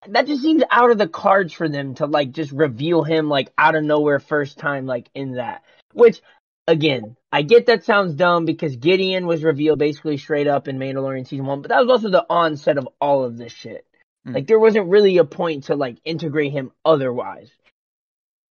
that 0.07 0.27
just 0.27 0.43
seems 0.43 0.61
out 0.69 0.91
of 0.91 0.99
the 0.99 1.07
cards 1.07 1.51
for 1.51 1.67
them 1.67 1.95
to 1.95 2.05
like 2.05 2.31
just 2.31 2.51
reveal 2.51 3.01
him 3.03 3.27
like 3.27 3.51
out 3.57 3.73
of 3.75 3.83
nowhere 3.83 4.19
first 4.19 4.59
time 4.59 4.85
like 4.85 5.09
in 5.15 5.33
that. 5.33 5.63
Which 5.93 6.21
again, 6.67 7.15
I 7.31 7.41
get 7.41 7.67
that 7.67 7.85
sounds 7.85 8.13
dumb 8.13 8.45
because 8.45 8.75
Gideon 8.75 9.25
was 9.25 9.43
revealed 9.43 9.79
basically 9.79 10.17
straight 10.17 10.47
up 10.47 10.67
in 10.67 10.77
Mandalorian 10.77 11.27
season 11.27 11.45
one, 11.45 11.61
but 11.61 11.69
that 11.69 11.79
was 11.79 11.89
also 11.89 12.09
the 12.09 12.25
onset 12.29 12.77
of 12.77 12.87
all 12.99 13.23
of 13.23 13.37
this 13.37 13.53
shit. 13.53 13.85
Mm. 14.27 14.35
Like 14.35 14.47
there 14.47 14.59
wasn't 14.59 14.89
really 14.89 15.17
a 15.17 15.23
point 15.25 15.65
to 15.65 15.75
like 15.75 15.97
integrate 16.03 16.51
him 16.51 16.71
otherwise. 16.83 17.49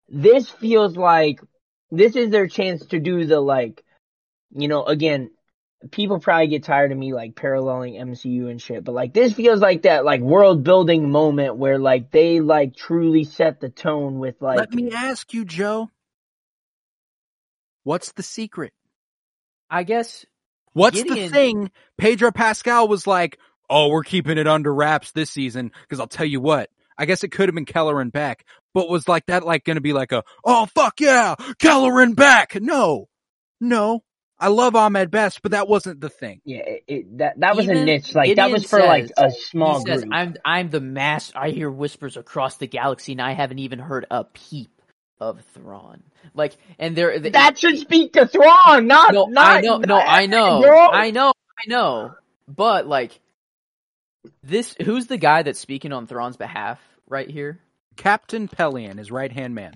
This 0.09 0.49
feels 0.49 0.97
like 0.97 1.41
this 1.91 2.17
is 2.17 2.31
their 2.31 2.47
chance 2.47 2.87
to 2.87 3.01
do 3.01 3.25
the 3.27 3.41
like, 3.41 3.85
you 4.53 4.69
know, 4.69 4.85
again, 4.85 5.31
people 5.91 6.19
probably 6.21 6.49
get 6.49 6.65
tired 6.65 6.93
of 6.93 6.99
me 6.99 7.13
like 7.13 7.35
paralleling 7.35 7.95
MCU 7.95 8.51
and 8.51 8.61
shit, 8.61 8.85
but 8.85 8.95
like 8.95 9.13
this 9.13 9.33
feels 9.33 9.61
like 9.61 9.83
that 9.83 10.05
like 10.05 10.21
world 10.21 10.65
building 10.65 11.11
moment 11.11 11.57
where 11.57 11.79
like 11.79 12.11
they 12.11 12.41
like 12.41 12.75
truly 12.75 13.25
set 13.25 13.61
the 13.61 13.69
tone 13.69 14.19
with 14.19 14.41
like 14.41 14.59
Let 14.59 14.73
me 14.73 14.93
ask 14.93 15.35
you, 15.35 15.45
Joe. 15.45 15.91
What's 17.87 18.11
the 18.11 18.25
secret? 18.25 18.73
I 19.71 19.85
guess 19.85 20.27
What's 20.73 21.01
the 21.01 21.29
thing? 21.29 21.71
Pedro 21.97 22.33
Pascal 22.33 22.89
was 22.89 23.07
like, 23.07 23.39
"Oh, 23.71 23.91
we're 23.91 24.03
keeping 24.03 24.39
it 24.39 24.49
under 24.49 24.75
wraps 24.75 25.13
this 25.13 25.31
season." 25.31 25.71
Because 25.83 26.01
I'll 26.01 26.09
tell 26.09 26.27
you 26.27 26.41
what, 26.41 26.69
I 26.99 27.07
guess 27.07 27.23
it 27.23 27.29
could 27.29 27.49
have 27.49 27.55
been 27.55 27.65
Kelleran 27.65 28.11
Beq, 28.11 28.41
but 28.75 28.89
was 28.89 29.07
like 29.07 29.27
that 29.27 29.47
like 29.47 29.63
going 29.63 29.77
to 29.77 29.81
be 29.81 29.93
like 29.93 30.11
a, 30.11 30.25
"Oh 30.45 30.67
fuck 30.75 30.99
yeah, 30.99 31.37
Kelleran 31.61 32.17
Beq"? 32.17 32.61
No, 32.61 33.07
no. 33.61 34.03
I 34.37 34.49
love 34.49 34.75
Ahmed 34.75 35.13
Best, 35.13 35.43
but 35.43 35.53
that 35.53 35.69
wasn't 35.69 36.01
the 36.01 36.11
thing. 36.11 36.41
yeah, 36.45 36.59
it, 36.59 36.85
it, 36.89 37.19
that 37.19 37.39
that 37.39 37.55
was 37.55 37.69
a 37.69 37.73
niche. 37.73 38.17
Like 38.17 38.35
that 38.35 38.51
was 38.51 38.69
for 38.69 38.81
like 38.81 39.13
a 39.17 39.31
small 39.31 39.79
he 39.79 39.87
says, 39.87 40.03
group. 40.03 40.13
"I'm 40.13 40.35
I'm 40.45 40.71
the 40.71 40.81
mass. 40.81 41.31
I 41.37 41.51
hear 41.51 41.71
whispers 41.71 42.17
across 42.17 42.57
the 42.57 42.67
galaxy, 42.67 43.13
and 43.13 43.23
I 43.23 43.33
haven't 43.33 43.61
even 43.61 43.79
heard 43.79 44.07
a 44.11 44.25
peep 44.25 44.76
of 45.21 45.41
Thrawn." 45.55 46.03
Like, 46.35 46.57
and 46.79 46.97
there 46.97 47.19
that 47.19 47.59
should 47.59 47.79
speak 47.79 48.15
to 48.15 48.27
Thrawn, 48.27 48.87
not 48.87 49.15
no, 49.15 49.27
not. 49.27 49.57
I 49.57 49.61
know, 49.61 49.79
no, 49.79 49.99
I 49.99 50.27
know, 50.27 50.61
Bro. 50.67 50.89
I 50.89 51.11
know, 51.11 51.33
I 51.59 51.69
know. 51.69 52.15
but 52.49 52.87
like 52.87 53.21
this, 54.43 54.75
who's 54.83 55.07
the 55.07 55.17
guy 55.17 55.43
that's 55.43 55.59
speaking 55.61 55.93
on 55.93 56.07
Thrawn's 56.07 56.37
behalf 56.37 56.81
right 57.07 57.29
here? 57.29 57.61
Captain 57.97 58.49
Pellaeon, 58.49 58.99
his 58.99 59.11
right 59.11 59.33
hand 59.33 59.55
man. 59.55 59.75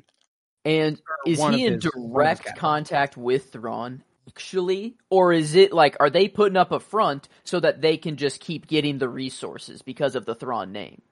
And 0.64 1.00
is 1.26 1.38
one 1.38 1.54
he 1.54 1.64
in 1.66 1.74
his- 1.74 1.84
one 1.94 2.26
of 2.26 2.38
his 2.38 2.44
direct 2.44 2.58
contact 2.58 3.16
with 3.16 3.50
Thrawn 3.52 4.02
actually, 4.28 4.96
or 5.08 5.32
is 5.32 5.54
it 5.54 5.72
like 5.72 5.96
are 5.98 6.10
they 6.10 6.28
putting 6.28 6.56
up 6.56 6.70
a 6.70 6.78
front 6.80 7.28
so 7.44 7.58
that 7.60 7.80
they 7.80 7.96
can 7.96 8.16
just 8.16 8.40
keep 8.40 8.66
getting 8.66 8.98
the 8.98 9.08
resources 9.08 9.82
because 9.82 10.14
of 10.14 10.24
the 10.24 10.34
Thrawn 10.34 10.70
name? 10.72 11.02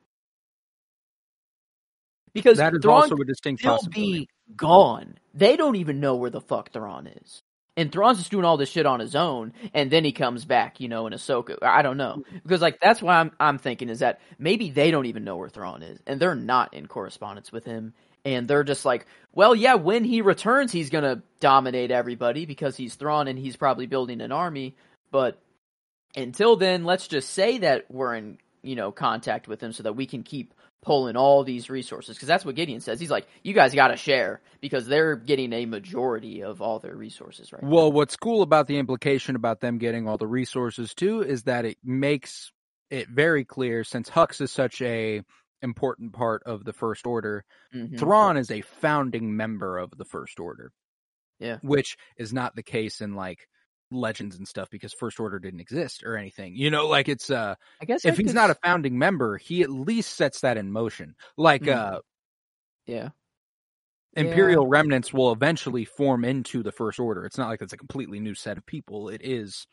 Because 2.33 2.59
That 2.59 2.75
is 2.75 2.81
Thrawn 2.83 3.03
also 3.03 3.17
a 3.17 3.25
distinct 3.25 3.61
still 3.61 3.79
be 3.91 4.29
gone. 4.57 5.19
They 5.35 5.57
don't 5.57 5.77
even 5.77 6.01
know 6.01 6.17
where 6.17 6.31
the 6.31 6.41
fuck 6.41 6.73
Thrawn 6.73 7.07
is. 7.07 7.43
And 7.77 7.93
Thrawn's 7.93 8.19
just 8.19 8.33
doing 8.33 8.45
all 8.45 8.57
this 8.57 8.71
shit 8.71 8.87
on 8.87 8.99
his 8.99 9.15
own, 9.15 9.53
and 9.73 9.89
then 9.89 10.05
he 10.05 10.11
comes 10.11 10.45
back, 10.45 10.81
you 10.81 10.89
know, 10.89 11.07
in 11.07 11.13
Ahsoka. 11.13 11.59
I 11.63 11.83
don't 11.83 11.97
know 11.97 12.17
mm-hmm. 12.19 12.39
because 12.43 12.61
like 12.61 12.81
that's 12.81 13.01
why 13.01 13.19
I'm 13.19 13.31
I'm 13.39 13.59
thinking 13.59 13.89
is 13.89 14.01
that 14.01 14.21
maybe 14.37 14.71
they 14.71 14.91
don't 14.91 15.07
even 15.07 15.23
know 15.23 15.37
where 15.37 15.49
Thrawn 15.49 15.83
is, 15.85 16.01
and 16.05 16.19
they're 16.19 16.35
not 16.35 16.75
in 16.75 16.89
correspondence 16.89 17.53
with 17.53 17.65
him, 17.65 17.95
and 18.25 18.49
they're 18.49 18.65
just 18.65 18.85
like, 18.85 19.07
well, 19.33 19.55
yeah, 19.55 19.75
when 19.75 20.03
he 20.03 20.23
returns, 20.23 20.73
he's 20.73 20.91
gonna 20.91 21.23
dominate 21.39 21.93
everybody 21.93 22.47
because 22.47 22.77
he's 22.77 22.97
Thrawn 22.97 23.29
and 23.29 23.39
he's 23.39 23.57
probably 23.57 23.87
building 23.87 24.23
an 24.23 24.33
army, 24.33 24.75
but 25.13 25.41
until 26.17 26.57
then, 26.57 26.83
let's 26.83 27.07
just 27.07 27.31
say 27.31 27.59
that 27.59 27.87
we're 27.91 28.17
in 28.17 28.39
you 28.63 28.75
know 28.75 28.91
contact 28.91 29.47
with 29.47 29.63
him 29.63 29.73
so 29.73 29.85
that 29.85 29.95
we 29.95 30.07
can 30.07 30.25
keep 30.25 30.53
pulling 30.83 31.17
all 31.17 31.43
these 31.45 31.69
resources 31.69 32.17
because 32.17 32.29
that's 32.29 32.45
what 32.45 32.55
Gideon 32.55 32.81
says. 32.81 33.01
He's 33.01 33.11
like, 33.11 33.27
you 33.43 33.53
guys 33.53 33.75
got 33.75 33.89
to 33.89 33.97
share 33.97 34.41
because 34.61 34.87
they're 34.87 35.17
getting 35.17 35.53
a 35.53 35.67
majority 35.67 36.43
of 36.43 36.63
all 36.63 36.79
their 36.79 36.95
resources 36.95 37.53
right 37.53 37.63
now. 37.63 37.69
Well, 37.69 37.93
what's 37.93 38.17
cool 38.17 38.43
about 38.43 38.67
the 38.69 38.79
implication 38.79 39.37
about 39.37 39.61
them 39.61 39.79
getting 39.79 40.07
all 40.09 40.19
the 40.19 40.27
resources 40.27 40.95
too 40.95 41.23
is 41.23 41.45
that 41.45 41.65
it 41.65 41.79
makes 41.83 42.53
it 42.91 43.09
very 43.09 43.45
clear 43.45 43.85
since 43.85 44.09
Hux 44.09 44.41
is 44.41 44.53
such 44.53 44.81
a 44.81 45.23
important 45.61 46.13
part 46.13 46.45
of 46.47 46.65
the 46.65 46.73
First 46.73 47.07
Order, 47.07 47.45
Mhm. 47.75 47.99
Thrawn 47.99 48.37
is 48.37 48.51
a 48.51 48.61
founding 48.61 49.37
member 49.37 49.79
of 49.79 49.91
the 49.97 50.05
First 50.05 50.39
Order. 50.39 50.73
Yeah. 51.41 51.59
Which 51.63 51.97
is 52.17 52.33
not 52.33 52.55
the 52.55 52.63
case 52.63 53.01
in 53.01 53.15
like 53.15 53.49
legends 53.91 54.37
and 54.37 54.47
stuff 54.47 54.69
because 54.71 54.93
First 54.93 55.21
Order 55.21 55.39
didn't 55.39 55.61
exist 55.61 56.03
or 56.05 56.17
anything. 56.17 56.55
You 56.57 56.71
know, 56.71 56.87
like 56.87 57.09
it's 57.09 57.31
uh 57.31 57.55
I 57.81 57.85
guess 57.85 58.05
if 58.05 58.15
I 58.15 58.17
he's 58.17 58.27
could 58.27 58.35
not 58.35 58.51
a 58.51 58.55
founding 58.57 58.99
member, 58.99 59.39
he 59.39 59.63
at 59.63 59.71
least 59.71 60.17
sets 60.17 60.41
that 60.41 60.57
in 60.57 60.71
motion. 60.73 61.15
Like 61.37 61.65
Mhm. 61.65 61.73
uh 61.73 62.01
yeah, 62.87 63.11
Imperial 64.17 64.67
remnants 64.67 65.13
will 65.13 65.33
eventually 65.33 65.85
form 65.85 66.25
into 66.25 66.63
the 66.63 66.73
First 66.73 66.99
Order. 66.99 67.25
It's 67.25 67.39
not 67.39 67.49
like 67.49 67.63
it's 67.63 67.73
a 67.73 67.77
completely 67.79 68.19
new 68.21 68.35
set 68.35 68.59
of 68.59 68.67
people. 68.67 69.09
It 69.09 69.21
is. 69.23 69.67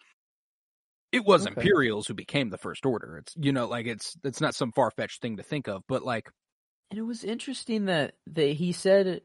It 1.11 1.26
was 1.26 1.45
Okay. 1.45 1.61
Imperials 1.61 2.07
who 2.07 2.13
became 2.13 2.49
the 2.49 2.57
First 2.57 2.86
Order. 2.86 3.18
It's 3.18 3.34
you 3.38 3.51
know 3.51 3.68
like 3.68 3.88
it's 3.88 4.16
it's 4.24 4.41
not 4.41 4.53
some 4.55 4.72
far 4.72 4.91
fetched 4.91 5.22
thing 5.22 5.38
to 5.38 5.43
think 5.43 5.68
of, 5.68 5.84
but 5.88 6.03
like 6.03 6.30
and 6.91 6.99
it 6.99 7.03
was 7.03 7.24
interesting 7.24 7.86
that 7.86 8.16
that 8.28 8.51
he 8.53 8.72
said 8.72 9.22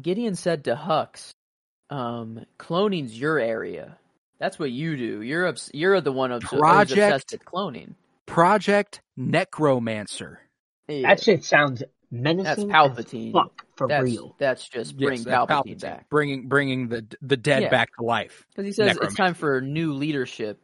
Gideon 0.00 0.34
said 0.34 0.64
to 0.64 0.74
Hux, 0.76 1.30
um, 1.90 2.44
"Cloning's 2.58 3.18
your 3.18 3.38
area. 3.38 3.98
That's 4.38 4.58
what 4.58 4.70
you 4.70 4.96
do. 4.96 5.22
You're 5.22 5.46
obs- 5.46 5.70
you're 5.74 6.00
the 6.00 6.12
one 6.12 6.32
obs- 6.32 6.48
who's 6.50 6.58
Project- 6.60 7.00
obsessed 7.00 7.32
with 7.32 7.44
cloning." 7.44 7.94
Project 8.26 9.00
Necromancer. 9.16 10.40
Yeah. 10.88 11.08
That 11.08 11.22
shit 11.22 11.44
sounds 11.44 11.82
menacing. 12.10 12.44
That's 12.44 12.58
as 12.60 12.64
Palpatine. 12.66 13.32
Fuck 13.32 13.66
for 13.76 13.88
that's, 13.88 14.04
real. 14.04 14.34
That's 14.38 14.68
just 14.68 14.96
bring 14.96 15.22
that's 15.22 15.50
Palpatine, 15.50 15.80
back. 15.80 16.08
bringing 16.08 16.48
bringing 16.48 16.88
the 16.88 17.06
the 17.22 17.36
dead 17.36 17.62
Yeah. 17.64 17.70
back 17.70 17.94
to 17.96 18.04
life. 18.04 18.46
Because 18.50 18.66
he 18.66 18.72
says 18.72 18.98
it's 19.00 19.14
time 19.14 19.34
for 19.34 19.60
new 19.60 19.92
leadership. 19.94 20.60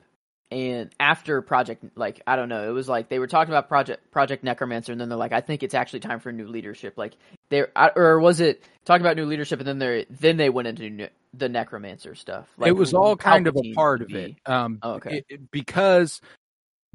And 0.53 0.93
after 0.99 1.43
Project, 1.43 1.85
like 1.95 2.23
I 2.27 2.35
don't 2.35 2.49
know, 2.49 2.69
it 2.69 2.73
was 2.73 2.89
like 2.89 3.09
they 3.09 3.21
were 3.21 3.29
talking 3.29 3.53
about 3.55 3.69
Project 3.69 4.11
Project 4.11 4.43
Necromancer, 4.43 4.91
and 4.91 5.01
then 5.01 5.09
they're 5.09 5.17
like, 5.17 5.33
I 5.33 5.41
think 5.41 5.63
it's 5.63 5.75
actually 5.75 6.01
time 6.01 6.19
for 6.19 6.33
new 6.33 6.49
leadership. 6.49 6.99
Like 6.99 7.15
they, 7.51 7.63
or 7.95 8.19
was 8.19 8.41
it 8.41 8.65
talking 8.85 9.03
about 9.07 9.17
new 9.17 9.27
leadership, 9.27 9.61
and 9.61 9.69
then 9.69 9.79
they 9.79 10.07
then 10.11 10.39
they 10.39 10.51
went 10.51 10.67
into 10.67 10.91
ne- 10.91 11.11
the 11.33 11.49
Necromancer 11.49 12.15
stuff. 12.15 12.49
Like 12.59 12.69
it 12.69 12.73
was 12.77 12.93
all 12.95 13.17
kind 13.17 13.47
of 13.47 13.57
a 13.57 13.73
part 13.75 14.03
of 14.03 14.13
it, 14.15 14.35
um, 14.47 14.79
Oh, 14.83 14.95
okay. 14.95 15.19
it- 15.19 15.27
it- 15.29 15.51
because 15.51 16.21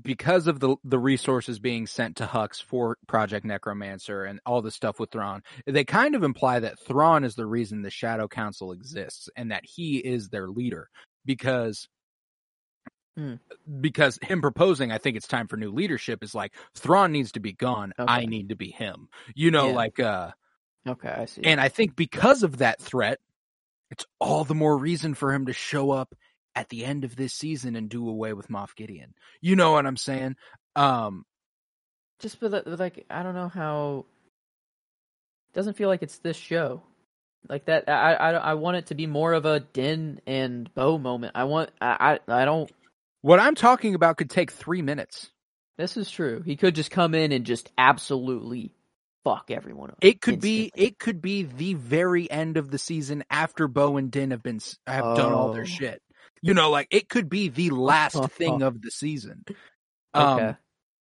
because 0.01 0.47
of 0.47 0.59
the 0.59 0.75
the 0.83 0.99
resources 0.99 1.57
being 1.57 1.87
sent 1.87 2.17
to 2.17 2.25
Hux 2.25 2.61
for 2.61 2.97
Project 3.07 3.45
Necromancer 3.45 4.25
and 4.25 4.41
all 4.45 4.61
the 4.61 4.69
stuff 4.71 4.99
with 4.99 5.09
Thrawn. 5.11 5.41
They 5.65 5.85
kind 5.85 6.15
of 6.15 6.23
imply 6.23 6.59
that 6.59 6.77
Thrawn 6.79 7.23
is 7.23 7.35
the 7.35 7.45
reason 7.45 7.81
the 7.81 7.89
Shadow 7.89 8.27
Council 8.27 8.73
exists 8.73 9.29
and 9.37 9.51
that 9.51 9.63
he 9.65 9.97
is 9.97 10.27
their 10.29 10.49
leader 10.49 10.89
because. 11.23 11.87
Hmm. 13.17 13.35
Because 13.79 14.19
him 14.21 14.41
proposing, 14.41 14.91
I 14.91 14.97
think 14.97 15.15
it's 15.15 15.29
time 15.29 15.47
for 15.47 15.55
new 15.55 15.71
leadership. 15.71 16.21
Is 16.21 16.35
like 16.35 16.53
Thrawn 16.75 17.13
needs 17.13 17.31
to 17.31 17.39
be 17.39 17.53
gone. 17.53 17.93
I 17.97 18.25
need 18.25 18.49
to 18.49 18.57
be 18.57 18.71
him. 18.71 19.07
You 19.35 19.51
know, 19.51 19.67
Yeah. 19.69 19.73
like 19.75 19.99
uh, 20.01 20.31
Okay, 20.85 21.07
I 21.07 21.23
see. 21.23 21.41
and 21.45 21.61
I 21.61 21.69
think 21.69 21.95
because 21.95 22.43
of 22.43 22.57
that 22.57 22.81
threat, 22.81 23.19
it's 23.95 24.05
all 24.19 24.43
the 24.43 24.53
more 24.53 24.77
reason 24.77 25.13
for 25.13 25.33
him 25.33 25.45
to 25.45 25.53
show 25.53 25.89
up 25.89 26.13
at 26.53 26.67
the 26.67 26.83
end 26.83 27.05
of 27.05 27.15
this 27.15 27.33
season 27.33 27.77
and 27.77 27.87
do 27.87 28.09
away 28.09 28.33
with 28.33 28.49
Moff 28.49 28.75
Gideon. 28.75 29.13
You 29.39 29.55
know 29.55 29.71
what 29.71 29.85
I'm 29.85 29.95
saying? 29.95 30.35
Um, 30.75 31.23
just 32.19 32.41
the, 32.41 32.61
like 32.77 33.05
I 33.09 33.23
don't 33.23 33.35
know 33.35 33.47
how. 33.47 34.05
Doesn't 35.53 35.77
feel 35.77 35.87
like 35.87 36.03
it's 36.03 36.17
this 36.17 36.35
show, 36.35 36.83
like 37.47 37.67
that. 37.67 37.87
I 37.87 38.15
I 38.15 38.31
I 38.31 38.53
want 38.55 38.75
it 38.75 38.87
to 38.87 38.95
be 38.95 39.07
more 39.07 39.31
of 39.31 39.45
a 39.45 39.61
Din 39.61 40.19
and 40.27 40.69
Bo 40.75 40.97
moment. 40.97 41.31
I 41.35 41.45
want 41.45 41.69
I 41.79 42.19
I, 42.27 42.41
I 42.41 42.43
don't. 42.43 42.69
what 43.21 43.39
I'm 43.39 43.55
talking 43.55 43.95
about 43.95 44.17
could 44.17 44.29
take 44.29 44.51
three 44.51 44.81
minutes. 44.81 45.31
This 45.77 45.95
is 45.95 46.11
true. 46.11 46.41
He 46.45 46.57
could 46.57 46.75
just 46.75 46.91
come 46.91 47.15
in 47.15 47.31
and 47.31 47.45
just 47.45 47.71
absolutely 47.77 48.74
fuck 49.25 49.51
everyone 49.51 49.89
up. 49.89 49.97
It 50.01 50.21
could 50.21 50.39
be 50.39 50.71
it 50.75 50.97
could 50.99 51.21
be 51.21 51.41
the 51.43 51.73
very 51.73 52.31
end 52.31 52.55
of 52.55 52.71
the 52.71 52.77
season 52.77 53.25
after 53.29 53.67
Bo 53.67 53.97
and 53.97 54.09
Din 54.09 54.31
have 54.31 54.41
been 54.41 54.61
have 54.87 55.17
done 55.17 55.33
all 55.33 55.51
their 55.51 55.63
Oh. 55.63 55.65
shit. 55.65 56.01
You 56.41 56.53
know, 56.53 56.69
like 56.69 56.87
it 56.91 57.09
could 57.09 57.27
be 57.27 57.49
the 57.49 57.71
last 57.71 58.23
thing 58.31 58.61
of 58.61 58.81
the 58.81 58.91
season. 58.91 59.43
Um, 60.13 60.39
Okay. 60.39 60.55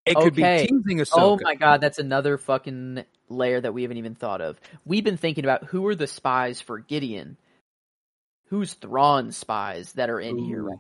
it 0.08 0.16
could 0.16 0.34
Okay. 0.40 0.62
be 0.64 0.68
teasing 0.68 0.98
Ahsoka. 1.00 1.18
Oh 1.18 1.40
my 1.44 1.54
god, 1.56 1.82
that's 1.82 2.00
another 2.00 2.38
fucking 2.40 3.04
layer 3.30 3.62
that 3.62 3.74
we 3.74 3.84
haven't 3.84 3.98
even 3.98 4.16
thought 4.16 4.42
of. 4.42 4.60
We've 4.86 5.04
been 5.04 5.18
thinking 5.18 5.44
about 5.44 5.66
who 5.66 5.86
are 5.88 5.96
the 5.96 6.08
spies 6.08 6.62
for 6.62 6.80
Gideon. 6.80 7.38
Who's 8.48 8.74
Thrawn's 8.76 9.36
spies 9.38 9.94
that 9.94 10.10
are 10.10 10.20
in 10.20 10.38
here? 10.38 10.62
Ooh. 10.64 10.68
Right? 10.70 10.80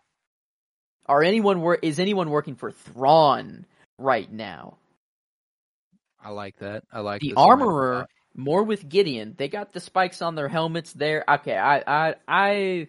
Are 1.08 1.24
anyone 1.24 1.62
wor- 1.62 1.80
is 1.82 2.00
anyone 2.00 2.30
working 2.30 2.56
for 2.56 2.72
Thrawn 2.72 3.66
right 3.98 4.32
now? 4.32 4.78
I 6.24 6.30
like 6.30 6.58
that. 6.60 6.84
I 6.92 7.02
like 7.02 7.22
the 7.22 7.34
armorer 7.36 8.08
more 8.36 8.64
with 8.64 8.88
Gideon. 8.88 9.36
They 9.38 9.48
got 9.48 9.74
the 9.74 9.80
spikes 9.80 10.22
on 10.22 10.36
their 10.36 10.48
helmets 10.48 10.94
there. 10.94 11.24
Okay, 11.28 11.56
I 11.56 11.84
I 11.86 12.16
I 12.28 12.88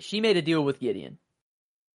she 0.00 0.20
made 0.20 0.36
a 0.36 0.42
deal 0.42 0.62
with 0.64 0.80
Gideon. 0.80 1.18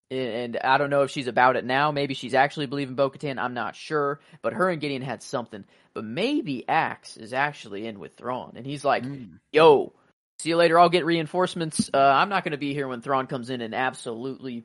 And 0.09 0.57
I 0.59 0.79
don't 0.79 0.91
know 0.91 1.03
if 1.03 1.11
she's 1.11 1.27
about 1.27 1.57
it 1.57 1.64
now. 1.64 1.91
Maybe 1.91 2.14
she's 2.14 2.35
actually 2.35 2.67
believing 2.67 2.95
Bo 2.95 3.11
Katan. 3.11 3.39
I'm 3.39 3.55
not 3.55 3.75
sure. 3.75 4.21
But 4.41 4.53
her 4.53 4.71
and 4.71 4.81
Gideon 4.81 5.03
had 5.03 5.21
something. 5.21 5.64
But 5.95 6.05
maybe 6.05 6.64
Axe 6.69 7.17
is 7.17 7.33
actually 7.33 7.89
in 7.89 7.99
with 7.99 8.14
Thrawn. 8.14 8.53
And 8.55 8.64
he's 8.64 8.85
like, 8.85 9.03
Mm. 9.03 9.41
yo, 9.51 9.95
see 10.39 10.51
you 10.51 10.57
later. 10.57 10.79
I'll 10.79 10.91
get 10.91 11.05
reinforcements. 11.05 11.91
Uh, 11.93 11.99
I'm 11.99 12.29
not 12.29 12.45
going 12.45 12.53
to 12.53 12.57
be 12.57 12.73
here 12.73 12.87
when 12.87 13.01
Thrawn 13.01 13.27
comes 13.27 13.51
in 13.51 13.61
and 13.61 13.75
absolutely 13.75 14.62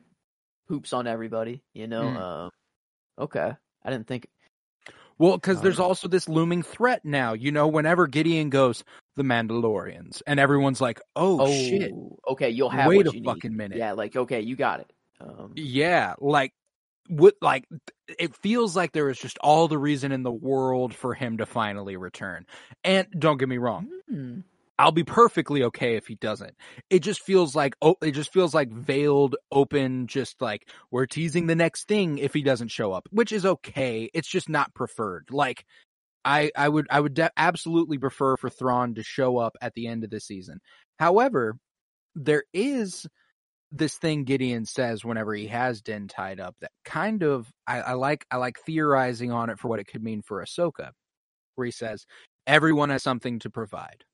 poops 0.68 0.92
on 0.92 1.08
everybody. 1.08 1.60
You 1.74 1.88
know? 1.88 2.02
Mm. 2.04 2.46
Uh, 3.18 3.22
okay. 3.22 3.52
I 3.84 3.90
didn't 3.90 4.06
think. 4.06 4.28
Well, 5.22 5.36
because 5.36 5.58
Um, 5.58 5.62
there's 5.62 5.78
also 5.78 6.08
this 6.08 6.28
looming 6.28 6.64
threat 6.64 7.04
now. 7.04 7.32
You 7.32 7.52
know, 7.52 7.68
whenever 7.68 8.08
Gideon 8.08 8.50
goes, 8.50 8.82
the 9.14 9.22
Mandalorians, 9.22 10.20
and 10.26 10.40
everyone's 10.40 10.80
like, 10.80 11.00
"Oh, 11.14 11.42
Oh, 11.42 11.46
shit, 11.46 11.92
okay. 12.26 12.50
You'll 12.50 12.70
have 12.70 12.88
wait 12.88 12.96
what 12.96 13.06
a 13.06 13.12
you 13.14 13.20
need. 13.20 13.26
fucking 13.26 13.56
minute." 13.56 13.78
Yeah, 13.78 13.92
like 13.92 14.16
okay, 14.16 14.40
you 14.40 14.56
got 14.56 14.80
it. 14.80 14.92
Um, 15.20 15.52
Yeah, 15.54 16.14
like 16.18 16.52
what? 17.08 17.36
Like 17.40 17.68
it 18.18 18.34
feels 18.34 18.74
like 18.74 18.90
there 18.90 19.10
is 19.10 19.18
just 19.18 19.38
all 19.38 19.68
the 19.68 19.78
reason 19.78 20.10
in 20.10 20.24
the 20.24 20.32
world 20.32 20.92
for 20.92 21.14
him 21.14 21.38
to 21.38 21.46
finally 21.46 21.96
return. 21.96 22.44
And 22.82 23.06
don't 23.16 23.38
get 23.38 23.48
me 23.48 23.58
wrong, 23.58 23.88
hmm. 24.08 24.40
I'll 24.78 24.92
be 24.92 25.04
perfectly 25.04 25.62
okay 25.64 25.96
if 25.96 26.06
he 26.06 26.16
doesn't. 26.16 26.54
It 26.90 27.00
just 27.00 27.20
feels 27.22 27.54
like 27.54 27.74
oh, 27.82 27.96
it 28.02 28.12
just 28.12 28.32
feels 28.32 28.54
like 28.54 28.70
veiled, 28.70 29.36
open, 29.50 30.06
just 30.06 30.40
like 30.40 30.68
we're 30.90 31.06
teasing 31.06 31.46
the 31.46 31.54
next 31.54 31.88
thing 31.88 32.18
if 32.18 32.34
he 32.34 32.42
doesn't 32.42 32.68
show 32.68 32.92
up, 32.92 33.06
which 33.10 33.32
is 33.32 33.46
okay. 33.46 34.10
It's 34.14 34.28
just 34.28 34.48
not 34.48 34.74
preferred. 34.74 35.28
Like 35.30 35.64
I, 36.24 36.50
I 36.56 36.68
would, 36.68 36.86
I 36.90 37.00
would 37.00 37.14
de- 37.14 37.32
absolutely 37.36 37.98
prefer 37.98 38.36
for 38.36 38.48
Thrawn 38.50 38.94
to 38.94 39.02
show 39.02 39.38
up 39.38 39.56
at 39.60 39.74
the 39.74 39.88
end 39.88 40.04
of 40.04 40.10
the 40.10 40.20
season. 40.20 40.60
However, 40.98 41.56
there 42.14 42.44
is 42.52 43.06
this 43.72 43.94
thing 43.94 44.24
Gideon 44.24 44.66
says 44.66 45.04
whenever 45.04 45.34
he 45.34 45.46
has 45.48 45.80
Din 45.80 46.06
tied 46.06 46.38
up 46.40 46.54
that 46.60 46.70
kind 46.84 47.22
of 47.22 47.50
I, 47.66 47.80
I 47.80 47.92
like 47.94 48.26
I 48.30 48.36
like 48.36 48.58
theorizing 48.66 49.32
on 49.32 49.50
it 49.50 49.58
for 49.58 49.68
what 49.68 49.80
it 49.80 49.86
could 49.86 50.02
mean 50.02 50.22
for 50.22 50.44
Ahsoka, 50.44 50.90
where 51.54 51.64
he 51.64 51.70
says 51.70 52.06
everyone 52.46 52.90
has 52.90 53.02
something 53.02 53.38
to 53.40 53.50
provide. 53.50 54.04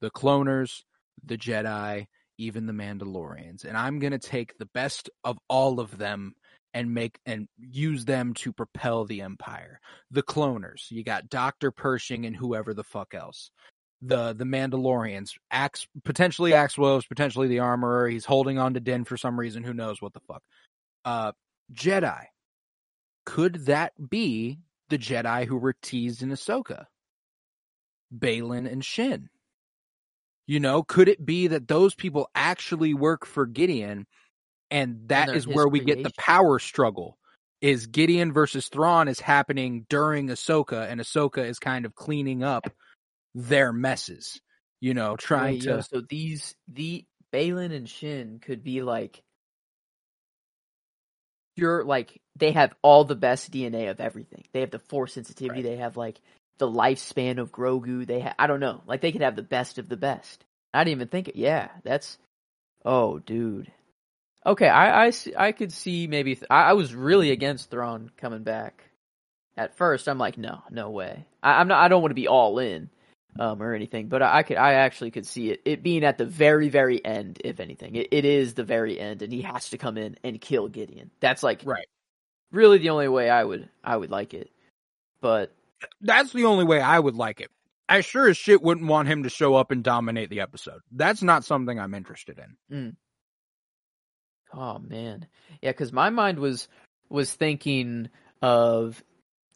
The 0.00 0.10
cloners, 0.10 0.82
the 1.24 1.38
Jedi, 1.38 2.06
even 2.38 2.66
the 2.66 2.72
Mandalorians, 2.72 3.64
and 3.64 3.76
I'm 3.76 3.98
gonna 3.98 4.18
take 4.18 4.58
the 4.58 4.66
best 4.66 5.10
of 5.24 5.38
all 5.48 5.80
of 5.80 5.96
them 5.96 6.34
and 6.74 6.92
make 6.92 7.18
and 7.24 7.48
use 7.58 8.04
them 8.04 8.34
to 8.34 8.52
propel 8.52 9.06
the 9.06 9.22
Empire. 9.22 9.80
The 10.10 10.22
cloners, 10.22 10.90
you 10.90 11.02
got 11.02 11.30
Doctor 11.30 11.70
Pershing 11.70 12.26
and 12.26 12.36
whoever 12.36 12.74
the 12.74 12.84
fuck 12.84 13.14
else. 13.14 13.50
The 14.02 14.34
the 14.34 14.44
Mandalorians, 14.44 15.32
Axe 15.50 15.86
potentially 16.04 16.52
Axe 16.52 16.76
Woves, 16.76 17.06
potentially 17.06 17.48
the 17.48 17.60
Armorer. 17.60 18.08
He's 18.08 18.26
holding 18.26 18.58
on 18.58 18.74
to 18.74 18.80
Din 18.80 19.04
for 19.04 19.16
some 19.16 19.40
reason. 19.40 19.64
Who 19.64 19.72
knows 19.72 20.02
what 20.02 20.12
the 20.12 20.20
fuck? 20.20 20.42
Uh, 21.04 21.32
Jedi. 21.72 22.26
Could 23.24 23.66
that 23.66 23.92
be 24.10 24.58
the 24.90 24.98
Jedi 24.98 25.46
who 25.46 25.56
were 25.56 25.72
teased 25.72 26.22
in 26.22 26.28
Ahsoka? 26.28 26.84
Baylan 28.16 28.70
and 28.70 28.84
Shin. 28.84 29.30
You 30.46 30.60
know, 30.60 30.82
could 30.82 31.08
it 31.08 31.24
be 31.24 31.48
that 31.48 31.66
those 31.66 31.94
people 31.94 32.30
actually 32.34 32.94
work 32.94 33.26
for 33.26 33.46
Gideon 33.46 34.06
and 34.70 35.08
that 35.08 35.26
they're 35.26 35.36
is 35.36 35.46
where 35.46 35.68
we 35.68 35.80
get 35.80 36.02
the 36.02 36.12
power 36.16 36.58
struggle? 36.58 37.18
Is 37.60 37.86
Gideon 37.86 38.32
versus 38.32 38.68
Thrawn 38.68 39.08
is 39.08 39.18
happening 39.18 39.86
during 39.88 40.28
Ahsoka 40.28 40.88
and 40.88 41.00
Ahsoka 41.00 41.44
is 41.44 41.58
kind 41.58 41.84
of 41.84 41.94
cleaning 41.94 42.44
up 42.44 42.70
their 43.34 43.72
messes. 43.72 44.40
You 44.80 44.94
know, 44.94 45.16
trying 45.16 45.54
Wait, 45.54 45.62
to 45.62 45.68
yo, 45.68 45.80
so 45.80 46.02
these 46.08 46.54
the 46.68 47.06
Baylan 47.32 47.74
and 47.74 47.88
Shin 47.88 48.40
could 48.40 48.62
be 48.62 48.82
like 48.82 49.22
you're 51.56 51.82
like 51.82 52.20
they 52.36 52.52
have 52.52 52.74
all 52.82 53.04
the 53.04 53.16
best 53.16 53.50
DNA 53.50 53.90
of 53.90 54.00
everything. 54.00 54.44
They 54.52 54.60
have 54.60 54.70
the 54.70 54.78
force 54.78 55.14
sensitivity. 55.14 55.62
They 55.62 55.76
have 55.76 55.96
like 55.96 56.20
the 56.58 56.68
lifespan 56.68 57.38
of 57.38 57.52
Grogu. 57.52 58.06
They 58.06 58.20
ha- 58.20 58.34
I 58.38 58.46
don't 58.46 58.60
know. 58.60 58.82
Like 58.86 59.00
they 59.00 59.12
could 59.12 59.22
have 59.22 59.36
the 59.36 59.42
best 59.42 59.78
of 59.78 59.88
the 59.88 59.96
best. 59.96 60.44
I 60.74 60.84
didn't 60.84 60.98
even 60.98 61.08
think 61.08 61.28
it. 61.28 61.36
Yeah, 61.36 61.68
that's. 61.84 62.18
Oh, 62.84 63.18
dude. 63.18 63.70
Okay, 64.44 64.68
I 64.68 65.06
I, 65.08 65.12
I 65.36 65.52
could 65.52 65.72
see 65.72 66.06
maybe 66.06 66.34
th- 66.36 66.46
I, 66.50 66.70
I 66.70 66.72
was 66.74 66.94
really 66.94 67.30
against 67.32 67.70
Thrawn 67.70 68.10
coming 68.16 68.42
back. 68.44 68.84
At 69.56 69.76
first, 69.76 70.06
I'm 70.08 70.18
like, 70.18 70.36
no, 70.38 70.62
no 70.70 70.90
way. 70.90 71.24
I, 71.42 71.60
I'm 71.60 71.68
not. 71.68 71.82
I 71.82 71.88
don't 71.88 72.02
want 72.02 72.10
to 72.10 72.14
be 72.16 72.28
all 72.28 72.58
in, 72.58 72.90
um, 73.40 73.62
or 73.62 73.74
anything. 73.74 74.08
But 74.08 74.22
I, 74.22 74.38
I 74.38 74.42
could. 74.44 74.58
I 74.58 74.74
actually 74.74 75.10
could 75.10 75.26
see 75.26 75.50
it. 75.50 75.62
It 75.64 75.82
being 75.82 76.04
at 76.04 76.18
the 76.18 76.26
very, 76.26 76.68
very 76.68 77.02
end. 77.04 77.40
If 77.44 77.58
anything, 77.58 77.96
it, 77.96 78.08
it 78.12 78.24
is 78.24 78.54
the 78.54 78.64
very 78.64 79.00
end, 79.00 79.22
and 79.22 79.32
he 79.32 79.42
has 79.42 79.70
to 79.70 79.78
come 79.78 79.96
in 79.96 80.16
and 80.22 80.40
kill 80.40 80.68
Gideon. 80.68 81.10
That's 81.20 81.42
like 81.42 81.62
Right. 81.64 81.88
really 82.52 82.78
the 82.78 82.90
only 82.90 83.08
way 83.08 83.30
I 83.30 83.42
would. 83.42 83.68
I 83.82 83.96
would 83.96 84.10
like 84.10 84.34
it. 84.34 84.50
But 85.22 85.52
that's 86.00 86.32
the 86.32 86.44
only 86.44 86.64
way 86.64 86.80
I 86.80 86.98
would 86.98 87.14
like 87.14 87.40
it. 87.40 87.50
I 87.88 88.00
sure 88.00 88.28
as 88.28 88.36
shit 88.36 88.62
wouldn't 88.62 88.88
want 88.88 89.08
him 89.08 89.22
to 89.22 89.28
show 89.30 89.54
up 89.54 89.70
and 89.70 89.82
dominate 89.84 90.28
the 90.30 90.40
episode. 90.40 90.80
That's 90.90 91.22
not 91.22 91.44
something 91.44 91.78
I'm 91.78 91.94
interested 91.94 92.40
in. 92.68 92.96
Oh 94.52 94.78
man, 94.78 95.26
yeah, 95.62 95.70
because 95.70 95.92
my 95.92 96.10
mind 96.10 96.38
was 96.38 96.68
was 97.08 97.32
thinking 97.32 98.08
of 98.42 99.02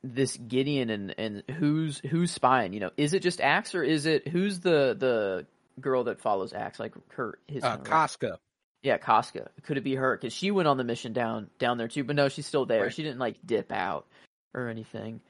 this 0.03 0.37
Gideon 0.37 0.91
and 0.91 1.15
and 1.19 1.43
who's 1.59 1.99
who's 1.99 2.31
spying. 2.31 2.73
You 2.73 2.81
know, 2.81 2.91
is 2.97 3.15
it 3.15 3.23
just 3.23 3.41
Axe 3.41 3.75
or 3.75 3.83
is 3.83 4.07
it 4.07 4.29
who's 4.29 4.61
the 4.61 4.97
the 4.99 5.47
girl 5.81 6.05
that 6.05 6.21
follows 6.21 6.53
Axe? 6.53 6.79
Like 6.81 6.95
her 7.15 7.39
his 7.49 7.65
Uh. 7.65 7.79
Koska. 7.79 8.39
yeah, 8.83 8.99
Koska. 8.99 9.51
Could 9.63 9.77
it 9.77 9.85
be 9.85 9.95
her? 9.95 10.17
Because 10.17 10.33
she 10.33 10.51
went 10.51 10.69
on 10.69 10.77
the 10.77 10.85
mission 10.85 11.13
down 11.13 11.51
down 11.59 11.79
there 11.79 11.89
too. 11.89 12.05
But 12.05 12.17
no, 12.17 12.29
she's 12.29 12.47
still 12.47 12.67
there. 12.67 12.85
Right. 12.85 12.95
She 12.95 13.03
didn't 13.03 13.19
like 13.19 13.37
dip 13.45 13.73
out 13.73 14.07
or 14.55 14.69
anything. 14.69 15.21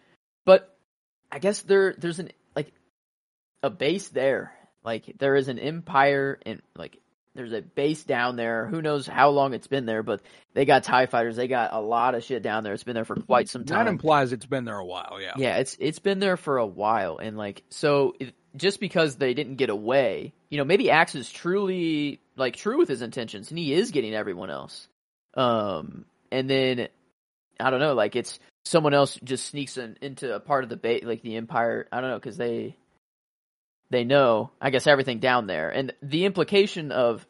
But 0.47 0.75
I 1.31 1.39
guess 1.39 1.63
there 1.63 1.95
there's 1.97 2.19
an 2.19 2.31
like 2.55 2.73
a 3.63 3.71
base 3.71 4.09
there. 4.09 4.53
Like 4.85 5.17
there 5.19 5.37
is 5.37 5.49
an 5.49 5.59
empire 5.59 6.39
and 6.45 6.63
like 6.77 6.99
there's 7.35 7.53
a 7.53 7.63
base 7.63 8.03
down 8.03 8.37
there. 8.37 8.67
Who 8.67 8.83
knows 8.83 9.07
how 9.07 9.31
long 9.31 9.55
it's 9.55 9.69
been 9.69 9.87
there, 9.87 10.03
but 10.03 10.21
they 10.53 10.65
got 10.65 10.83
TIE 10.83 11.07
fighters, 11.07 11.37
they 11.37 11.47
got 11.47 11.73
a 11.73 11.81
lot 11.81 12.15
of 12.15 12.25
shit 12.25 12.43
down 12.43 12.65
there. 12.65 12.75
It's 12.75 12.83
been 12.83 12.95
there 12.95 13.05
for 13.05 13.17
quite 13.17 13.49
some 13.49 13.65
time. 13.65 13.85
That 13.85 13.91
implies 13.91 14.33
it's 14.33 14.47
been 14.47 14.65
there 14.65 14.79
a 14.79 14.85
while, 14.85 15.19
yeah. 15.21 15.35
Yeah, 15.37 15.57
it's 15.59 15.77
it's 15.79 16.01
been 16.01 16.19
there 16.19 16.37
for 16.37 16.59
a 16.59 16.67
while, 16.67 17.19
and 17.19 17.37
like 17.37 17.63
so, 17.71 18.15
it, 18.19 18.35
just 18.57 18.81
because 18.81 19.17
they 19.17 19.33
didn't 19.35 19.57
get 19.57 19.71
away, 19.71 20.33
you 20.49 20.59
know, 20.59 20.65
maybe 20.65 20.91
Axe 20.91 21.15
is 21.15 21.31
truly 21.31 22.21
like 22.37 22.57
true 22.57 22.79
with 22.79 22.89
his 22.89 23.03
intentions, 23.03 23.51
and 23.51 23.59
he 23.59 23.73
is 23.73 23.93
getting 23.93 24.15
everyone 24.15 24.51
else. 24.51 24.89
Um, 25.35 26.07
and 26.33 26.51
then 26.51 26.89
I 27.61 27.71
don't 27.71 27.81
know, 27.81 27.95
like 27.95 28.17
it's 28.17 28.39
someone 28.65 28.95
else 28.95 29.19
just 29.23 29.47
sneaks 29.47 29.77
in, 29.77 29.97
into 30.01 30.35
a 30.35 30.41
part 30.41 30.65
of 30.65 30.71
the 30.71 30.77
bait, 30.77 31.07
like 31.07 31.23
the 31.23 31.37
Empire. 31.37 31.87
I 31.93 32.01
don't 32.01 32.11
know 32.11 32.19
because 32.19 32.37
they 32.37 32.77
they 33.91 34.05
know, 34.05 34.51
I 34.61 34.71
guess, 34.71 34.87
everything 34.87 35.19
down 35.19 35.47
there, 35.47 35.71
and 35.71 35.93
the 36.03 36.25
implication 36.25 36.93
of 36.93 37.27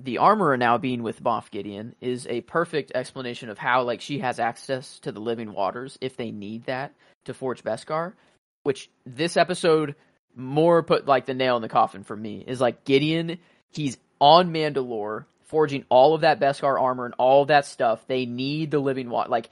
the 0.00 0.18
armorer 0.18 0.56
now 0.56 0.76
being 0.78 1.02
with 1.02 1.22
Moff 1.22 1.50
Gideon 1.50 1.94
is 2.00 2.26
a 2.26 2.40
perfect 2.42 2.92
explanation 2.94 3.48
of 3.48 3.58
how 3.58 3.82
like 3.82 4.00
she 4.00 4.18
has 4.18 4.40
access 4.40 4.98
to 5.00 5.12
the 5.12 5.20
living 5.20 5.52
waters 5.52 5.98
if 6.00 6.16
they 6.16 6.30
need 6.30 6.64
that 6.64 6.92
to 7.24 7.34
forge 7.34 7.62
Beskar, 7.62 8.12
which 8.64 8.90
this 9.06 9.36
episode 9.36 9.94
more 10.34 10.82
put 10.82 11.06
like 11.06 11.26
the 11.26 11.34
nail 11.34 11.56
in 11.56 11.62
the 11.62 11.68
coffin 11.68 12.02
for 12.02 12.16
me 12.16 12.44
is 12.46 12.60
like 12.60 12.84
Gideon, 12.84 13.38
he's 13.70 13.96
on 14.20 14.52
Mandalore 14.52 15.26
forging 15.44 15.84
all 15.88 16.14
of 16.14 16.22
that 16.22 16.40
Beskar 16.40 16.80
armor 16.80 17.04
and 17.04 17.14
all 17.18 17.44
that 17.44 17.66
stuff. 17.66 18.04
They 18.08 18.26
need 18.26 18.70
the 18.70 18.80
living 18.80 19.08
water. 19.08 19.30
Like 19.30 19.50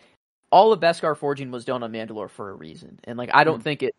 all 0.53 0.73
of 0.73 0.81
Beskar 0.81 1.17
forging 1.17 1.51
was 1.51 1.65
done 1.65 1.83
on 1.83 1.93
Mandalore 1.93 2.31
for 2.31 2.51
a 2.51 2.55
reason, 2.55 3.01
and 3.05 3.19
like 3.19 3.31
I 3.33 3.45
don't 3.45 3.63
think 3.63 3.83
it. 3.83 3.97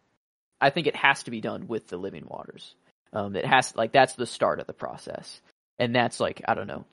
I 0.61 0.69
think 0.69 0.87
it 0.87 0.95
has 0.95 1.23
to 1.23 1.31
be 1.31 1.41
done 1.41 1.67
with 1.67 1.87
the 1.87 1.97
living 1.97 2.25
waters. 2.27 2.75
Um, 3.11 3.35
it 3.35 3.45
has 3.45 3.75
like 3.75 3.91
that's 3.91 4.13
the 4.13 4.27
start 4.27 4.59
of 4.59 4.67
the 4.67 4.73
process, 4.73 5.41
and 5.79 5.93
that's 5.93 6.19
like 6.19 6.41
I 6.47 6.53
don't 6.53 6.67
know. 6.67 6.85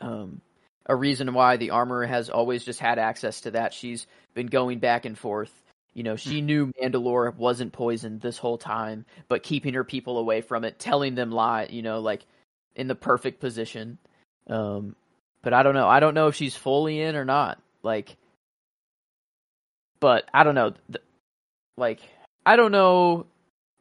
Um, 0.00 0.40
a 0.84 0.94
reason 0.94 1.32
why 1.32 1.56
the 1.56 1.70
armorer 1.70 2.06
has 2.06 2.28
always 2.28 2.64
just 2.64 2.80
had 2.80 2.98
access 2.98 3.42
to 3.42 3.52
that. 3.52 3.72
She's 3.72 4.06
been 4.34 4.48
going 4.48 4.80
back 4.80 5.04
and 5.04 5.16
forth. 5.16 5.52
You 5.94 6.02
know, 6.02 6.16
she 6.16 6.42
knew 6.42 6.72
Mandalore 6.82 7.34
wasn't 7.36 7.72
poisoned 7.72 8.20
this 8.20 8.36
whole 8.36 8.58
time, 8.58 9.06
but 9.28 9.42
keeping 9.42 9.74
her 9.74 9.84
people 9.84 10.18
away 10.18 10.42
from 10.42 10.64
it, 10.64 10.78
telling 10.78 11.14
them 11.14 11.30
lie. 11.30 11.68
You 11.70 11.82
know, 11.82 12.00
like 12.00 12.26
in 12.74 12.88
the 12.88 12.94
perfect 12.94 13.40
position. 13.40 13.98
Um, 14.48 14.94
but 15.42 15.54
I 15.54 15.62
don't 15.62 15.74
know. 15.74 15.88
I 15.88 16.00
don't 16.00 16.14
know 16.14 16.26
if 16.26 16.34
she's 16.34 16.54
fully 16.54 17.00
in 17.00 17.16
or 17.16 17.24
not. 17.24 17.60
Like, 17.82 18.16
but 20.00 20.24
I 20.32 20.44
don't 20.44 20.54
know. 20.54 20.70
Th- 20.92 21.04
Like, 21.76 22.00
I 22.44 22.56
don't 22.56 22.72
know 22.72 23.26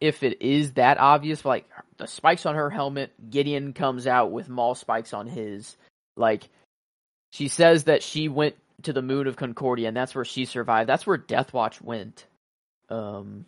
if 0.01 0.23
it 0.23 0.41
is 0.41 0.73
that 0.73 0.97
obvious. 0.97 1.41
But 1.41 1.49
like 1.49 1.69
the 1.97 2.07
spikes 2.07 2.45
on 2.45 2.55
her 2.55 2.69
helmet, 2.69 3.13
Gideon 3.29 3.73
comes 3.73 4.07
out 4.07 4.31
with 4.31 4.49
Maul 4.49 4.75
spikes 4.75 5.13
on 5.13 5.27
his. 5.27 5.77
Like, 6.17 6.49
she 7.31 7.47
says 7.47 7.85
that 7.85 8.03
she 8.03 8.27
went 8.29 8.55
to 8.83 8.93
the 8.93 9.01
moon 9.01 9.27
of 9.27 9.35
Concordia, 9.35 9.87
and 9.87 9.97
that's 9.97 10.15
where 10.15 10.25
she 10.25 10.45
survived. 10.45 10.89
That's 10.89 11.07
where 11.07 11.17
Death 11.17 11.53
Watch 11.53 11.81
went. 11.81 12.25
Um, 12.89 13.45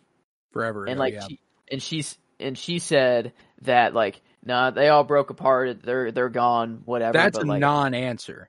Forever. 0.52 0.84
and 0.84 0.94
ago, 0.94 1.00
like 1.00 1.14
yeah. 1.14 1.26
she 1.28 1.40
and 1.70 1.82
she's 1.82 2.18
and 2.40 2.56
she 2.58 2.78
said 2.78 3.32
that 3.62 3.94
like 3.94 4.20
nah 4.44 4.70
they 4.70 4.88
all 4.88 5.04
broke 5.04 5.30
apart 5.30 5.82
they're 5.82 6.10
they're 6.10 6.28
gone 6.28 6.82
whatever 6.84 7.12
That's 7.12 7.38
but 7.38 7.46
a 7.46 7.48
like 7.48 7.60
non-answer. 7.60 8.48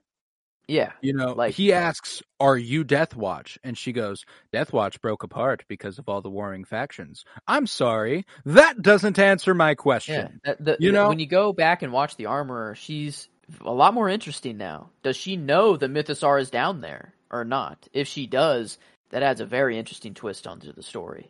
Yeah 0.70 0.92
You 1.02 1.12
know, 1.12 1.32
Like- 1.32 1.54
he 1.54 1.72
asks, 1.72 2.22
"Are 2.38 2.56
you 2.56 2.84
Death 2.84 3.16
Watch?" 3.16 3.58
And 3.64 3.76
she 3.76 3.92
goes, 3.92 4.24
"Death 4.52 4.72
Watch 4.72 5.00
broke 5.00 5.22
apart 5.22 5.64
because 5.68 5.98
of 5.98 6.08
all 6.08 6.20
the 6.22 6.30
warring 6.30 6.64
factions." 6.64 7.24
I'm 7.48 7.66
sorry, 7.66 8.24
that 8.44 8.80
doesn't 8.80 9.18
answer 9.18 9.52
my 9.54 9.74
question. 9.74 10.40
that, 10.44 10.64
the, 10.64 10.76
You 10.80 10.92
know- 10.92 11.08
when 11.08 11.18
you 11.18 11.26
go 11.26 11.52
back 11.52 11.82
and 11.82 11.92
watch 11.92 12.16
the 12.16 12.26
armorer 12.26 12.74
she's 12.74 13.28
a 13.62 13.72
lot 13.72 13.92
more 13.94 14.08
interesting 14.08 14.56
now 14.56 14.90
does 15.02 15.16
she 15.16 15.36
know 15.36 15.76
the 15.76 15.88
mythosaur 15.88 16.40
is 16.40 16.50
down 16.50 16.80
there 16.82 17.12
or 17.32 17.44
not 17.44 17.88
if 17.92 18.06
she 18.06 18.26
does 18.28 18.78
that 19.10 19.24
adds 19.24 19.40
a 19.40 19.44
very 19.46 19.76
interesting 19.76 20.14
twist 20.14 20.46
onto 20.46 20.72
the 20.72 20.82
story 20.84 21.28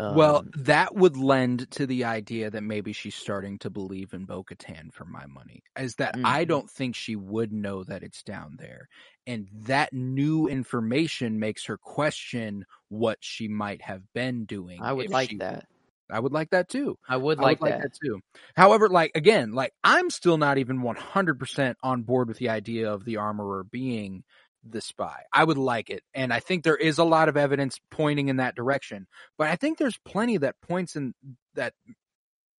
um, 0.00 0.08
well, 0.08 0.42
that 0.54 0.94
would 0.96 1.16
lend 1.16 1.70
to 1.72 1.86
the 1.86 2.04
idea 2.04 2.50
that 2.50 2.62
maybe 2.62 2.92
she's 2.92 3.14
starting 3.14 3.58
to 3.60 3.70
believe 3.70 4.12
in 4.12 4.24
Bo 4.26 4.42
Katan 4.42 4.92
for 4.92 5.04
my 5.04 5.26
money. 5.26 5.62
Is 5.78 5.94
that 5.96 6.16
I 6.24 6.44
Mhm. 6.44 6.44
don't 6.44 6.68
think 6.68 6.96
she 6.96 7.14
would 7.16 7.52
know 7.52 7.84
that 7.84 8.02
it's 8.02 8.22
down 8.24 8.56
there. 8.58 8.88
And 9.26 9.48
that 9.52 9.92
new 9.92 10.48
information 10.48 11.38
makes 11.38 11.64
her 11.66 11.78
question 11.78 12.64
what 12.88 13.18
she 13.20 13.46
might 13.48 13.82
have 13.82 14.02
been 14.12 14.46
doing. 14.46 14.88
i 14.88 14.92
would 14.92 15.08
like 15.08 15.30
she- 15.30 15.38
that 15.38 15.66
I 16.10 16.20
would 16.20 16.32
like 16.32 16.50
that 16.50 16.68
too. 16.68 16.98
i 17.08 17.16
would 17.16 17.38
I 17.38 17.44
like 17.44 17.60
that, 17.62 17.78
like 17.78 17.78
that 17.78 17.92
too. 18.02 18.20
However, 18.56 18.88
like 18.88 19.12
again, 19.14 19.52
like 19.52 19.72
I'm 19.84 20.10
still 20.10 20.38
not 20.38 20.58
even 20.58 20.82
100% 20.82 21.78
on 21.82 22.02
board 22.02 22.28
with 22.28 22.38
the 22.38 22.50
idea 22.50 22.92
of 22.92 23.04
the 23.04 23.16
armorer 23.18 23.64
being 23.64 24.24
the 24.68 24.80
spy. 24.80 25.22
I 25.32 25.44
would 25.44 25.58
like 25.58 25.90
it, 25.90 26.02
and 26.14 26.32
I 26.32 26.40
think 26.40 26.64
there 26.64 26.76
is 26.76 26.98
a 26.98 27.04
lot 27.04 27.28
of 27.28 27.36
evidence 27.36 27.78
pointing 27.90 28.28
in 28.28 28.36
that 28.36 28.54
direction. 28.56 29.06
But 29.38 29.48
I 29.48 29.56
think 29.56 29.78
there's 29.78 29.98
plenty 30.04 30.36
that 30.38 30.56
points 30.62 30.96
in 30.96 31.14
that 31.54 31.74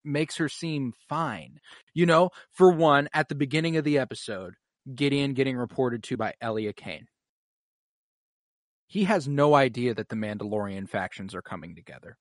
makes 0.04 0.36
her 0.36 0.48
seem 0.48 0.92
fine. 1.08 1.60
You 1.94 2.06
know, 2.06 2.30
for 2.52 2.70
one, 2.72 3.08
at 3.14 3.28
the 3.28 3.34
beginning 3.34 3.76
of 3.76 3.84
the 3.84 3.98
episode, 3.98 4.54
Gideon 4.94 5.34
getting 5.34 5.56
reported 5.56 6.02
to 6.04 6.16
by 6.16 6.34
Elia 6.40 6.72
Kane. 6.72 7.06
He 8.86 9.04
has 9.04 9.26
no 9.26 9.54
idea 9.54 9.94
that 9.94 10.08
the 10.08 10.16
Mandalorian 10.16 10.88
factions 10.88 11.34
are 11.34 11.42
coming 11.42 11.74
together. 11.74 12.16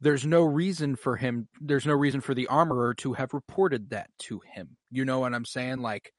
there's 0.00 0.26
no 0.26 0.42
reason 0.42 0.96
for 0.96 1.16
him 1.16 1.48
there's 1.60 1.86
no 1.86 1.92
reason 1.94 2.20
for 2.20 2.34
the 2.34 2.46
armorer 2.48 2.94
to 2.94 3.12
have 3.14 3.34
reported 3.34 3.90
that 3.90 4.10
to 4.18 4.40
him 4.54 4.76
you 4.90 5.04
know 5.04 5.20
what 5.20 5.34
i'm 5.34 5.44
saying 5.44 5.78
like 5.78 6.12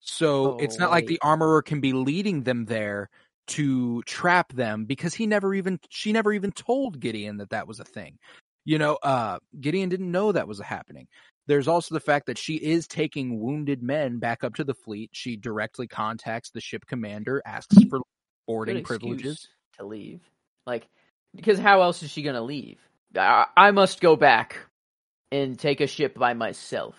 so 0.00 0.52
Oh, 0.52 0.56
it's 0.58 0.78
not 0.78 0.90
like 0.90 1.06
the 1.06 1.20
armorer 1.22 1.62
can 1.62 1.80
be 1.80 1.92
leading 1.92 2.42
them 2.42 2.64
there 2.66 3.10
to 3.48 4.02
trap 4.02 4.52
them 4.52 4.84
because 4.84 5.14
he 5.14 5.26
never 5.26 5.54
even 5.54 5.80
she 5.88 6.12
never 6.12 6.32
even 6.32 6.52
told 6.52 7.00
gideon 7.00 7.38
that 7.38 7.50
that 7.50 7.66
was 7.66 7.80
a 7.80 7.84
thing 7.84 8.18
you 8.64 8.78
know 8.78 8.98
uh 9.02 9.38
gideon 9.58 9.88
didn't 9.88 10.10
know 10.10 10.32
that 10.32 10.46
was 10.46 10.60
happening 10.60 11.08
there's 11.46 11.66
also 11.66 11.94
the 11.94 12.00
fact 12.00 12.26
that 12.26 12.36
she 12.36 12.56
is 12.56 12.86
taking 12.86 13.40
wounded 13.40 13.82
men 13.82 14.18
back 14.18 14.44
up 14.44 14.54
to 14.54 14.64
the 14.64 14.74
fleet 14.74 15.08
she 15.14 15.34
directly 15.34 15.86
contacts 15.86 16.50
the 16.50 16.60
ship 16.60 16.84
commander 16.86 17.40
asks 17.46 17.76
for 17.88 18.00
boarding 18.48 18.82
privileges 18.82 19.48
to 19.78 19.86
leave. 19.86 20.20
Like, 20.66 20.88
because 21.36 21.58
how 21.58 21.82
else 21.82 22.02
is 22.02 22.10
she 22.10 22.22
gonna 22.22 22.42
leave? 22.42 22.78
I, 23.16 23.46
I 23.56 23.70
must 23.70 24.00
go 24.00 24.16
back 24.16 24.58
and 25.30 25.58
take 25.58 25.80
a 25.80 25.86
ship 25.86 26.18
by 26.18 26.34
myself. 26.34 26.96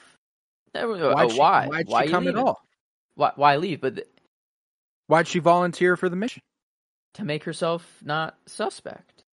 Why'd 0.74 1.32
she, 1.32 1.38
why? 1.38 1.68
why'd 1.68 1.88
why 1.88 2.06
she 2.06 2.12
come 2.12 2.28
at 2.28 2.36
all 2.36 2.62
Why, 3.20 3.34
why 3.36 3.58
leave? 3.58 3.82
But 3.82 3.96
th- 3.96 4.08
why'd 5.08 5.28
she 5.28 5.40
volunteer 5.40 5.98
for 5.98 6.08
the 6.08 6.16
mission 6.16 6.42
to 7.16 7.26
make 7.26 7.44
herself 7.44 7.86
not 8.02 8.38
suspect. 8.46 9.26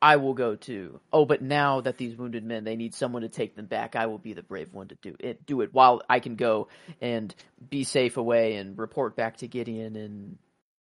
I 0.00 0.16
will 0.16 0.34
go 0.34 0.56
too. 0.56 0.98
Oh, 1.12 1.24
but 1.24 1.40
now 1.40 1.82
that 1.82 1.98
these 1.98 2.16
wounded 2.16 2.42
men, 2.42 2.64
they 2.64 2.74
need 2.74 2.96
someone 2.96 3.22
to 3.22 3.28
take 3.28 3.54
them 3.54 3.66
back. 3.66 3.94
I 3.94 4.06
will 4.06 4.18
be 4.18 4.32
the 4.32 4.42
brave 4.42 4.74
one 4.74 4.88
to 4.88 4.96
do 4.96 5.14
it. 5.20 5.46
Do 5.46 5.60
it 5.60 5.72
while 5.72 6.02
I 6.10 6.18
can 6.18 6.34
go 6.34 6.66
and 7.00 7.32
be 7.70 7.84
safe 7.84 8.16
away 8.16 8.56
and 8.56 8.76
report 8.76 9.14
back 9.14 9.36
to 9.36 9.46
Gideon. 9.46 9.94
And 9.94 10.38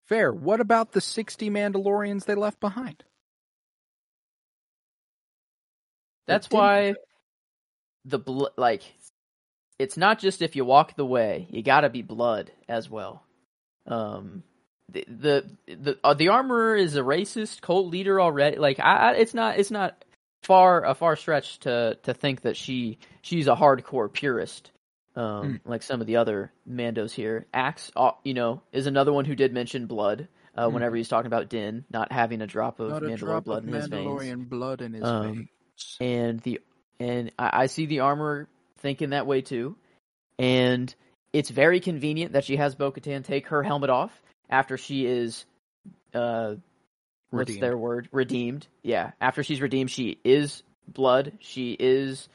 Fair. 0.07 0.33
What 0.33 0.61
about 0.61 0.93
the 0.93 1.01
60 1.01 1.51
Mandalorians 1.51 2.25
they 2.25 2.33
left 2.33 2.59
behind? 2.59 3.03
that's 6.25 6.49
why 6.49 6.95
the 8.05 8.17
bl- 8.17 8.47
like 8.57 8.81
it's 9.81 9.97
not 9.97 10.19
just 10.19 10.41
if 10.41 10.55
you 10.55 10.65
walk 10.65 10.95
the 10.95 11.05
way, 11.05 11.47
you 11.49 11.61
got 11.63 11.81
to 11.81 11.89
be 11.89 12.01
blood 12.01 12.51
as 12.69 12.89
well. 12.89 13.23
Um, 13.87 14.43
the 14.89 15.05
the 15.07 15.45
the, 15.67 15.97
uh, 16.03 16.13
the 16.13 16.29
armorer 16.29 16.75
is 16.75 16.95
a 16.95 17.01
racist 17.01 17.61
cult 17.61 17.87
leader 17.87 18.19
already. 18.21 18.57
Like, 18.57 18.79
I, 18.79 18.95
I 18.95 19.11
it's 19.13 19.33
not 19.33 19.57
it's 19.57 19.71
not 19.71 20.03
far 20.43 20.83
a 20.85 20.93
far 20.93 21.15
stretch 21.15 21.59
to 21.61 21.97
to 22.03 22.13
think 22.13 22.41
that 22.41 22.57
she 22.57 22.99
she's 23.21 23.47
a 23.47 23.55
hardcore 23.55 24.11
purist. 24.11 24.71
Um, 25.13 25.59
like 25.65 25.83
some 25.83 25.99
of 25.99 26.07
the 26.07 26.15
other 26.17 26.53
Mandos 26.69 27.11
here, 27.11 27.45
Axe, 27.53 27.91
uh, 27.97 28.11
you 28.23 28.33
know, 28.33 28.61
is 28.71 28.87
another 28.87 29.11
one 29.11 29.25
who 29.25 29.35
did 29.35 29.53
mention 29.53 29.85
blood. 29.85 30.27
Uh, 30.55 30.67
Mhm. 30.67 30.73
whenever 30.73 30.95
he's 30.97 31.07
talking 31.07 31.27
about 31.27 31.47
Din 31.49 31.85
not 31.89 32.11
having 32.11 32.41
a 32.41 32.47
drop 32.47 32.79
of 32.81 32.89
Not 32.89 33.03
Mandalorian 33.03 33.17
drop 33.17 33.43
blood 33.45 33.63
of 33.63 33.69
in 33.69 33.73
his 33.73 33.87
veins 33.87 34.21
Mandalorian 34.21 34.49
blood 34.49 34.81
in 34.81 34.93
his 34.93 35.03
Um, 35.03 35.21
veins. 35.21 35.97
and 36.01 36.39
the 36.41 36.59
and 36.99 37.31
I, 37.39 37.49
I 37.63 37.65
see 37.67 37.85
the 37.85 38.01
armor 38.01 38.49
thinking 38.81 39.11
that 39.11 39.27
way 39.27 39.41
too. 39.41 39.75
And 40.39 40.93
it's 41.33 41.49
very 41.49 41.79
convenient 41.79 42.33
that 42.33 42.43
she 42.43 42.57
has 42.57 42.75
Bo 42.75 42.91
Katan 42.91 43.23
take 43.23 43.47
her 43.47 43.63
helmet 43.63 43.89
off 43.89 44.11
after 44.49 44.77
she 44.77 45.05
is 45.05 45.45
uh 46.13 46.55
what's 47.29 47.57
their 47.57 47.77
word? 47.77 48.09
Redeemed. 48.11 48.67
Yeah. 48.83 49.11
After 49.21 49.43
she's 49.43 49.61
redeemed, 49.61 49.91
she 49.91 50.19
is 50.23 50.63
blood. 50.87 51.33
She 51.39 51.75
is 51.79 52.27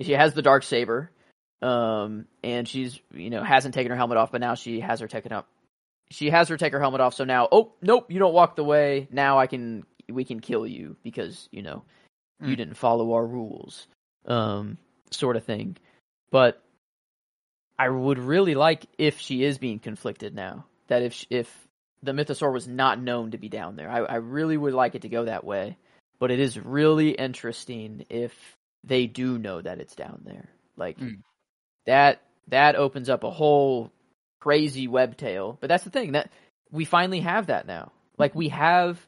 she 0.00 0.12
has 0.12 0.34
the 0.34 0.42
dark 0.42 0.62
saber. 0.62 1.10
Um 1.60 2.26
and 2.42 2.66
she's 2.68 3.00
you 3.12 3.30
know 3.30 3.42
hasn't 3.42 3.74
taken 3.74 3.90
her 3.90 3.96
helmet 3.96 4.16
off, 4.18 4.32
but 4.32 4.40
now 4.40 4.54
she 4.54 4.80
has 4.80 5.00
her 5.00 5.08
taken 5.08 5.32
up 5.32 5.48
she 6.10 6.30
has 6.30 6.48
her 6.48 6.56
take 6.56 6.72
her 6.72 6.80
helmet 6.80 7.02
off, 7.02 7.14
so 7.14 7.24
now 7.24 7.48
oh 7.52 7.72
nope, 7.82 8.06
you 8.10 8.18
don't 8.18 8.32
walk 8.32 8.56
the 8.56 8.64
way. 8.64 9.08
Now 9.10 9.38
I 9.38 9.46
can 9.46 9.84
we 10.08 10.24
can 10.24 10.40
kill 10.40 10.66
you 10.66 10.96
because, 11.02 11.48
you 11.52 11.60
know, 11.62 11.82
you 12.40 12.54
Mm. 12.54 12.56
didn't 12.56 12.74
follow 12.76 13.12
our 13.12 13.26
rules. 13.26 13.86
Um 14.26 14.78
sort 15.10 15.36
of 15.36 15.44
thing. 15.44 15.76
But 16.30 16.62
I 17.78 17.88
would 17.88 18.18
really 18.18 18.54
like 18.54 18.86
if 18.98 19.20
she 19.20 19.44
is 19.44 19.58
being 19.58 19.78
conflicted 19.78 20.34
now. 20.34 20.66
That 20.88 21.02
if 21.02 21.24
if 21.30 21.68
the 22.02 22.12
mythosaur 22.12 22.52
was 22.52 22.68
not 22.68 23.00
known 23.00 23.32
to 23.32 23.38
be 23.38 23.48
down 23.48 23.76
there. 23.76 23.90
I, 23.90 23.98
I 23.98 24.14
really 24.16 24.56
would 24.56 24.74
like 24.74 24.94
it 24.94 25.02
to 25.02 25.08
go 25.08 25.24
that 25.24 25.44
way. 25.44 25.76
But 26.18 26.30
it 26.30 26.40
is 26.40 26.58
really 26.58 27.10
interesting 27.10 28.04
if 28.08 28.32
they 28.84 29.06
do 29.06 29.38
know 29.38 29.60
that 29.60 29.80
it's 29.80 29.94
down 29.94 30.22
there. 30.24 30.48
Like 30.76 30.98
Mm. 30.98 31.22
that 31.86 32.22
that 32.48 32.76
opens 32.76 33.08
up 33.08 33.24
a 33.24 33.30
whole 33.30 33.92
crazy 34.40 34.88
web 34.88 35.16
tail. 35.16 35.58
But 35.60 35.68
that's 35.68 35.84
the 35.84 35.90
thing 35.90 36.12
that 36.12 36.30
we 36.70 36.84
finally 36.84 37.20
have 37.20 37.46
that 37.46 37.66
now. 37.66 37.92
Like 38.16 38.34
we 38.34 38.48
have 38.48 39.04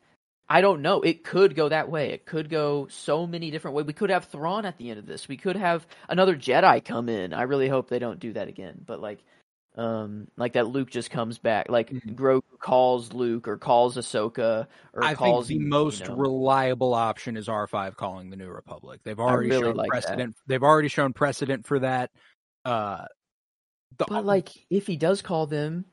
I 0.52 0.60
don't 0.62 0.82
know. 0.82 1.00
It 1.02 1.22
could 1.22 1.54
go 1.54 1.68
that 1.68 1.88
way. 1.88 2.10
It 2.10 2.26
could 2.26 2.50
go 2.50 2.88
so 2.90 3.24
many 3.24 3.52
different 3.52 3.76
ways. 3.76 3.86
We 3.86 3.92
could 3.92 4.10
have 4.10 4.24
Thrawn 4.24 4.66
at 4.66 4.76
the 4.78 4.90
end 4.90 4.98
of 4.98 5.06
this. 5.06 5.28
We 5.28 5.36
could 5.36 5.54
have 5.54 5.86
another 6.08 6.34
Jedi 6.36 6.84
come 6.84 7.08
in. 7.08 7.32
I 7.32 7.42
really 7.42 7.68
hope 7.68 7.88
they 7.88 8.00
don't 8.00 8.18
do 8.18 8.32
that 8.32 8.48
again. 8.48 8.82
But 8.84 9.00
like, 9.00 9.20
um, 9.76 10.26
like 10.36 10.54
that 10.54 10.66
Luke 10.66 10.90
just 10.90 11.12
comes 11.12 11.38
back. 11.38 11.68
Like 11.68 11.90
Mhm. 11.90 12.16
Grogu 12.16 12.42
calls 12.58 13.12
Luke 13.12 13.46
or 13.46 13.58
calls 13.58 13.96
Ahsoka 13.96 14.66
or 14.92 15.04
I 15.04 15.08
think 15.10 15.18
calls 15.18 15.46
the 15.46 15.54
you 15.54 15.60
most 15.68 16.08
know. 16.08 16.16
reliable 16.16 16.94
option 16.94 17.36
is 17.36 17.48
R5 17.48 17.94
calling 17.96 18.30
the 18.30 18.36
New 18.36 18.50
Republic. 18.50 19.00
They've 19.04 19.20
already 19.20 19.50
really 19.50 19.62
shown 19.62 19.76
like 19.76 19.92
that. 19.92 20.02
precedent. 20.02 20.34
They've 20.48 20.62
already 20.64 20.88
shown 20.88 21.12
precedent 21.12 21.64
for 21.64 21.78
that. 21.78 22.10
Uh, 22.64 23.04
the, 23.98 24.06
But 24.08 24.24
like, 24.24 24.48
if 24.68 24.88
he 24.88 24.96
does 24.96 25.22
call 25.22 25.46
them, 25.46 25.84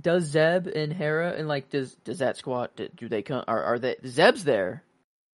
does 0.00 0.24
Zeb 0.24 0.66
and 0.66 0.92
Hera 0.92 1.32
and 1.32 1.48
like 1.48 1.70
does 1.70 1.94
does 1.96 2.18
that 2.18 2.36
squad 2.36 2.70
do, 2.76 2.88
do 2.94 3.08
they 3.08 3.22
come? 3.22 3.44
Are 3.48 3.62
are 3.62 3.78
they 3.78 3.96
Zeb's 4.06 4.44
there? 4.44 4.84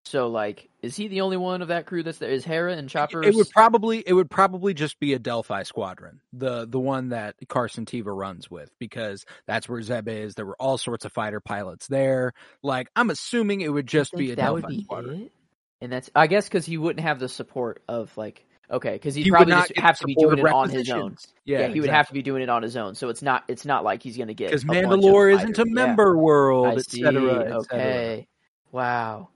So 0.06 0.28
like, 0.28 0.68
is 0.82 0.94
he 0.94 1.08
the 1.08 1.22
only 1.22 1.36
one 1.36 1.62
of 1.62 1.68
that 1.68 1.86
crew 1.86 2.04
that's 2.04 2.18
there? 2.18 2.30
Is 2.30 2.44
Hera 2.44 2.74
and 2.74 2.88
Chopper? 2.88 3.24
it 3.24 3.34
would 3.34 3.50
probably 3.50 4.04
it 4.06 4.12
would 4.12 4.30
probably 4.30 4.72
just 4.72 5.00
be 5.00 5.14
a 5.14 5.18
Delphi 5.18 5.64
squadron, 5.64 6.20
the 6.32 6.64
the 6.64 6.78
one 6.78 7.08
that 7.08 7.34
Carson 7.48 7.86
Teva 7.86 8.16
runs 8.16 8.48
with, 8.48 8.70
because 8.78 9.26
that's 9.48 9.68
where 9.68 9.82
Zeb 9.82 10.06
is. 10.06 10.36
There 10.36 10.46
were 10.46 10.56
all 10.60 10.78
sorts 10.78 11.04
of 11.04 11.12
fighter 11.12 11.40
pilots 11.40 11.88
there. 11.88 12.34
Like 12.62 12.88
I'm 12.94 13.10
assuming 13.10 13.62
it 13.62 13.68
would 13.72 13.88
just 13.88 14.14
be 14.14 14.30
a 14.30 14.36
that 14.36 14.42
Delphi 14.42 14.60
would 14.60 14.68
be 14.68 14.84
squadron. 14.84 15.22
it. 15.22 15.32
And 15.80 15.92
that's 15.92 16.08
I 16.14 16.28
guess 16.28 16.48
because 16.48 16.64
he 16.64 16.78
wouldn't 16.78 17.04
have 17.04 17.18
the 17.18 17.28
support 17.28 17.82
of 17.88 18.16
like 18.16 18.45
okay 18.70 18.92
because 18.92 19.14
he'd 19.14 19.24
He 19.24 19.30
probably 19.30 19.52
just 19.54 19.76
have 19.76 19.98
to 19.98 20.06
be 20.06 20.14
doing 20.14 20.38
it 20.38 20.46
on 20.46 20.68
his 20.70 20.88
own. 20.90 20.96
requisitions. 20.98 21.34
Yeah, 21.44 21.68
he 21.68 21.80
would 21.80 21.90
have 21.90 22.08
to 22.08 22.12
be 22.14 22.22
doing 22.22 22.42
it 22.42 22.48
on 22.48 22.62
his 22.62 22.76
own. 22.76 22.94
So 22.94 23.08
it's 23.08 23.22
not 23.22 23.44
it's 23.48 23.64
not 23.64 23.84
like 23.84 24.02
he's 24.02 24.16
gonna 24.16 24.34
get 24.34 24.50
because 24.50 24.64
a 24.64 24.66
bunch 24.66 24.84
of 24.84 24.90
Mandalore 24.90 25.34
isn't 25.34 25.50
a 25.50 25.54
fighters. 25.54 25.68
Yeah. 25.68 25.86
member 25.86 26.18
world, 26.18 26.66
I 26.66 26.70
et 26.78 27.52
okay, 27.52 28.26
wow. 28.72 29.28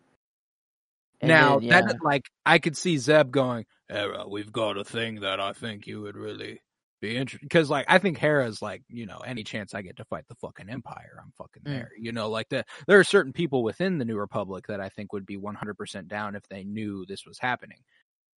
And 1.20 1.28
now 1.28 1.58
then, 1.58 1.68
yeah. 1.68 1.80
that 1.82 1.96
like 2.02 2.24
I 2.46 2.58
could 2.58 2.76
see 2.76 2.96
Zeb 2.96 3.30
going, 3.30 3.66
Hera, 3.88 4.26
we've 4.28 4.50
got 4.52 4.76
a 4.78 4.84
thing 4.84 5.20
that 5.20 5.38
I 5.40 5.52
think 5.52 5.86
you 5.86 6.00
would 6.02 6.16
really 6.16 6.60
be 7.02 7.16
interested 7.16 7.46
because 7.46 7.70
like 7.70 7.86
I 7.88 7.98
think 7.98 8.18
Hera's 8.18 8.60
like 8.62 8.82
you 8.88 9.06
know 9.06 9.18
any 9.18 9.42
chance 9.44 9.74
I 9.74 9.82
get 9.82 9.96
to 9.98 10.04
fight 10.04 10.24
the 10.28 10.34
fucking 10.36 10.68
Empire, 10.68 11.18
I'm 11.22 11.32
fucking 11.38 11.62
Mm. 11.62 11.66
there. 11.66 11.90
You 11.98 12.12
know, 12.12 12.28
like 12.30 12.48
the 12.48 12.64
there 12.86 12.98
are 12.98 13.04
certain 13.04 13.32
people 13.32 13.62
within 13.62 13.98
the 13.98 14.04
New 14.04 14.16
Republic 14.18 14.66
that 14.68 14.80
I 14.80 14.88
think 14.88 15.12
would 15.12 15.26
be 15.26 15.36
100 15.36 15.74
percent 15.76 16.08
down 16.08 16.34
if 16.34 16.42
they 16.48 16.64
knew 16.64 17.04
this 17.06 17.24
was 17.26 17.38
happening. 17.38 17.78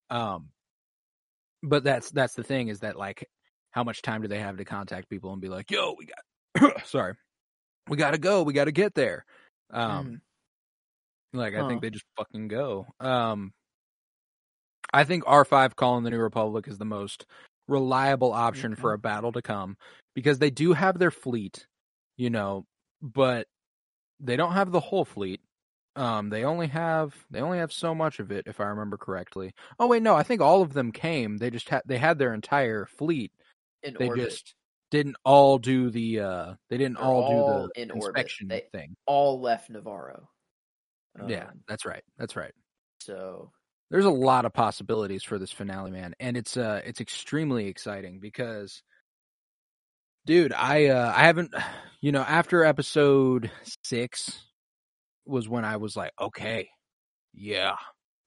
Um, 0.10 0.50
but 1.64 1.84
that's 1.84 2.12
that's 2.12 2.36
the 2.36 2.44
thing 2.44 2.68
is 2.68 2.82
that 2.82 2.98
like 2.98 3.28
how 3.72 3.84
much 3.84 4.02
time 4.02 4.22
do 4.22 4.28
they 4.28 4.40
have 4.40 4.58
to 4.58 4.66
contact 4.66 5.10
people 5.10 5.32
and 5.32 5.42
be 5.42 5.50
like, 5.50 5.72
yo, 5.72 5.96
we 5.98 6.06
got 6.06 6.86
sorry, 6.86 7.16
we 7.90 7.98
got 7.98 8.12
to 8.12 8.20
go, 8.20 8.44
we 8.44 8.54
got 8.54 8.66
to 8.66 8.72
get 8.72 8.94
there. 8.94 9.26
Um. 9.72 10.06
Mm. 10.06 10.20
Like 11.36 11.56
I 11.56 11.68
think 11.68 11.82
they 11.82 11.90
just 11.90 12.06
fucking 12.16 12.48
go. 12.48 12.86
Um 13.00 13.54
I 14.94 15.04
think 15.04 15.24
R5 15.24 15.76
calling 15.76 16.04
the 16.04 16.12
New 16.12 16.20
Republic 16.20 16.68
is 16.68 16.78
the 16.78 16.86
most 16.86 17.26
reliable 17.68 18.32
option 18.32 18.76
for 18.76 18.94
a 18.94 19.00
battle 19.00 19.32
to 19.32 19.42
come 19.42 19.78
because 20.14 20.38
they 20.38 20.52
do 20.52 20.74
have 20.74 21.00
their 21.00 21.10
fleet, 21.10 21.66
you 22.18 22.30
know, 22.30 22.66
but 23.02 23.48
they 24.20 24.36
don't 24.36 24.54
have 24.54 24.72
the 24.72 24.80
whole 24.80 25.06
fleet. 25.06 25.42
Um 25.96 26.30
they 26.30 26.44
only 26.44 26.68
have 26.68 27.14
they 27.30 27.40
only 27.42 27.60
have 27.60 27.72
so 27.72 27.94
much 27.94 28.20
of 28.20 28.32
it 28.32 28.48
if 28.48 28.60
I 28.60 28.66
remember 28.66 28.98
correctly. 28.98 29.54
Oh 29.80 29.88
wait, 29.88 30.02
no, 30.04 30.16
I 30.16 30.24
think 30.24 30.42
all 30.42 30.62
of 30.62 30.74
them 30.74 30.92
came. 30.92 31.38
They 31.38 31.50
just 31.52 31.70
had 31.70 31.84
they 31.86 31.98
had 31.98 32.18
their 32.18 32.34
entire 32.34 32.86
fleet. 32.86 33.32
in 33.84 33.96
They 34.00 34.08
orbit. 34.08 34.26
just 34.30 34.56
didn't 34.92 35.16
all 35.24 35.58
do 35.60 35.90
the 35.90 36.20
uh 36.20 36.54
they 36.70 36.78
didn't 36.78 36.98
all, 36.98 37.22
all 37.24 37.62
do 37.68 37.72
the 37.76 37.82
in 37.82 37.92
orbit. 37.92 38.06
inspection 38.08 38.48
They- 38.48 38.68
thing. 38.72 38.96
all 39.06 39.42
left 39.42 39.72
Nevarro. 39.72 40.26
yeah, 41.28 41.46
Um, 41.50 41.62
that's 41.68 41.86
right. 41.86 42.04
That's 42.18 42.36
right. 42.36 42.54
So 43.02 43.52
there's 43.92 44.06
a 44.06 44.10
lot 44.10 44.46
of 44.46 44.54
possibilities 44.54 45.24
for 45.24 45.38
this 45.38 45.52
finale, 45.52 45.92
man, 45.92 46.16
and 46.20 46.36
it's 46.38 46.58
uh 46.58 46.82
it's 46.86 47.02
extremely 47.02 47.68
exciting 47.68 48.20
because 48.20 48.82
dude, 50.26 50.54
I 50.54 50.88
uh 50.88 51.14
I 51.16 51.26
haven't 51.26 51.54
you 52.02 52.12
know, 52.12 52.22
after 52.22 52.64
episode 52.64 53.52
6 53.84 54.42
was 55.26 55.48
when 55.50 55.66
I 55.66 55.78
was 55.78 55.96
like, 55.96 56.12
okay. 56.20 56.70
Yeah, 57.34 57.78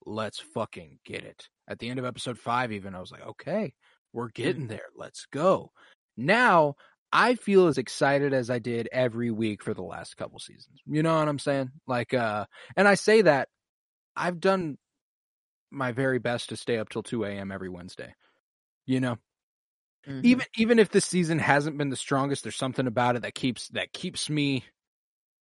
let's 0.05 0.41
fucking 0.41 0.99
get 1.05 1.25
it. 1.25 1.49
At 1.69 1.79
the 1.79 1.89
end 1.89 1.99
of 1.99 2.05
episode 2.05 2.39
5 2.39 2.73
even 2.73 2.95
I 2.95 3.01
was 3.01 3.11
like, 3.13 3.27
okay, 3.27 3.75
we're 4.13 4.29
getting 4.31 4.67
there. 4.69 4.87
Let's 4.97 5.27
go. 5.33 5.73
Now, 6.17 6.75
I 7.13 7.35
feel 7.37 7.69
as 7.69 7.79
excited 7.79 8.35
as 8.35 8.51
I 8.51 8.59
did 8.59 8.89
every 8.93 9.31
week 9.31 9.63
for 9.63 9.75
the 9.75 9.83
last 9.83 10.17
couple 10.17 10.39
seasons. 10.39 10.81
You 10.87 11.03
know 11.03 11.17
what 11.19 11.29
I'm 11.29 11.39
saying? 11.39 11.71
Like 11.87 12.15
uh 12.15 12.47
and 12.77 12.89
I 12.89 12.95
say 12.95 13.23
that 13.23 13.49
I've 14.17 14.41
done 14.41 14.79
my 15.71 15.93
very 15.93 16.19
best 16.19 16.51
to 16.51 16.57
stay 16.57 16.79
up 16.79 16.89
till 16.89 17.03
2 17.03 17.25
a.m. 17.25 17.53
every 17.53 17.69
Wednesday. 17.69 18.15
You 18.87 19.01
know, 19.01 19.19
Mhm. 20.07 20.23
even 20.23 20.47
even 20.57 20.79
if 20.79 20.91
this 20.91 21.05
season 21.05 21.39
hasn't 21.39 21.79
been 21.79 21.91
the 21.91 21.97
strongest, 21.97 22.43
there's 22.43 22.57
something 22.57 22.87
about 22.87 23.17
it 23.17 23.23
that 23.23 23.35
keeps 23.35 23.69
that 23.69 23.93
keeps 23.93 24.29
me 24.31 24.65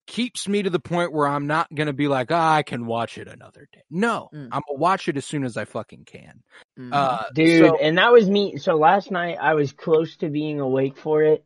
keeps 0.07 0.47
me 0.47 0.61
to 0.63 0.69
the 0.69 0.79
point 0.79 1.11
where 1.13 1.27
I'm 1.27 1.47
not 1.47 1.73
gonna 1.73 1.93
be 1.93 2.07
like, 2.07 2.31
ah, 2.31 2.53
I 2.55 2.63
can 2.63 2.85
watch 2.85 3.17
it 3.17 3.27
another 3.27 3.67
day. 3.73 3.81
No, 3.89 4.29
Mm. 4.33 4.49
I'm 4.51 4.61
gonna 4.67 4.79
watch 4.79 5.07
it 5.07 5.17
as 5.17 5.25
soon 5.25 5.43
as 5.43 5.57
I 5.57 5.65
fucking 5.65 6.05
can. 6.05 6.43
Mhm. 6.79 6.93
Uh, 6.93 7.23
Dude, 7.33 7.65
so- 7.65 7.77
and 7.77 7.97
that 7.97 8.11
was 8.11 8.29
me. 8.29 8.57
So 8.57 8.75
last 8.75 9.09
night 9.11 9.37
I 9.41 9.53
was 9.55 9.71
close 9.73 10.17
to 10.17 10.29
being 10.29 10.59
awake 10.59 10.97
for 10.97 11.23
it. 11.23 11.43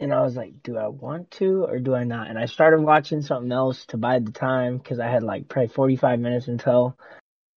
And 0.00 0.14
I 0.14 0.22
was 0.22 0.36
like, 0.36 0.62
do 0.62 0.76
I 0.78 0.86
want 0.86 1.32
to 1.32 1.64
or 1.64 1.80
do 1.80 1.92
I 1.92 2.04
not? 2.04 2.28
And 2.28 2.38
I 2.38 2.46
started 2.46 2.82
watching 2.82 3.20
something 3.20 3.50
else 3.50 3.84
to 3.86 3.96
bide 3.96 4.26
the 4.26 4.30
time 4.32 4.78
because 4.78 5.00
I 5.00 5.08
had 5.08 5.24
like 5.24 5.48
probably 5.48 5.66
45 5.66 6.20
minutes 6.20 6.46
until 6.46 6.96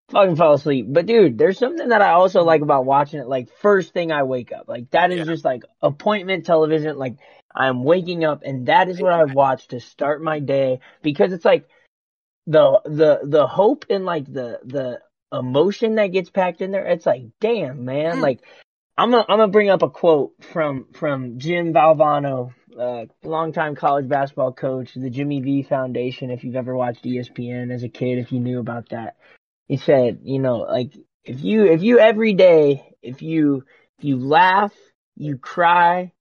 fucking 0.10 0.38
fell 0.38 0.54
asleep. 0.54 0.88
But 0.90 1.06
dude, 1.06 1.38
there's 1.38 1.60
something 1.60 1.90
that 1.90 2.02
I 2.02 2.14
also 2.14 2.42
like 2.44 2.62
about 2.62 2.86
watching 2.86 3.20
it 3.20 3.28
like 3.28 3.50
first 3.60 3.94
thing 3.94 4.12
I 4.12 4.24
wake 4.24 4.52
up. 4.52 4.68
Like 4.68 4.90
that 4.90 5.12
is 5.12 5.20
Yeah. 5.20 5.26
just 5.26 5.46
like 5.46 5.62
appointment 5.84 6.44
television. 6.48 6.98
Like 6.98 7.18
I'm 7.56 7.84
waking 7.84 8.24
up 8.24 8.44
and 8.44 8.68
that 8.68 8.90
is 8.90 9.00
what 9.00 9.14
I 9.14 9.26
watch 9.26 9.68
to 9.70 9.80
start 9.80 10.22
my 10.22 10.40
day 10.40 10.80
because 11.02 11.34
it's 11.34 11.46
like 11.46 11.68
the 12.48 12.82
the 12.86 13.20
the 13.24 13.48
hope 13.48 13.86
and 13.90 14.06
like 14.06 14.26
the 14.26 14.60
the 14.64 15.00
emotion 15.32 15.96
that 15.96 16.08
gets 16.08 16.30
packed 16.30 16.62
in 16.62 16.72
there. 16.72 16.86
It's 16.88 17.06
like, 17.06 17.24
damn, 17.40 17.86
man, 17.86 18.18
Mm. 18.18 18.22
like 18.22 18.40
I'm 18.98 19.12
gonna 19.12 19.26
I'm 19.30 19.38
gonna 19.40 19.48
bring 19.52 19.70
up 19.70 19.82
a 19.82 19.90
quote 19.90 20.34
from 20.52 20.88
from 20.94 21.40
Jim 21.40 21.74
Valvano, 21.74 22.54
uh, 22.78 23.06
longtime 23.24 23.76
college 23.76 24.08
basketball 24.08 24.54
coach, 24.54 24.94
the 24.94 25.10
Jimmy 25.10 25.42
V 25.42 25.64
Foundation. 25.64 26.32
If 26.32 26.44
you've 26.44 26.56
ever 26.56 26.76
watched 26.76 27.06
ESPN 27.06 27.72
as 27.74 27.84
a 27.84 27.90
kid, 27.90 28.18
if 28.18 28.32
you 28.32 28.40
knew 28.40 28.60
about 28.60 28.90
that, 28.90 29.16
he 29.68 29.78
said, 29.78 30.20
you 30.24 30.40
know, 30.40 30.58
like 30.60 30.94
if 31.24 31.44
you 31.44 31.66
if 31.66 31.82
you 31.84 32.00
every 32.00 32.34
day 32.34 32.96
if 33.02 33.22
you 33.22 33.64
if 33.98 34.04
you 34.06 34.18
laugh, 34.18 34.74
you 35.16 35.38
cry, 35.38 36.12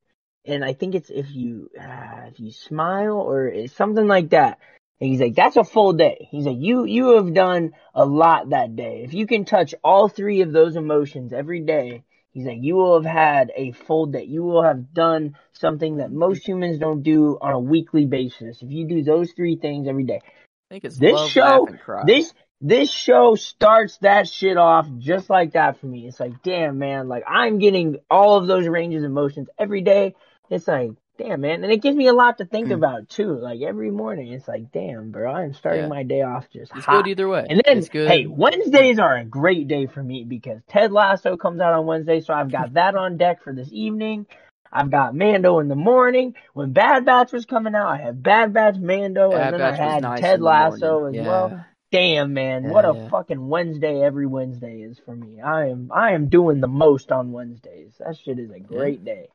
and 0.45 0.65
I 0.65 0.73
think 0.73 0.95
it's 0.95 1.11
if 1.11 1.31
you 1.31 1.71
uh, 1.79 2.29
if 2.29 2.41
you 2.41 2.53
smile 2.53 3.19
or 3.19 3.69
something 3.69 4.07
like 4.07 4.31
that. 4.31 4.59
And 5.01 5.09
he's 5.09 5.21
like, 5.21 5.35
that's 5.35 5.57
a 5.57 5.65
full 5.65 5.95
day. 5.95 6.29
He's 6.31 6.45
like, 6.45 6.59
you 6.59 6.85
you 6.85 7.17
have 7.17 7.33
done 7.33 7.73
a 7.95 8.05
lot 8.05 8.51
that 8.51 8.77
day. 8.77 9.03
If 9.05 9.15
you 9.15 9.27
can 9.27 9.47
touch 9.47 9.75
all 9.83 10.09
three 10.09 10.43
of 10.43 10.53
those 10.53 10.77
emotions 10.77 11.33
every 11.33 11.61
day, 11.61 12.05
he's 12.33 12.45
like, 12.45 12.59
you 12.61 12.75
will 12.75 13.01
have 13.01 13.11
had 13.11 13.51
a 13.57 13.73
full 13.73 14.07
day. 14.07 14.25
You 14.25 14.43
will 14.43 14.63
have 14.63 14.93
done 14.93 15.37
something 15.53 15.99
that 15.99 16.13
most 16.13 16.47
humans 16.47 16.79
don't 16.79 17.03
do 17.03 17.39
on 17.41 17.53
a 17.53 17.59
weekly 17.59 18.05
basis. 18.05 18.61
If 18.61 18.71
you 18.71 18.87
do 18.87 19.03
those 19.03 19.33
three 19.33 19.57
things 19.57 19.89
every 19.89 20.05
day, 20.05 20.21
I 20.23 20.75
think 20.75 20.85
it's 20.85 20.99
this 20.99 21.15
love, 21.15 21.31
show- 21.31 21.41
laugh, 21.41 21.69
and 21.71 21.81
cry. 21.81 22.05
this 22.05 22.35
this 22.61 22.91
show 22.91 23.37
starts 23.37 23.97
that 23.99 24.29
shit 24.29 24.59
off 24.59 24.87
just 24.99 25.31
like 25.31 25.55
that 25.55 25.81
for 25.81 25.87
me. 25.87 26.07
It's 26.07 26.21
like, 26.21 26.43
damn 26.43 26.79
man, 26.79 27.09
like 27.09 27.25
I'm 27.27 27.59
getting 27.59 28.01
all 28.11 28.37
of 28.37 28.47
those 28.47 28.69
ranges 28.69 29.03
of 29.03 29.11
emotions 29.11 29.49
every 29.59 29.81
day. 29.81 30.15
It's 30.51 30.67
like, 30.69 30.91
damn 31.17 31.41
man, 31.43 31.63
and 31.63 31.73
it 31.73 31.81
gives 31.83 31.97
me 31.97 32.09
a 32.09 32.13
lot 32.13 32.39
to 32.39 32.45
think 32.45 32.69
Mm. 32.69 32.75
about 32.75 33.09
too. 33.09 33.35
Like 33.39 33.61
every 33.61 33.91
morning, 33.91 34.33
it's 34.33 34.49
like, 34.49 34.73
damn, 34.73 35.11
bro, 35.11 35.31
I'm 35.33 35.53
starting 35.55 35.83
Yeah. 35.85 35.89
my 35.89 36.03
day 36.03 36.23
off 36.23 36.51
just 36.51 36.75
it's 36.75 36.85
hot. 36.85 37.05
good 37.05 37.11
either 37.11 37.29
way. 37.29 37.47
And 37.49 37.61
then, 37.65 37.79
it's 37.79 37.89
good. 37.89 38.09
hey, 38.09 38.27
Wednesdays 38.27 38.99
are 38.99 39.17
a 39.17 39.25
great 39.25 39.69
day 39.69 39.87
for 39.87 40.03
me 40.03 40.25
because 40.25 40.61
Ted 40.69 40.93
Lasso 40.93 41.37
comes 41.37 41.61
out 41.61 41.73
on 41.75 41.87
Wednesday, 41.87 42.21
so 42.21 42.35
I've 42.35 42.51
got 42.51 42.75
that 42.75 42.95
on 42.97 43.17
deck 43.17 43.43
for 43.43 43.53
this 43.53 43.69
evening. 43.73 44.27
I've 44.73 44.91
got 44.91 45.15
Mando 45.17 45.59
in 45.59 45.69
the 45.69 45.75
morning. 45.75 46.35
When 46.55 46.73
Bad 46.73 47.05
Batch 47.05 47.33
was 47.33 47.45
coming 47.45 47.75
out, 47.75 47.89
I 47.89 47.97
had 47.97 48.23
Bad 48.23 48.53
Batch 48.53 48.77
Mando, 48.77 49.33
Bad 49.33 49.53
and 49.53 49.55
then 49.55 49.61
Batch 49.61 49.81
I 49.81 49.93
had 49.95 50.03
nice 50.03 50.21
Ted 50.21 50.41
Lasso 50.41 51.05
as 51.07 51.15
Yeah. 51.17 51.27
well. 51.27 51.65
Damn, 51.93 52.35
man, 52.35 52.63
Yeah, 52.65 52.71
what 52.71 52.85
a 52.85 53.09
fucking 53.11 53.49
Wednesday 53.49 54.01
every 54.01 54.27
Wednesday 54.27 54.83
is 54.83 54.99
for 55.01 55.15
me. 55.15 55.41
I 55.41 55.67
am, 55.67 55.91
I 55.93 56.13
am 56.13 56.29
doing 56.29 56.61
the 56.61 56.69
most 56.69 57.11
on 57.11 57.33
Wednesdays. 57.33 57.97
That 57.99 58.17
shit 58.17 58.39
is 58.39 58.53
a 58.53 58.61
great 58.61 59.05
day. 59.05 59.29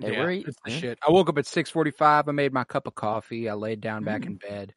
Hey, 0.00 0.12
yeah, 0.12 0.18
we're 0.20 0.30
eat- 0.30 0.46
it's 0.48 0.58
the 0.64 0.70
yeah. 0.70 0.78
shit. 0.78 0.98
I 1.06 1.10
woke 1.10 1.28
up 1.28 1.38
at 1.38 1.46
six 1.46 1.70
forty 1.70 1.90
five. 1.90 2.28
I 2.28 2.32
made 2.32 2.52
my 2.52 2.64
cup 2.64 2.86
of 2.86 2.94
coffee. 2.94 3.48
I 3.48 3.54
laid 3.54 3.80
down 3.80 4.04
back 4.04 4.22
Mm. 4.22 4.26
in 4.26 4.36
bed, 4.36 4.74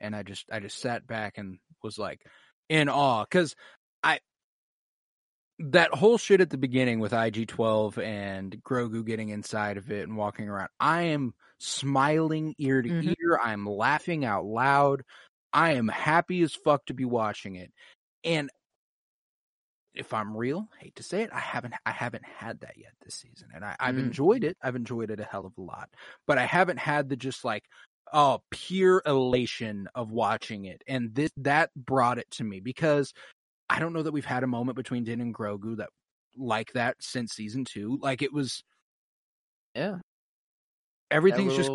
and 0.00 0.14
I 0.16 0.22
just 0.22 0.46
I 0.50 0.60
just 0.60 0.78
sat 0.78 1.06
back 1.06 1.38
and 1.38 1.58
was 1.82 1.98
like 1.98 2.20
in 2.68 2.88
awe 2.88 3.24
because 3.24 3.54
I 4.02 4.20
that 5.60 5.94
whole 5.94 6.18
shit 6.18 6.40
at 6.40 6.50
the 6.50 6.58
beginning 6.58 6.98
with 6.98 7.12
IG 7.12 7.46
twelve 7.46 7.98
and 7.98 8.56
Grogu 8.64 9.04
getting 9.06 9.28
inside 9.28 9.76
of 9.76 9.90
it 9.92 10.08
and 10.08 10.16
walking 10.16 10.48
around. 10.48 10.68
I 10.80 11.02
am 11.02 11.34
smiling 11.58 12.54
ear 12.58 12.82
to 12.82 12.88
Mhm. 12.88 13.14
ear. 13.20 13.38
I'm 13.42 13.64
laughing 13.66 14.24
out 14.24 14.44
loud. 14.44 15.04
I 15.52 15.74
am 15.74 15.86
happy 15.86 16.42
as 16.42 16.54
fuck 16.54 16.84
to 16.86 16.94
be 16.94 17.04
watching 17.04 17.54
it, 17.54 17.72
and 18.24 18.50
if 19.94 20.12
I'm 20.14 20.36
real, 20.36 20.68
hate 20.78 20.96
to 20.96 21.02
say 21.02 21.22
it, 21.22 21.30
I 21.32 21.40
haven't 21.40 21.74
I 21.86 21.90
haven't 21.92 22.24
had 22.24 22.60
that 22.60 22.76
yet 22.76 22.92
this 23.04 23.14
season, 23.16 23.48
and 23.54 23.64
I, 23.64 23.76
I've 23.80 23.96
Mm. 23.96 24.00
enjoyed 24.00 24.44
it. 24.44 24.56
I've 24.62 24.76
enjoyed 24.76 25.10
it 25.10 25.20
a 25.20 25.24
hell 25.24 25.46
of 25.46 25.56
a 25.58 25.62
lot, 25.62 25.90
but 26.26 26.38
I 26.38 26.46
haven't 26.46 26.78
had 26.78 27.08
the 27.08 27.16
just 27.16 27.44
like 27.44 27.64
oh 28.12 28.40
pure 28.50 29.02
elation 29.06 29.88
of 29.94 30.10
watching 30.10 30.64
it, 30.66 30.82
and 30.88 31.14
this 31.14 31.30
that 31.38 31.70
brought 31.76 32.18
it 32.18 32.30
to 32.32 32.44
me 32.44 32.60
because 32.60 33.12
I 33.70 33.78
don't 33.80 33.92
know 33.92 34.02
that 34.02 34.12
we've 34.12 34.24
had 34.24 34.44
a 34.44 34.48
moment 34.48 34.76
between 34.76 35.04
Din 35.04 35.20
and 35.20 35.34
Grogu 35.34 35.76
that 35.78 35.90
like 36.36 36.72
that 36.74 36.96
since 37.00 37.32
season 37.32 37.64
two. 37.64 37.98
Like 38.02 38.22
it 38.22 38.32
was 38.32 38.64
Yeah. 39.74 39.98
everything's 41.10 41.54
that 41.54 41.56
just 41.56 41.70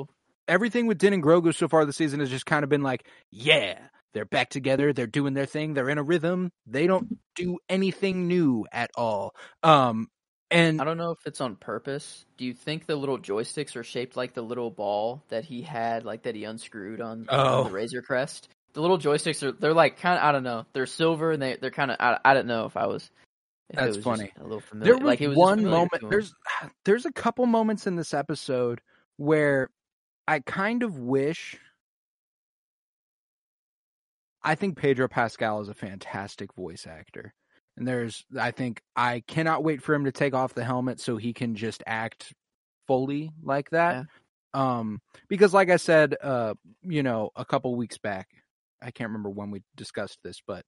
everything 0.48 0.88
with 0.88 0.98
Din 0.98 1.14
and 1.14 1.24
Grogu 1.24 1.56
so 1.56 1.68
far 1.68 1.86
this 1.86 1.98
season 1.98 2.20
has 2.20 2.30
just 2.30 2.46
kind 2.46 2.64
of 2.64 2.70
been 2.70 2.82
like, 2.82 3.08
yeah, 3.32 3.89
they're 4.14 4.26
back 4.26 4.49
together, 4.49 4.94
they're 4.94 5.07
doing 5.07 5.34
their 5.34 5.45
thing, 5.45 5.73
they're 5.73 5.90
in 5.90 5.98
a 5.98 6.03
rhythm. 6.03 6.52
They 6.65 6.88
don't 6.88 7.18
do 7.36 7.57
anything 7.69 8.27
new 8.27 8.65
at 8.72 8.91
all. 8.95 9.34
Um 9.64 10.07
and 10.52 10.81
I 10.81 10.84
don't 10.84 10.98
know 10.98 11.11
if 11.11 11.19
it's 11.27 11.41
on 11.41 11.56
purpose. 11.57 12.26
Do 12.38 12.44
you 12.45 12.53
think 12.56 12.88
the 12.88 12.95
little 12.95 13.19
joysticks 13.19 13.76
are 13.76 13.84
shaped 13.84 14.18
like 14.18 14.34
the 14.34 14.41
little 14.41 14.72
ball 14.72 15.23
that 15.30 15.45
he 15.45 15.61
had, 15.61 16.06
like 16.06 16.23
that 16.23 16.34
he 16.34 16.44
unscrewed 16.44 17.02
on, 17.02 17.27
on 17.30 17.40
Oh. 17.40 17.64
the 17.65 17.69
Razor 17.69 18.02
Crest? 18.02 18.49
The 18.73 18.81
little 18.81 18.98
joysticks 18.98 19.44
are 19.44 19.52
they're 19.52 19.73
like 19.76 19.99
kind 19.99 20.18
of 20.18 20.23
I 20.23 20.31
don't 20.31 20.44
know. 20.44 20.65
They're 20.73 20.86
silver 20.88 21.31
and 21.31 21.41
they 21.41 21.57
they're 21.61 21.69
kind 21.72 21.91
of 21.91 21.98
I, 21.99 22.18
I 22.26 22.34
don't 22.34 22.48
know 22.48 22.65
if 22.65 22.76
I 22.77 22.88
was. 22.88 23.10
If 23.69 23.76
That's 23.77 23.98
was 23.98 24.03
funny. 24.03 24.31
A 24.40 24.44
little 24.44 24.61
familiar. 24.61 24.94
there 24.94 24.99
was, 24.99 25.07
like 25.07 25.22
it 25.22 25.27
was 25.27 25.38
one 25.38 25.64
moment 25.64 26.10
there's 26.10 26.34
there's 26.86 27.06
a 27.06 27.11
couple 27.14 27.45
moments 27.45 27.86
in 27.86 27.95
this 27.95 28.15
episode 28.15 28.81
where 29.18 29.69
I 30.27 30.40
kind 30.40 30.81
of 30.81 30.98
wish 30.98 31.57
I 34.44 34.56
think 34.56 34.78
Pedro 34.78 35.07
Pascal 35.07 35.61
is 35.61 35.70
a 35.70 35.74
fantastic 35.74 36.53
voice 36.53 36.88
actor. 36.88 37.34
And 37.78 37.88
there's 37.88 38.26
I 38.38 38.52
think 38.52 38.82
I 38.95 39.24
cannot 39.28 39.64
wait 39.64 39.82
for 39.82 39.94
him 39.94 40.06
to 40.06 40.11
take 40.11 40.34
off 40.34 40.53
the 40.53 40.64
helmet 40.64 40.99
so 40.99 41.18
he 41.18 41.34
can 41.34 41.56
just 41.56 41.84
act 41.88 42.34
fully 42.88 43.32
like 43.44 43.70
that. 43.72 44.06
Um 44.53 44.99
because 45.28 45.53
like 45.53 45.70
I 45.70 45.78
said 45.78 46.16
uh 46.22 46.56
you 46.84 47.03
know 47.03 47.30
a 47.36 47.45
couple 47.45 47.76
weeks 47.76 47.98
back 47.98 48.28
I 48.82 48.91
can't 48.91 49.10
remember 49.10 49.30
when 49.30 49.52
we 49.52 49.61
discussed 49.76 50.20
this 50.24 50.41
but 50.45 50.66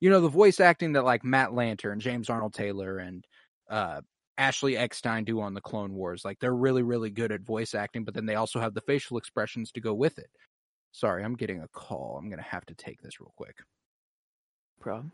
you 0.00 0.10
know 0.10 0.20
the 0.20 0.28
voice 0.28 0.60
acting 0.60 0.92
that 0.92 1.04
like 1.04 1.24
Matt 1.24 1.50
Lanter, 1.50 1.92
and 1.92 2.00
James 2.00 2.30
Arnold 2.30 2.54
Taylor 2.54 2.98
and 2.98 3.24
uh 3.68 4.00
Ashley 4.38 4.76
Eckstein 4.76 5.24
do 5.24 5.40
on 5.40 5.54
the 5.54 5.60
Clone 5.60 5.94
Wars. 5.94 6.24
Like 6.24 6.38
they're 6.40 6.54
really, 6.54 6.82
really 6.82 7.10
good 7.10 7.32
at 7.32 7.42
voice 7.42 7.74
acting, 7.74 8.04
but 8.04 8.14
then 8.14 8.26
they 8.26 8.34
also 8.34 8.60
have 8.60 8.74
the 8.74 8.80
facial 8.80 9.16
expressions 9.16 9.70
to 9.72 9.80
go 9.80 9.94
with 9.94 10.18
it. 10.18 10.30
Sorry, 10.94 11.24
I'm 11.24 11.34
getting 11.34 11.60
a 11.60 11.66
call. 11.66 12.16
I'm 12.16 12.30
gonna 12.30 12.42
have 12.42 12.64
to 12.66 12.74
take 12.74 13.02
this 13.02 13.20
real 13.20 13.32
quick. 13.36 13.56
problem. 14.80 15.10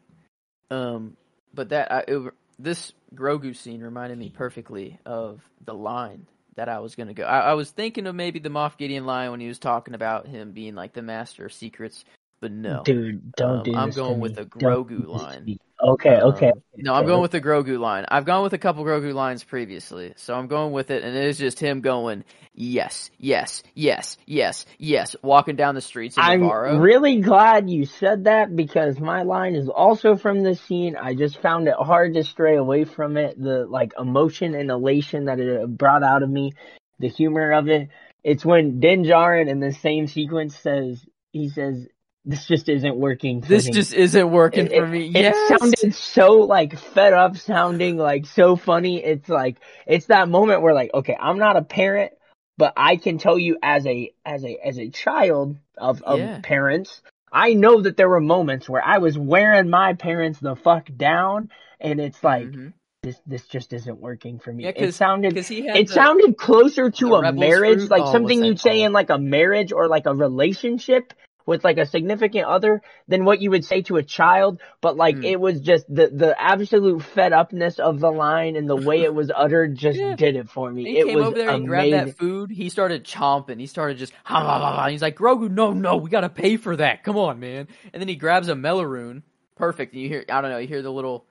Um, 0.70 1.16
but 1.55 1.70
that 1.70 1.90
I, 1.90 2.05
it, 2.07 2.35
this 2.59 2.93
Grogu 3.15 3.57
scene 3.57 3.81
reminded 3.81 4.19
me 4.19 4.28
perfectly 4.28 5.01
of 5.07 5.40
the 5.65 5.73
line 5.73 6.27
that 6.57 6.69
I 6.69 6.81
was 6.81 6.97
gonna 6.97 7.15
go. 7.15 7.24
I, 7.24 7.40
I 7.40 7.55
was 7.55 7.70
thinking 7.70 8.07
of 8.07 8.15
maybe 8.15 8.40
the 8.40 8.51
Moff 8.51 8.77
Gideon 8.77 9.07
line 9.07 9.31
when 9.31 9.40
he 9.40 9.48
was 9.48 9.59
talking 9.59 9.94
about 9.94 10.27
him 10.27 10.52
being 10.52 10.74
like 10.74 10.93
the 10.93 11.01
master 11.01 11.47
of 11.47 11.52
secrets, 11.55 12.05
but 12.41 12.53
no. 12.53 12.83
Dude, 12.85 13.33
don't 13.37 13.62
Um, 13.62 13.65
do 13.65 13.73
I'm 13.75 13.87
this 13.87 13.97
going 13.97 14.21
me. 14.21 14.21
with 14.21 14.35
the 14.37 14.47
Don't 14.59 14.81
Grogu 14.87 14.89
do 14.89 15.07
this 15.12 15.27
to 15.27 15.27
line. 15.27 15.45
me. 15.45 15.59
Okay, 15.83 16.21
okay. 16.21 16.53
Um, 16.53 16.62
no, 16.77 16.95
I'm 16.95 17.07
going 17.07 17.23
with 17.23 17.31
the 17.33 17.41
Grogu 17.41 17.79
line. 17.79 18.05
I've 18.09 18.25
gone 18.25 18.43
with 18.43 18.53
a 18.53 18.59
couple 18.59 18.85
Grogu 18.85 19.15
lines 19.15 19.45
previously, 19.45 20.12
so 20.17 20.35
I'm 20.35 20.47
going 20.47 20.73
with 20.73 20.91
it, 20.91 21.03
and 21.05 21.17
it 21.17 21.25
is 21.25 21.39
just 21.39 21.61
him 21.61 21.81
going, 21.81 22.25
yes, 22.55 23.11
yes, 23.19 23.62
yes, 23.75 24.19
yes, 24.27 24.67
yes, 24.79 25.17
walking 25.23 25.57
down 25.57 25.75
the 25.75 25.81
streets 25.81 26.19
of 26.19 26.25
I'm 26.25 26.41
Nevarro. 26.41 26.81
really 26.81 27.21
glad 27.21 27.71
you 27.71 27.87
said 27.87 28.25
that 28.25 28.55
because 28.55 28.99
my 29.01 29.23
line 29.23 29.55
is 29.55 29.69
also 29.69 30.17
from 30.17 30.43
this 30.43 30.61
scene. 30.61 30.97
I 30.97 31.15
just 31.15 31.41
found 31.41 31.69
it 31.69 31.75
hard 31.75 32.15
to 32.15 32.25
stray 32.25 32.57
away 32.57 32.85
from 32.85 33.17
it. 33.17 33.41
The 33.41 33.67
like 33.67 33.93
emotion 33.99 34.55
and 34.55 34.71
elation 34.71 35.27
that 35.27 35.41
it 35.41 35.69
brought 35.79 36.03
out 36.03 36.23
of 36.23 36.31
me, 36.31 36.53
the 36.99 37.09
humor 37.09 37.53
of 37.53 37.69
it. 37.69 37.89
It's 38.25 38.45
when 38.45 38.81
Din 38.81 39.05
Djarin 39.05 39.49
in 39.49 39.61
the 39.61 39.73
same 39.73 40.07
sequence 40.07 40.57
says 40.57 41.05
he 41.33 41.49
says 41.49 41.87
this 42.31 42.47
just 42.47 42.69
isn't 42.69 42.97
working. 42.97 43.43
For 43.43 43.48
this 43.48 43.66
me. 43.66 43.73
just 43.73 43.93
isn't 43.93 44.31
working 44.31 44.66
It- 44.66 44.73
for 44.78 44.86
me. 44.86 45.07
It 45.09 45.23
Yes. 45.23 45.48
sounded 45.61 45.94
so 45.94 46.32
like 46.40 46.78
fed 46.78 47.12
up 47.12 47.36
sounding, 47.36 47.97
like 47.98 48.27
so 48.27 48.57
funny. 48.57 49.02
It's 49.05 49.28
like 49.28 49.57
it's 49.86 50.07
that 50.07 50.28
moment 50.28 50.62
where 50.62 50.74
like, 50.74 50.90
okay, 50.94 51.16
I'm 51.20 51.39
not 51.39 51.57
a 51.57 51.62
parent, 51.62 52.12
but 52.57 52.73
I 52.77 52.97
can 52.97 53.19
tell 53.19 53.39
you 53.39 53.57
as 53.62 53.86
a 53.86 54.12
as 54.24 54.44
a 54.44 54.59
as 54.65 54.78
a 54.78 54.89
child 54.90 55.57
of 55.77 56.02
of 56.02 56.19
Yeah. 56.20 56.39
parents, 56.43 57.02
I 57.32 57.55
know 57.55 57.81
that 57.82 57.97
there 57.97 58.09
were 58.09 58.20
moments 58.20 58.69
where 58.69 58.82
I 58.85 58.98
was 58.98 59.19
wearing 59.19 59.69
my 59.70 59.94
parents 59.94 60.39
the 60.40 60.57
fuck 60.57 60.89
down, 60.97 61.51
and 61.81 62.01
it's 62.01 62.23
like 62.23 62.47
Mhm. 62.48 62.73
this 63.02 63.20
this 63.27 63.47
just 63.47 63.73
isn't 63.73 63.98
working 64.01 64.39
for 64.39 64.52
me. 64.52 64.65
Yeah, 64.65 64.73
it 64.77 64.93
sounded 64.94 65.36
it 65.36 65.47
the- 65.47 65.86
sounded 65.86 66.36
closer 66.36 66.90
to 66.90 67.15
a 67.16 67.32
marriage, 67.32 67.89
like 67.90 68.07
something 68.12 68.44
you'd 68.44 68.61
say 68.61 68.82
in 68.82 68.93
like 68.93 69.11
a 69.11 69.19
marriage 69.19 69.73
or 69.73 69.89
like 69.89 70.07
a 70.07 70.15
relationship 70.15 71.12
with 71.47 71.65
like 71.65 71.79
a 71.79 71.87
significant 71.87 72.45
other 72.47 72.83
than 73.09 73.25
what 73.25 73.41
you 73.41 73.51
would 73.51 73.65
say 73.65 73.83
to 73.83 73.97
a 73.97 74.03
child. 74.03 74.61
But 74.81 74.97
like 74.97 75.17
Hmm. 75.17 75.25
it 75.25 75.41
was 75.41 75.61
just 75.61 75.87
the 75.89 76.09
the 76.09 76.41
absolute 76.41 77.03
fed 77.03 77.33
upness 77.33 77.79
of 77.79 78.01
the 78.01 78.11
line 78.11 78.57
and 78.57 78.69
the 78.69 78.77
way 78.77 79.03
it 79.03 79.15
was 79.15 79.31
uttered 79.35 79.75
just 79.79 79.99
Yeah. 79.99 80.15
did 80.17 80.37
it 80.37 80.49
for 80.49 80.71
me. 80.71 80.85
He 80.85 80.99
it 80.99 81.07
came 81.07 81.17
was 81.17 81.27
over 81.27 81.37
there, 81.39 81.49
he 81.51 81.55
amazing. 81.57 81.67
grabbed 81.69 82.09
that 82.09 82.19
food, 82.19 82.51
he 82.51 82.69
started 82.69 83.05
chomping. 83.05 83.59
He 83.61 83.67
started 83.67 83.99
just 83.99 84.12
ha 84.25 84.41
ha 84.41 84.59
ha. 84.77 84.89
He's 84.89 85.03
like, 85.03 85.17
Grogu, 85.17 85.51
no, 85.51 85.73
no, 85.73 85.97
we 85.97 86.11
gotta 86.11 86.29
pay 86.29 86.57
for 86.57 86.77
that. 86.77 87.03
Come 87.05 87.17
on, 87.17 87.41
man. 87.41 87.69
And 87.93 88.01
then 88.01 88.09
he 88.09 88.17
grabs 88.17 88.49
a 88.49 88.55
Meiloorun. 88.55 89.23
Perfect. 89.57 89.93
And 89.93 90.03
you 90.03 90.09
hear 90.09 90.25
I 90.31 90.41
don't 90.41 90.51
know, 90.51 90.59
you 90.59 90.69
hear 90.69 90.83
the 90.83 90.93
little 90.93 91.27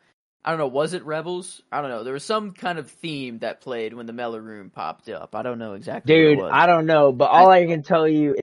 I 0.45 0.51
don't 0.51 0.59
know, 0.59 0.67
was 0.67 0.93
it 0.93 1.03
Rebels? 1.03 1.61
I 1.71 1.81
don't 1.81 1.89
know. 1.89 2.03
There 2.05 2.13
was 2.13 2.23
some 2.23 2.51
kind 2.53 2.79
of 2.79 2.89
theme 2.89 3.39
that 3.39 3.59
played 3.59 3.93
when 3.93 4.05
the 4.05 4.13
Meiloorun 4.13 4.71
popped 4.71 5.09
up. 5.09 5.35
I 5.35 5.43
don't 5.43 5.59
know 5.59 5.73
exactly 5.73 6.13
Dude, 6.15 6.37
what 6.37 6.43
it 6.45 6.45
was. 6.45 6.51
I 6.55 6.65
don't 6.65 6.85
know, 6.85 7.11
but 7.11 7.25
all 7.25 7.49
I 7.51 7.65
can 7.65 7.83
tell 7.83 8.07
you 8.07 8.35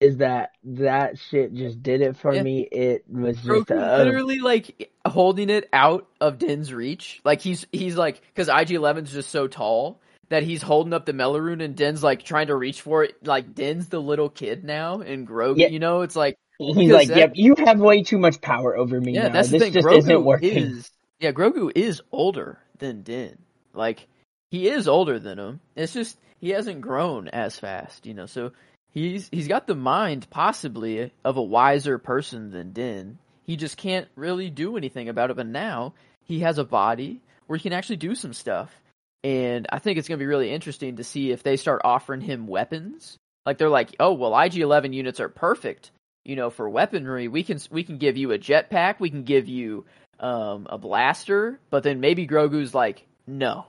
is 0.00 0.18
that 0.18 0.50
that 0.64 1.18
shit 1.18 1.54
just 1.54 1.82
did 1.82 2.00
it 2.02 2.16
for 2.16 2.34
Yeah. 2.34 2.42
me. 2.42 2.60
It 2.70 3.04
was 3.10 3.36
just 3.42 3.70
uh, 3.70 3.96
literally 3.98 4.40
like 4.40 4.90
holding 5.06 5.48
it 5.50 5.68
out 5.72 6.06
of 6.20 6.38
Din's 6.38 6.72
reach. 6.72 7.20
Like 7.24 7.40
he's 7.40 7.66
he's 7.72 7.96
like 7.96 8.20
because 8.34 8.48
IG 8.48 8.76
11's 8.76 9.12
just 9.12 9.30
so 9.30 9.46
tall 9.48 10.00
that 10.28 10.42
he's 10.42 10.60
holding 10.60 10.92
up 10.92 11.06
the 11.06 11.12
Meiloorun 11.12 11.62
and 11.64 11.74
Din's 11.76 12.02
like 12.02 12.24
trying 12.24 12.48
to 12.48 12.56
reach 12.56 12.80
for 12.82 13.04
it. 13.04 13.16
Like 13.26 13.54
Din's 13.54 13.88
the 13.88 14.00
little 14.00 14.28
kid 14.28 14.64
now, 14.64 15.00
and 15.00 15.26
Grogu, 15.26 15.58
Yeah. 15.58 15.68
you 15.68 15.78
know, 15.78 16.02
it's 16.02 16.16
like 16.16 16.36
he's 16.58 16.90
like, 16.92 17.08
that- 17.08 17.16
"Yep, 17.16 17.32
you 17.36 17.54
have 17.64 17.78
way 17.80 18.02
too 18.02 18.18
much 18.18 18.40
power 18.40 18.76
over 18.76 19.00
me 19.00 19.12
yeah, 19.14 19.28
now. 19.28 19.32
that's 19.34 19.48
this 19.50 19.60
the 19.60 19.64
thing. 19.66 19.72
just 19.74 19.86
Grogu 19.86 19.98
isn't 19.98 20.24
working." 20.24 20.56
is 20.58 20.90
yeah, 21.20 21.32
Grogu 21.32 21.70
is 21.74 22.02
older 22.12 22.58
than 22.78 23.02
Din. 23.02 23.38
Like 23.72 24.06
he 24.50 24.68
is 24.68 24.88
older 24.88 25.18
than 25.18 25.38
him. 25.38 25.60
It's 25.74 25.94
just 25.94 26.18
he 26.40 26.50
hasn't 26.50 26.82
grown 26.82 27.28
as 27.28 27.58
fast, 27.58 28.04
you 28.04 28.12
know. 28.14 28.26
So 28.26 28.52
he's 28.96 29.28
he's 29.30 29.46
got 29.46 29.66
the 29.66 29.74
mind 29.74 30.26
possibly 30.30 31.12
of 31.24 31.36
a 31.36 31.42
wiser 31.42 31.98
person 31.98 32.50
than 32.50 32.72
Din. 32.72 33.18
He 33.44 33.56
just 33.56 33.76
can't 33.76 34.08
really 34.16 34.50
do 34.50 34.76
anything 34.76 35.08
about 35.08 35.30
it. 35.30 35.36
But 35.36 35.46
now 35.46 35.94
he 36.24 36.40
has 36.40 36.58
a 36.58 36.64
body 36.64 37.20
where 37.46 37.56
he 37.56 37.62
can 37.62 37.72
actually 37.72 37.96
do 37.96 38.16
some 38.16 38.32
stuff. 38.32 38.74
And 39.22 39.66
I 39.70 39.78
think 39.78 39.98
it's 39.98 40.08
going 40.08 40.18
to 40.18 40.22
be 40.22 40.28
really 40.28 40.50
interesting 40.50 40.96
to 40.96 41.04
see 41.04 41.30
if 41.30 41.42
they 41.42 41.56
start 41.56 41.82
offering 41.84 42.20
him 42.20 42.46
weapons. 42.46 43.16
Like 43.44 43.58
they're 43.58 43.68
like, 43.68 43.94
oh 44.00 44.14
well, 44.14 44.36
IG 44.36 44.56
Eleven 44.56 44.92
units 44.92 45.20
are 45.20 45.28
perfect, 45.28 45.90
you 46.24 46.34
know, 46.34 46.50
for 46.50 46.68
weaponry. 46.68 47.28
We 47.28 47.44
can 47.44 47.60
we 47.70 47.84
can 47.84 47.98
give 47.98 48.16
you 48.16 48.32
a 48.32 48.38
jetpack. 48.38 48.98
We 48.98 49.10
can 49.10 49.24
give 49.24 49.46
you 49.46 49.84
um, 50.18 50.66
a 50.70 50.78
blaster. 50.78 51.60
But 51.70 51.82
then 51.82 52.00
maybe 52.00 52.26
Grogu's 52.26 52.74
like, 52.74 53.06
no, 53.26 53.66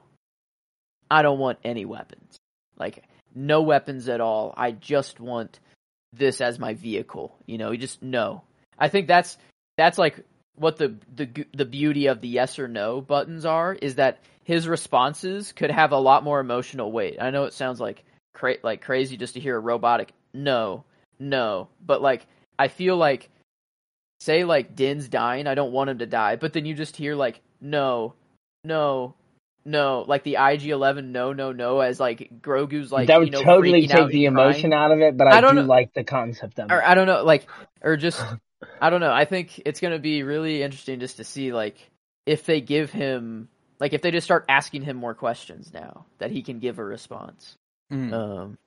I 1.12 1.22
don't 1.22 1.40
want 1.40 1.60
any 1.64 1.86
weapons. 1.86 2.38
Like 2.78 3.04
no 3.38 3.62
weapons 3.62 4.10
at 4.10 4.20
all. 4.20 4.54
I 4.58 4.72
just 4.72 5.20
want 5.20 5.60
this 6.12 6.42
as 6.42 6.58
my 6.60 6.74
vehicle. 6.74 7.36
You 7.46 7.58
know, 7.58 7.72
you 7.72 7.78
just 7.78 8.02
no. 8.02 8.42
I 8.78 8.90
think 8.90 9.08
that's 9.08 9.38
that's 9.78 9.98
like 9.98 10.20
what 10.56 10.78
the 10.78 10.96
the 11.16 11.46
the 11.54 11.66
beauty 11.66 12.08
of 12.08 12.22
the 12.22 12.28
yes 12.28 12.58
or 12.58 12.68
no 12.68 13.00
buttons 13.00 13.46
are 13.46 13.74
is 13.74 13.96
that 13.96 14.20
his 14.44 14.68
responses 14.68 15.52
could 15.52 15.72
have 15.72 15.92
a 15.92 15.98
lot 15.98 16.24
more 16.24 16.40
emotional 16.40 16.92
weight. 16.92 17.18
I 17.22 17.30
know 17.30 17.44
it 17.44 17.54
sounds 17.54 17.80
like 17.80 18.04
cra- 18.34 18.58
like 18.64 18.82
crazy 18.82 19.18
just 19.18 19.36
to 19.36 19.40
hear 19.40 19.56
a 19.56 19.60
robotic 19.60 20.14
no, 20.34 20.84
no, 21.20 21.70
but 21.86 22.02
like 22.02 22.26
I 22.58 22.68
feel 22.68 22.98
like 22.98 23.30
say 24.20 24.44
like 24.44 24.76
Din's 24.76 25.08
dying, 25.10 25.48
I 25.48 25.56
don't 25.56 25.72
want 25.72 25.90
him 25.92 26.00
to 26.00 26.06
die, 26.06 26.38
but 26.38 26.54
then 26.54 26.66
you 26.66 26.74
just 26.74 26.96
hear 26.96 27.16
like 27.16 27.42
no, 27.62 28.14
no, 28.64 29.14
no, 29.68 30.06
like 30.08 30.24
the 30.24 30.36
IG11 30.36 31.06
no, 31.10 31.34
no, 31.34 31.52
no 31.52 31.82
as 31.82 32.00
like 32.00 32.30
Grogu's 32.42 32.92
like 32.92 33.08
that 33.08 33.20
would 33.20 33.28
you 33.28 33.32
know, 33.34 33.44
totally 33.44 33.88
take 33.88 34.10
the 34.10 34.26
and 34.26 34.36
crying 34.36 34.50
emotion 34.50 34.74
out 34.74 34.92
of 34.92 35.02
it, 35.02 35.18
but 35.18 35.28
I, 35.28 35.38
I 35.38 35.42
don't 35.42 35.56
do 35.56 35.62
know- 35.62 35.68
like 35.68 35.94
the 35.94 36.04
concept 36.04 36.58
of 36.60 36.72
it. 36.72 36.74
or. 36.74 36.82
I 36.84 36.96
don't 36.96 37.06
know, 37.06 37.24
like, 37.24 37.48
or 37.82 37.98
just, 37.98 38.24
I 38.82 38.90
don't 38.90 39.02
know. 39.02 39.12
I 39.12 39.26
think 39.26 39.62
it's 39.66 39.80
gonna 39.80 40.00
be 40.00 40.24
really 40.24 40.64
interesting 40.64 41.00
just 41.00 41.18
to 41.18 41.24
see, 41.24 41.52
like, 41.54 41.78
if 42.26 42.46
they 42.46 42.62
give 42.62 42.92
him, 42.92 43.50
like, 43.80 43.94
if 43.94 44.02
they 44.02 44.12
just 44.12 44.26
start 44.26 44.46
asking 44.50 44.82
him 44.84 44.98
more 44.98 45.14
questions 45.14 45.72
now 45.74 46.06
that 46.18 46.32
he 46.32 46.42
can 46.42 46.60
give 46.60 46.80
a 46.80 46.84
response. 46.84 47.56
Mm. 47.92 48.14
Um, 48.14 48.58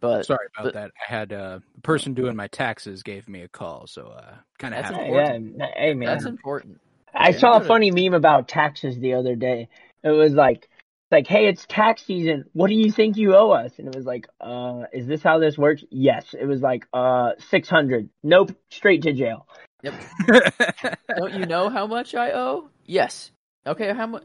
but 0.00 0.26
Sorry 0.26 0.46
about 0.54 0.64
but- 0.66 0.74
that. 0.74 0.90
I 1.08 1.12
had 1.12 1.32
uh, 1.32 1.58
the 1.74 1.80
person 1.82 2.14
doing 2.14 2.36
my 2.36 2.46
taxes 2.46 3.02
gave 3.02 3.28
me 3.28 3.42
a 3.42 3.48
call, 3.48 3.86
so 3.86 4.06
uh, 4.16 4.34
kind 4.58 4.74
of 4.74 4.82
That's 4.82 4.96
Yeah, 4.96 5.04
important. 5.34 5.62
hey 5.76 5.94
man, 5.94 6.06
that's 6.08 6.24
important. 6.24 6.80
I 7.14 7.30
Yeah, 7.30 7.38
saw 7.38 7.56
a 7.56 7.60
funny 7.64 7.90
meme 7.90 8.12
about 8.14 8.46
taxes 8.46 8.98
the 8.98 9.14
other 9.14 9.36
day. 9.36 9.68
It 10.06 10.10
was 10.10 10.32
like, 10.34 10.68
like, 11.10 11.26
hey, 11.26 11.46
it's 11.48 11.66
tax 11.68 12.02
season. 12.04 12.44
What 12.52 12.68
do 12.68 12.74
you 12.74 12.90
think 12.92 13.16
you 13.16 13.34
owe 13.36 13.50
us? 13.50 13.72
And 13.78 13.88
it 13.88 13.94
was 13.96 14.06
like, 14.06 14.28
uh, 14.40 14.84
is 14.92 15.06
this 15.06 15.22
how 15.22 15.38
this 15.40 15.58
works? 15.58 15.82
Yes. 15.90 16.34
It 16.38 16.46
was 16.46 16.60
like, 16.60 16.86
uh, 16.92 17.32
six 17.50 17.68
hundred. 17.68 18.08
Nope, 18.22 18.52
straight 18.70 19.02
to 19.02 19.12
jail. 19.12 19.46
Yep. 19.82 19.94
Don't 21.16 21.34
you 21.34 21.46
know 21.46 21.68
how 21.68 21.86
much 21.86 22.14
I 22.14 22.32
owe? 22.32 22.70
Yes. 22.86 23.30
Okay, 23.66 23.92
how 23.92 24.06
much? 24.06 24.22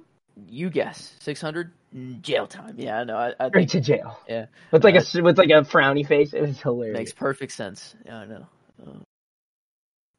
You 0.47 0.69
guess. 0.69 1.13
Six 1.19 1.41
hundred 1.41 1.71
jail 2.21 2.47
time. 2.47 2.75
Yeah, 2.77 2.99
I 2.99 3.03
know. 3.03 3.17
I, 3.17 3.33
I 3.39 3.47
Straight 3.49 3.69
think 3.69 3.69
to 3.71 3.81
jail. 3.81 4.19
Yeah. 4.27 4.45
With 4.71 4.83
like 4.83 4.95
Uh, 4.95 4.99
a 4.99 5.01
s- 5.01 5.15
with 5.15 5.37
like 5.37 5.49
a 5.49 5.61
frowny 5.63 6.07
face. 6.07 6.33
It 6.33 6.41
was 6.41 6.61
hilarious. 6.61 6.97
Makes 6.97 7.13
perfect 7.13 7.51
sense. 7.51 7.95
Yeah, 8.05 8.17
I 8.19 8.25
know. 8.25 8.45
Uh, 8.81 8.91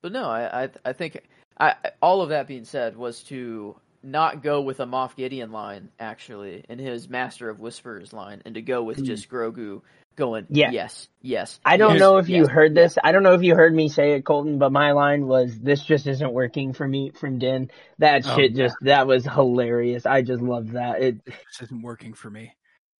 but 0.02 0.12
no, 0.12 0.28
I, 0.28 0.64
I, 0.64 0.68
I 0.84 0.92
think 0.92 1.20
I, 1.58 1.70
I- 1.84 1.90
all 2.02 2.20
of 2.22 2.28
that 2.30 2.46
being 2.46 2.64
said 2.64 2.96
was 2.96 3.22
to 3.24 3.76
not 4.02 4.42
go 4.42 4.60
with 4.60 4.80
a 4.80 4.86
Moff 4.86 5.16
Gideon 5.16 5.52
line 5.52 5.90
actually 5.98 6.64
in 6.68 6.78
his 6.78 7.08
Master 7.08 7.48
of 7.48 7.60
Whispers 7.60 8.12
line, 8.12 8.42
and 8.44 8.54
to 8.54 8.62
go 8.62 8.82
with 8.82 9.04
just 9.04 9.28
Grogu 9.28 9.82
going 10.16 10.46
Yeah. 10.50 10.70
yes, 10.70 11.08
yes. 11.20 11.58
I 11.64 11.76
don't 11.76 11.92
yes, 11.92 12.00
know 12.00 12.18
if 12.18 12.28
you 12.28 12.42
yes, 12.42 12.48
heard 12.48 12.76
yes. 12.76 12.94
this. 12.94 12.98
I 13.02 13.12
don't 13.12 13.22
know 13.22 13.34
if 13.34 13.42
you 13.42 13.54
heard 13.54 13.74
me 13.74 13.88
say 13.88 14.12
it, 14.12 14.24
Colton, 14.24 14.58
but 14.58 14.70
my 14.72 14.92
line 14.92 15.26
was, 15.26 15.58
"This 15.58 15.82
just 15.82 16.06
isn't 16.06 16.32
working 16.32 16.72
for 16.72 16.86
me." 16.86 17.10
From 17.10 17.38
Din, 17.38 17.70
that 17.98 18.26
Oh, 18.26 18.36
shit 18.36 18.54
just 18.54 18.76
that 18.82 19.06
was 19.06 19.24
hilarious. 19.24 20.04
I 20.04 20.22
just 20.22 20.42
love 20.42 20.72
that. 20.72 21.02
It 21.02 21.24
this 21.24 21.62
isn't 21.62 21.82
working 21.82 22.14
for 22.14 22.30
me. 22.30 22.52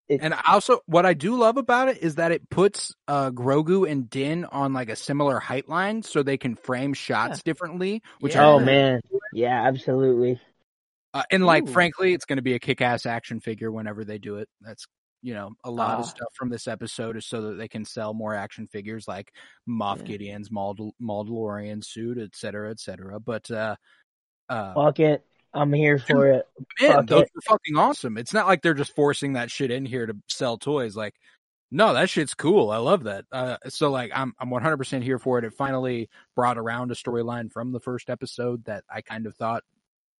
It- 0.09 0.21
and 0.21 0.33
also, 0.47 0.79
what 0.85 1.05
I 1.05 1.13
do 1.13 1.37
love 1.37 1.57
about 1.57 1.87
it 1.89 1.99
is 1.99 2.15
that 2.15 2.31
it 2.31 2.49
puts 2.49 2.93
uh, 3.07 3.31
Grogu 3.31 3.89
and 3.89 4.09
Din 4.09 4.45
on 4.45 4.73
like 4.73 4.89
a 4.89 4.95
similar 4.95 5.39
height 5.39 5.69
line, 5.69 6.03
so 6.03 6.23
they 6.23 6.37
can 6.37 6.55
frame 6.55 6.93
shots 6.93 7.41
differently. 7.43 8.01
Which 8.19 8.35
Yeah. 8.35 8.47
oh 8.47 8.59
man, 8.59 9.01
yeah, 9.33 9.65
absolutely. 9.67 10.41
Uh, 11.13 11.23
and 11.31 11.45
like 11.45 11.63
Ooh. 11.63 11.71
frankly, 11.71 12.13
it's 12.13 12.25
going 12.25 12.37
to 12.37 12.41
be 12.43 12.53
a 12.55 12.59
kick-ass 12.59 13.05
action 13.05 13.39
figure 13.39 13.71
whenever 13.71 14.03
they 14.05 14.17
do 14.17 14.37
it. 14.37 14.49
That's 14.61 14.85
you 15.21 15.33
know 15.33 15.51
a 15.63 15.71
lot 15.71 15.99
of 15.99 16.05
Ah. 16.05 16.09
stuff 16.09 16.33
from 16.35 16.49
this 16.49 16.67
episode 16.67 17.15
is 17.17 17.25
so 17.25 17.41
that 17.41 17.53
they 17.55 17.67
can 17.69 17.85
sell 17.85 18.13
more 18.13 18.33
action 18.35 18.67
figures 18.67 19.07
like 19.07 19.31
Moff 19.69 19.99
Yeah. 19.99 20.03
Gideon's 20.17 20.51
Mald- 20.51 20.93
Mandalorian 21.01 21.83
suit, 21.83 22.17
et 22.17 22.35
cetera, 22.35 22.71
et 22.71 22.79
cetera. 22.79 23.19
But 23.19 23.49
uh, 23.49 23.75
uh, 24.49 24.73
Fuck 24.73 24.99
it, 24.99 25.25
I'm 25.53 25.71
here 25.71 25.97
for 25.99 26.27
it. 26.29 26.45
man, 26.81 27.05
those 27.05 27.21
it. 27.23 27.31
are 27.37 27.41
fucking 27.53 27.77
awesome. 27.77 28.17
It's 28.17 28.33
not 28.33 28.47
like 28.47 28.61
they're 28.61 28.73
just 28.73 28.95
forcing 28.95 29.33
that 29.33 29.49
shit 29.49 29.71
in 29.71 29.85
here 29.85 30.05
to 30.05 30.15
sell 30.27 30.57
toys. 30.57 30.95
Like, 30.97 31.13
no, 31.71 31.93
that 31.93 32.09
shit's 32.09 32.33
cool. 32.33 32.69
I 32.69 32.77
love 32.77 33.03
that. 33.05 33.23
Uh, 33.31 33.57
so 33.69 33.89
like, 33.91 34.11
I'm 34.13 34.33
I'm 34.39 34.49
100 34.49 34.75
percent 34.77 35.03
here 35.05 35.19
for 35.19 35.39
it. 35.39 35.45
It 35.45 35.53
finally 35.53 36.09
brought 36.35 36.57
around 36.57 36.91
a 36.91 36.95
storyline 36.95 37.49
from 37.51 37.71
the 37.71 37.79
first 37.79 38.09
episode 38.09 38.65
that 38.65 38.83
I 38.93 39.01
kind 39.01 39.25
of 39.25 39.35
thought 39.35 39.63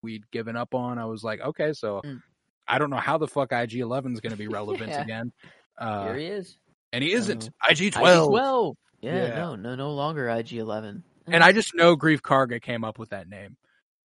we'd 0.04 0.30
given 0.30 0.54
up 0.56 0.74
on. 0.74 0.98
I 0.98 1.06
was 1.06 1.24
like, 1.24 1.40
okay, 1.40 1.72
so 1.72 2.00
Mm. 2.04 2.22
I 2.68 2.78
don't 2.78 2.90
know 2.90 2.96
how 2.96 3.18
the 3.18 3.26
fuck 3.26 3.52
IG 3.52 3.74
11 3.74 4.12
is 4.14 4.20
going 4.20 4.30
to 4.32 4.38
be 4.38 4.48
relevant 4.60 4.90
Yeah. 4.90 5.02
again. 5.02 5.32
Uh, 5.76 6.04
Here 6.04 6.16
he 6.16 6.26
is. 6.26 6.56
and 6.92 7.02
he 7.02 7.12
isn't. 7.12 7.50
Oh. 7.62 7.70
IG 7.70 7.92
12. 7.92 8.28
IG-12. 8.32 8.74
Yeah, 9.00 9.14
Yeah. 9.26 9.34
no, 9.34 9.56
no, 9.56 9.74
no 9.74 9.90
longer 9.94 10.28
IG-11. 10.30 11.02
And 11.26 11.42
I 11.42 11.52
just 11.52 11.74
know 11.74 11.96
Greef 11.96 12.20
Karga 12.20 12.60
came 12.62 12.84
up 12.84 12.98
with 12.98 13.10
that 13.10 13.28
name. 13.28 13.56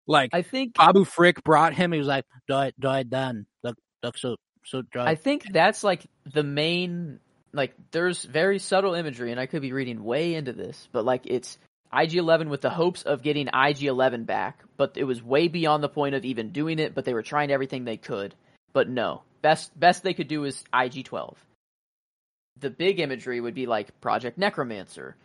Like 0.08 0.32
I 0.34 0.42
think 0.42 0.74
Babu 0.74 1.06
Frick 1.06 1.44
brought 1.44 1.74
him. 1.76 1.92
He 1.92 2.00
was 2.00 2.08
like, 2.08 2.26
"Die, 2.48 2.72
die, 2.80 3.04
Dan. 3.04 3.46
Look, 3.64 3.78
look, 4.02 4.18
so, 4.18 4.38
so, 4.66 4.82
I 4.96 5.14
think 5.16 5.46
that's 5.54 5.84
like 5.84 6.06
the 6.34 6.42
main 6.44 7.20
like 7.54 7.74
there's 7.92 8.24
very 8.24 8.58
subtle 8.60 8.94
imagery 8.96 9.32
and 9.32 9.40
I 9.40 9.46
could 9.46 9.62
be 9.62 9.72
reading 9.72 10.04
way 10.04 10.34
into 10.36 10.52
this, 10.54 10.88
but 10.92 11.06
like 11.06 11.24
it's 11.26 11.58
IG11 11.94 12.50
with 12.50 12.62
the 12.62 12.70
hopes 12.70 13.04
of 13.04 13.24
getting 13.24 13.48
IG11 13.48 14.26
back, 14.26 14.64
but 14.78 14.96
it 14.96 15.06
was 15.06 15.24
way 15.24 15.48
beyond 15.48 15.84
the 15.84 15.90
point 15.90 16.16
of 16.16 16.26
even 16.26 16.52
doing 16.52 16.80
it, 16.80 16.94
but 16.94 17.06
they 17.06 17.14
were 17.14 17.24
trying 17.24 17.52
everything 17.52 17.86
they 17.86 17.98
could. 17.98 18.36
But 18.74 18.90
no. 18.90 19.24
Best 19.42 19.78
best 19.80 20.04
they 20.04 20.14
could 20.14 20.28
do 20.28 20.44
is 20.44 20.64
IG12. 20.74 21.36
The 22.60 22.70
big 22.70 23.00
imagery 23.00 23.40
would 23.40 23.56
be 23.56 23.66
like 23.66 24.00
Project 24.02 24.38
Necromancer. 24.38 25.16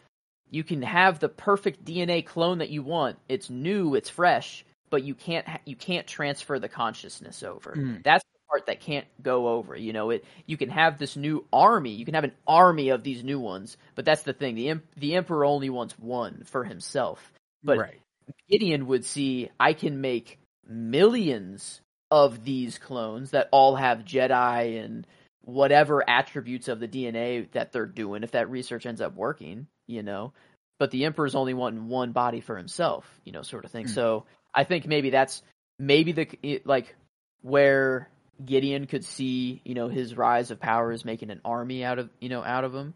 You 0.50 0.62
can 0.62 0.82
have 0.82 1.18
the 1.18 1.28
perfect 1.28 1.84
DNA 1.84 2.24
clone 2.24 2.58
that 2.58 2.70
you 2.70 2.82
want. 2.82 3.18
It's 3.28 3.50
new, 3.50 3.96
it's 3.96 4.08
fresh, 4.08 4.64
but 4.88 5.02
you 5.02 5.14
can't 5.14 5.48
ha- 5.48 5.60
you 5.64 5.74
can't 5.74 6.06
transfer 6.06 6.60
the 6.60 6.68
consciousness 6.68 7.42
over. 7.42 7.74
Mm. 7.76 8.04
That's 8.04 8.24
part 8.54 8.66
that 8.66 8.80
can't 8.80 9.06
go 9.20 9.48
over. 9.48 9.76
You 9.76 9.92
know, 9.92 10.10
it 10.10 10.24
you 10.46 10.56
can 10.56 10.68
have 10.68 10.98
this 10.98 11.16
new 11.16 11.44
army, 11.52 11.90
you 11.90 12.04
can 12.04 12.14
have 12.14 12.24
an 12.24 12.34
army 12.46 12.90
of 12.90 13.02
these 13.02 13.24
new 13.24 13.40
ones, 13.40 13.76
but 13.96 14.04
that's 14.04 14.22
the 14.22 14.32
thing. 14.32 14.54
The 14.54 14.80
the 14.96 15.16
emperor 15.16 15.44
only 15.44 15.70
wants 15.70 15.98
one 15.98 16.44
for 16.46 16.62
himself. 16.62 17.32
But 17.64 17.78
right. 17.78 18.00
Gideon 18.48 18.86
would 18.86 19.04
see 19.04 19.50
I 19.58 19.72
can 19.72 20.00
make 20.00 20.38
millions 20.66 21.80
of 22.10 22.44
these 22.44 22.78
clones 22.78 23.32
that 23.32 23.48
all 23.50 23.74
have 23.74 24.04
Jedi 24.04 24.82
and 24.82 25.06
whatever 25.42 26.08
attributes 26.08 26.68
of 26.68 26.78
the 26.78 26.88
DNA 26.88 27.50
that 27.52 27.72
they're 27.72 27.86
doing 27.86 28.22
if 28.22 28.30
that 28.30 28.50
research 28.50 28.86
ends 28.86 29.00
up 29.00 29.16
working, 29.16 29.66
you 29.88 30.02
know. 30.02 30.32
But 30.78 30.90
the 30.90 31.04
emperor's 31.06 31.34
only 31.34 31.54
wanting 31.54 31.88
one 31.88 32.12
body 32.12 32.40
for 32.40 32.56
himself, 32.56 33.04
you 33.24 33.32
know, 33.32 33.42
sort 33.42 33.64
of 33.64 33.72
thing. 33.72 33.86
Mm. 33.86 33.94
So 33.94 34.26
I 34.54 34.62
think 34.62 34.86
maybe 34.86 35.10
that's 35.10 35.42
maybe 35.78 36.12
the 36.12 36.62
like 36.64 36.94
where 37.42 38.08
Gideon 38.44 38.86
could 38.86 39.04
see, 39.04 39.60
you 39.64 39.74
know, 39.74 39.88
his 39.88 40.16
rise 40.16 40.50
of 40.50 40.60
power 40.60 40.92
is 40.92 41.04
making 41.04 41.30
an 41.30 41.40
army 41.44 41.84
out 41.84 41.98
of, 41.98 42.10
you 42.20 42.28
know, 42.28 42.42
out 42.42 42.64
of 42.64 42.74
him. 42.74 42.94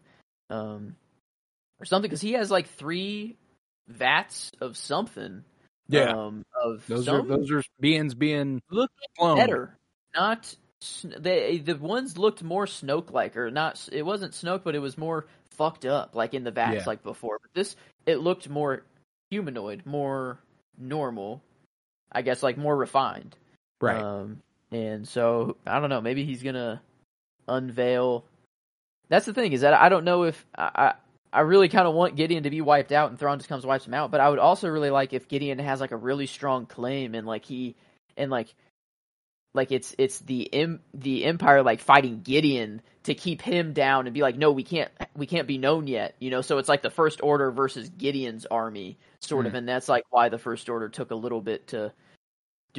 Um 0.51 0.97
or 1.81 1.85
something 1.85 2.11
cuz 2.11 2.21
he 2.21 2.33
has 2.33 2.51
like 2.51 2.67
3 2.69 3.37
vats 3.89 4.51
of 4.61 4.77
something. 4.77 5.45
Yeah. 5.89 6.11
Um 6.17 6.45
of 6.63 6.87
Those 6.87 7.05
some 7.07 7.21
are 7.33 7.37
those 7.37 7.51
are 7.53 7.63
beings 7.81 8.15
being 8.15 8.61
look 8.71 8.91
cloned. 9.19 9.37
better. 9.37 9.77
Not 10.15 10.55
they 11.05 11.59
the 11.59 11.77
ones 11.77 12.17
looked 12.19 12.43
more 12.43 12.67
Snoke 12.67 13.11
like 13.13 13.37
or 13.37 13.51
not 13.51 13.89
it 13.93 14.03
wasn't 14.05 14.33
Snoke 14.33 14.63
but 14.65 14.75
it 14.75 14.79
was 14.81 14.97
more 14.97 15.27
fucked 15.51 15.85
up 15.85 16.15
like 16.15 16.35
in 16.35 16.45
the 16.45 16.51
vats 16.53 16.75
Yeah. 16.77 16.85
like 16.87 17.03
before. 17.03 17.39
But 17.43 17.53
this 17.55 17.77
it 18.07 18.17
looked 18.17 18.49
more 18.49 18.85
humanoid, 19.31 19.83
more 19.85 20.39
normal. 20.79 21.43
I 22.13 22.23
guess 22.23 22.43
like 22.43 22.57
more 22.57 22.77
refined. 22.77 23.37
Right. 23.81 24.01
Um 24.03 24.41
and 24.71 25.09
so 25.09 25.57
I 25.67 25.81
don't 25.81 25.91
know, 25.91 26.01
maybe 26.01 26.25
he's 26.25 26.43
going 26.43 26.55
to 26.55 26.81
unveil 27.47 28.25
That's 29.09 29.27
the 29.27 29.35
thing 29.35 29.53
is 29.53 29.63
that 29.63 29.75
I 29.75 29.89
don't 29.89 30.05
know 30.05 30.25
if 30.25 30.47
I 30.57 30.71
I, 30.75 30.95
I 31.33 31.41
really 31.43 31.69
kind 31.69 31.87
of 31.87 31.95
want 31.95 32.17
Gideon 32.17 32.45
to 32.45 32.51
be 32.51 32.61
wiped 32.61 32.93
out 32.93 33.11
and 33.11 33.19
Thrawn 33.19 33.39
just 33.39 33.49
comes 33.49 33.67
wipes 33.67 33.87
him 33.87 33.95
out, 33.95 34.11
but 34.11 34.21
I 34.21 34.29
would 34.29 34.39
also 34.39 34.69
really 34.69 34.91
like 34.91 35.13
if 35.13 35.29
Gideon 35.29 35.59
has 35.59 35.81
like 35.81 35.93
a 35.93 35.97
really 35.97 36.27
strong 36.27 36.67
claim 36.67 37.15
and 37.15 37.27
like 37.27 37.45
he 37.45 37.77
and 38.17 38.31
like 38.31 38.55
like 39.55 39.73
it's 39.73 39.95
it's 39.99 40.19
the 40.21 40.53
em, 40.53 40.81
the 40.95 41.25
empire 41.25 41.63
like 41.63 41.81
fighting 41.81 42.21
Gideon 42.21 42.83
to 43.05 43.15
keep 43.15 43.43
him 43.43 43.73
down 43.73 44.07
and 44.07 44.15
be 44.15 44.23
like 44.23 44.37
no 44.37 44.53
we 44.53 44.63
can't 44.63 44.91
we 45.17 45.27
can't 45.27 45.49
be 45.49 45.59
known 45.59 45.87
yet 45.87 46.15
you 46.19 46.31
know? 46.31 46.43
So 46.43 46.59
it's 46.59 46.69
like 46.69 46.83
the 46.83 46.91
first 46.91 47.21
order 47.23 47.51
versus 47.51 47.89
Gideon's 47.89 48.47
army 48.47 48.99
sort 49.21 49.47
of 49.47 49.53
hmm. 49.53 49.59
and 49.59 49.69
that's 49.69 49.89
like 49.89 50.05
why 50.11 50.29
the 50.29 50.39
first 50.39 50.69
order 50.69 50.89
took 50.89 51.11
a 51.11 51.15
little 51.15 51.41
bit 51.41 51.69
to 51.69 51.93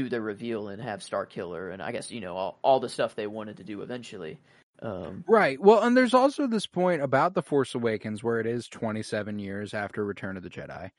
do 0.04 0.10
the 0.10 0.22
reveal 0.22 0.70
and 0.70 0.82
have 0.82 1.04
Star 1.04 1.26
Killer 1.26 1.72
and 1.72 1.82
I 1.82 1.92
guess 1.92 2.10
you 2.10 2.22
know 2.22 2.36
all 2.36 2.60
all 2.62 2.80
the 2.80 2.88
stuff 2.88 3.16
they 3.16 3.28
wanted 3.28 3.58
to 3.58 3.66
do 3.66 3.82
eventually 3.82 4.40
um 4.82 5.26
Right. 5.28 5.60
Well, 5.60 5.84
and 5.84 5.98
there's 5.98 6.14
also 6.14 6.48
this 6.48 6.66
point 6.66 7.02
about 7.02 7.34
The 7.34 7.42
Force 7.42 7.76
Awakens 7.76 8.24
where 8.24 8.40
it 8.40 8.48
is 8.48 8.70
27 8.70 9.38
years 9.38 9.74
after 9.74 10.06
Return 10.06 10.38
of 10.38 10.44
the 10.44 10.50
Jedi, 10.50 10.92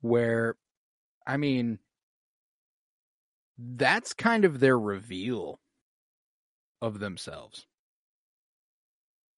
where, 0.00 0.56
I 1.26 1.36
mean, 1.36 1.78
that's 3.58 4.14
kind 4.14 4.46
of 4.46 4.60
their 4.60 4.78
reveal 4.78 5.60
of 6.80 7.00
themselves. 7.00 7.66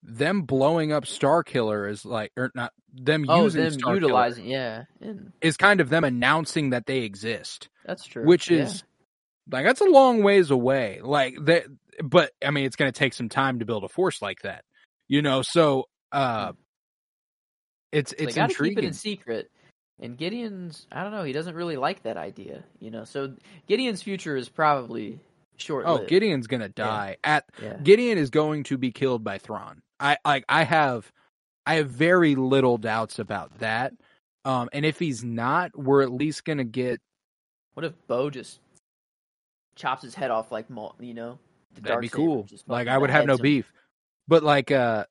Them 0.03 0.43
blowing 0.43 0.93
up 0.93 1.05
Star 1.05 1.43
Killer 1.43 1.85
is 1.85 2.05
like, 2.05 2.31
or 2.37 2.49
not, 2.55 2.71
them 2.93 3.25
oh 3.27 3.43
using 3.43 3.63
them 3.63 3.73
Star 3.73 3.95
utilizing 3.95 4.45
yeah 4.45 4.83
and 4.99 5.31
is 5.41 5.57
kind 5.57 5.79
of 5.79 5.89
them 5.89 6.03
announcing 6.03 6.71
that 6.71 6.85
they 6.85 6.99
exist 6.99 7.69
that's 7.85 8.05
true 8.05 8.25
which 8.25 8.51
is 8.51 8.83
like 9.51 9.65
that's 9.65 9.81
a 9.81 9.85
long 9.85 10.23
ways 10.23 10.51
away. 10.51 10.99
Like 11.03 11.35
that, 11.45 11.65
but 12.03 12.31
I 12.45 12.51
mean, 12.51 12.65
it's 12.65 12.75
going 12.75 12.91
to 12.91 12.97
take 12.97 13.13
some 13.13 13.29
time 13.29 13.59
to 13.59 13.65
build 13.65 13.83
a 13.83 13.89
force 13.89 14.21
like 14.21 14.41
that, 14.41 14.63
you 15.07 15.21
know. 15.21 15.41
So, 15.41 15.87
uh, 16.11 16.53
it's 17.91 18.13
they 18.17 18.25
it's 18.25 18.57
keep 18.57 18.77
it 18.77 18.83
in 18.85 18.93
secret. 18.93 19.51
And 19.99 20.17
Gideon's, 20.17 20.87
I 20.91 21.03
don't 21.03 21.11
know, 21.11 21.23
he 21.23 21.31
doesn't 21.31 21.55
really 21.55 21.77
like 21.77 22.03
that 22.03 22.17
idea, 22.17 22.63
you 22.79 22.89
know. 22.89 23.03
So 23.03 23.35
Gideon's 23.67 24.01
future 24.01 24.35
is 24.35 24.49
probably 24.49 25.19
short. 25.57 25.85
Oh, 25.87 26.03
Gideon's 26.05 26.47
going 26.47 26.61
to 26.61 26.69
die. 26.69 27.17
At 27.23 27.45
Yeah. 27.61 27.77
Gideon 27.77 28.17
is 28.17 28.31
going 28.31 28.63
to 28.63 28.77
be 28.77 28.91
killed 28.91 29.23
by 29.23 29.37
Thrawn. 29.37 29.83
I 29.99 30.17
like 30.25 30.43
I 30.49 30.63
have 30.63 31.11
I 31.67 31.75
have 31.75 31.89
very 31.89 32.33
little 32.33 32.79
doubts 32.79 33.19
about 33.19 33.59
that. 33.59 33.93
Um, 34.43 34.69
and 34.73 34.85
if 34.85 34.97
he's 34.97 35.23
not, 35.23 35.77
we're 35.77 36.01
at 36.01 36.11
least 36.11 36.45
going 36.45 36.57
to 36.57 36.63
get 36.63 36.99
What 37.75 37.85
if 37.85 37.93
Bo 38.07 38.31
just 38.31 38.59
chops 39.75 40.03
his 40.03 40.15
head 40.15 40.31
off 40.31 40.51
like 40.51 40.67
you 40.99 41.13
know? 41.13 41.39
The 41.75 41.81
That'd 41.81 42.01
be 42.01 42.09
cool. 42.09 42.47
Like 42.67 42.87
I 42.87 42.97
would 42.97 43.09
have 43.09 43.25
no 43.25 43.37
beheads 43.37 43.39
him. 43.39 43.43
beef. 43.43 43.73
But 44.27 44.43
like 44.43 44.71
uh 44.71 45.05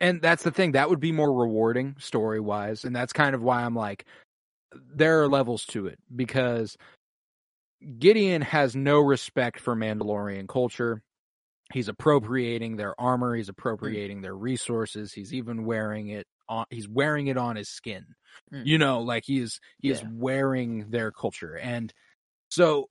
and 0.00 0.20
that's 0.20 0.42
the 0.42 0.50
thing, 0.50 0.72
that 0.72 0.90
would 0.90 1.00
be 1.00 1.12
more 1.12 1.32
rewarding 1.32 1.96
story 1.98 2.40
wise. 2.40 2.84
And 2.84 2.94
that's 2.94 3.12
kind 3.12 3.34
of 3.34 3.42
why 3.42 3.62
I'm 3.62 3.74
like 3.76 4.04
there 4.94 5.22
are 5.22 5.28
levels 5.28 5.64
to 5.66 5.86
it 5.86 5.98
because 6.14 6.76
Gideon 7.98 8.42
has 8.42 8.74
no 8.74 8.98
respect 9.00 9.60
for 9.60 9.76
Mandalorian 9.76 10.48
culture. 10.48 11.02
He's 11.72 11.88
appropriating 11.88 12.76
their 12.76 12.98
armor, 13.00 13.34
he's 13.34 13.48
appropriating 13.48 14.20
their 14.20 14.34
resources, 14.34 15.12
he's 15.12 15.32
even 15.32 15.64
wearing 15.64 16.08
it 16.08 16.26
on 16.48 16.66
he's 16.70 16.88
wearing 16.88 17.28
it 17.28 17.36
on 17.36 17.56
his 17.56 17.68
skin. 17.68 18.04
Mm. 18.52 18.66
You 18.66 18.78
know, 18.78 19.00
like 19.00 19.24
he 19.26 19.40
is 19.40 19.60
he 19.78 19.90
is 19.90 20.02
wearing 20.10 20.90
their 20.90 21.10
culture. 21.10 21.56
And 21.56 21.92
so 22.50 22.88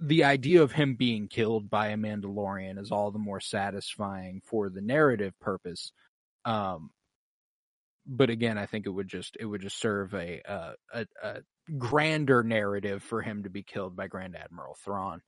the 0.00 0.24
idea 0.24 0.62
of 0.62 0.72
him 0.72 0.94
being 0.94 1.28
killed 1.28 1.68
by 1.68 1.88
a 1.88 1.96
Mandalorian 1.96 2.78
is 2.78 2.92
all 2.92 3.10
the 3.10 3.18
more 3.18 3.40
satisfying 3.40 4.40
for 4.44 4.70
the 4.70 4.80
narrative 4.80 5.34
purpose. 5.40 5.92
Um, 6.44 6.90
but 8.06 8.30
again, 8.30 8.56
I 8.56 8.66
think 8.66 8.86
it 8.86 8.90
would 8.90 9.08
just 9.08 9.36
it 9.38 9.44
would 9.44 9.60
just 9.60 9.78
serve 9.78 10.14
a 10.14 10.40
uh, 10.50 10.72
a, 10.92 11.06
a 11.22 11.36
grander 11.76 12.42
narrative 12.42 13.02
for 13.02 13.20
him 13.20 13.42
to 13.42 13.50
be 13.50 13.62
killed 13.62 13.96
by 13.96 14.06
Grand 14.06 14.36
Admiral 14.36 14.76
Thrawn 14.82 15.20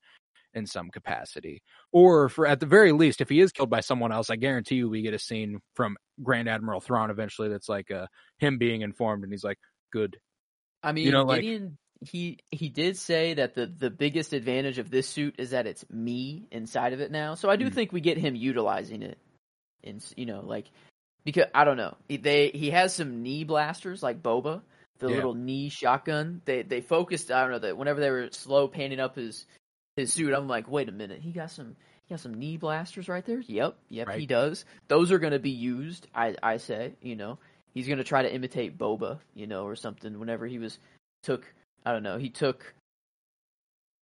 in 0.54 0.66
some 0.66 0.88
capacity, 0.88 1.62
or 1.92 2.28
for 2.28 2.46
at 2.46 2.58
the 2.58 2.66
very 2.66 2.92
least, 2.92 3.20
if 3.20 3.28
he 3.28 3.40
is 3.40 3.52
killed 3.52 3.70
by 3.70 3.80
someone 3.80 4.12
else, 4.12 4.30
I 4.30 4.36
guarantee 4.36 4.76
you 4.76 4.88
we 4.88 5.02
get 5.02 5.14
a 5.14 5.18
scene 5.18 5.60
from 5.74 5.96
Grand 6.22 6.48
Admiral 6.48 6.80
Thrawn 6.80 7.10
eventually 7.10 7.48
that's 7.48 7.68
like 7.68 7.90
uh, 7.90 8.06
him 8.38 8.56
being 8.56 8.80
informed, 8.80 9.24
and 9.24 9.32
he's 9.32 9.44
like, 9.44 9.58
"Good, 9.92 10.16
I 10.82 10.92
mean, 10.92 11.04
you 11.06 11.12
know, 11.12 11.24
like- 11.24 11.42
Gideon, 11.42 11.76
he 12.00 12.38
he 12.50 12.68
did 12.68 12.96
say 12.96 13.34
that 13.34 13.54
the 13.54 13.66
the 13.66 13.90
biggest 13.90 14.32
advantage 14.32 14.78
of 14.78 14.90
this 14.90 15.08
suit 15.08 15.34
is 15.38 15.50
that 15.50 15.66
it's 15.66 15.84
me 15.90 16.46
inside 16.50 16.92
of 16.92 17.00
it 17.00 17.10
now. 17.10 17.34
So 17.34 17.50
I 17.50 17.56
do 17.56 17.68
Mm. 17.68 17.74
think 17.74 17.92
we 17.92 18.00
get 18.00 18.18
him 18.18 18.34
utilizing 18.34 19.02
it, 19.02 19.18
in 19.82 20.00
you 20.16 20.26
know, 20.26 20.40
like 20.40 20.70
because 21.24 21.46
I 21.54 21.64
don't 21.64 21.76
know, 21.76 21.96
he, 22.08 22.16
they 22.16 22.50
he 22.50 22.70
has 22.70 22.94
some 22.94 23.22
knee 23.22 23.44
blasters 23.44 24.02
like 24.02 24.22
Boba, 24.22 24.62
the 24.98 25.08
Yeah. 25.08 25.16
little 25.16 25.34
knee 25.34 25.68
shotgun. 25.68 26.42
They 26.46 26.62
they 26.62 26.80
focused. 26.80 27.30
I 27.30 27.42
don't 27.42 27.50
know 27.50 27.58
that 27.60 27.76
whenever 27.76 28.00
they 28.00 28.10
were 28.10 28.30
slow 28.32 28.68
panning 28.68 29.00
up 29.00 29.16
his 29.16 29.46
his 29.96 30.12
suit, 30.12 30.32
I'm 30.34 30.48
like, 30.48 30.68
wait 30.68 30.88
a 30.88 30.92
minute, 30.92 31.20
he 31.20 31.32
got 31.32 31.50
some. 31.50 31.76
He 32.06 32.14
got 32.14 32.20
some 32.20 32.34
knee 32.34 32.56
blasters 32.56 33.08
right 33.08 33.24
there. 33.24 33.40
Yep, 33.46 33.76
yep, 33.88 34.10
he 34.12 34.26
does. 34.26 34.64
Those 34.88 35.12
are 35.12 35.20
going 35.20 35.32
to 35.32 35.38
be 35.38 35.50
used. 35.50 36.08
I 36.14 36.34
I 36.42 36.56
say, 36.56 36.94
you 37.02 37.14
know, 37.14 37.38
he's 37.72 37.86
going 37.86 37.98
to 37.98 38.04
try 38.04 38.22
to 38.22 38.34
imitate 38.34 38.76
Boba, 38.78 39.20
you 39.34 39.46
know, 39.46 39.64
or 39.64 39.76
something. 39.76 40.18
Whenever 40.18 40.46
he 40.46 40.58
was 40.58 40.78
took, 41.22 41.44
I 41.84 41.92
don't 41.92 42.02
know, 42.02 42.18
he 42.18 42.28
took 42.30 42.74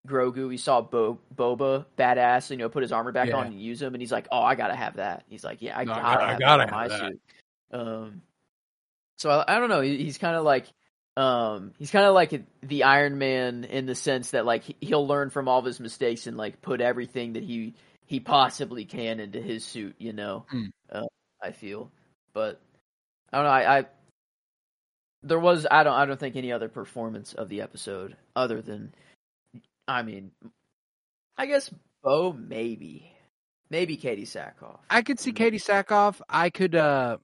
Grogu. 0.08 0.50
He 0.52 0.58
saw 0.58 0.82
Bo- 0.82 1.20
Boba 1.36 1.86
badass, 1.98 2.50
you 2.50 2.58
know, 2.58 2.70
put 2.70 2.82
his 2.82 2.92
armor 2.92 3.12
back 3.12 3.30
Yeah. 3.30 3.38
on 3.38 3.48
and 3.48 3.62
use 3.62 3.82
him, 3.82 3.94
and 3.94 4.02
he's 4.02 4.12
like, 4.12 4.28
"Oh, 4.32 4.42
I 4.42 4.56
gotta 4.56 4.76
have 4.76 4.96
that." 4.96 5.26
He's 5.28 5.44
like, 5.44 5.62
"Yeah, 5.62 5.78
I 5.78 5.84
No, 5.84 5.94
gotta, 5.94 6.02
gotta- 6.04 6.24
I 6.26 6.40
gotta 6.40 6.64
have 6.64 6.72
my 6.72 6.88
that." 6.88 7.00
suit." 7.00 7.22
Um, 7.72 8.22
so 9.18 9.30
I, 9.30 9.56
I 9.56 9.60
don't 9.60 9.70
know. 9.70 9.82
He, 9.82 9.98
he's 9.98 10.18
kind 10.18 10.36
of 10.38 10.46
like, 10.46 10.68
um, 11.18 11.74
he's 11.78 11.92
kind 11.92 12.06
of 12.06 12.14
like 12.14 12.42
the 12.62 12.84
Iron 12.84 13.18
Man 13.18 13.66
in 13.66 13.86
the 13.86 13.96
sense 13.96 14.32
that 14.32 14.46
like 14.46 14.64
he- 14.64 14.78
he'll 14.80 15.06
learn 15.06 15.30
from 15.30 15.48
all 15.50 15.60
of 15.60 15.66
his 15.66 15.80
mistakes 15.80 16.28
and 16.28 16.38
like 16.38 16.62
put 16.62 16.80
everything 16.80 17.34
that 17.34 17.44
he 17.44 17.74
he 18.06 18.22
possibly 18.22 18.86
can 18.86 19.20
into 19.20 19.42
his 19.42 19.66
suit. 19.66 19.96
You 19.98 20.14
know, 20.14 20.46
Mm. 20.54 20.70
uh, 20.90 21.06
I 21.44 21.52
feel, 21.52 21.92
but 22.34 22.62
I 23.34 23.38
don't 23.38 23.46
know. 23.46 23.52
I, 23.52 23.80
I 23.80 23.86
there 25.24 25.40
was 25.40 25.66
I 25.70 25.84
don't 25.84 25.94
I 25.94 26.06
don't 26.06 26.20
think 26.20 26.36
any 26.36 26.52
other 26.52 26.70
performance 26.70 27.34
of 27.34 27.50
the 27.50 27.62
episode 27.62 28.16
other 28.36 28.62
than 28.62 28.94
I 29.88 30.02
mean 30.04 30.32
I 31.38 31.46
guess 31.46 31.72
Bo 32.04 32.34
maybe 32.34 33.12
maybe 33.70 33.98
Katee 33.98 34.24
Sackhoff. 34.24 34.80
I 34.90 35.02
could 35.02 35.20
see 35.20 35.34
Katee 35.34 35.56
Sackhoff. 35.62 36.22
I 36.30 36.50
could. 36.50 36.76
uh 36.76 37.18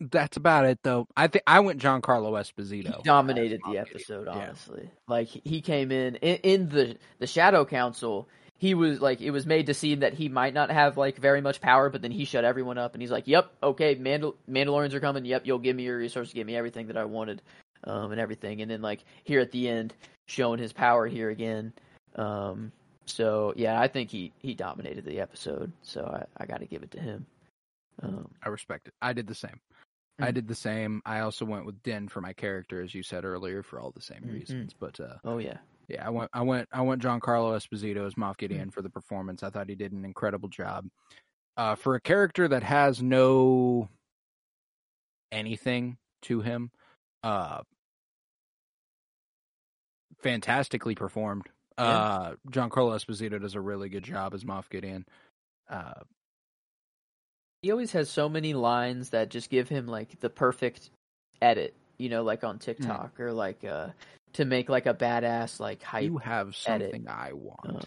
That's 0.00 0.36
about 0.36 0.66
it, 0.66 0.78
though. 0.82 1.06
I 1.16 1.28
think 1.28 1.44
I 1.46 1.60
went 1.60 1.80
Giancarlo 1.80 2.32
Esposito. 2.38 2.96
He 2.96 3.02
dominated 3.04 3.60
the 3.70 3.78
episode, 3.78 4.26
Yeah. 4.26 4.32
honestly. 4.34 4.90
Like 5.08 5.28
he 5.28 5.60
came 5.60 5.90
in, 5.92 6.16
in 6.16 6.36
in 6.42 6.68
the 6.68 6.96
the 7.20 7.26
Shadow 7.26 7.64
Council. 7.64 8.28
He 8.64 8.72
was 8.72 8.98
like, 8.98 9.20
it 9.20 9.30
was 9.30 9.44
made 9.44 9.66
to 9.66 9.74
seem 9.74 10.00
that 10.00 10.14
he 10.14 10.30
might 10.30 10.54
not 10.54 10.70
have 10.70 10.96
like 10.96 11.18
very 11.18 11.42
much 11.42 11.60
power, 11.60 11.90
but 11.90 12.00
then 12.00 12.10
he 12.10 12.24
shut 12.24 12.44
everyone 12.44 12.78
up, 12.78 12.94
and 12.94 13.02
he's 13.02 13.10
like, 13.10 13.28
"Yep, 13.28 13.52
okay, 13.62 13.94
Mandal- 13.96 14.36
Mandalorians 14.48 14.94
are 14.94 15.00
coming. 15.00 15.26
Yep, 15.26 15.42
you'll 15.46 15.58
give 15.58 15.76
me 15.76 15.82
your 15.82 15.98
resources, 15.98 16.32
give 16.32 16.46
me 16.46 16.56
everything 16.56 16.86
that 16.86 16.96
I 16.96 17.04
wanted, 17.04 17.42
um, 17.84 18.10
and 18.10 18.18
everything." 18.18 18.62
And 18.62 18.70
then 18.70 18.80
like 18.80 19.04
here 19.24 19.40
at 19.40 19.50
the 19.52 19.68
end, 19.68 19.92
showing 20.28 20.58
his 20.58 20.72
power 20.72 21.06
here 21.06 21.28
again, 21.28 21.74
um, 22.16 22.72
So 23.06 23.52
yeah, 23.54 23.78
I 23.78 23.88
think 23.88 24.08
he 24.10 24.32
he 24.38 24.54
dominated 24.54 25.04
the 25.04 25.20
episode. 25.20 25.70
So 25.82 26.00
I, 26.02 26.24
I 26.42 26.46
got 26.46 26.60
to 26.60 26.66
give 26.66 26.82
it 26.82 26.90
to 26.92 27.00
him. 27.00 27.26
Um, 28.02 28.30
I 28.42 28.48
respect 28.48 28.88
it. 28.88 28.94
I 29.02 29.12
did 29.12 29.26
the 29.26 29.34
same. 29.34 29.60
I 30.18 30.30
Mm. 30.30 30.34
did 30.34 30.48
the 30.48 30.54
same. 30.54 31.02
I 31.04 31.20
also 31.20 31.44
went 31.44 31.66
with 31.66 31.82
Din 31.82 32.08
for 32.08 32.20
my 32.22 32.32
character, 32.32 32.80
as 32.80 32.94
you 32.94 33.02
said 33.02 33.24
earlier, 33.26 33.62
for 33.62 33.78
all 33.78 33.90
the 33.90 34.00
same 34.00 34.22
Mhm. 34.22 34.32
reasons. 34.32 34.72
But 34.72 34.98
uh, 35.00 35.16
oh 35.24 35.38
yeah, 35.38 35.58
yeah, 35.88 36.06
I 36.06 36.10
went, 36.10 36.30
I 36.32 36.42
went, 36.42 36.68
I 36.72 36.82
went. 36.82 37.02
Giancarlo 37.02 37.56
Esposito 37.56 38.06
as 38.06 38.14
Moff 38.14 38.36
Gideon 38.36 38.70
for 38.70 38.82
the 38.82 38.90
performance. 38.90 39.42
I 39.42 39.50
thought 39.50 39.68
he 39.68 39.74
did 39.74 39.92
an 39.92 40.04
incredible 40.04 40.48
job. 40.48 40.86
Uh, 41.56 41.74
for 41.74 41.94
a 41.94 42.00
character 42.00 42.48
that 42.48 42.62
has 42.62 43.02
no 43.02 43.88
anything 45.30 45.96
to 46.22 46.40
him, 46.40 46.70
uh, 47.22 47.60
fantastically 50.22 50.94
performed. 50.94 51.44
Yeah. 51.78 51.84
Uh, 51.84 52.34
Giancarlo 52.50 52.94
Esposito 52.94 53.40
does 53.40 53.54
a 53.54 53.60
really 53.60 53.88
good 53.88 54.04
job 54.04 54.34
as 54.34 54.44
Moff 54.44 54.70
Gideon. 54.70 55.04
Uh, 55.68 55.94
he 57.62 57.70
always 57.70 57.92
has 57.92 58.10
so 58.10 58.28
many 58.28 58.52
lines 58.52 59.10
that 59.10 59.30
just 59.30 59.50
give 59.50 59.68
him 59.68 59.86
like 59.86 60.20
the 60.20 60.30
perfect 60.30 60.90
edit. 61.40 61.74
You 61.98 62.08
know, 62.08 62.22
like 62.22 62.44
on 62.44 62.58
TikTok 62.58 63.18
or 63.20 63.32
like 63.32 63.64
uh 63.64 63.88
to 64.34 64.44
make 64.44 64.68
like 64.68 64.86
a 64.86 64.94
badass 64.94 65.58
like 65.60 65.82
hype. 65.82 66.04
you 66.04 66.18
have 66.18 66.56
edit. 66.66 66.92
something 66.92 67.08
I 67.08 67.32
want. 67.32 67.66
Uh, 67.68 67.80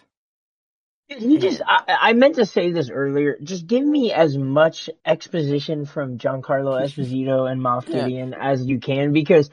He 1.08 1.38
just, 1.38 1.62
I, 1.66 1.96
I 2.00 2.12
meant 2.12 2.34
to 2.34 2.44
say 2.44 2.70
this 2.70 2.90
earlier. 2.90 3.38
Just 3.42 3.66
give 3.66 3.84
me 3.84 4.12
as 4.12 4.36
much 4.36 4.90
exposition 5.06 5.86
from 5.86 6.18
Giancarlo 6.18 6.78
Esposito 6.84 7.50
and 7.50 7.62
Moff 7.62 7.88
Yeah. 7.88 8.36
As 8.38 8.66
you 8.66 8.78
can 8.78 9.12
because 9.12 9.48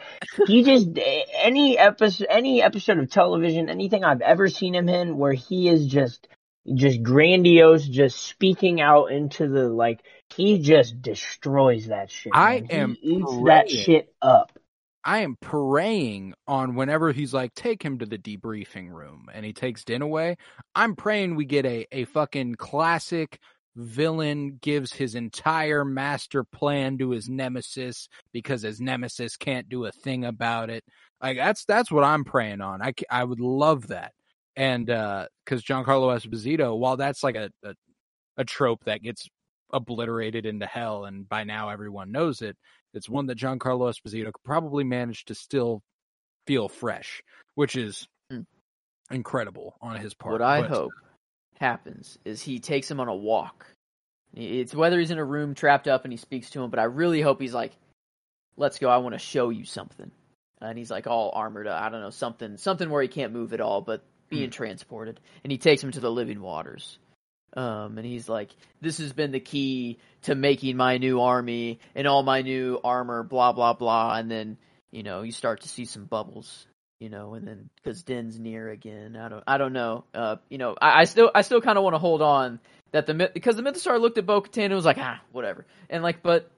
he 0.48 0.64
just, 0.64 0.90
any 1.34 1.78
episode, 1.78 2.28
any 2.30 2.62
episode 2.62 3.00
of 3.00 3.10
television, 3.10 3.70
anything 3.70 4.04
I've 4.04 4.22
ever 4.22 4.50
seen 4.50 4.76
him 4.76 4.90
in 4.90 5.18
where 5.18 5.34
he 5.34 5.70
is 5.70 5.88
just, 5.88 6.28
just 6.74 7.02
grandiose, 7.04 7.88
just 7.88 8.20
speaking 8.20 8.82
out 8.82 9.12
into 9.12 9.48
the, 9.48 9.70
like, 9.70 10.02
he 10.34 10.60
just 10.60 11.02
destroys 11.02 11.88
that 11.88 12.10
shit. 12.10 12.34
I 12.36 12.62
man. 12.62 12.72
am 12.72 12.98
He 13.00 13.16
eats 13.18 13.32
that 13.46 13.70
shit 13.70 14.14
up. 14.22 14.52
I 15.06 15.20
am 15.20 15.38
praying 15.40 16.34
on 16.48 16.74
whenever 16.74 17.12
he's 17.12 17.34
like, 17.34 17.54
take 17.54 17.84
him 17.84 18.00
to 18.00 18.08
the 18.08 18.18
debriefing 18.18 18.90
room 18.90 19.28
and 19.32 19.46
he 19.46 19.54
takes 19.54 19.84
Din 19.86 20.02
away. 20.02 20.38
I'm 20.74 20.96
praying 20.96 21.36
we 21.36 21.46
get 21.46 21.66
a, 21.66 21.86
a 21.92 22.06
fucking 22.06 22.56
classic 22.56 23.40
villain 23.76 24.58
gives 24.62 24.94
his 24.94 25.14
entire 25.14 25.86
master 25.86 26.44
plan 26.44 26.98
to 26.98 27.12
his 27.12 27.30
nemesis 27.30 28.08
because 28.34 28.64
his 28.64 28.82
nemesis 28.82 29.38
can't 29.38 29.70
do 29.70 29.86
a 29.86 29.92
thing 29.92 30.26
about 30.26 30.72
it. 30.72 30.84
Like 31.22 31.38
that's 31.38 31.66
that's 31.66 31.92
what 31.92 32.04
I'm 32.04 32.24
praying 32.24 32.62
on. 32.62 32.82
I, 32.82 32.94
I 33.10 33.24
would 33.24 33.40
love 33.40 33.88
that. 33.88 34.14
And 34.56 34.90
uh 34.90 35.28
cuz 35.46 35.64
Giancarlo 35.64 36.16
Esposito, 36.18 36.78
while 36.78 36.98
that's 36.98 37.22
like 37.24 37.36
a, 37.36 37.52
a 37.64 37.76
a 38.38 38.46
trope 38.46 38.86
that 38.86 39.04
gets 39.04 39.28
obliterated 39.72 40.46
into 40.46 40.66
hell 40.66 41.06
and 41.06 41.28
by 41.28 41.44
now 41.44 41.70
everyone 41.70 42.12
knows 42.12 42.42
it, 42.42 42.58
it's 42.96 43.10
one 43.10 43.26
that 43.28 43.36
John 43.36 43.60
Giancarlo 43.60 43.92
Esposito 43.94 44.26
could 44.26 44.44
probably 44.44 44.84
manage 44.84 45.26
to 45.26 45.36
still 45.36 45.82
feel 46.48 46.70
fresh, 46.70 47.22
which 47.56 47.76
is 47.76 48.08
Hmm. 48.30 48.42
incredible 49.12 49.76
on 49.82 49.98
his 50.00 50.14
part. 50.14 50.32
what 50.34 50.42
I 50.42 50.62
But, 50.62 50.70
hope 50.72 50.94
happens 51.60 52.18
is 52.26 52.42
he 52.42 52.60
takes 52.60 52.90
him 52.90 53.00
on 53.00 53.08
a 53.08 53.16
walk. 53.16 53.68
It's 54.34 54.76
whether 54.76 55.00
he's 55.00 55.12
in 55.12 55.18
a 55.20 55.24
room 55.26 55.56
trapped 55.56 55.88
up 55.88 56.04
and 56.04 56.12
he 56.12 56.18
speaks 56.18 56.50
to 56.52 56.62
him, 56.64 56.70
but 56.70 56.80
I 56.80 56.84
really 56.84 57.22
hope 57.22 57.40
he's 57.40 57.54
like, 57.54 57.72
"Let's 58.58 58.80
go. 58.80 58.90
I 58.90 58.98
want 58.98 59.14
to 59.14 59.20
show 59.20 59.50
you 59.50 59.64
something." 59.66 60.12
And 60.62 60.78
he's 60.78 60.92
like 60.92 61.08
all 61.08 61.32
armored 61.34 61.68
up. 61.68 61.82
I 61.82 61.90
don't 61.90 62.02
know 62.02 62.10
something, 62.10 62.58
something 62.58 62.90
where 62.90 63.02
he 63.02 63.08
can't 63.08 63.34
move 63.34 63.54
at 63.54 63.62
all, 63.62 63.82
but 63.82 64.04
being 64.30 64.50
transported. 64.50 65.20
And 65.44 65.52
he 65.52 65.58
takes 65.58 65.84
him 65.84 65.92
to 65.92 66.00
the 66.00 66.12
living 66.12 66.42
waters. 66.42 66.98
Um, 67.54 67.98
and 67.98 68.06
he's 68.06 68.28
like, 68.28 68.50
"This 68.82 68.98
has 68.98 69.14
been 69.14 69.32
the 69.32 69.40
key 69.40 70.00
to 70.24 70.36
making 70.36 70.76
my 70.78 70.98
new 70.98 71.22
army 71.22 71.80
and 71.94 72.08
all 72.08 72.24
my 72.24 72.42
new 72.42 72.80
armor." 72.84 73.24
Blah 73.24 73.54
blah 73.54 73.74
blah. 73.74 74.16
And 74.16 74.30
then 74.30 74.58
you 74.92 75.04
know 75.04 75.22
you 75.22 75.32
start 75.32 75.62
to 75.62 75.70
see 75.70 75.86
some 75.86 76.06
bubbles 76.06 76.68
you 77.00 77.10
know, 77.10 77.34
and 77.34 77.46
then 77.46 77.70
because 77.76 78.04
Den's 78.04 78.40
near 78.40 78.70
again, 78.70 79.18
I 79.18 79.28
don't, 79.28 79.44
I 79.46 79.58
don't 79.58 79.74
know. 79.74 80.06
Uh, 80.14 80.38
you 80.50 80.58
know, 80.58 80.76
I, 80.82 81.02
I 81.02 81.04
still, 81.04 81.30
I 81.36 81.42
still 81.42 81.60
kind 81.60 81.78
of 81.78 81.84
want 81.84 81.94
to 81.94 82.00
hold 82.00 82.22
on 82.22 82.60
that 82.94 83.06
the 83.06 83.30
because 83.34 83.58
the 83.58 83.62
Mythosaur 83.62 84.00
looked 84.00 84.18
at 84.18 84.26
Bo-Katan 84.26 84.66
and 84.66 84.74
was 84.74 84.86
like, 84.86 84.98
ah, 84.98 85.20
whatever, 85.32 85.66
and 85.90 86.02
like, 86.02 86.24
but 86.24 86.50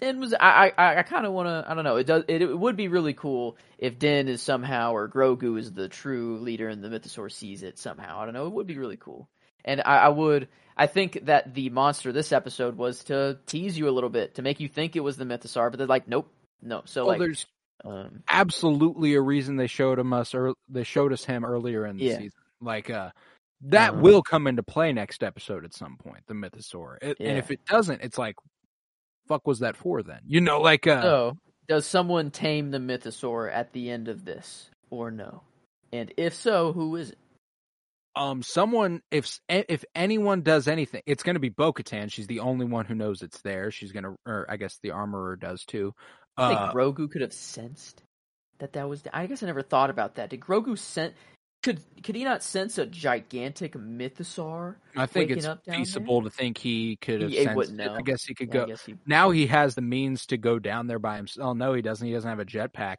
Den 0.00 0.20
was, 0.20 0.32
I, 0.32 0.72
I, 0.76 0.98
I 0.98 1.02
kind 1.02 1.26
of 1.26 1.32
want 1.32 1.48
to, 1.48 1.64
I 1.68 1.74
don't 1.74 1.84
know. 1.84 1.96
It 1.96 2.06
does, 2.06 2.24
it, 2.28 2.40
it 2.40 2.58
would 2.58 2.76
be 2.76 2.88
really 2.88 3.12
cool 3.12 3.56
if 3.78 3.98
Den 3.98 4.28
is 4.28 4.40
somehow 4.40 4.92
or 4.92 5.08
Grogu 5.08 5.58
is 5.58 5.72
the 5.72 5.88
true 5.88 6.38
leader 6.38 6.68
and 6.68 6.82
the 6.82 6.88
Mythosaur 6.88 7.30
sees 7.30 7.62
it 7.62 7.78
somehow. 7.78 8.20
I 8.20 8.24
don't 8.24 8.32
know. 8.32 8.46
It 8.46 8.52
would 8.52 8.66
be 8.66 8.78
really 8.78 8.96
cool, 8.96 9.28
and 9.64 9.80
I, 9.80 9.96
I 9.98 10.08
would. 10.08 10.48
I 10.76 10.86
think 10.86 11.26
that 11.26 11.54
the 11.54 11.68
monster 11.70 12.10
this 12.12 12.32
episode 12.32 12.76
was 12.76 13.04
to 13.04 13.38
tease 13.46 13.76
you 13.76 13.88
a 13.88 13.90
little 13.92 14.08
bit 14.08 14.36
to 14.36 14.42
make 14.42 14.60
you 14.60 14.68
think 14.68 14.96
it 14.96 15.00
was 15.00 15.16
the 15.18 15.24
Mythosaur, 15.24 15.70
but 15.70 15.76
they're 15.76 15.86
like, 15.86 16.08
nope, 16.08 16.30
no. 16.62 16.82
So 16.86 17.06
like, 17.06 17.18
there's 17.18 17.46
um, 17.84 18.22
absolutely 18.28 19.14
a 19.14 19.20
reason 19.20 19.56
they 19.56 19.66
showed 19.66 19.98
him 19.98 20.12
us 20.12 20.34
or 20.34 20.54
they 20.68 20.84
showed 20.84 21.12
us 21.12 21.24
him 21.24 21.44
earlier 21.44 21.84
in 21.86 21.98
the 21.98 22.06
Yeah. 22.06 22.16
season. 22.16 22.40
Like 22.62 22.88
uh 22.90 23.10
that 23.62 23.92
Uh-huh. 23.92 24.02
will 24.02 24.22
come 24.22 24.46
into 24.46 24.62
play 24.62 24.92
next 24.92 25.22
episode 25.22 25.64
at 25.66 25.74
some 25.74 25.96
point, 25.98 26.24
the 26.26 26.34
Mythosaur. 26.34 26.96
It, 27.02 27.18
And 27.20 27.36
if 27.36 27.50
it 27.50 27.60
doesn't, 27.66 28.00
it's 28.02 28.16
like 28.18 28.36
fuck 29.28 29.46
was 29.46 29.58
that 29.60 29.76
for 29.76 30.02
then? 30.02 30.20
You 30.26 30.40
know, 30.40 30.60
like 30.60 30.86
uh 30.86 31.02
So, 31.02 31.36
does 31.68 31.86
someone 31.86 32.30
tame 32.30 32.70
the 32.70 32.78
mythosaur 32.78 33.52
at 33.52 33.72
the 33.72 33.90
end 33.90 34.08
of 34.08 34.24
this, 34.24 34.70
or 34.90 35.10
no? 35.10 35.42
And 35.92 36.12
if 36.16 36.34
so, 36.34 36.72
who 36.72 36.96
is 36.96 37.10
it? 37.10 37.18
Um 38.16 38.42
someone 38.42 39.00
if 39.10 39.38
if 39.48 39.84
anyone 39.94 40.42
does 40.42 40.66
anything 40.68 41.02
it's 41.06 41.22
going 41.22 41.34
to 41.34 41.40
be 41.40 41.48
Bo-Katan 41.48 42.10
she's 42.10 42.26
the 42.26 42.40
only 42.40 42.66
one 42.66 42.84
who 42.84 42.94
knows 42.94 43.22
it's 43.22 43.40
there 43.42 43.70
she's 43.70 43.92
going 43.92 44.04
to 44.04 44.16
or 44.26 44.46
I 44.48 44.56
guess 44.56 44.78
the 44.82 44.90
armorer 44.90 45.36
does 45.36 45.64
too 45.64 45.94
I 46.36 46.48
think 46.48 46.60
uh 46.60 46.72
Grogu 46.72 47.10
could 47.10 47.22
have 47.22 47.32
sensed 47.32 48.02
that 48.60 48.74
that 48.74 48.88
was. 48.88 49.02
I 49.12 49.26
guess 49.26 49.42
I 49.42 49.46
never 49.46 49.62
thought 49.62 49.90
about 49.90 50.16
that. 50.16 50.30
Did 50.30 50.40
Grogu 50.40 50.78
sense? 50.78 51.14
Could 51.62 51.80
could 52.02 52.14
he 52.14 52.24
not 52.24 52.42
sense 52.42 52.78
a 52.78 52.86
gigantic 52.86 53.72
mythosaur? 53.74 54.76
I 54.96 55.06
think 55.06 55.30
it's 55.30 55.46
feasible 55.66 56.22
to 56.22 56.30
think 56.30 56.56
he 56.58 56.96
could 56.96 57.22
have 57.22 57.30
He- 57.30 57.46
wouldn't 57.48 57.76
know. 57.76 57.94
I 57.94 58.02
guess 58.02 58.22
he 58.24 58.34
could 58.34 58.52
Yeah, 58.52 58.66
go 58.66 58.76
he. 58.86 58.94
now 59.06 59.30
he 59.30 59.46
has 59.46 59.74
the 59.74 59.82
means 59.82 60.26
to 60.26 60.36
go 60.36 60.58
down 60.58 60.86
there 60.86 60.98
by 60.98 61.16
himself. 61.16 61.48
Oh 61.48 61.52
no, 61.54 61.74
he 61.74 61.82
doesn't. 61.82 62.06
He 62.06 62.12
doesn't 62.12 62.28
have 62.28 62.38
a 62.38 62.44
jetpack. 62.44 62.96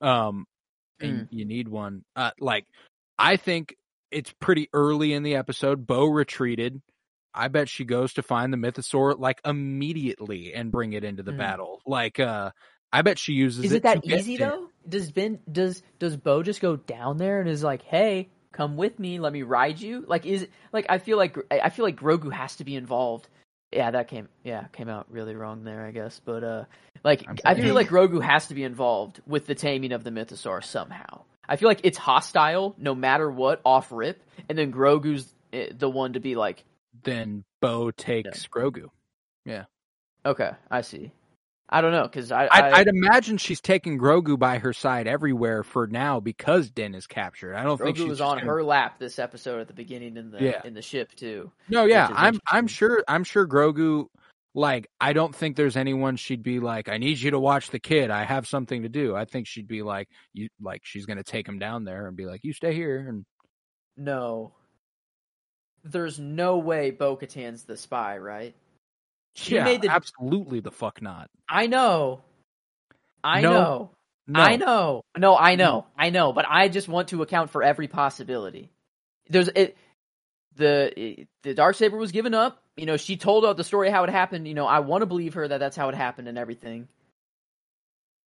Um, 0.00 0.46
Hmm. 1.00 1.06
and 1.06 1.28
you 1.30 1.44
need 1.44 1.68
one. 1.68 2.04
Uh, 2.14 2.30
like 2.38 2.66
I 3.18 3.36
think 3.36 3.74
it's 4.10 4.32
pretty 4.40 4.68
early 4.72 5.12
in 5.12 5.22
the 5.22 5.36
episode. 5.36 5.86
Bo 5.86 6.04
retreated. 6.06 6.80
I 7.34 7.48
bet 7.48 7.68
she 7.68 7.84
goes 7.84 8.14
to 8.14 8.22
find 8.22 8.52
the 8.52 8.56
mythosaur 8.56 9.18
like 9.18 9.40
immediately 9.44 10.54
and 10.54 10.70
bring 10.70 10.92
it 10.92 11.02
into 11.04 11.22
the 11.22 11.32
Hmm. 11.32 11.38
battle. 11.38 11.80
Like, 11.84 12.20
uh, 12.20 12.52
I 12.92 13.02
bet 13.02 13.18
she 13.18 13.32
uses 13.32 13.64
Is 13.64 13.72
it 13.72 13.76
it 13.76 13.82
that 13.82 14.06
easy 14.06 14.36
though? 14.36 14.68
Does 14.88 15.10
Ben 15.10 15.40
does 15.50 15.82
does 15.98 16.16
Bo 16.16 16.42
just 16.44 16.60
go 16.60 16.76
down 16.76 17.16
there 17.18 17.40
and 17.40 17.48
is 17.48 17.64
like, 17.64 17.82
"Hey, 17.82 18.28
come 18.52 18.76
with 18.76 18.98
me, 19.00 19.18
let 19.18 19.32
me 19.32 19.42
ride 19.42 19.80
you"? 19.80 20.04
Like, 20.06 20.26
is 20.26 20.46
like 20.72 20.86
I 20.88 20.98
feel 20.98 21.16
like 21.18 21.36
I 21.50 21.70
feel 21.70 21.84
like 21.84 21.96
Grogu 21.96 22.32
has 22.32 22.54
to 22.56 22.64
be 22.64 22.76
involved. 22.76 23.26
Yeah, 23.72 23.90
that 23.90 24.06
came 24.06 24.28
yeah 24.44 24.66
came 24.72 24.88
out 24.88 25.06
really 25.10 25.34
wrong 25.34 25.64
there, 25.64 25.84
I 25.84 25.90
guess. 25.90 26.20
But 26.24 26.44
uh, 26.44 26.64
like 27.02 27.26
I 27.44 27.54
feel 27.54 27.74
like 27.74 27.88
Grogu 27.88 28.22
has 28.22 28.46
to 28.48 28.54
be 28.54 28.62
involved 28.62 29.20
with 29.26 29.46
the 29.46 29.56
taming 29.56 29.90
of 29.90 30.04
the 30.04 30.10
Mythosaur 30.10 30.62
somehow. 30.62 31.22
I 31.48 31.56
feel 31.56 31.68
like 31.68 31.80
it's 31.84 31.98
hostile 31.98 32.74
no 32.78 32.94
matter 32.94 33.30
what 33.30 33.60
off 33.64 33.90
rip, 33.92 34.22
and 34.48 34.56
then 34.58 34.72
Grogu's 34.72 35.32
eh, 35.52 35.68
the 35.76 35.90
one 35.90 36.14
to 36.14 36.20
be 36.20 36.34
like, 36.36 36.64
Then 37.02 37.44
Bo 37.60 37.90
takes 37.90 38.46
Grogu. 38.46 38.88
Yeah. 39.44 39.64
Okay, 40.26 40.50
I 40.70 40.80
see. 40.80 41.12
I 41.68 41.80
don't 41.80 41.92
know 41.92 42.02
because 42.04 42.30
I, 42.30 42.44
I'd, 42.44 42.50
I 42.64 42.78
I'd 42.80 42.86
imagine 42.88 43.38
she's 43.38 43.60
taking 43.60 43.98
Grogu 43.98 44.38
by 44.38 44.58
her 44.58 44.72
side 44.72 45.06
everywhere 45.06 45.62
for 45.62 45.86
now 45.86 46.20
because 46.20 46.70
Din 46.70 46.94
is 46.94 47.06
captured. 47.06 47.54
I 47.56 47.62
don't 47.64 47.80
think 47.80 47.96
Grogu 47.96 48.08
was 48.08 48.20
on 48.20 48.36
gonna- 48.38 48.50
her 48.50 48.62
lap 48.62 48.98
this 48.98 49.18
episode 49.18 49.60
at 49.60 49.68
the 49.68 49.74
beginning 49.74 50.16
in 50.16 50.30
the 50.30 50.42
Yeah. 50.42 50.60
in 50.64 50.74
the 50.74 50.82
ship 50.82 51.14
too. 51.14 51.50
No, 51.68 51.84
yeah, 51.86 52.08
I'm 52.12 52.38
I'm 52.46 52.66
sure 52.66 53.02
I'm 53.08 53.24
sure 53.24 53.48
Grogu 53.48 54.08
like 54.54 54.88
I 55.00 55.12
don't 55.12 55.34
think 55.34 55.56
there's 55.56 55.76
anyone 55.76 56.16
she'd 56.16 56.42
be 56.42 56.60
like 56.60 56.88
I 56.88 56.98
need 56.98 57.18
you 57.18 57.32
to 57.32 57.40
watch 57.40 57.70
the 57.70 57.80
kid. 57.80 58.10
I 58.10 58.24
have 58.24 58.46
something 58.46 58.82
to 58.82 58.88
do. 58.88 59.14
I 59.16 59.24
think 59.24 59.46
she'd 59.46 59.66
be 59.68 59.82
like 59.82 60.08
you 60.32 60.48
like 60.62 60.82
she's 60.84 61.06
going 61.06 61.16
to 61.18 61.24
take 61.24 61.48
him 61.48 61.58
down 61.58 61.84
there 61.84 62.06
and 62.06 62.16
be 62.16 62.24
like 62.26 62.44
you 62.44 62.52
stay 62.52 62.72
here 62.74 63.04
and 63.08 63.24
No. 63.96 64.52
There's 65.82 66.18
no 66.18 66.58
way 66.58 66.90
Bo 66.90 67.16
Katan's 67.16 67.64
the 67.64 67.76
spy, 67.76 68.16
right? 68.18 68.54
She 69.34 69.56
yeah, 69.56 69.64
made 69.64 69.82
the- 69.82 69.90
absolutely 69.90 70.60
the 70.60 70.70
fuck 70.70 71.02
not. 71.02 71.28
I 71.48 71.66
know. 71.66 72.22
I 73.22 73.40
No. 73.42 73.52
know. 73.52 73.90
No. 74.26 74.40
I 74.40 74.56
know. 74.56 75.02
No, 75.18 75.36
I 75.36 75.56
know. 75.56 75.86
I 75.98 76.08
know, 76.10 76.32
but 76.32 76.46
I 76.48 76.68
just 76.68 76.88
want 76.88 77.08
to 77.08 77.20
account 77.22 77.50
for 77.50 77.62
every 77.62 77.88
possibility. 77.88 78.70
There's 79.28 79.48
it 79.48 79.76
the 80.56 81.26
the 81.42 81.54
dark 81.54 81.76
saber 81.76 81.96
was 81.96 82.12
given 82.12 82.34
up. 82.34 82.62
You 82.76 82.86
know, 82.86 82.96
she 82.96 83.16
told 83.16 83.44
out 83.44 83.56
the 83.56 83.64
story 83.64 83.90
how 83.90 84.04
it 84.04 84.10
happened. 84.10 84.48
You 84.48 84.54
know, 84.54 84.66
I 84.66 84.80
want 84.80 85.02
to 85.02 85.06
believe 85.06 85.34
her 85.34 85.46
that 85.46 85.58
that's 85.58 85.76
how 85.76 85.88
it 85.88 85.94
happened 85.94 86.28
and 86.28 86.38
everything. 86.38 86.88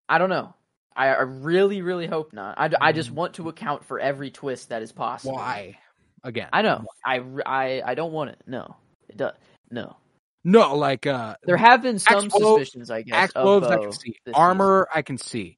I 0.07 0.17
don't 0.17 0.29
know. 0.29 0.53
I, 0.95 1.07
I 1.07 1.21
really, 1.21 1.81
really 1.81 2.07
hope 2.07 2.33
not. 2.33 2.57
I, 2.57 2.71
I 2.81 2.91
just 2.91 3.11
want 3.11 3.35
to 3.35 3.49
account 3.49 3.85
for 3.85 3.99
every 3.99 4.31
twist 4.31 4.69
that 4.69 4.81
is 4.81 4.91
possible. 4.91 5.35
Why? 5.35 5.77
again. 6.23 6.49
I 6.53 6.61
know. 6.61 6.85
I, 7.03 7.21
I, 7.45 7.81
I 7.85 7.95
don't 7.95 8.11
want 8.11 8.31
it. 8.31 8.39
No, 8.45 8.75
it 9.09 9.17
does. 9.17 9.33
No. 9.71 9.95
No, 10.43 10.75
like 10.75 11.05
uh 11.05 11.35
There 11.43 11.57
have 11.57 11.81
been 11.81 11.99
some 11.99 12.25
Axe 12.25 12.33
suspicions, 12.33 12.91
I 12.91 13.01
guess. 13.01 13.15
Axe 13.15 13.33
of 13.35 13.63
I 13.63 13.77
can 13.77 13.91
see. 13.91 14.15
this 14.25 14.35
Armor 14.35 14.87
I 14.93 15.01
can 15.01 15.17
see. 15.17 15.57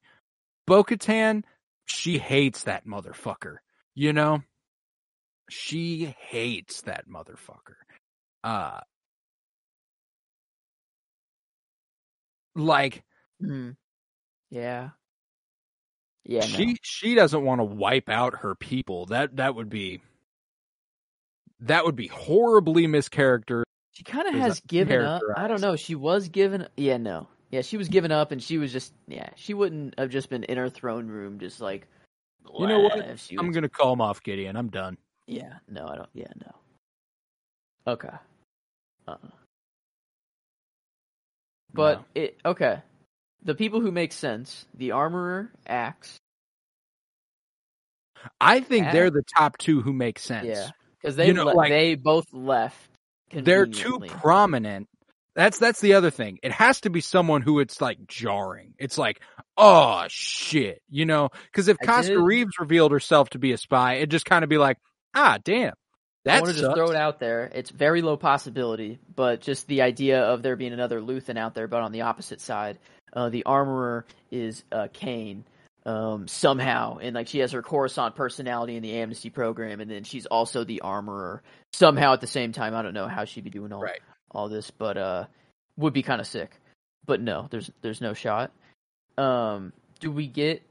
Bo 0.66 0.82
Katan, 0.82 1.44
she 1.84 2.18
hates 2.18 2.64
that 2.64 2.86
motherfucker. 2.86 3.56
You 3.94 4.12
know? 4.12 4.42
She 5.50 6.14
hates 6.18 6.82
that 6.82 7.08
motherfucker. 7.08 7.76
Uh 8.44 8.80
like. 12.54 13.02
Mhm. 13.42 13.76
Yeah. 14.50 14.90
Yeah. 16.24 16.42
she 16.42 16.66
no. 16.66 16.74
she 16.82 17.14
doesn't 17.14 17.44
want 17.44 17.60
to 17.60 17.64
wipe 17.64 18.08
out 18.08 18.38
her 18.40 18.54
people. 18.54 19.06
That 19.06 19.36
that 19.36 19.54
would 19.54 19.70
be 19.70 20.00
that 21.60 21.84
would 21.84 21.96
be 21.96 22.06
horribly 22.08 22.86
mischaracter. 22.86 23.62
She 23.92 24.04
kind 24.04 24.28
of 24.28 24.34
has 24.34 24.60
given 24.60 25.02
up. 25.02 25.22
I 25.36 25.48
don't 25.48 25.60
know. 25.60 25.76
She 25.76 25.94
was 25.94 26.28
given. 26.28 26.66
Yeah, 26.76 26.96
no. 26.96 27.28
Yeah, 27.50 27.62
she 27.62 27.76
was 27.76 27.88
given 27.88 28.12
up, 28.12 28.30
and 28.30 28.42
she 28.42 28.58
was 28.58 28.72
just. 28.72 28.94
Yeah, 29.08 29.28
she 29.34 29.54
wouldn't 29.54 29.98
have 29.98 30.08
just 30.10 30.30
been 30.30 30.44
in 30.44 30.56
her 30.56 30.70
throne 30.70 31.08
room, 31.08 31.38
just 31.38 31.60
like. 31.60 31.86
You 32.58 32.66
know 32.66 32.80
what? 32.80 32.94
blah, 32.94 33.02
if 33.04 33.20
she 33.20 33.36
I'm 33.36 33.48
was- 33.48 33.54
gonna 33.54 33.68
call 33.68 33.92
him 33.92 34.00
off, 34.00 34.22
Gideon. 34.22 34.56
I'm 34.56 34.68
done. 34.68 34.96
Yeah. 35.30 35.54
No, 35.68 35.86
I 35.86 35.96
don't. 35.96 36.08
Yeah, 36.14 36.32
no. 36.44 37.92
Okay. 37.92 38.08
Uh. 39.08 39.16
But 41.72 41.98
No. 41.98 42.04
it 42.14 42.38
okay. 42.44 42.82
The 43.42 43.54
people 43.54 43.80
who 43.80 43.90
make 43.92 44.12
sense: 44.12 44.66
the 44.74 44.92
armorer, 44.92 45.50
axe. 45.66 46.16
I 48.40 48.60
think 48.60 48.86
Yeah. 48.86 48.92
they're 48.92 49.10
the 49.10 49.22
top 49.36 49.56
two 49.56 49.80
who 49.80 49.92
make 49.92 50.18
sense. 50.18 50.46
Yeah, 50.46 50.70
because 51.00 51.16
they 51.16 51.28
You 51.28 51.32
know, 51.32 51.46
le- 51.46 51.54
like- 51.54 51.70
they 51.70 51.94
both 51.94 52.30
left. 52.32 52.76
they're 53.32 53.66
too 53.66 53.98
prominent. 54.00 54.88
That's 55.36 55.58
that's 55.58 55.80
the 55.80 55.94
other 55.94 56.10
thing. 56.10 56.38
It 56.42 56.52
has 56.52 56.80
to 56.82 56.90
be 56.90 57.00
someone 57.00 57.40
who 57.40 57.60
it's 57.60 57.80
like 57.80 58.06
jarring. 58.08 58.74
It's 58.78 58.98
like, 58.98 59.20
oh 59.56 60.04
shit, 60.08 60.82
you 60.90 61.06
know? 61.06 61.30
Because 61.44 61.68
if 61.68 61.76
I 61.88 62.02
did- 62.02 62.18
Reeves 62.18 62.58
revealed 62.58 62.90
herself 62.92 63.30
to 63.30 63.38
be 63.38 63.52
a 63.52 63.56
spy, 63.56 63.94
it'd 63.94 64.10
just 64.10 64.26
kind 64.26 64.42
of 64.42 64.50
be 64.50 64.58
like, 64.58 64.76
ah, 65.14 65.38
damn, 65.44 65.72
I 66.26 66.40
want 66.40 66.54
to 66.54 66.60
just 66.60 66.76
throw 66.76 66.90
it 66.90 66.96
out 66.96 67.18
there. 67.20 67.50
It's 67.54 67.70
very 67.70 68.02
low 68.02 68.16
possibility, 68.16 68.98
but 69.14 69.40
just 69.40 69.66
the 69.66 69.82
idea 69.82 70.22
of 70.22 70.42
there 70.42 70.56
being 70.56 70.72
another 70.72 71.00
Luthen 71.00 71.38
out 71.38 71.54
there, 71.54 71.68
but 71.68 71.82
on 71.82 71.92
the 71.92 72.02
opposite 72.02 72.40
side, 72.40 72.78
uh, 73.12 73.28
the 73.28 73.44
armorer 73.44 74.04
is 74.30 74.62
uh, 74.70 74.88
Kane 74.92 75.44
um, 75.86 76.28
somehow, 76.28 76.98
and 76.98 77.14
like 77.14 77.26
she 77.28 77.38
has 77.38 77.52
her 77.52 77.62
Coruscant 77.62 78.14
personality 78.14 78.76
in 78.76 78.82
the 78.82 78.92
amnesty 78.98 79.30
program, 79.30 79.80
and 79.80 79.90
then 79.90 80.04
she's 80.04 80.26
also 80.26 80.62
the 80.64 80.82
armorer 80.82 81.42
somehow 81.72 82.12
at 82.12 82.20
the 82.20 82.26
same 82.26 82.52
time. 82.52 82.74
I 82.74 82.82
don't 82.82 82.94
know 82.94 83.08
how 83.08 83.24
she'd 83.24 83.44
be 83.44 83.50
doing 83.50 83.72
all 83.72 83.80
Right. 83.80 84.00
all 84.30 84.48
this, 84.48 84.70
but 84.70 84.96
uh, 84.98 85.24
would 85.76 85.92
be 85.94 86.02
kind 86.02 86.20
of 86.20 86.26
sick. 86.26 86.50
But 87.06 87.20
no, 87.22 87.48
there's 87.50 87.70
there's 87.80 88.00
no 88.02 88.12
shot. 88.12 88.52
Um, 89.16 89.72
do 90.00 90.12
we 90.12 90.26
get? 90.26 90.62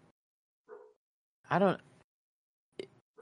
I 1.50 1.58
don't. 1.60 1.80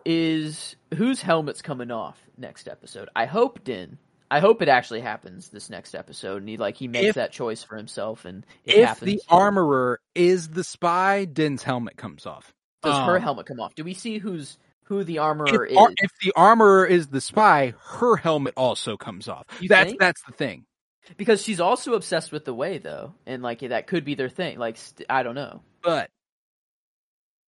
Is 0.09 0.77
whose 0.95 1.21
helmet's 1.21 1.61
coming 1.61 1.91
off 1.91 2.17
next 2.38 2.69
episode? 2.69 3.09
I 3.13 3.25
hope 3.25 3.65
Din. 3.65 3.97
I 4.31 4.39
hope 4.39 4.61
it 4.61 4.69
actually 4.69 5.01
happens 5.01 5.49
this 5.49 5.69
next 5.69 5.93
episode, 5.95 6.38
and 6.38 6.47
he 6.47 6.55
like 6.55 6.77
he 6.77 6.88
makes 6.88 7.07
If- 7.09 7.15
that 7.15 7.34
choice 7.34 7.61
for 7.63 7.75
himself, 7.75 8.23
and 8.23 8.45
it 8.63 8.75
If 8.77 8.88
happens. 8.88 9.11
the 9.11 9.21
armorer 9.29 9.99
is 10.15 10.47
the 10.49 10.63
spy, 10.63 11.25
Din's 11.25 11.63
helmet 11.63 11.97
comes 11.97 12.25
off. 12.25 12.53
does 12.84 12.95
her 13.05 13.17
um, 13.17 13.21
helmet 13.21 13.47
come 13.47 13.59
off? 13.59 13.75
Do 13.75 13.84
we 13.84 13.93
see 13.93 14.17
who's 14.17 14.57
who 14.84 15.03
the 15.03 15.17
armorer 15.17 15.65
If, 15.65 15.71
is? 15.71 15.77
ar- 15.77 15.93
if 15.97 16.11
the 16.21 16.31
armorer 16.38 16.85
is 16.85 17.07
the 17.07 17.19
spy, 17.19 17.73
her 17.77 18.15
helmet 18.15 18.53
also 18.55 18.95
comes 18.95 19.27
off. 19.27 19.45
You 19.59 19.67
that's 19.67 19.89
think? 19.89 19.99
that's 19.99 20.21
the 20.23 20.31
thing. 20.31 20.63
because 21.17 21.41
she's 21.41 21.59
also 21.59 21.95
obsessed 21.95 22.31
with 22.31 22.45
the 22.45 22.53
way, 22.53 22.77
though, 22.77 23.13
and 23.25 23.43
like 23.43 23.59
that 23.59 23.88
could 23.88 24.05
be 24.05 24.15
their 24.15 24.29
thing. 24.29 24.57
Like 24.57 24.77
st- 24.77 25.05
I 25.09 25.23
don't 25.23 25.35
know. 25.35 25.61
but 25.84 26.09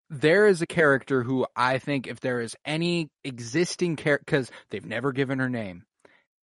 there 0.10 0.48
is 0.48 0.62
a 0.62 0.68
character 0.68 1.24
who 1.24 1.46
I 1.56 1.78
think 1.78 2.08
if 2.08 2.20
there 2.20 2.42
is 2.42 2.56
any 2.66 3.10
existing 3.24 3.96
character 3.96 4.24
because 4.26 4.52
they've 4.70 4.86
never 4.86 5.12
given 5.12 5.40
her 5.40 5.50
name, 5.50 5.84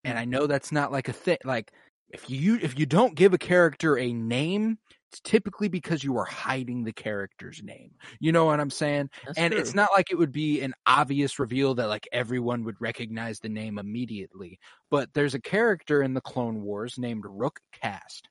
and 0.04 0.18
I 0.18 0.26
know 0.26 0.48
that's 0.48 0.72
not 0.72 0.92
like 0.92 1.08
a 1.10 1.14
thing. 1.14 1.38
Like 1.44 1.72
if 2.10 2.30
you 2.30 2.60
if 2.62 2.78
you 2.78 2.86
don't 2.86 3.16
give 3.16 3.34
a 3.34 3.38
character 3.38 3.98
a 3.98 4.14
name, 4.14 4.78
it's 5.12 5.22
typically 5.22 5.68
because 5.68 6.04
you 6.04 6.18
are 6.18 6.26
hiding 6.26 6.84
the 6.84 6.94
character's 6.94 7.64
name. 7.64 7.92
You 8.20 8.32
know 8.32 8.46
what 8.46 8.60
I'm 8.60 8.70
saying? 8.70 9.10
That's 9.26 9.38
and 9.38 9.52
true. 9.52 9.62
it's 9.62 9.74
not 9.74 9.90
like 9.94 10.12
it 10.12 10.18
would 10.18 10.32
be 10.32 10.62
an 10.62 10.74
obvious 10.86 11.40
reveal 11.40 11.76
that 11.76 11.88
like 11.88 12.08
everyone 12.12 12.64
would 12.66 12.80
recognize 12.80 13.40
the 13.40 13.50
name 13.50 13.80
immediately. 13.80 14.60
But 14.92 15.14
there's 15.14 15.34
a 15.34 15.42
character 15.42 16.02
in 16.02 16.14
the 16.14 16.22
Clone 16.22 16.62
Wars 16.62 16.98
named 16.98 17.24
Rook 17.28 17.60
Kast. 17.82 18.30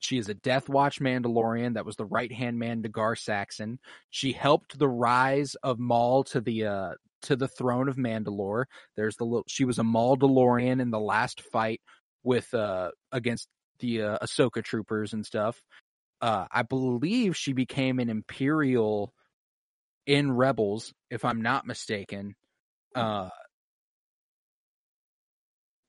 She 0.00 0.16
is 0.16 0.28
a 0.28 0.34
Death 0.34 0.68
Watch 0.68 0.98
Mandalorian 0.98 1.74
that 1.74 1.84
was 1.84 1.96
the 1.96 2.06
right 2.06 2.32
hand 2.32 2.58
man 2.58 2.82
to 2.82 2.88
Gar 2.88 3.14
Saxon. 3.14 3.78
She 4.08 4.32
helped 4.32 4.78
the 4.78 4.88
rise 4.88 5.54
of 5.62 5.78
Maul 5.78 6.24
to 6.24 6.40
the 6.40 6.66
uh 6.66 6.90
to 7.22 7.36
the 7.36 7.48
throne 7.48 7.88
of 7.88 7.96
Mandalore. 7.96 8.64
There's 8.96 9.16
the 9.16 9.24
little 9.24 9.44
she 9.46 9.66
was 9.66 9.78
a 9.78 9.84
Maul-Delorian 9.84 10.80
in 10.80 10.90
the 10.90 10.98
last 10.98 11.42
fight 11.42 11.82
with 12.24 12.52
uh 12.54 12.92
against 13.12 13.48
the 13.78 14.02
uh, 14.02 14.18
Ahsoka 14.22 14.64
troopers 14.64 15.12
and 15.12 15.24
stuff. 15.24 15.62
Uh 16.22 16.46
I 16.50 16.62
believe 16.62 17.36
she 17.36 17.52
became 17.52 17.98
an 17.98 18.08
Imperial 18.08 19.12
in 20.06 20.32
Rebels, 20.32 20.94
if 21.10 21.26
I'm 21.26 21.42
not 21.42 21.66
mistaken. 21.66 22.36
Uh 22.94 23.28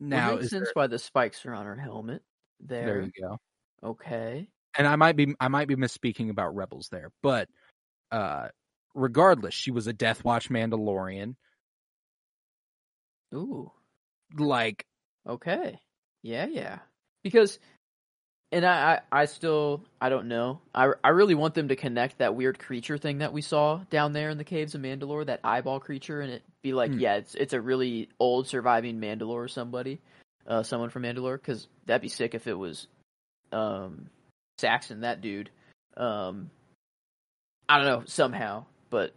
now 0.01 0.31
Would 0.31 0.35
make 0.35 0.43
is 0.43 0.49
sense 0.49 0.63
there, 0.65 0.71
why 0.73 0.87
the 0.87 0.99
spikes 0.99 1.45
are 1.45 1.53
on 1.53 1.65
her 1.65 1.77
helmet. 1.77 2.23
There. 2.59 2.85
there 2.85 3.01
you 3.03 3.11
go. 3.19 3.37
Okay. 3.83 4.47
and 4.77 4.87
I 4.87 4.95
might 4.95 5.15
be 5.15 5.33
I 5.39 5.47
might 5.47 5.67
be 5.67 5.75
misspeaking 5.75 6.29
about 6.29 6.55
Rebels 6.55 6.89
there, 6.91 7.11
but 7.21 7.47
uh 8.11 8.47
regardless, 8.93 9.53
she 9.53 9.71
was 9.71 9.87
a 9.87 9.93
Death 9.93 10.23
Watch 10.23 10.49
Mandalorian. 10.49 11.35
Ooh. 13.33 13.71
Like 14.37 14.85
Okay. 15.27 15.79
Yeah, 16.23 16.47
yeah. 16.47 16.79
Because 17.23 17.59
and 18.53 18.65
I, 18.65 18.99
I, 19.11 19.21
I 19.21 19.25
still 19.25 19.83
I 20.01 20.09
don't 20.09 20.27
know. 20.27 20.59
I 20.75 20.91
I 21.03 21.09
really 21.09 21.35
want 21.35 21.53
them 21.53 21.69
to 21.69 21.75
connect 21.75 22.17
that 22.17 22.35
weird 22.35 22.59
creature 22.59 22.97
thing 22.97 23.19
that 23.19 23.33
we 23.33 23.41
saw 23.41 23.77
down 23.89 24.11
there 24.13 24.29
in 24.29 24.37
the 24.37 24.43
caves 24.43 24.75
of 24.75 24.81
Mandalore, 24.81 25.25
that 25.25 25.39
eyeball 25.43 25.79
creature, 25.79 26.21
and 26.21 26.33
it 26.33 26.43
be 26.61 26.73
like, 26.73 26.91
Hmm. 26.91 26.99
yeah, 26.99 27.15
it's 27.15 27.35
it's 27.35 27.53
a 27.53 27.61
really 27.61 28.09
old 28.19 28.47
surviving 28.47 28.99
Mandalore 28.99 29.45
or 29.45 29.47
somebody, 29.47 29.99
uh, 30.47 30.63
someone 30.63 30.89
from 30.89 31.03
Mandalore, 31.03 31.37
because 31.37 31.67
that'd 31.85 32.01
be 32.01 32.09
sick 32.09 32.35
if 32.35 32.45
it 32.47 32.53
was, 32.53 32.87
um, 33.51 34.09
Saxon, 34.57 35.01
that 35.01 35.21
dude. 35.21 35.49
Um, 35.97 36.49
I 37.67 37.77
don't 37.77 37.87
know 37.87 38.03
somehow, 38.05 38.65
but 38.89 39.15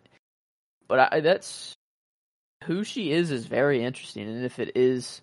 but 0.89 1.13
I, 1.13 1.21
that's 1.21 1.75
who 2.65 2.85
she 2.85 3.11
is 3.11 3.31
is 3.31 3.47
very 3.47 3.83
interesting, 3.83 4.29
and 4.29 4.45
if 4.45 4.59
it 4.59 4.77
is 4.77 5.21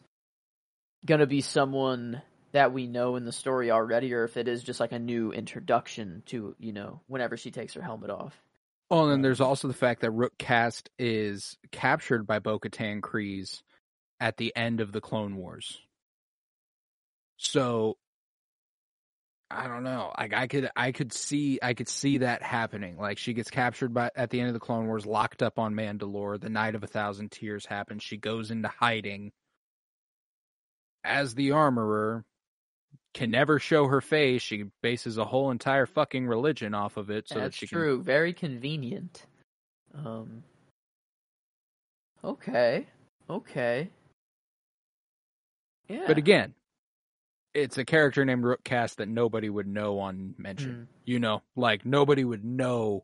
gonna 1.05 1.27
be 1.27 1.41
someone 1.41 2.21
that 2.51 2.73
we 2.73 2.88
know 2.88 3.15
in 3.15 3.25
the 3.25 3.31
story 3.31 3.71
already, 3.71 4.13
or 4.13 4.23
if 4.25 4.38
it 4.38 4.47
is 4.47 4.63
just 4.63 4.79
like 4.79 4.91
a 4.91 4.99
new 4.99 5.31
introduction 5.31 6.23
to 6.27 6.55
you 6.59 6.73
know 6.73 7.01
whenever 7.07 7.38
she 7.38 7.51
takes 7.51 7.73
her 7.73 7.81
helmet 7.81 8.09
off. 8.09 8.39
Oh, 8.89 9.03
and 9.03 9.11
then 9.11 9.21
there's 9.21 9.39
also 9.39 9.69
the 9.69 9.73
fact 9.73 10.01
that 10.01 10.11
Rook 10.11 10.38
Kast 10.38 10.89
is 10.99 11.57
captured 11.71 12.27
by 12.27 12.39
Bo 12.39 12.59
Katan 12.59 12.99
Kryze 12.99 13.61
at 14.19 14.35
the 14.35 14.53
end 14.55 14.81
of 14.81 14.91
the 14.91 14.99
Clone 14.99 15.38
Wars. 15.38 15.79
So 17.38 17.95
I 19.53 19.68
don't 19.68 19.84
know. 19.84 20.14
Like 20.18 20.34
I 20.34 20.48
could 20.48 20.69
I 20.76 20.91
could 20.91 21.14
see 21.14 21.60
I 21.61 21.73
could 21.73 21.90
see 21.90 22.19
that 22.19 22.41
happening. 22.41 22.98
Like 22.98 23.18
she 23.18 23.34
gets 23.34 23.49
captured 23.49 23.94
by 23.94 24.10
at 24.15 24.30
the 24.30 24.40
end 24.40 24.48
of 24.48 24.53
the 24.53 24.60
Clone 24.60 24.88
Wars, 24.88 25.06
locked 25.06 25.44
up 25.44 25.60
on 25.60 25.73
Mandalore, 25.73 26.40
the 26.40 26.49
Night 26.49 26.76
of 26.76 26.84
a 26.84 26.88
Thousand 26.88 27.32
Tears 27.32 27.65
happens, 27.65 28.03
she 28.03 28.18
goes 28.18 28.52
into 28.52 28.68
hiding 28.68 29.32
as 31.03 31.36
the 31.36 31.52
armorer, 31.52 32.23
can 33.14 33.32
never 33.32 33.60
show 33.60 33.88
her 33.88 34.02
face. 34.02 34.41
She 34.41 34.65
bases 34.82 35.18
a 35.18 35.26
whole 35.26 35.52
entire 35.52 35.86
fucking 35.86 36.28
religion 36.28 36.73
off 36.73 36.98
of 36.98 37.10
it 37.10 37.28
so 37.28 37.36
that 37.36 37.41
That's 37.41 37.57
she 37.57 37.68
true. 37.68 38.02
Very 38.02 38.34
convenient. 38.34 39.26
Um. 39.94 40.44
Okay. 42.23 42.86
Okay. 43.30 43.90
Yeah. 45.88 46.06
But 46.07 46.18
again, 46.18 46.53
it's 47.53 47.78
a 47.78 47.86
character 47.86 48.23
named 48.26 48.44
Rook 48.44 48.64
Kast 48.64 48.98
that 48.98 49.07
nobody 49.10 49.49
would 49.49 49.68
know 49.68 49.99
on 49.99 50.36
mention. 50.38 50.73
Hmm. 50.73 50.84
You 51.06 51.19
know, 51.19 51.41
like 51.56 51.86
nobody 51.86 52.23
would 52.23 52.44
know. 52.44 53.03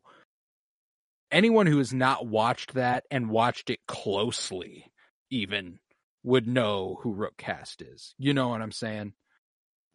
Anyone 1.30 1.66
who 1.66 1.78
has 1.78 1.92
not 1.92 2.26
watched 2.26 2.74
that 2.74 3.04
and 3.10 3.28
watched 3.28 3.68
it 3.68 3.80
closely, 3.86 4.90
even 5.30 5.78
would 6.22 6.46
know 6.46 6.98
who 7.02 7.12
Rook 7.12 7.36
Kast 7.36 7.82
is. 7.82 8.14
You 8.18 8.32
know 8.32 8.48
what 8.48 8.62
I'm 8.62 8.72
saying? 8.72 9.12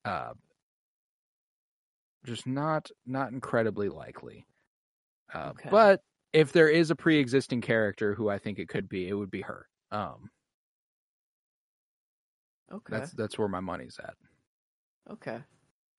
Uh, 0.05 0.33
just 2.25 2.45
not 2.45 2.91
not 3.05 3.31
incredibly 3.31 3.89
likely. 3.89 4.45
Uh, 5.33 5.49
Okay. 5.51 5.69
But 5.71 6.01
if 6.31 6.51
there 6.51 6.69
is 6.69 6.91
a 6.91 6.95
pre-existing 6.95 7.61
character 7.61 8.13
who 8.15 8.29
I 8.29 8.37
think 8.37 8.59
it 8.59 8.67
could 8.69 8.87
be, 8.89 9.07
it 9.07 9.13
would 9.13 9.31
be 9.31 9.41
her. 9.41 9.67
Um, 9.91 10.29
Okay. 12.71 12.97
that's 12.97 13.11
that's 13.11 13.37
where 13.37 13.47
my 13.47 13.59
money's 13.59 13.99
at. 14.03 14.15
Okay. 15.11 15.39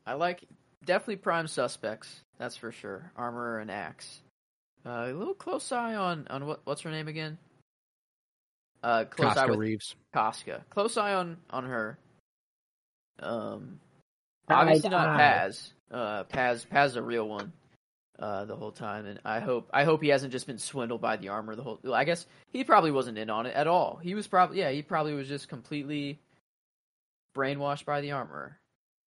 I 0.06 0.14
like 0.14 0.44
definitely 0.85 1.16
prime 1.16 1.47
suspects. 1.47 2.20
That's 2.39 2.56
for 2.56 2.72
sure. 2.72 3.10
Armor 3.16 3.59
and 3.59 3.70
axe. 3.70 4.20
Uh, 4.86 5.06
a 5.09 5.12
little 5.12 5.35
close 5.35 5.72
eye 5.72 5.94
on 5.94 6.26
on 6.28 6.47
what 6.47 6.60
what's 6.64 6.82
her 6.82 6.90
name 6.90 7.09
again? 7.09 7.39
Uh, 8.82 9.05
close 9.05 9.36
eye 9.36 9.47
with 9.47 9.59
Reeves. 9.59 9.94
Koska. 10.12 10.62
Close 10.68 10.97
eye 10.97 11.14
on 11.14 11.39
on 11.51 11.64
her. 11.64 11.98
Um, 13.20 13.81
obviously 14.48 14.82
to 14.82 14.89
not 14.90 15.09
eye. 15.09 15.16
Paz. 15.16 15.72
Uh, 15.90 16.24
Paz 16.24 16.66
Paz 16.66 16.93
is 16.93 16.97
a 16.97 17.02
real 17.02 17.28
one. 17.28 17.52
Uh, 18.16 18.44
the 18.44 18.55
whole 18.55 18.70
time, 18.70 19.06
and 19.06 19.18
I 19.24 19.40
hope 19.40 19.68
I 19.72 19.82
hope 19.82 20.01
he 20.01 20.09
hasn't 20.09 20.32
just 20.32 20.47
been 20.47 20.59
swindled 20.59 21.01
by 21.01 21.16
the 21.16 21.31
armor 21.31 21.56
the 21.56 21.64
whole. 21.64 21.81
I 21.93 22.05
guess 22.05 22.26
he 22.52 22.62
probably 22.62 22.93
wasn't 22.93 23.18
in 23.18 23.28
on 23.28 23.47
it 23.47 23.55
at 23.56 23.66
all. 23.66 23.98
He 24.01 24.14
was 24.14 24.28
probably 24.28 24.60
yeah 24.60 24.70
he 24.70 24.82
probably 24.82 25.14
was 25.14 25.26
just 25.26 25.48
completely 25.48 26.20
brainwashed 27.36 27.85
by 27.86 28.02
the 28.02 28.12
armor. 28.12 28.56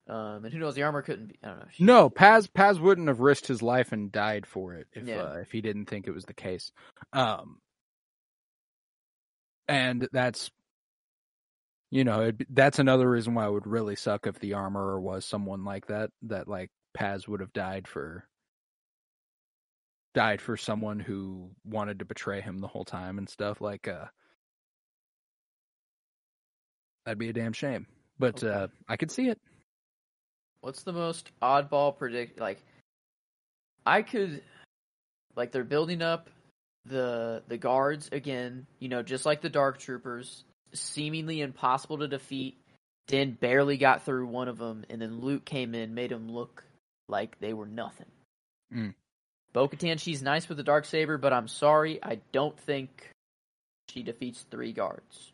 Um, 0.09 0.45
and 0.45 0.53
who 0.53 0.59
knows? 0.59 0.75
The 0.75 0.83
armor 0.83 1.01
couldn't 1.01 1.27
be. 1.27 1.39
I 1.43 1.47
don't 1.47 1.59
know. 1.59 1.65
She- 1.71 1.83
No, 1.83 2.09
Paz 2.09 2.47
Paz 2.47 2.79
wouldn't 2.79 3.07
have 3.09 3.19
risked 3.19 3.47
his 3.47 3.61
life 3.61 3.91
and 3.91 4.11
died 4.11 4.45
for 4.45 4.73
it 4.75 4.87
if 4.93 5.05
Yeah. 5.07 5.21
uh, 5.23 5.33
if 5.41 5.51
he 5.51 5.59
didn't 5.61 5.87
think 5.87 6.07
it 6.07 6.11
was 6.13 6.23
the 6.25 6.33
case. 6.33 6.71
Um, 7.11 7.59
and 9.67 10.07
that's 10.13 10.49
you 11.91 12.03
know 12.05 12.21
it'd, 12.21 12.45
that's 12.49 12.79
another 12.79 13.09
reason 13.09 13.33
why 13.35 13.47
it 13.47 13.51
would 13.51 13.67
really 13.67 13.95
suck 13.97 14.27
if 14.27 14.39
the 14.39 14.53
armorer 14.53 14.99
was 14.99 15.25
someone 15.25 15.65
like 15.65 15.87
that 15.87 16.09
that 16.23 16.47
like 16.47 16.71
Paz 16.93 17.27
would 17.27 17.41
have 17.41 17.51
died 17.53 17.87
for 17.87 18.25
died 20.13 20.41
for 20.41 20.55
someone 20.57 20.99
who 20.99 21.51
wanted 21.65 21.99
to 21.99 22.05
betray 22.05 22.39
him 22.41 22.59
the 22.59 22.67
whole 22.67 22.85
time 22.85 23.17
and 23.17 23.29
stuff 23.29 23.59
like 23.61 23.87
uh 23.87 24.05
that'd 27.05 27.19
be 27.19 27.29
a 27.29 27.33
damn 27.33 27.53
shame 27.53 27.85
but 28.17 28.41
Okay. 28.43 28.51
uh 28.53 28.67
i 28.87 28.97
could 28.97 29.11
see 29.11 29.27
it 29.29 29.39
What's 30.61 30.83
the 30.83 30.93
most 30.93 31.31
oddball 31.41 31.97
predict? 31.97 32.39
Like, 32.39 32.61
I 33.85 34.01
could, 34.01 34.41
like, 35.35 35.51
they're 35.51 35.63
building 35.63 36.01
up 36.01 36.29
the 36.85 37.43
the 37.47 37.57
guards 37.57 38.09
again. 38.11 38.65
You 38.79 38.89
know, 38.89 39.03
just 39.03 39.25
like 39.25 39.41
the 39.41 39.49
Dark 39.49 39.79
Troopers, 39.79 40.43
seemingly 40.73 41.41
impossible 41.41 41.99
to 41.99 42.07
defeat. 42.07 42.57
Din 43.07 43.31
barely 43.31 43.77
got 43.77 44.03
through 44.03 44.27
one 44.27 44.49
of 44.49 44.57
them, 44.57 44.83
and 44.89 45.01
then 45.01 45.21
Luke 45.21 45.45
came 45.45 45.73
in, 45.73 45.93
made 45.93 46.11
them 46.11 46.29
look 46.29 46.65
like 47.07 47.39
they 47.39 47.53
were 47.53 47.65
nothing. 47.65 48.11
Mm. 48.73 48.93
Bo-Katan, 49.53 49.97
she's 49.97 50.21
nice 50.21 50.49
with 50.49 50.57
the 50.57 50.63
dark 50.63 50.83
saber, 50.83 51.17
but 51.17 51.31
I'm 51.31 51.47
sorry, 51.47 51.99
I 52.03 52.19
don't 52.33 52.59
think 52.59 53.09
she 53.87 54.03
defeats 54.03 54.45
three 54.51 54.73
guards. 54.73 55.31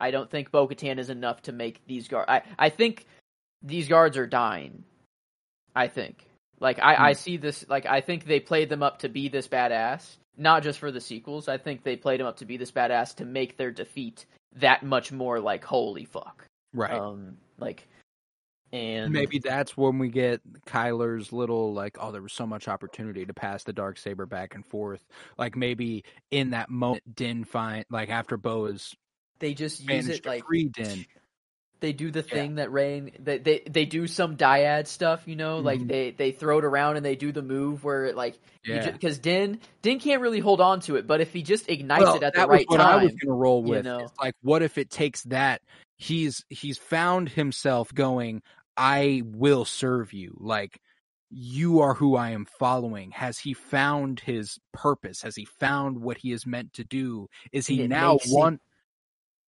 I 0.00 0.10
don't 0.10 0.30
think 0.30 0.50
Bo-Katan 0.50 0.98
is 0.98 1.10
enough 1.10 1.42
to 1.42 1.52
make 1.52 1.86
these 1.86 2.08
guards. 2.08 2.28
I 2.28 2.42
I 2.58 2.68
think 2.70 3.06
these 3.64 3.88
guards 3.88 4.16
are 4.16 4.26
dying. 4.26 4.84
I 5.74 5.88
think. 5.88 6.24
Like 6.60 6.78
I, 6.78 7.08
I 7.08 7.12
see 7.14 7.36
this. 7.36 7.64
Like 7.68 7.86
I 7.86 8.00
think 8.00 8.24
they 8.24 8.40
played 8.40 8.68
them 8.68 8.82
up 8.82 9.00
to 9.00 9.08
be 9.08 9.28
this 9.28 9.48
badass, 9.48 10.16
not 10.36 10.62
just 10.62 10.78
for 10.78 10.92
the 10.92 11.00
sequels. 11.00 11.48
I 11.48 11.58
think 11.58 11.82
they 11.82 11.96
played 11.96 12.20
them 12.20 12.26
up 12.26 12.36
to 12.38 12.44
be 12.44 12.56
this 12.56 12.70
badass 12.70 13.16
to 13.16 13.24
make 13.24 13.56
their 13.56 13.72
defeat 13.72 14.26
that 14.56 14.82
much 14.84 15.10
more 15.10 15.40
like 15.40 15.64
holy 15.64 16.04
fuck. 16.04 16.46
right 16.72 16.92
Um, 16.92 17.38
like, 17.58 17.88
and 18.72 19.12
Maybe 19.12 19.40
that's 19.40 19.76
when 19.76 19.98
we 19.98 20.08
get 20.08 20.40
Kyler's 20.66 21.32
little 21.32 21.74
like, 21.74 21.96
oh, 22.00 22.12
there 22.12 22.22
was 22.22 22.32
so 22.32 22.46
much 22.46 22.66
opportunity 22.68 23.24
to 23.26 23.34
pass 23.34 23.64
the 23.64 23.72
dark 23.72 23.98
saber 23.98 24.26
back 24.26 24.54
and 24.54 24.64
forth. 24.64 25.04
Like 25.36 25.56
maybe 25.56 26.04
in 26.30 26.50
that 26.50 26.70
moment, 26.70 27.14
Din 27.14 27.44
find 27.44 27.84
like 27.90 28.10
after 28.10 28.36
Bo 28.36 28.66
is 28.66 28.94
they 29.38 29.54
just 29.54 29.82
use 29.88 30.08
it 30.08 30.24
like 30.24 30.44
free 30.46 30.68
Din. 30.68 31.04
They 31.84 31.92
do 31.92 32.10
the 32.10 32.22
Yeah. 32.22 32.34
thing 32.34 32.54
that 32.54 32.72
Rain 32.72 33.10
they, 33.18 33.36
they 33.36 33.58
they 33.70 33.84
do 33.84 34.06
some 34.06 34.38
dyad 34.38 34.86
stuff, 34.86 35.24
you 35.26 35.36
know, 35.36 35.58
like 35.58 35.80
Mhm. 35.80 35.88
they 35.88 36.10
they 36.12 36.32
throw 36.32 36.58
it 36.58 36.64
around 36.64 36.96
and 36.96 37.04
they 37.04 37.14
do 37.14 37.30
the 37.30 37.42
move 37.42 37.84
where 37.84 38.06
it 38.06 38.16
like 38.16 38.40
Yeah, 38.64 38.90
because 38.90 39.18
Din 39.18 39.60
Din 39.82 39.98
can't 40.00 40.22
really 40.22 40.40
hold 40.40 40.62
on 40.62 40.80
to 40.80 40.96
it, 40.96 41.06
but 41.06 41.20
if 41.20 41.30
he 41.34 41.42
just 41.42 41.68
ignites 41.68 42.04
well, 42.04 42.16
it 42.16 42.22
at 42.22 42.32
the 42.32 42.38
that 42.38 42.48
right 42.48 42.64
what 42.70 42.80
I 42.80 42.96
was 42.96 43.10
time, 43.10 43.18
gonna 43.22 43.36
roll 43.36 43.62
you 43.62 43.68
with. 43.70 43.84
know. 43.84 43.98
It's 44.00 44.18
like, 44.18 44.34
what 44.40 44.62
if 44.62 44.78
it 44.78 44.88
takes 44.88 45.22
that? 45.24 45.60
He's 45.98 46.42
he's 46.48 46.78
found 46.78 47.28
himself 47.28 47.92
going. 47.92 48.40
I 48.78 49.22
will 49.26 49.66
serve 49.66 50.14
you. 50.14 50.34
Like 50.40 50.80
you 51.30 51.80
are 51.80 51.92
who 51.92 52.16
I 52.16 52.30
am 52.30 52.46
following. 52.58 53.10
Has 53.10 53.38
he 53.38 53.52
found 53.52 54.20
his 54.20 54.58
purpose? 54.72 55.20
Has 55.20 55.36
he 55.36 55.44
found 55.44 55.98
what 55.98 56.16
he 56.16 56.32
is 56.32 56.46
meant 56.46 56.72
to 56.74 56.84
do? 56.84 57.28
Is 57.52 57.66
he 57.66 57.82
it 57.82 57.90
now 57.90 58.18
one? 58.28 58.58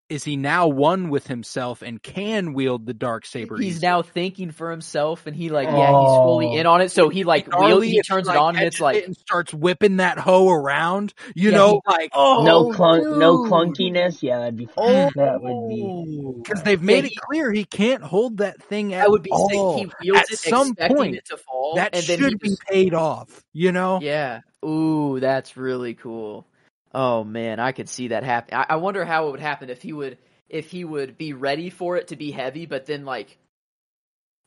Is 0.09 0.23
he 0.23 0.37
now 0.37 0.67
one 0.69 1.09
with 1.09 1.27
himself 1.27 1.81
and 1.81 2.01
can 2.01 2.53
wield 2.53 2.85
the 2.85 2.93
dark 2.93 3.25
saber? 3.25 3.57
he's 3.57 3.75
easily? 3.77 3.87
now 3.87 4.01
thinking 4.01 4.51
for 4.51 4.71
himself, 4.71 5.27
and 5.27 5.35
he 5.35 5.49
like 5.49 5.67
yeah 5.67 5.87
he's 5.87 5.95
oh. 5.95 6.23
fully 6.23 6.47
Oh. 6.47 6.57
in 6.57 6.65
on 6.65 6.79
it. 6.79 6.91
So 6.91 7.09
he 7.09 7.25
like 7.25 7.49
Gnarly 7.49 7.89
wields, 7.89 7.91
he 7.91 8.01
turns 8.03 8.27
like, 8.27 8.35
it 8.35 8.39
on, 8.39 8.55
and 8.55 8.65
it's 8.65 8.79
like 8.79 8.95
it 8.95 9.05
and 9.07 9.17
starts 9.17 9.53
whipping 9.53 9.97
that 9.97 10.17
hoe 10.17 10.49
around. 10.49 11.13
You 11.35 11.51
Yeah, 11.51 11.57
know, 11.57 11.81
like 11.85 12.11
oh 12.13 12.43
no 12.45 12.71
clunk, 12.71 13.03
no 13.17 13.39
clunkiness. 13.39 14.23
Yeah, 14.23 14.39
that'd 14.39 14.55
be 14.55 14.69
Oh, 14.77 15.09
that 15.15 15.41
would 15.41 15.67
be. 15.67 16.41
because 16.41 16.63
they've 16.63 16.81
made 16.81 17.03
Yeah, 17.03 17.09
it 17.11 17.17
clear 17.29 17.51
he 17.51 17.65
can't 17.65 18.03
hold 18.03 18.37
that 18.37 18.63
thing 18.63 18.93
at 18.93 19.01
That 19.01 19.11
would 19.11 19.23
be 19.23 19.31
all. 19.31 19.77
sick. 19.77 19.91
He 19.99 20.11
wields 20.11 20.21
At 20.21 20.31
it 20.31 20.39
some 20.39 20.73
point, 20.75 21.15
it 21.17 21.25
to 21.25 21.37
fall, 21.37 21.75
that 21.75 21.93
and 21.93 22.03
should 22.03 22.19
he 22.19 22.35
be 22.35 22.47
just, 22.47 22.61
paid 22.61 22.93
off. 22.93 23.43
You 23.51 23.73
know? 23.73 23.99
Yeah. 24.01 24.39
Ooh, 24.65 25.19
that's 25.19 25.57
really 25.57 25.95
cool. 25.95 26.47
Oh 26.93 27.23
man, 27.23 27.59
I 27.59 27.71
could 27.71 27.89
see 27.89 28.09
that 28.09 28.23
happen. 28.23 28.57
I, 28.57 28.65
I 28.69 28.75
wonder 28.77 29.03
how 29.05 29.27
it 29.27 29.31
would 29.31 29.39
happen 29.39 29.69
if 29.69 29.81
he 29.81 29.93
would 29.93 30.17
if 30.49 30.71
he 30.71 30.85
would 30.85 31.17
be 31.17 31.33
ready 31.33 31.69
for 31.69 31.97
it 31.97 32.07
to 32.09 32.15
be 32.15 32.31
heavy, 32.31 32.65
but 32.65 32.85
then 32.85 33.05
like 33.05 33.37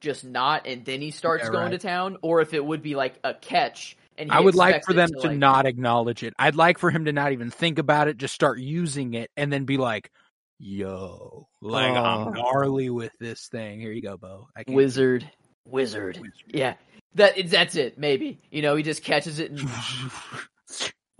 just 0.01 0.25
not, 0.25 0.67
and 0.67 0.85
then 0.85 1.01
he 1.01 1.11
starts 1.11 1.45
Yeah, 1.45 1.51
going 1.51 1.65
right. 1.65 1.73
to 1.73 1.79
town, 1.79 2.17
or 2.23 2.41
if 2.41 2.55
it 2.55 2.65
would 2.65 2.83
be 2.83 2.95
like 2.95 3.19
a 3.23 3.35
catch. 3.35 3.97
And 4.17 4.31
he 4.31 4.37
I 4.37 4.41
would 4.41 4.55
like 4.55 4.85
for 4.85 4.93
them 4.95 5.09
to, 5.11 5.21
to 5.21 5.29
like- 5.29 5.39
not 5.39 5.67
acknowledge 5.67 6.23
it. 6.23 6.35
I'd 6.39 6.57
like 6.57 6.79
for 6.79 6.91
him 6.91 7.05
to 7.07 7.13
not 7.13 7.33
even 7.33 7.51
think 7.51 7.79
about 7.79 8.09
it, 8.09 8.17
just 8.17 8.35
start 8.35 8.59
using 8.59 9.15
it, 9.15 9.31
and 9.37 9.53
then 9.53 9.65
be 9.65 9.77
like, 9.77 10.11
"Yo, 10.59 11.49
like 11.61 11.97
Oh. 11.97 12.03
I'm 12.05 12.33
gnarly 12.33 12.91
with 12.91 13.13
this 13.21 13.49
thing. 13.49 13.81
Here 13.81 13.93
you 13.93 14.03
go, 14.03 14.17
Bo. 14.17 14.49
I 14.57 14.65
can't 14.65 14.77
wizard, 14.77 15.31
wizard. 15.67 16.19
Yeah, 16.47 16.75
that 17.15 17.35
that's 17.51 17.77
it. 17.77 17.99
Maybe 17.99 18.41
you 18.51 18.63
know 18.63 18.77
he 18.77 18.83
just 18.83 19.03
catches 19.05 19.39
it 19.39 19.51
and 19.51 19.61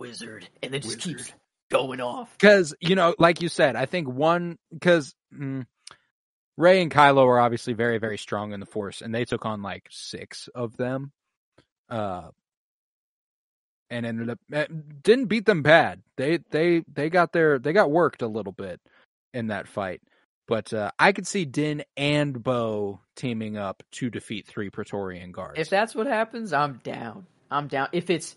wizard, 0.01 0.47
and 0.61 0.73
then 0.73 0.81
just 0.81 0.99
keeps 0.99 1.31
going 1.69 2.01
off. 2.01 2.33
because 2.37 2.73
you 2.79 2.95
know, 2.95 3.15
like 3.19 3.41
you 3.41 3.49
said, 3.49 3.75
I 3.75 3.85
think 3.85 4.07
one 4.07 4.57
because 4.73 5.15
mm, 5.33 5.65
Rey 6.57 6.81
and 6.81 6.91
Kylo 6.91 7.25
are 7.25 7.39
obviously 7.39 7.73
very, 7.73 7.97
very 7.97 8.17
strong 8.17 8.53
in 8.53 8.59
the 8.59 8.65
Force, 8.65 9.01
and 9.01 9.13
they 9.13 9.25
took 9.25 9.45
on 9.45 9.61
like 9.61 9.87
six 9.89 10.49
of 10.53 10.75
them, 10.77 11.11
uh, 11.89 12.29
and 13.89 14.05
ended 14.05 14.29
up 14.29 14.39
eh, 14.51 14.67
didn't 15.03 15.25
beat 15.25 15.45
them 15.45 15.63
bad. 15.63 16.01
They 16.17 16.39
they 16.49 16.83
they 16.91 17.09
got 17.09 17.31
their 17.31 17.59
they 17.59 17.73
got 17.73 17.91
worked 17.91 18.21
a 18.21 18.27
little 18.27 18.51
bit 18.51 18.81
in 19.33 19.47
that 19.47 19.67
fight, 19.67 20.01
but 20.47 20.73
uh, 20.73 20.91
I 20.99 21.13
could 21.13 21.25
see 21.25 21.45
Din 21.45 21.83
and 21.95 22.43
Bo 22.43 22.99
teaming 23.15 23.57
up 23.57 23.83
to 23.93 24.09
defeat 24.09 24.47
three 24.47 24.69
Praetorian 24.69 25.31
guards. 25.31 25.59
If 25.59 25.69
that's 25.69 25.95
what 25.95 26.07
happens, 26.07 26.53
I'm 26.53 26.81
down. 26.83 27.25
I'm 27.49 27.67
down. 27.67 27.87
If 27.91 28.09
it's, 28.09 28.35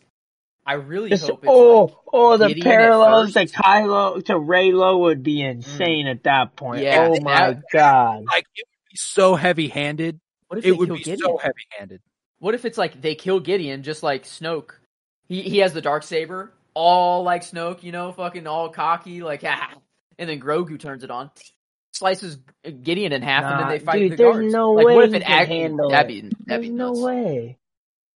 I 0.66 0.74
really 0.74 1.10
Just- 1.10 1.24
hope 1.28 1.40
it's 1.42 1.48
oh, 1.52 1.84
like, 1.84 1.94
oh, 2.12 2.36
the 2.38 2.48
Gideon 2.48 2.66
at 2.66 2.72
parallels 2.72 3.32
to 3.34 3.40
first. 3.40 3.54
Kylo 3.54 4.24
to 4.24 4.32
Reylo 4.34 5.00
would 5.00 5.22
be 5.22 5.42
insane 5.42 6.06
at 6.06 6.22
that 6.24 6.56
point. 6.56 6.82
Yeah, 6.82 7.08
oh 7.10 7.20
my 7.20 7.52
that- 7.52 7.62
god. 7.72 8.24
like 8.24 8.44
it 8.56 8.64
would 8.66 8.90
be 8.90 8.96
so 8.96 9.34
heavy 9.34 9.68
handed, 9.68 10.20
what 10.48 10.58
if 10.58 10.64
it 10.64 10.72
would 10.76 10.88
be 10.88 10.98
Gideon? 10.98 11.18
so 11.18 11.36
heavy 11.36 11.54
handed. 11.78 12.00
What 12.38 12.54
if 12.54 12.64
it's 12.64 12.78
like 12.78 13.00
they 13.00 13.14
kill 13.14 13.40
Gideon 13.40 13.82
just 13.82 14.02
like 14.02 14.24
Snoke? 14.24 14.70
He 15.28 15.42
he 15.42 15.58
has 15.58 15.72
the 15.72 15.80
dark 15.82 16.02
saber, 16.02 16.52
all 16.74 17.22
like 17.22 17.42
Snoke, 17.42 17.82
you 17.82 17.92
know, 17.92 18.12
fucking 18.12 18.46
all 18.46 18.68
cocky, 18.70 19.22
like 19.22 19.42
ah, 19.46 19.70
and 20.18 20.28
then 20.28 20.40
Grogu 20.40 20.78
turns 20.78 21.04
it 21.04 21.10
on, 21.10 21.30
slices 21.92 22.38
Gideon 22.82 23.12
in 23.12 23.20
half, 23.22 23.44
and 23.44 23.60
then 23.60 23.68
they 23.68 23.78
fight 23.78 23.98
dude, 23.98 24.12
the 24.12 24.16
there's 24.16 24.34
guards. 24.36 24.52
no 24.52 24.72
like, 24.72 24.86
way 24.86 24.94
what 24.94 25.04
if 25.04 25.14
it 25.14 25.22
can 25.22 25.30
actually 25.32 25.60
handle 25.60 25.90
that'd 25.90 26.08
be 26.08 26.20
that'd 26.46 26.62
be 26.62 26.68
There's 26.68 26.70
no 26.78 26.88
nuts. 26.92 27.00
way. 27.00 27.58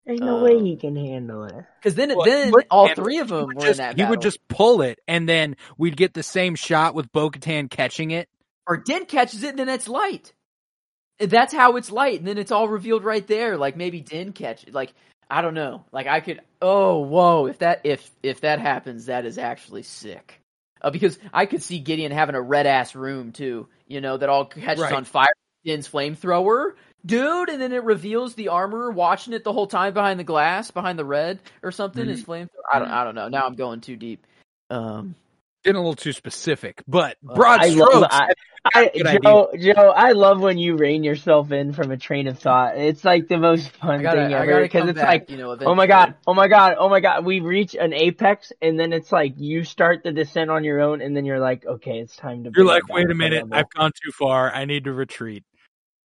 There's 0.09 0.21
no 0.21 0.43
way 0.43 0.55
Um, 0.55 0.65
he 0.65 0.75
can 0.75 0.95
handle 0.95 1.43
it. 1.43 1.65
Because 1.79 1.93
then 1.93 2.09
Well, 2.15 2.25
then 2.25 2.51
all 2.71 2.87
three 2.95 3.19
of 3.19 3.27
them 3.29 3.53
were 3.53 3.67
just, 3.67 3.79
in 3.79 3.85
that 3.85 3.95
He 3.95 4.03
would 4.05 4.21
just 4.21 4.39
pull 4.47 4.81
it, 4.81 4.99
and 5.07 5.29
then 5.29 5.55
we'd 5.77 5.95
get 5.95 6.15
the 6.15 6.23
same 6.23 6.55
shot 6.55 6.95
with 6.95 7.11
Bo-Katan 7.11 7.69
catching 7.69 8.09
it. 8.09 8.27
or 8.65 8.77
Din 8.77 9.05
catches 9.05 9.43
it, 9.43 9.49
and 9.51 9.59
then 9.59 9.69
it's 9.69 9.87
light. 9.87 10.33
That's 11.19 11.53
how 11.53 11.75
it's 11.75 11.91
light, 11.91 12.17
and 12.17 12.27
then 12.27 12.39
it's 12.39 12.51
all 12.51 12.67
revealed 12.67 13.03
right 13.03 13.25
there. 13.27 13.55
Like 13.55 13.77
maybe 13.77 14.01
Din 14.01 14.33
catch 14.33 14.63
it. 14.63 14.73
Like 14.73 14.93
I 15.29 15.43
don't 15.43 15.53
know. 15.53 15.85
Like 15.91 16.07
I 16.07 16.21
could. 16.21 16.41
Oh 16.61 16.99
whoa! 16.99 17.45
If 17.45 17.59
that 17.59 17.81
if 17.83 18.09
if 18.23 18.41
that 18.41 18.59
happens, 18.59 19.05
that 19.07 19.25
is 19.25 19.37
actually 19.37 19.83
sick. 19.83 20.39
Uh, 20.81 20.89
because 20.89 21.19
I 21.33 21.45
could 21.45 21.61
see 21.61 21.79
Gideon 21.79 22.11
having 22.11 22.35
a 22.35 22.41
red 22.41 22.65
ass 22.65 22.95
room 22.95 23.31
too. 23.31 23.67
You 23.87 24.01
know 24.01 24.17
that 24.17 24.29
all 24.29 24.45
catches 24.45 24.81
Right. 24.81 24.93
on 24.93 25.03
fire. 25.03 25.27
Din's 25.65 25.89
flamethrower, 25.89 26.71
dude, 27.05 27.49
and 27.49 27.61
then 27.61 27.73
it 27.73 27.83
reveals 27.83 28.35
the 28.35 28.49
armorer 28.49 28.91
watching 28.91 29.33
it 29.33 29.43
the 29.43 29.53
whole 29.53 29.67
time 29.67 29.93
behind 29.93 30.19
the 30.19 30.23
glass, 30.23 30.71
behind 30.71 30.99
the 30.99 31.05
red 31.05 31.39
or 31.63 31.71
something. 31.71 32.05
His 32.07 32.23
flamethrower. 32.23 32.47
I 32.71 32.79
don't. 32.79 32.89
I 32.89 33.03
don't 33.03 33.15
know. 33.15 33.27
Now 33.27 33.45
I'm 33.45 33.55
going 33.55 33.81
too 33.81 33.95
deep. 33.95 34.25
Um, 34.69 35.15
getting 35.63 35.77
a 35.77 35.79
little 35.79 35.95
too 35.95 36.13
specific, 36.13 36.83
but 36.87 37.17
broad 37.21 37.61
I 37.61 37.69
strokes. 37.69 37.95
love 37.95 38.07
I, 38.09 38.33
I 38.73 38.91
good 38.93 39.07
idea. 39.07 39.19
Joe 39.21 39.51
Joe 39.59 39.93
I 39.95 40.11
love 40.13 40.39
when 40.39 40.57
you 40.57 40.75
rein 40.75 41.03
yourself 41.03 41.51
in 41.51 41.73
from 41.73 41.91
a 41.91 41.97
train 41.97 42.27
of 42.27 42.39
thought. 42.39 42.77
It's 42.77 43.03
like 43.03 43.27
the 43.27 43.37
most 43.37 43.69
fun 43.71 44.01
gotta, 44.01 44.21
thing 44.21 44.33
I 44.33 44.39
ever 44.39 44.51
gotta 44.51 44.61
because 44.63 44.89
it's 44.89 44.99
back, 44.99 45.07
like 45.07 45.29
you 45.29 45.37
know. 45.37 45.57
oh 45.61 45.75
my 45.75 45.87
god 45.87 46.15
oh 46.27 46.33
my 46.33 46.47
god 46.47 46.75
oh 46.77 46.89
my 46.89 46.99
god 46.99 47.25
we 47.25 47.39
reach 47.39 47.75
an 47.75 47.93
apex 47.93 48.51
and 48.61 48.79
then 48.79 48.93
it's 48.93 49.11
like 49.11 49.33
you 49.37 49.63
start 49.63 50.03
the 50.03 50.11
descent 50.11 50.49
on 50.49 50.63
your 50.63 50.81
own 50.81 51.01
and 51.01 51.15
then 51.15 51.25
you're 51.25 51.39
like 51.39 51.65
okay 51.65 51.99
it's 51.99 52.15
time 52.15 52.43
to 52.43 52.51
You're 52.55 52.65
like, 52.65 52.87
wait 52.89 53.09
a 53.09 53.15
minute, 53.15 53.43
level. 53.43 53.57
I've 53.57 53.69
gone 53.69 53.91
too 53.91 54.11
far. 54.11 54.53
I 54.53 54.65
need 54.65 54.85
to 54.85 54.93
retreat. 54.93 55.43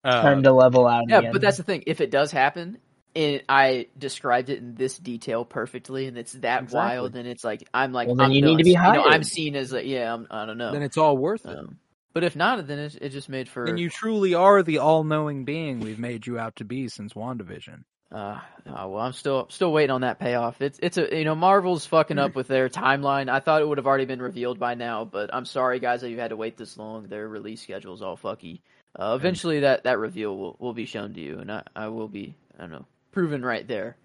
Uh, 0.04 0.22
time 0.22 0.42
to 0.42 0.52
level 0.52 0.86
out 0.86 1.04
Yeah, 1.08 1.18
again. 1.18 1.32
but 1.32 1.40
that's 1.40 1.56
the 1.56 1.62
thing. 1.62 1.84
If 1.86 2.00
it 2.00 2.10
does 2.10 2.30
happen, 2.30 2.78
and 3.16 3.42
I 3.48 3.86
described 3.96 4.50
it 4.50 4.58
in 4.58 4.74
this 4.74 4.98
detail 4.98 5.44
perfectly, 5.44 6.06
and 6.06 6.18
it's 6.18 6.32
that 6.32 6.64
Exactly. 6.64 6.76
wild, 6.76 7.16
and 7.16 7.26
it's 7.28 7.44
like 7.44 7.66
I'm 7.72 7.92
like, 7.92 8.08
Well, 8.08 8.16
then 8.16 8.26
I'm 8.26 8.32
you 8.32 8.42
need 8.42 8.58
to 8.58 8.64
be 8.64 8.70
You 8.70 8.76
know, 8.76 9.04
I'm 9.04 9.10
hired. 9.10 9.26
seen 9.26 9.56
as 9.56 9.72
like, 9.72 9.86
yeah, 9.86 10.12
I'm, 10.12 10.26
I 10.30 10.46
don't 10.46 10.58
know. 10.58 10.72
then 10.72 10.82
it's 10.82 10.98
all 10.98 11.16
worth 11.16 11.46
it. 11.46 11.56
Um, 11.58 11.78
but 12.12 12.22
if 12.24 12.36
not, 12.36 12.66
then 12.66 12.78
it, 12.78 12.98
it 13.00 13.08
just 13.10 13.28
made 13.28 13.48
for. 13.48 13.64
And 13.64 13.78
you 13.78 13.88
truly 13.90 14.34
are 14.34 14.62
the 14.62 14.78
all-knowing 14.78 15.44
being 15.44 15.80
we've 15.80 15.98
made 15.98 16.26
you 16.26 16.38
out 16.38 16.56
to 16.56 16.64
be 16.64 16.88
since 16.88 17.12
WandaVision. 17.14 17.84
Uh, 18.12 18.38
oh, 18.68 18.88
well, 18.90 19.00
I'm 19.00 19.12
still 19.12 19.46
still 19.50 19.72
waiting 19.72 19.90
on 19.90 20.02
that 20.02 20.20
payoff. 20.20 20.60
It's 20.60 20.78
it's 20.80 20.96
a 20.98 21.16
you 21.18 21.24
know 21.24 21.34
Marvel's 21.34 21.86
fucking 21.86 22.18
up 22.18 22.36
with 22.36 22.46
their 22.46 22.68
timeline. 22.68 23.28
I 23.28 23.40
thought 23.40 23.60
it 23.62 23.66
would 23.68 23.78
have 23.78 23.88
already 23.88 24.04
been 24.04 24.22
revealed 24.22 24.60
by 24.60 24.74
now, 24.74 25.04
but 25.04 25.34
I'm 25.34 25.44
sorry 25.44 25.80
guys 25.80 26.02
that 26.02 26.10
you 26.10 26.20
had 26.20 26.30
to 26.30 26.36
wait 26.36 26.56
this 26.56 26.76
long. 26.76 27.08
Their 27.08 27.26
release 27.28 27.62
schedule's 27.62 28.02
all 28.02 28.16
fucky. 28.16 28.60
Uh, 28.96 29.16
eventually, 29.18 29.60
that 29.60 29.84
that 29.84 29.98
reveal 29.98 30.36
will 30.36 30.56
will 30.60 30.74
be 30.74 30.86
shown 30.86 31.14
to 31.14 31.20
you, 31.20 31.38
and 31.40 31.50
I 31.50 31.62
I 31.74 31.88
will 31.88 32.08
be 32.08 32.34
I 32.58 32.62
don't 32.62 32.72
know 32.72 32.86
proven 33.12 33.44
right 33.44 33.66
there. 33.66 33.96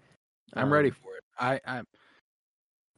I'm 0.54 0.64
Um, 0.64 0.72
ready 0.72 0.90
for 0.90 1.16
it. 1.16 1.24
I, 1.38 1.60
I'm 1.64 1.86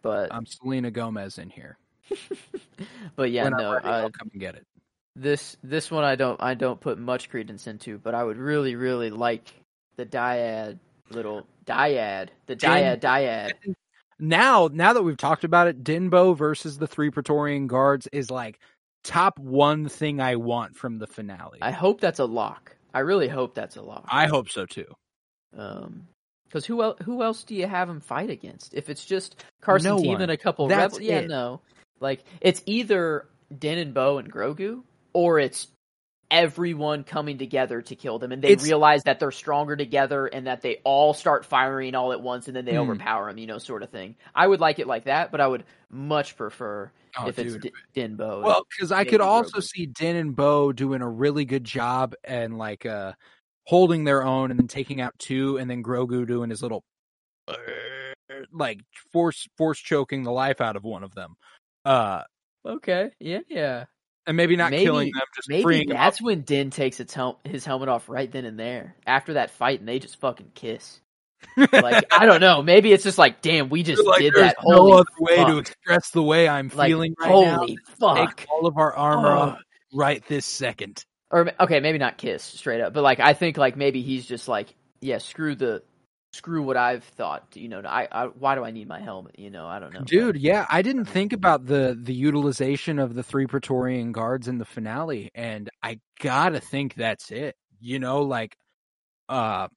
but 0.03 0.33
I'm 0.33 0.47
Selena 0.47 0.91
Gomez 0.91 1.39
in 1.39 1.51
here. 1.51 1.77
but 3.17 3.31
yeah, 3.31 3.45
when 3.45 3.53
no. 3.59 3.73
Ready, 3.75 3.87
Uh, 3.87 3.91
I'll 3.93 4.11
come 4.11 4.31
and 4.33 4.41
get 4.41 4.55
it. 4.55 4.67
this 5.17 5.57
this 5.63 5.91
one 5.91 6.05
I 6.05 6.15
don't 6.17 6.41
I 6.43 6.55
don't 6.55 6.81
put 6.81 6.99
much 6.99 7.29
credence 7.31 7.67
into, 7.67 7.99
but 7.99 8.15
I 8.15 8.25
would 8.25 8.39
really 8.39 8.75
really 8.75 9.11
like 9.11 9.53
the 9.97 10.07
dyad 10.07 10.79
little 11.11 11.47
dyad 11.67 12.29
the 12.47 12.57
dyad 12.57 13.01
dyad. 13.01 13.53
Now, 14.19 14.69
now 14.73 14.93
that 14.93 15.03
we've 15.03 15.17
talked 15.17 15.43
about 15.45 15.67
it, 15.67 15.83
Dinbo 15.83 16.37
versus 16.37 16.79
the 16.79 16.87
three 16.87 17.11
Praetorian 17.11 17.67
guards 17.67 18.07
is 18.13 18.31
like 18.31 18.59
top 19.05 19.39
one 19.39 19.89
thing 19.89 20.21
I 20.21 20.37
want 20.37 20.77
from 20.77 20.99
the 20.99 21.07
finale. 21.07 21.59
I 21.63 21.71
hope 21.71 22.01
that's 22.01 22.19
a 22.19 22.25
lock. 22.25 22.77
I 22.95 23.01
really 23.01 23.29
hope 23.29 23.55
that's 23.55 23.77
a 23.77 23.83
lock. 23.83 24.05
I 24.09 24.27
hope 24.27 24.49
so 24.51 24.67
too. 24.67 24.87
Um, 25.57 26.07
because 26.47 26.67
who 26.67 26.83
el- 26.83 26.97
who 27.03 27.23
else 27.23 27.45
do 27.45 27.55
you 27.55 27.67
have 27.67 27.89
him 27.89 28.01
fight 28.01 28.29
against? 28.31 28.75
If 28.75 28.91
it's 28.91 29.05
just 29.05 29.43
Carson 29.63 29.89
No 29.91 29.99
Team 29.99 30.13
one. 30.13 30.23
and 30.23 30.31
a 30.31 30.37
couple 30.37 30.69
That's 30.69 30.95
rebels, 30.97 31.01
yeah, 31.01 31.19
it. 31.21 31.29
no. 31.29 31.61
Like 32.01 32.23
it's 32.41 32.63
either 32.67 33.27
Din 33.59 33.79
and 33.79 33.95
Bo 33.95 34.19
and 34.19 34.31
Grogu, 34.31 34.83
or 35.15 35.39
it's 35.39 35.69
everyone 36.31 37.05
coming 37.05 37.37
together 37.39 37.83
to 37.83 37.95
kill 37.95 38.19
them, 38.19 38.33
and 38.33 38.43
they 38.43 38.49
It's- 38.53 38.67
realize 38.67 39.03
that 39.05 39.19
they're 39.21 39.31
stronger 39.31 39.77
together, 39.77 40.27
and 40.27 40.47
that 40.47 40.63
they 40.63 40.81
all 40.85 41.13
start 41.15 41.45
firing 41.45 41.95
all 41.95 42.13
at 42.13 42.21
once, 42.23 42.49
and 42.49 42.57
then 42.57 42.65
they 42.65 42.73
Hmm. 42.75 42.81
overpower 42.81 43.29
them, 43.29 43.39
you 43.39 43.47
know, 43.47 43.59
sort 43.59 43.83
of 43.83 43.91
thing. 43.91 44.17
I 44.35 44.47
would 44.47 44.61
like 44.61 44.79
it 44.79 44.87
like 44.87 45.05
that, 45.05 45.31
but 45.31 45.41
I 45.43 45.47
would 45.47 45.65
much 45.91 46.37
prefer 46.37 46.91
Oh, 47.19 47.29
if 47.29 47.39
it's 47.39 47.53
dude. 47.55 47.63
D- 47.63 47.73
Din 47.93 48.17
Bo. 48.17 48.41
Well, 48.43 48.65
because 48.71 48.91
I 48.93 49.05
could 49.05 49.21
also 49.21 49.59
Grogu. 49.59 49.63
see 49.65 49.87
Din 49.87 50.17
and 50.17 50.35
Bo 50.37 50.73
doing 50.73 51.03
a 51.03 51.09
really 51.09 51.45
good 51.45 51.65
job 51.65 52.15
and 52.25 52.57
like 52.59 52.87
uh 52.87 53.13
holding 53.67 54.05
their 54.05 54.25
own 54.25 54.51
and 54.51 54.59
then 54.59 54.67
taking 54.67 55.01
out 55.01 55.13
two, 55.19 55.57
and 55.59 55.71
then 55.71 55.83
Grogu 55.83 56.27
doing 56.27 56.51
his 56.51 56.63
little 56.63 56.83
uh, 57.49 57.55
like 58.53 58.81
force 59.13 59.47
force 59.59 59.79
choking 59.79 60.23
the 60.23 60.33
life 60.33 60.61
out 60.61 60.77
of 60.77 60.85
one 60.85 61.05
of 61.05 61.15
them. 61.15 61.35
Uh, 61.85 62.23
okay, 62.67 63.11
yeah, 63.21 63.41
yeah. 63.49 63.85
and 64.27 64.37
maybe 64.37 64.57
not 64.57 64.71
Maybe- 64.71 64.85
killing 64.85 65.11
them, 65.13 65.27
just 65.37 65.49
Maybe 65.51 65.63
freeing 65.63 65.89
that's 65.91 66.21
when 66.23 66.43
Din 66.43 66.71
takes 66.71 66.99
its 66.99 67.15
his 67.45 67.65
helmet 67.67 67.89
off 67.91 68.09
right 68.09 68.31
then 68.33 68.47
and 68.47 68.59
there 68.59 68.97
after 69.07 69.35
that 69.35 69.51
fight, 69.51 69.81
and 69.81 69.89
they 69.89 69.99
just 69.99 70.19
fucking 70.21 70.53
kiss. 70.55 71.01
Like 71.57 72.05
I 72.13 72.25
don't 72.27 72.41
know. 72.41 72.63
Maybe 72.63 72.93
it's 72.93 73.05
just 73.05 73.19
like, 73.19 73.43
damn, 73.43 73.69
we 73.69 73.83
just 73.83 74.05
like, 74.05 74.21
did 74.21 74.35
there's 74.35 74.53
that. 74.53 74.57
no 74.67 74.77
Holy 74.77 74.93
other 74.93 75.05
way 75.19 75.37
to 75.45 75.59
express 75.59 76.11
the 76.11 76.23
way 76.23 76.49
I'm 76.49 76.71
like, 76.75 76.89
feeling 76.89 77.15
right 77.21 77.29
now. 77.31 77.57
holy 77.59 77.79
fuck. 77.99 78.37
Take 78.39 78.47
all 78.51 78.67
of 78.67 78.79
our 78.79 78.95
armor 78.97 79.29
Oh. 79.29 79.39
off 79.41 79.59
right 79.93 80.25
this 80.29 80.47
second. 80.47 81.05
Or 81.31 81.51
okay, 81.61 81.81
maybe 81.81 81.99
not 81.99 82.19
kiss 82.19 82.43
straight 82.43 82.81
up, 82.81 82.93
but 82.93 83.03
like 83.03 83.21
I 83.21 83.35
think 83.35 83.57
like 83.57 83.77
maybe 83.77 84.03
he's 84.03 84.27
just 84.27 84.49
like, 84.49 84.75
yeah, 85.01 85.19
screw 85.19 85.55
the, 85.55 85.83
screw 86.35 86.63
what 86.63 86.77
I've 86.79 87.05
thought. 87.05 87.45
You 87.55 87.69
know, 87.69 87.83
I, 87.85 88.07
I 88.11 88.25
why 88.27 88.55
do 88.55 88.65
I 88.65 88.71
need 88.71 88.87
my 88.89 89.01
helmet? 89.01 89.39
You 89.39 89.51
know, 89.51 89.67
I 89.67 89.79
don't 89.79 89.93
know, 89.93 90.01
Dude, 90.03 90.37
yeah, 90.37 90.67
I 90.71 90.81
didn't 90.83 91.07
think 91.07 91.33
about 91.35 91.67
the 91.67 91.99
the 92.01 92.15
utilization 92.15 92.99
of 92.99 93.15
the 93.15 93.23
three 93.23 93.47
Praetorian 93.47 94.13
guards 94.13 94.49
in 94.49 94.59
the 94.59 94.65
finale, 94.65 95.31
and 95.35 95.69
I 95.83 96.01
gotta 96.21 96.61
think 96.61 96.95
that's 96.95 97.31
it. 97.31 97.57
You 97.81 97.99
know, 97.99 98.23
like, 98.23 98.57
uh, 99.29 99.69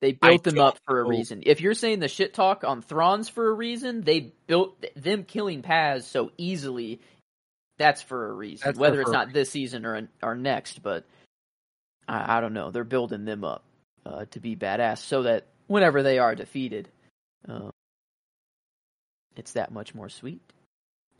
They 0.00 0.16
I 0.22 0.30
built 0.30 0.44
them 0.44 0.58
up 0.58 0.78
for 0.86 1.00
a 1.00 1.04
reason. 1.04 1.42
If 1.44 1.60
you're 1.60 1.74
saying 1.74 2.00
the 2.00 2.08
shit 2.08 2.32
talk 2.32 2.64
on 2.64 2.80
Thrawn's 2.80 3.28
for 3.28 3.48
a 3.48 3.52
reason, 3.52 4.00
they 4.00 4.32
built 4.46 4.82
them 4.96 5.24
killing 5.24 5.62
Paz 5.62 6.06
so 6.06 6.32
easily. 6.38 7.00
That's 7.78 8.00
for 8.00 8.28
a 8.28 8.32
reason. 8.32 8.62
That's 8.64 8.78
Whether 8.78 9.02
it's 9.02 9.10
not 9.10 9.32
this 9.32 9.50
season 9.50 9.84
or 9.84 10.08
or 10.22 10.34
next, 10.34 10.82
but 10.82 11.04
I, 12.08 12.38
I 12.38 12.40
don't 12.40 12.54
know. 12.54 12.70
They're 12.70 12.84
building 12.84 13.26
them 13.26 13.44
up 13.44 13.62
uh, 14.06 14.24
to 14.30 14.40
be 14.40 14.56
badass, 14.56 14.98
so 14.98 15.22
that 15.24 15.46
whenever 15.66 16.02
they 16.02 16.18
are 16.18 16.34
defeated, 16.34 16.88
uh, 17.46 17.70
it's 19.36 19.52
that 19.52 19.70
much 19.70 19.94
more 19.94 20.08
sweet. 20.08 20.40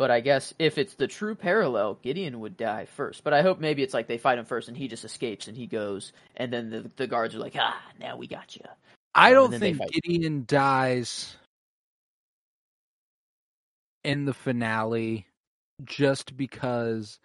But 0.01 0.11
I 0.11 0.21
guess 0.21 0.55
if 0.59 0.79
it's 0.79 0.95
the 0.95 1.07
true 1.07 1.35
parallel, 1.35 1.99
Gideon 2.01 2.41
would 2.41 2.57
die 2.57 2.87
first. 2.87 3.23
But 3.23 3.35
I 3.35 3.43
hope 3.43 3.61
maybe 3.61 3.83
it's 3.83 3.93
like 3.93 4.07
they 4.07 4.17
fight 4.17 4.39
him 4.39 4.47
first 4.47 4.69
and 4.69 4.75
he 4.75 4.89
just 4.89 5.05
escapes 5.05 5.47
and 5.47 5.55
he 5.55 5.67
goes, 5.67 6.15
and 6.37 6.51
then 6.51 6.71
the 6.71 6.91
the 6.97 7.07
guards 7.07 7.35
are 7.35 7.39
like, 7.39 7.55
ah, 7.59 7.79
now 8.01 8.17
we 8.17 8.27
got 8.27 8.57
you. 8.57 8.63
I 9.15 9.35
don't 9.35 9.53
and 9.53 9.53
then 9.53 9.61
they 9.61 9.75
think. 9.75 9.93
Gideon 9.93 10.45
dies 10.47 11.37
in 14.03 14.25
the 14.25 14.33
finale 14.33 15.27
just 15.85 16.35
because 16.35 17.19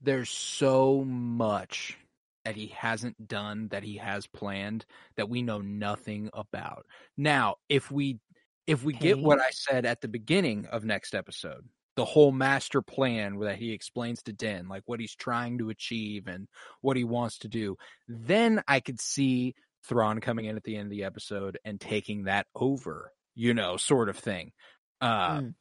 there's 0.00 0.30
so 0.30 1.02
much 1.04 1.98
that 2.44 2.54
he 2.54 2.68
hasn't 2.68 3.26
done 3.26 3.66
that 3.72 3.82
he 3.82 3.96
has 3.96 4.28
planned 4.28 4.86
that 5.16 5.28
we 5.28 5.42
know 5.42 5.62
nothing 5.62 6.30
about. 6.32 6.86
Now, 7.16 7.56
if 7.68 7.90
we 7.90 8.20
if 8.68 8.84
we 8.84 8.92
get 8.92 9.18
what 9.18 9.40
I 9.40 9.50
said 9.50 9.84
at 9.84 10.00
the 10.00 10.06
beginning 10.06 10.66
of 10.66 10.84
next 10.84 11.16
episode, 11.16 11.64
the 11.96 12.04
whole 12.04 12.32
master 12.32 12.82
plan 12.82 13.38
that 13.40 13.56
he 13.58 13.72
explains 13.72 14.22
to 14.22 14.32
Din, 14.32 14.68
like 14.68 14.82
what 14.86 15.00
he's 15.00 15.14
trying 15.14 15.58
to 15.58 15.70
achieve 15.70 16.26
and 16.28 16.48
what 16.80 16.96
he 16.96 17.04
wants 17.04 17.38
to 17.38 17.48
do, 17.48 17.76
then 18.08 18.62
I 18.68 18.80
could 18.80 19.00
see 19.00 19.54
Thrawn 19.86 20.20
coming 20.20 20.44
in 20.44 20.56
at 20.56 20.62
the 20.62 20.76
end 20.76 20.86
of 20.86 20.90
the 20.90 21.04
episode 21.04 21.58
and 21.64 21.80
taking 21.80 22.24
that 22.24 22.46
over, 22.54 23.12
you 23.34 23.54
know, 23.54 23.76
sort 23.76 24.08
of 24.08 24.16
thing. 24.18 24.52
Uh, 25.00 25.40
Mm. 25.40 25.54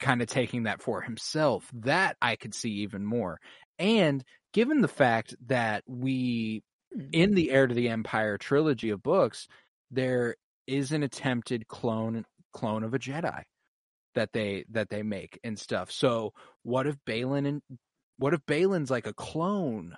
kind 0.00 0.22
of 0.22 0.28
taking 0.28 0.64
that 0.64 0.80
for 0.82 1.02
himself. 1.02 1.70
That 1.74 2.16
I 2.22 2.36
could 2.36 2.54
see 2.54 2.70
even 2.82 3.04
more. 3.04 3.40
And 3.78 4.24
given 4.52 4.80
the 4.80 4.88
fact 4.88 5.34
that 5.46 5.84
we, 5.86 6.62
Hmm. 6.92 7.08
in 7.12 7.34
the 7.34 7.50
Heir 7.50 7.66
to 7.66 7.74
the 7.74 7.88
Empire 7.88 8.38
trilogy 8.38 8.90
of 8.90 9.02
books, 9.02 9.46
there 9.90 10.36
is 10.66 10.92
an 10.92 11.02
attempted 11.02 11.68
clone 11.68 12.24
clone 12.52 12.82
of 12.84 12.94
a 12.94 12.98
Jedi 12.98 13.42
that 14.18 14.32
they 14.32 14.64
that 14.72 14.90
they 14.90 15.04
make 15.04 15.38
and 15.44 15.56
stuff. 15.56 15.92
So 15.92 16.32
what 16.64 16.88
if 16.88 16.96
Baylan 17.06 17.46
and 17.46 17.62
what 18.18 18.34
if 18.34 18.44
Baylan's 18.46 18.90
like 18.90 19.06
a 19.06 19.14
clone 19.14 19.96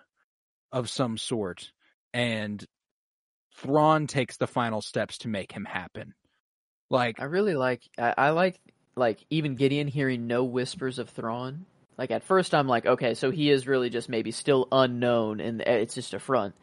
of 0.70 0.90
some 0.90 1.16
sort 1.16 1.72
and 2.12 2.62
Thrawn 3.56 4.06
takes 4.06 4.36
the 4.36 4.46
final 4.46 4.82
steps 4.82 5.18
to 5.18 5.28
make 5.28 5.52
him 5.52 5.64
happen? 5.64 6.12
Like 6.90 7.18
I 7.18 7.24
really 7.24 7.54
like 7.54 7.82
I, 7.96 8.14
I 8.16 8.30
like 8.30 8.60
like 8.94 9.24
even 9.30 9.54
Gideon 9.54 9.88
hearing 9.88 10.26
no 10.26 10.44
whispers 10.44 10.98
of 10.98 11.08
Thrawn. 11.08 11.64
Like 11.96 12.10
at 12.10 12.24
first 12.24 12.54
I'm 12.54 12.68
like, 12.68 12.84
okay, 12.84 13.14
so 13.14 13.30
he 13.30 13.48
is 13.48 13.66
really 13.66 13.88
just 13.88 14.10
maybe 14.10 14.32
still 14.32 14.68
unknown 14.70 15.40
and 15.40 15.62
eh, 15.62 15.76
it's 15.76 15.94
just 15.94 16.12
a 16.12 16.18
front. 16.18 16.54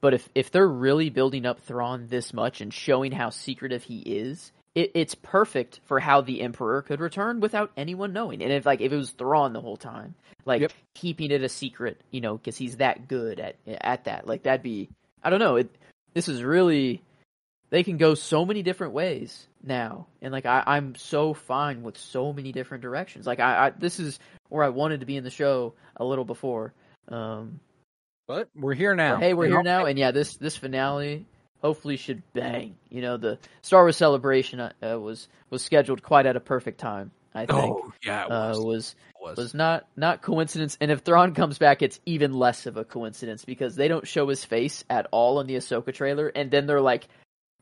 But 0.00 0.14
if 0.14 0.30
if 0.34 0.50
they're 0.50 0.66
really 0.66 1.10
building 1.10 1.44
up 1.44 1.60
Thrawn 1.60 2.06
this 2.08 2.32
much 2.32 2.62
and 2.62 2.72
showing 2.72 3.12
how 3.12 3.28
secretive 3.28 3.84
he 3.84 3.98
is, 3.98 4.50
it, 4.74 4.92
it's 4.94 5.14
perfect 5.14 5.80
for 5.84 6.00
how 6.00 6.20
the 6.20 6.40
Emperor 6.40 6.82
could 6.82 7.00
return 7.00 7.40
without 7.40 7.72
anyone 7.76 8.12
knowing. 8.12 8.42
And 8.42 8.52
if 8.52 8.66
like 8.66 8.80
if 8.80 8.92
it 8.92 8.96
was 8.96 9.10
Thrawn 9.10 9.52
the 9.52 9.60
whole 9.60 9.76
time, 9.76 10.14
like 10.44 10.62
Yep. 10.62 10.72
keeping 10.94 11.30
it 11.30 11.42
a 11.42 11.48
secret, 11.48 12.00
you 12.10 12.20
know, 12.20 12.36
because 12.36 12.56
he's 12.56 12.76
that 12.76 13.08
good 13.08 13.40
at 13.40 13.56
at 13.66 14.04
that, 14.04 14.26
like 14.26 14.44
that'd 14.44 14.62
be 14.62 14.88
I 15.22 15.30
don't 15.30 15.40
know. 15.40 15.56
It 15.56 15.70
this 16.14 16.28
is 16.28 16.42
really 16.42 17.02
they 17.72 17.82
can 17.82 17.96
go 17.96 18.14
so 18.14 18.44
many 18.44 18.62
different 18.62 18.92
ways 18.92 19.48
now 19.64 20.06
and 20.20 20.32
like 20.32 20.44
I, 20.44 20.62
i'm 20.66 20.94
so 20.94 21.34
fine 21.34 21.82
with 21.82 21.96
so 21.96 22.32
many 22.32 22.52
different 22.52 22.82
directions 22.82 23.26
like 23.26 23.40
I, 23.40 23.66
I 23.66 23.70
this 23.70 23.98
is 23.98 24.18
where 24.48 24.62
i 24.64 24.68
wanted 24.68 25.00
to 25.00 25.06
be 25.06 25.16
in 25.16 25.24
the 25.24 25.30
show 25.30 25.74
a 25.96 26.04
little 26.04 26.24
before 26.24 26.74
um 27.08 27.60
but 28.28 28.48
we're 28.54 28.74
here 28.74 28.94
now. 28.94 29.16
hey 29.16 29.34
we're 29.34 29.46
here 29.46 29.62
now 29.62 29.86
and 29.86 29.98
yeah 29.98 30.10
this 30.10 30.36
this 30.36 30.56
finale 30.56 31.26
hopefully 31.62 31.96
should 31.96 32.22
bang 32.32 32.74
you 32.90 33.00
know 33.00 33.16
the 33.16 33.38
star 33.62 33.82
wars 33.84 33.96
celebration 33.96 34.60
uh, 34.60 34.72
uh, 34.82 34.98
was 34.98 35.28
was 35.50 35.62
scheduled 35.62 36.02
quite 36.02 36.26
at 36.26 36.36
a 36.36 36.40
perfect 36.40 36.78
time 36.78 37.10
I 37.34 37.46
think 37.46 37.50
Oh 37.50 37.90
yeah, 38.04 38.24
it 38.26 38.30
uh, 38.30 38.50
was. 38.50 38.58
was 38.64 38.94
was. 39.22 39.36
was 39.38 39.54
not 39.54 39.88
not 39.96 40.20
coincidence. 40.20 40.76
And 40.82 40.90
if 40.90 41.00
Thrawn 41.00 41.32
comes 41.32 41.56
back, 41.56 41.80
it's 41.80 41.98
even 42.04 42.34
less 42.34 42.66
of 42.66 42.76
a 42.76 42.84
coincidence 42.84 43.46
because 43.46 43.74
they 43.74 43.88
don't 43.88 44.06
show 44.06 44.28
his 44.28 44.44
face 44.44 44.84
at 44.90 45.06
all 45.12 45.40
in 45.40 45.46
the 45.46 45.56
Ahsoka 45.56 45.94
trailer, 45.94 46.28
and 46.28 46.50
then 46.50 46.66
they're 46.66 46.82
like, 46.82 47.08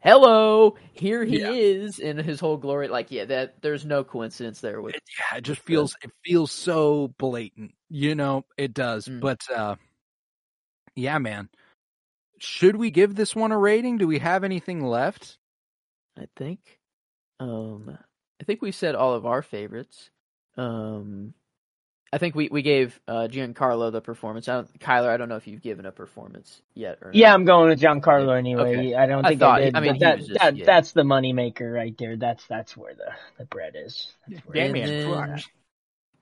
"Hello, 0.00 0.76
here 0.92 1.24
he 1.24 1.38
Yeah. 1.38 1.52
is 1.52 2.00
in 2.00 2.18
his 2.18 2.40
whole 2.40 2.56
glory." 2.56 2.88
Like, 2.88 3.12
yeah, 3.12 3.26
that 3.26 3.62
there's 3.62 3.84
no 3.86 4.02
coincidence 4.02 4.60
there 4.60 4.82
with. 4.82 4.96
It- 4.96 5.02
yeah, 5.16 5.38
it 5.38 5.42
just 5.42 5.60
feels 5.60 5.94
it 6.02 6.10
feels 6.24 6.50
so 6.50 7.14
blatant. 7.18 7.72
You 7.90 8.16
know, 8.16 8.44
it 8.58 8.74
does. 8.74 9.06
Mm. 9.06 9.20
But 9.20 9.40
uh 9.54 9.76
yeah, 10.96 11.18
man. 11.18 11.48
Should 12.40 12.76
we 12.76 12.90
give 12.90 13.14
this 13.14 13.36
one 13.36 13.52
a 13.52 13.58
rating? 13.58 13.98
Do 13.98 14.06
we 14.06 14.18
have 14.18 14.44
anything 14.44 14.82
left? 14.84 15.38
I 16.18 16.26
think, 16.36 16.58
um, 17.38 17.96
I 18.40 18.44
think 18.44 18.62
we 18.62 18.72
said 18.72 18.94
all 18.94 19.14
of 19.14 19.26
our 19.26 19.42
favorites. 19.42 20.10
Um, 20.56 21.34
I 22.12 22.18
think 22.18 22.34
we 22.34 22.48
we 22.50 22.62
gave 22.62 22.98
uh 23.06 23.28
Giancarlo 23.30 23.92
the 23.92 24.00
performance. 24.00 24.48
I 24.48 24.54
don't, 24.54 24.80
Kyler, 24.80 25.08
I 25.10 25.16
don't 25.16 25.28
know 25.28 25.36
if 25.36 25.46
you've 25.46 25.62
given 25.62 25.86
a 25.86 25.92
performance 25.92 26.60
yet 26.74 26.98
or 27.02 27.12
Yeah, 27.14 27.28
not. 27.28 27.34
I'm 27.34 27.44
going 27.44 27.68
with 27.68 27.80
Giancarlo 27.80 28.36
anyway. 28.36 28.76
Okay. 28.76 28.94
I 28.94 29.06
don't 29.06 29.24
I 29.24 29.28
think 29.28 29.40
thought- 29.40 29.60
I 29.60 29.64
did. 29.66 29.76
I 29.76 29.80
mean, 29.80 29.92
but 29.92 30.00
that, 30.00 30.18
just- 30.18 30.32
that 30.40 30.56
yeah. 30.56 30.64
that's 30.66 30.90
the 30.92 31.02
moneymaker 31.02 31.72
right 31.72 31.96
there. 31.96 32.16
That's 32.16 32.44
that's 32.48 32.76
where 32.76 32.94
the, 32.94 33.12
the 33.38 33.44
bread 33.44 33.74
is. 33.76 34.12
That's 34.26 34.44
where 34.46 34.64
And 34.66 34.76
it 34.76 34.88
is. 34.88 35.06
then- 35.06 35.42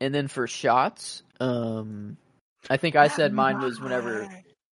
And 0.00 0.14
then 0.14 0.28
for 0.28 0.46
shots, 0.46 1.22
um, 1.40 2.18
I 2.68 2.76
think 2.76 2.94
I 2.94 3.08
said 3.08 3.32
mine 3.32 3.58
was 3.60 3.80
whenever 3.80 4.28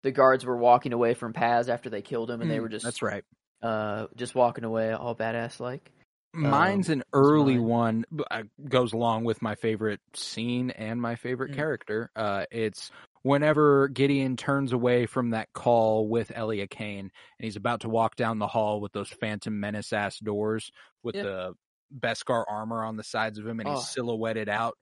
the 0.02 0.10
guards 0.12 0.44
were 0.44 0.56
walking 0.56 0.92
away 0.92 1.14
from 1.14 1.32
Paz 1.32 1.68
after 1.68 1.90
they 1.90 2.02
killed 2.02 2.30
him, 2.30 2.40
and 2.40 2.50
they 2.50 2.58
Mm, 2.58 2.62
were 2.62 2.68
just 2.68 2.84
That's 2.84 3.02
right. 3.02 3.24
uh 3.62 4.06
just 4.16 4.34
walking 4.34 4.64
away 4.64 4.92
all 4.92 5.14
badass 5.14 5.60
like. 5.60 5.90
Mine's 6.32 6.88
Um, 6.88 6.92
an 6.98 7.02
early 7.12 7.56
mine. 7.58 7.64
one. 7.66 8.04
uh, 8.30 8.42
Goes 8.68 8.92
along 8.92 9.24
with 9.24 9.42
my 9.42 9.56
favorite 9.56 10.00
scene 10.14 10.70
and 10.70 11.00
my 11.02 11.16
favorite 11.16 11.50
Mm. 11.50 11.56
character. 11.56 12.10
Uh, 12.14 12.46
it's 12.52 12.90
whenever 13.22 13.88
Gideon 13.88 14.36
turns 14.36 14.72
away 14.72 15.06
from 15.06 15.30
that 15.30 15.52
call 15.52 16.08
with 16.08 16.30
Elia 16.34 16.68
Kane, 16.68 17.00
and 17.00 17.10
he's 17.44 17.56
about 17.56 17.80
to 17.80 17.88
walk 17.88 18.14
down 18.14 18.38
the 18.38 18.46
hall 18.46 18.80
with 18.80 18.92
those 18.92 19.10
Phantom 19.10 19.58
Menace 19.58 19.92
ass 19.92 20.18
doors 20.20 20.70
with 21.02 21.16
Yep. 21.16 21.24
the 21.24 21.54
Beskar 21.98 22.44
armor 22.48 22.84
on 22.84 22.96
the 22.96 23.02
sides 23.02 23.36
of 23.38 23.46
him, 23.46 23.58
and 23.58 23.68
Oh. 23.68 23.74
he's 23.74 23.88
silhouetted 23.88 24.48
out. 24.48 24.78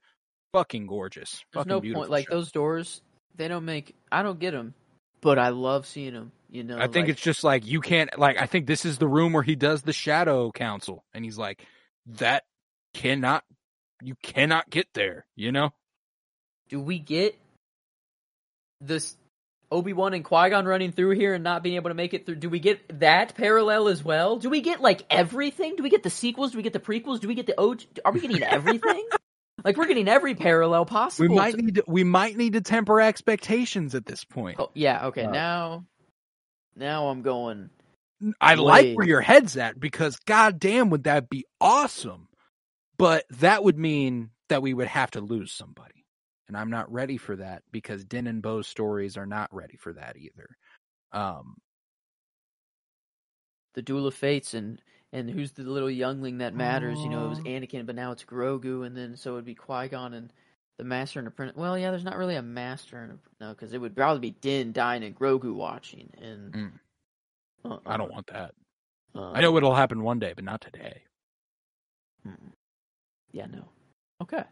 Fucking 0.53 0.85
gorgeous. 0.85 1.31
There's 1.31 1.63
Fucking 1.63 1.69
no 1.69 1.81
beautiful. 1.81 2.01
point 2.03 2.11
like 2.11 2.27
those 2.29 2.51
doors. 2.51 3.01
They 3.35 3.47
don't 3.47 3.65
make. 3.65 3.95
I 4.11 4.21
don't 4.21 4.39
get 4.39 4.51
them, 4.51 4.75
but 5.21 5.39
I 5.39 5.49
love 5.49 5.85
seeing 5.85 6.13
him. 6.13 6.31
You 6.49 6.63
know, 6.63 6.77
I 6.77 6.87
think 6.87 7.05
like- 7.05 7.09
it's 7.09 7.21
just 7.21 7.43
like 7.43 7.65
you 7.65 7.81
can't 7.81 8.17
like 8.17 8.37
I 8.37 8.45
think 8.47 8.65
this 8.65 8.85
is 8.85 8.97
the 8.97 9.07
room 9.07 9.33
where 9.33 9.43
he 9.43 9.55
does 9.55 9.83
the 9.83 9.93
shadow 9.93 10.51
council 10.51 11.03
and 11.13 11.23
he's 11.23 11.37
like 11.37 11.63
that 12.07 12.43
cannot 12.93 13.43
you 14.01 14.15
cannot 14.23 14.69
get 14.69 14.87
there, 14.93 15.25
you 15.35 15.51
know? 15.51 15.71
do 16.69 16.79
we 16.79 16.99
get 16.99 17.35
this 18.79 19.17
Obi 19.71 19.93
Wan 19.93 20.13
and 20.13 20.23
Qui 20.23 20.49
Gon 20.49 20.65
running 20.65 20.91
through 20.91 21.11
here 21.11 21.33
and 21.33 21.43
not 21.43 21.63
being 21.63 21.75
able 21.75 21.89
to 21.89 21.95
make 21.95 22.13
it 22.13 22.25
through? 22.25 22.35
Do 22.35 22.49
we 22.49 22.59
get 22.59 22.99
that 22.99 23.35
parallel 23.35 23.87
as 23.87 24.03
well? 24.03 24.37
Do 24.37 24.49
we 24.49 24.61
get 24.61 24.81
like 24.81 25.03
everything? 25.09 25.75
Do 25.75 25.83
we 25.83 25.89
get 25.89 26.03
the 26.03 26.09
sequels? 26.09 26.51
Do 26.51 26.57
we 26.57 26.63
get 26.63 26.73
the 26.73 26.79
prequels? 26.79 27.19
Do 27.19 27.27
we 27.27 27.35
get 27.35 27.45
the 27.47 27.59
OG? 27.59 27.83
Are 28.05 28.11
we 28.11 28.19
getting 28.19 28.41
everything? 28.43 29.05
Like 29.63 29.77
we're 29.77 29.87
getting 29.87 30.07
every 30.07 30.35
parallel 30.35 30.85
possible. 30.85 31.29
We 31.29 31.35
might 31.35 31.55
to- 31.55 31.61
need 31.61 31.75
to, 31.75 31.83
we 31.87 32.03
might 32.03 32.37
need 32.37 32.53
to 32.53 32.61
temper 32.61 33.01
expectations 33.01 33.95
at 33.95 34.05
this 34.05 34.23
point. 34.23 34.57
Oh, 34.59 34.71
yeah. 34.73 35.07
Okay. 35.07 35.25
Uh, 35.25 35.31
now, 35.31 35.85
now 36.75 37.07
I'm 37.09 37.21
going. 37.21 37.69
I 38.41 38.55
like 38.55 38.97
where 38.97 39.07
your 39.07 39.21
head's 39.21 39.55
at 39.55 39.79
because 39.79 40.17
goddamn 40.25 40.89
would 40.89 41.05
that 41.05 41.29
be 41.29 41.45
awesome. 41.61 42.27
But 42.97 43.23
that 43.39 43.63
would 43.63 43.77
mean 43.77 44.31
that 44.49 44.61
we 44.61 44.73
would 44.73 44.87
have 44.87 45.11
to 45.11 45.21
lose 45.21 45.53
somebody. 45.53 46.05
And 46.49 46.57
I'm 46.57 46.69
not 46.69 46.91
ready 46.91 47.17
for 47.17 47.35
that 47.37 47.63
because 47.71 48.03
Din 48.03 48.27
and 48.27 48.41
Bo's 48.41 48.67
stories 48.67 49.15
are 49.15 49.25
not 49.27 49.53
ready 49.53 49.77
for 49.77 49.93
that 49.93 50.17
either. 50.17 50.49
Um 51.11 51.55
the 53.75 53.81
Duel 53.81 54.07
of 54.07 54.15
Fates 54.15 54.53
and 54.53 54.81
and 55.13 55.29
who's 55.29 55.51
the 55.51 55.63
little 55.63 55.89
youngling 55.89 56.37
that 56.39 56.53
matters? 56.55 56.99
You 56.99 57.09
know, 57.09 57.25
it 57.25 57.29
was 57.29 57.39
Oh. 57.39 57.43
Anakin, 57.43 57.85
but 57.85 57.95
now 57.95 58.11
it's 58.11 58.23
Grogu, 58.23 58.85
and 58.85 58.95
then 58.95 59.15
so 59.15 59.33
it'd 59.33 59.45
be 59.45 59.55
Qui 59.55 59.87
Gon 59.89 60.13
and 60.13 60.31
the 60.77 60.83
Master 60.83 61.19
and 61.19 61.27
Apprentice. 61.27 61.57
Well, 61.57 61.77
yeah, 61.77 61.91
there's 61.91 62.03
not 62.05 62.17
really 62.17 62.35
a 62.35 62.41
Master 62.41 63.01
and 63.01 63.13
a, 63.13 63.43
no, 63.43 63.49
because 63.49 63.73
it 63.73 63.79
would 63.81 63.95
probably 63.95 64.19
be 64.31 64.37
Din 64.39 64.71
dying 64.71 65.03
and 65.03 65.15
Grogu 65.17 65.53
watching, 65.53 66.09
and 66.21 66.53
Mm. 66.53 66.71
uh, 67.65 67.77
I 67.85 67.97
don't 67.97 68.11
want 68.11 68.27
that. 68.27 68.53
Uh, 69.15 69.31
I 69.31 69.41
know 69.41 69.55
it'll 69.57 69.73
happen 69.75 70.03
one 70.03 70.19
day, 70.19 70.33
but 70.35 70.43
not 70.45 70.61
today. 70.61 71.01
Yeah, 73.31 73.45
no. 73.47 73.63
Okay. 74.21 74.43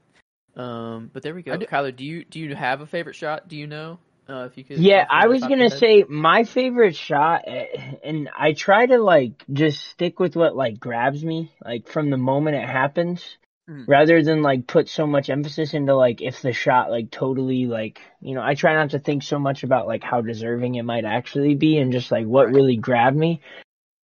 Um, 0.55 1.09
but 1.13 1.23
there 1.23 1.35
we 1.35 1.43
go. 1.43 1.55
Do- 1.57 1.65
Kyler, 1.65 1.95
do 1.95 2.03
you 2.03 2.23
do 2.25 2.39
you 2.39 2.55
have 2.55 2.81
a 2.81 2.85
favorite 2.87 3.15
shot? 3.15 3.47
Do 3.47 3.55
you 3.55 3.67
know? 3.67 3.99
Uh, 4.29 4.45
if 4.45 4.57
you 4.57 4.63
could. 4.63 4.77
Yeah, 4.79 5.05
I 5.09 5.27
was 5.27 5.41
gonna 5.41 5.69
say 5.69 6.03
my 6.07 6.43
favorite 6.43 6.95
shot, 6.95 7.43
eh, 7.47 7.65
and 8.03 8.29
I 8.37 8.53
try 8.53 8.85
to 8.85 8.97
like 8.97 9.43
just 9.51 9.85
stick 9.87 10.19
with 10.19 10.35
what 10.35 10.55
like 10.55 10.79
grabs 10.79 11.23
me, 11.23 11.51
like 11.63 11.87
from 11.87 12.09
the 12.09 12.17
moment 12.17 12.57
it 12.57 12.67
happens, 12.67 13.37
Mm. 13.69 13.85
rather 13.85 14.23
than 14.23 14.41
like 14.43 14.65
put 14.65 14.87
so 14.87 15.05
much 15.05 15.29
emphasis 15.29 15.73
into 15.73 15.93
like 15.93 16.21
if 16.21 16.41
the 16.41 16.53
shot 16.53 16.89
like 16.89 17.11
totally 17.11 17.65
like 17.67 17.99
you 18.21 18.33
know 18.33 18.41
I 18.41 18.53
try 18.55 18.73
not 18.75 18.91
to 18.91 18.99
think 18.99 19.23
so 19.23 19.39
much 19.39 19.63
about 19.63 19.87
like 19.87 20.03
how 20.03 20.21
deserving 20.21 20.75
it 20.75 20.83
might 20.83 21.03
actually 21.03 21.53
be 21.55 21.77
and 21.77 21.91
just 21.91 22.09
like 22.09 22.25
what 22.25 22.49
really 22.49 22.77
grabbed 22.77 23.17
me. 23.17 23.41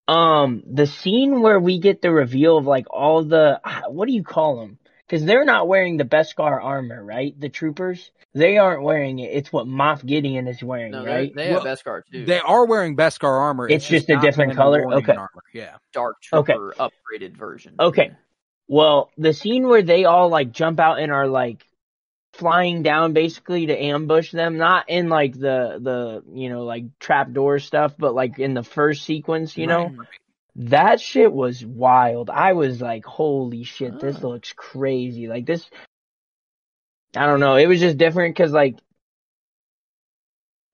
Um, 0.08 0.64
the 0.66 0.86
scene 0.86 1.42
where 1.42 1.60
we 1.60 1.78
get 1.78 2.02
the 2.02 2.10
reveal 2.10 2.58
of 2.58 2.66
like 2.66 2.86
all 2.90 3.22
the 3.22 3.60
what 3.88 4.08
do 4.08 4.12
you 4.14 4.24
call 4.24 4.56
them? 4.56 4.78
Because 5.12 5.26
they're 5.26 5.44
not 5.44 5.68
wearing 5.68 5.98
the 5.98 6.06
Beskar 6.06 6.64
armor, 6.64 7.04
right? 7.04 7.38
The 7.38 7.50
troopers, 7.50 8.10
they 8.32 8.56
aren't 8.56 8.82
wearing 8.82 9.18
it. 9.18 9.30
It's 9.34 9.52
what 9.52 9.66
Moff 9.66 10.02
Gideon 10.02 10.48
is 10.48 10.62
wearing, 10.62 10.92
No, 10.92 11.04
right? 11.04 11.30
they 11.34 11.48
have 11.48 11.64
Well, 11.64 11.76
Beskar 11.76 12.00
too. 12.10 12.24
They 12.24 12.40
are 12.40 12.64
wearing 12.64 12.96
Beskar 12.96 13.28
armor. 13.28 13.68
It's 13.68 13.86
just 13.86 14.08
a 14.08 14.16
different 14.16 14.56
color? 14.56 14.90
Okay. 14.90 15.12
Armor. 15.12 15.42
Yeah. 15.52 15.76
Dark 15.92 16.16
Okay. 16.32 16.54
Trooper 16.54 16.74
upgraded 16.78 17.36
version. 17.36 17.74
Okay. 17.78 18.12
Well, 18.68 19.10
the 19.18 19.34
scene 19.34 19.68
where 19.68 19.82
they 19.82 20.06
all 20.06 20.30
like 20.30 20.50
jump 20.50 20.80
out 20.80 20.98
and 20.98 21.12
are 21.12 21.28
like 21.28 21.62
flying 22.32 22.82
down 22.82 23.12
basically 23.12 23.66
to 23.66 23.76
ambush 23.76 24.30
them, 24.30 24.56
not 24.56 24.88
in 24.88 25.10
like 25.10 25.34
the 25.34 25.78
the 25.78 26.22
you 26.32 26.48
know 26.48 26.64
like 26.64 26.84
trapdoor 27.00 27.58
stuff, 27.58 27.92
but 27.98 28.14
like 28.14 28.38
in 28.38 28.54
the 28.54 28.62
first 28.62 29.04
sequence, 29.04 29.58
you 29.58 29.66
know. 29.66 29.94
That 30.56 31.00
shit 31.00 31.32
was 31.32 31.64
wild. 31.64 32.28
I 32.28 32.52
was 32.52 32.80
like, 32.80 33.04
holy 33.04 33.64
shit, 33.64 34.00
this 34.00 34.22
Oh. 34.22 34.28
looks 34.28 34.52
crazy. 34.52 35.26
Like 35.26 35.46
this, 35.46 35.68
I 37.16 37.26
don't 37.26 37.40
know. 37.40 37.56
It 37.56 37.66
was 37.66 37.80
just 37.80 37.96
different 37.96 38.36
because 38.36 38.52
like, 38.52 38.76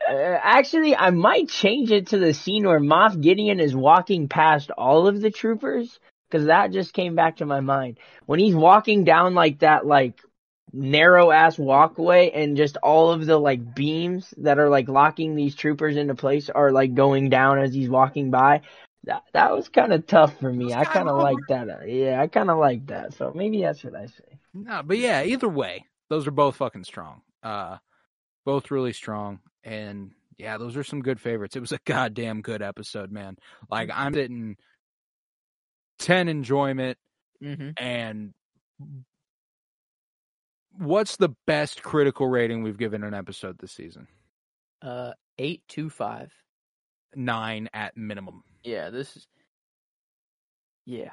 uh, 0.08 0.12
actually, 0.42 0.96
I 0.96 1.10
might 1.10 1.48
change 1.48 1.92
it 1.92 2.08
to 2.08 2.18
the 2.18 2.34
scene 2.34 2.66
where 2.66 2.80
Moff 2.80 3.20
Gideon 3.20 3.60
is 3.60 3.76
walking 3.76 4.28
past 4.28 4.70
all 4.70 5.06
of 5.06 5.20
the 5.20 5.30
troopers 5.30 5.98
because 6.30 6.46
that 6.46 6.72
just 6.72 6.92
came 6.92 7.14
back 7.14 7.36
to 7.36 7.46
my 7.46 7.60
mind 7.60 7.98
when 8.26 8.40
he's 8.40 8.54
walking 8.54 9.04
down 9.04 9.34
like 9.34 9.60
that, 9.60 9.86
like 9.86 10.20
narrow 10.72 11.30
ass 11.30 11.58
walkway 11.58 12.30
and 12.30 12.56
just 12.56 12.76
all 12.78 13.10
of 13.10 13.24
the 13.26 13.38
like 13.38 13.74
beams 13.74 14.34
that 14.38 14.58
are 14.58 14.68
like 14.68 14.88
locking 14.88 15.34
these 15.34 15.54
troopers 15.54 15.96
into 15.96 16.14
place 16.14 16.50
are 16.50 16.72
like 16.72 16.94
going 16.94 17.30
down 17.30 17.58
as 17.58 17.72
he's 17.72 17.88
walking 17.88 18.30
by 18.30 18.60
that 19.04 19.22
that 19.32 19.52
was 19.52 19.68
kind 19.68 19.92
of 19.92 20.06
tough 20.06 20.38
for 20.38 20.52
me. 20.52 20.74
I 20.74 20.84
kind 20.84 21.08
of 21.08 21.18
like 21.18 21.36
that. 21.48 21.88
Yeah, 21.88 22.20
I 22.20 22.26
kind 22.26 22.50
of 22.50 22.58
like 22.58 22.86
that. 22.88 23.14
So 23.14 23.32
maybe 23.34 23.62
that's 23.62 23.82
what 23.84 23.94
I 23.94 24.06
say. 24.06 24.38
No, 24.54 24.82
but 24.84 24.98
yeah, 24.98 25.22
either 25.22 25.48
way, 25.48 25.84
those 26.10 26.26
are 26.26 26.32
both 26.32 26.56
fucking 26.56 26.84
strong. 26.84 27.22
Uh 27.42 27.78
both 28.44 28.70
really 28.70 28.92
strong. 28.92 29.40
And 29.64 30.12
yeah, 30.38 30.56
those 30.58 30.76
are 30.76 30.84
some 30.84 31.00
good 31.02 31.20
favorites. 31.20 31.56
It 31.56 31.60
was 31.60 31.72
a 31.72 31.80
goddamn 31.84 32.42
good 32.42 32.62
episode, 32.62 33.10
man. 33.12 33.36
Like 33.70 33.90
I'm 33.92 34.14
sitting 34.14 34.56
ten 35.98 36.28
enjoyment 36.28 36.98
Mm-hmm. 37.42 37.70
and 37.76 38.34
what's 40.76 41.16
the 41.16 41.30
best 41.46 41.82
critical 41.82 42.26
rating 42.26 42.62
we've 42.62 42.78
given 42.78 43.04
an 43.04 43.14
episode 43.14 43.58
this 43.58 43.72
season? 43.72 44.08
Uh, 44.82 45.12
eight 45.38 45.62
two 45.68 45.88
five. 45.90 46.32
Nine 47.14 47.68
at 47.72 47.96
minimum. 47.96 48.42
Yeah, 48.62 48.90
this 48.90 49.16
is. 49.16 49.26
Yeah. 50.86 51.12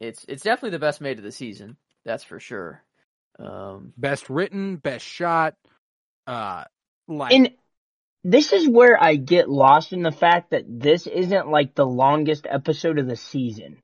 It's 0.00 0.24
it's 0.28 0.42
definitely 0.42 0.70
the 0.70 0.78
best 0.78 1.00
made 1.00 1.18
of 1.18 1.24
the 1.24 1.32
season. 1.32 1.76
That's 2.04 2.24
for 2.24 2.40
sure. 2.40 2.82
Um, 3.38 3.92
Best 3.96 4.28
written, 4.30 4.76
best 4.76 5.04
shot, 5.04 5.54
uh 6.26 6.64
like 7.08 7.32
And 7.34 7.50
this 8.24 8.52
is 8.52 8.68
where 8.68 9.02
I 9.02 9.16
get 9.16 9.48
lost 9.48 9.92
in 9.92 10.02
the 10.02 10.12
fact 10.12 10.50
that 10.50 10.64
this 10.68 11.06
isn't 11.06 11.48
like 11.48 11.74
the 11.74 11.86
longest 11.86 12.46
episode 12.48 12.98
of 12.98 13.06
the 13.06 13.16
season. 13.16 13.78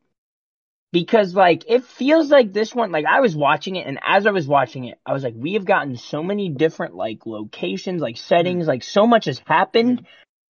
Because 0.92 1.34
like 1.34 1.64
it 1.68 1.84
feels 1.84 2.30
like 2.30 2.52
this 2.52 2.74
one 2.74 2.90
like 2.92 3.04
I 3.06 3.20
was 3.20 3.36
watching 3.36 3.76
it 3.76 3.86
and 3.86 3.98
as 4.06 4.26
I 4.26 4.30
was 4.30 4.46
watching 4.46 4.84
it 4.84 4.98
I 5.04 5.12
was 5.12 5.22
like 5.22 5.34
we 5.36 5.54
have 5.54 5.64
gotten 5.66 5.96
so 5.96 6.22
many 6.22 6.48
different 6.48 6.94
like 6.94 7.26
locations 7.26 8.00
like 8.00 8.16
settings 8.16 8.66
like 8.66 8.82
so 8.82 9.06
much 9.06 9.26
has 9.26 9.40
happened 9.46 10.06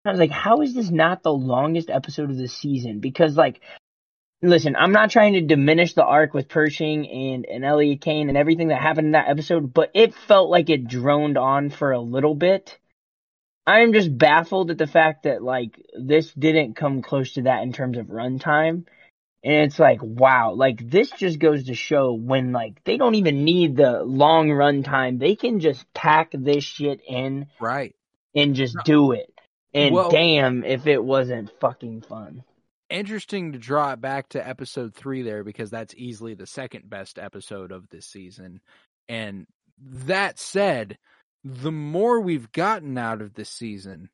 I 0.07 0.11
was 0.13 0.21
like 0.21 0.31
how 0.31 0.63
is 0.63 0.75
this 0.75 0.91
not 0.91 1.23
the 1.23 1.33
longest 1.33 1.91
episode 1.91 2.31
of 2.31 2.37
the 2.37 2.49
season 2.49 3.01
because 3.01 3.37
like 3.37 3.61
listen, 4.43 4.77
I'm 4.77 4.93
not 4.93 5.11
trying 5.11 5.35
to 5.35 5.41
diminish 5.41 5.95
the 5.95 6.05
arc 6.05 6.35
with 6.35 6.49
Pershing 6.49 7.09
and, 7.09 7.47
and 7.47 7.65
Elia 7.65 7.97
Kane 7.97 8.29
and 8.29 8.37
everything 8.39 8.69
that 8.69 8.81
happened 8.81 9.07
in 9.07 9.13
that 9.13 9.29
episode, 9.29 9.73
but 9.73 9.91
it 9.95 10.15
felt 10.15 10.51
like 10.51 10.71
it 10.71 10.87
droned 10.87 11.39
on 11.39 11.71
for 11.71 11.93
a 11.93 12.01
little 12.01 12.35
bit. 12.35 12.79
I'm 13.67 13.93
just 13.93 14.17
baffled 14.17 14.71
at 14.71 14.79
the 14.79 14.87
fact 14.87 15.25
that 15.25 15.43
like 15.43 15.81
this 15.99 16.33
didn't 16.33 16.77
come 16.77 17.03
close 17.03 17.33
to 17.33 17.43
that 17.43 17.63
in 17.63 17.73
terms 17.73 17.99
of 17.99 18.07
runtime. 18.07 18.85
And 19.43 19.65
it's 19.65 19.79
like, 19.79 20.01
wow, 20.03 20.53
like 20.55 20.89
this 20.89 21.11
just 21.11 21.39
goes 21.39 21.65
to 21.65 21.75
show 21.75 22.13
when 22.13 22.53
like 22.53 22.83
they 22.85 22.97
don't 22.97 23.15
even 23.17 23.45
need 23.45 23.77
the 23.77 24.03
long 24.03 24.49
runtime. 24.49 25.19
They 25.19 25.37
can 25.37 25.61
just 25.61 25.93
pack 25.95 26.31
this 26.33 26.65
shit 26.65 27.01
in 27.07 27.47
Right. 27.61 27.95
and 28.35 28.55
just 28.55 28.77
do 28.85 29.13
it. 29.13 29.33
And 29.77 29.95
Well- 29.95 30.11
damn 30.11 30.65
if 30.65 30.87
it 30.87 31.03
wasn't 31.03 31.51
fucking 31.61 32.01
fun. 32.03 32.43
Interesting 32.89 33.53
to 33.53 33.59
draw 33.59 33.93
it 33.93 34.01
back 34.01 34.29
to 34.31 34.49
episode 34.49 34.95
three 34.95 35.23
there 35.23 35.43
because 35.45 35.71
that's 35.71 35.95
easily 35.97 36.35
the 36.35 36.47
second 36.47 36.89
best 36.89 37.19
episode 37.19 37.73
of 37.73 37.89
this 37.89 38.07
season. 38.07 38.61
And 39.09 39.47
that 39.79 40.39
said, 40.39 40.97
the 41.45 41.73
more 41.73 42.21
we've 42.21 42.51
gotten 42.53 42.97
out 42.97 43.21
of 43.23 43.35
this 43.35 43.51
season, 43.51 44.09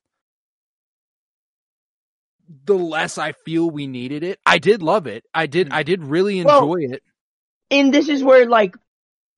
the 2.64 2.74
less 2.76 3.18
I 3.18 3.32
feel 3.32 3.70
we 3.70 3.86
needed 3.86 4.24
it. 4.24 4.39
I 4.44 4.59
did 4.59 4.82
love 4.82 5.06
it. 5.06 5.24
I 5.32 5.47
did 5.47 5.70
I 5.70 5.82
did 5.82 6.02
really 6.02 6.39
enjoy 6.39 6.60
Well, 6.60 6.76
it. 6.93 7.02
And 7.70 7.93
this 7.94 8.09
is 8.09 8.22
where 8.22 8.47
like 8.47 8.74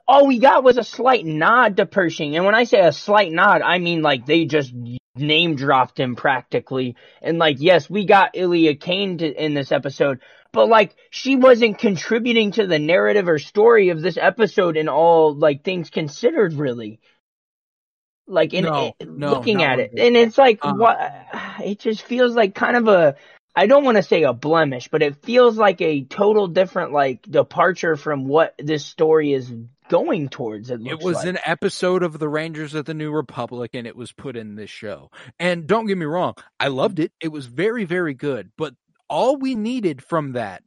all 0.09 0.27
we 0.27 0.39
got 0.39 0.65
was 0.65 0.77
a 0.79 0.85
slight 0.85 1.25
nod 1.25 1.77
to 1.77 1.87
Pershing. 1.87 2.37
And 2.37 2.45
when 2.45 2.55
I 2.55 2.65
say 2.65 2.81
a 2.81 2.93
slight 2.93 3.33
nod, 3.33 3.63
I 3.63 3.79
mean 3.79 4.03
like 4.03 4.27
they 4.27 4.45
just 4.47 4.73
name 5.16 5.55
dropped 5.55 5.99
him 5.99 6.16
practically. 6.16 6.97
And 7.23 7.39
like, 7.39 7.57
yes, 7.61 7.89
we 7.89 8.05
got 8.07 8.36
Elia 8.36 8.74
Kane 8.74 9.19
to, 9.19 9.45
in 9.45 9.55
this 9.55 9.73
episode, 9.73 10.20
but 10.53 10.69
like 10.69 10.95
she 11.11 11.36
wasn't 11.36 11.78
contributing 11.78 12.53
to 12.53 12.66
the 12.66 12.78
narrative 12.78 13.28
or 13.28 13.39
story 13.39 13.91
of 13.91 14.03
this 14.03 14.16
episode 14.16 14.77
in 14.77 14.89
all 14.89 15.35
like 15.35 15.65
things 15.65 15.91
considered 15.91 16.55
really. 16.55 17.01
Like 18.27 18.55
in, 18.55 18.65
No, 18.65 18.95
in- 19.01 19.19
no, 19.19 19.31
looking 19.31 19.62
at 19.62 19.78
it. 19.78 19.93
And 19.99 20.16
it's 20.16 20.39
like 20.39 20.59
Uh-huh. 20.62 20.74
what 20.77 20.99
it 21.65 21.78
just 21.81 22.03
feels 22.03 22.35
like 22.35 22.55
kind 22.55 22.77
of 22.77 22.89
a 22.89 23.16
I 23.57 23.67
don't 23.67 23.85
want 23.85 23.97
to 23.97 24.03
say 24.03 24.25
a 24.25 24.33
blemish, 24.33 24.89
but 24.89 25.03
it 25.03 25.23
feels 25.23 25.57
like 25.57 25.81
a 25.81 26.05
total 26.05 26.49
different 26.49 26.93
like 26.93 27.23
departure 27.23 27.97
from 27.97 28.27
what 28.27 28.55
this 28.59 28.85
story 28.85 29.33
is 29.33 29.53
going 29.89 30.29
towards. 30.29 30.71
It, 30.71 30.81
It 30.85 31.03
was 31.03 31.17
like. 31.17 31.27
an 31.27 31.39
episode 31.45 32.03
of 32.03 32.19
the 32.19 32.29
Rangers 32.29 32.75
of 32.75 32.85
the 32.85 32.95
New 32.95 33.13
Republic 33.13 33.71
and 33.75 33.87
it 33.87 33.95
was 33.95 34.11
put 34.11 34.37
in 34.37 34.57
this 34.57 34.71
show. 34.71 35.11
And 35.39 35.67
don't 35.67 35.87
get 35.87 35.99
me 35.99 36.07
wrong, 36.07 36.35
I 36.59 36.69
loved 36.69 36.99
it. 36.99 37.13
It 37.21 37.29
was 37.29 37.47
very, 37.47 37.85
very 37.85 38.15
good. 38.15 38.51
But 38.57 38.75
all 39.09 39.37
we 39.37 39.55
needed 39.55 40.03
from 40.03 40.33
that 40.33 40.63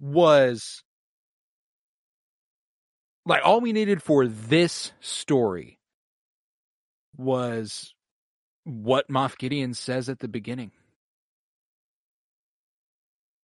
was 0.00 0.82
like 3.26 3.42
all 3.44 3.60
we 3.60 3.74
needed 3.74 4.02
for 4.02 4.26
this 4.26 4.92
story 5.00 5.78
was 7.18 7.92
what 8.64 9.08
Moff 9.08 9.36
Gideon 9.36 9.74
says 9.74 10.08
at 10.08 10.20
the 10.20 10.28
beginning. 10.28 10.70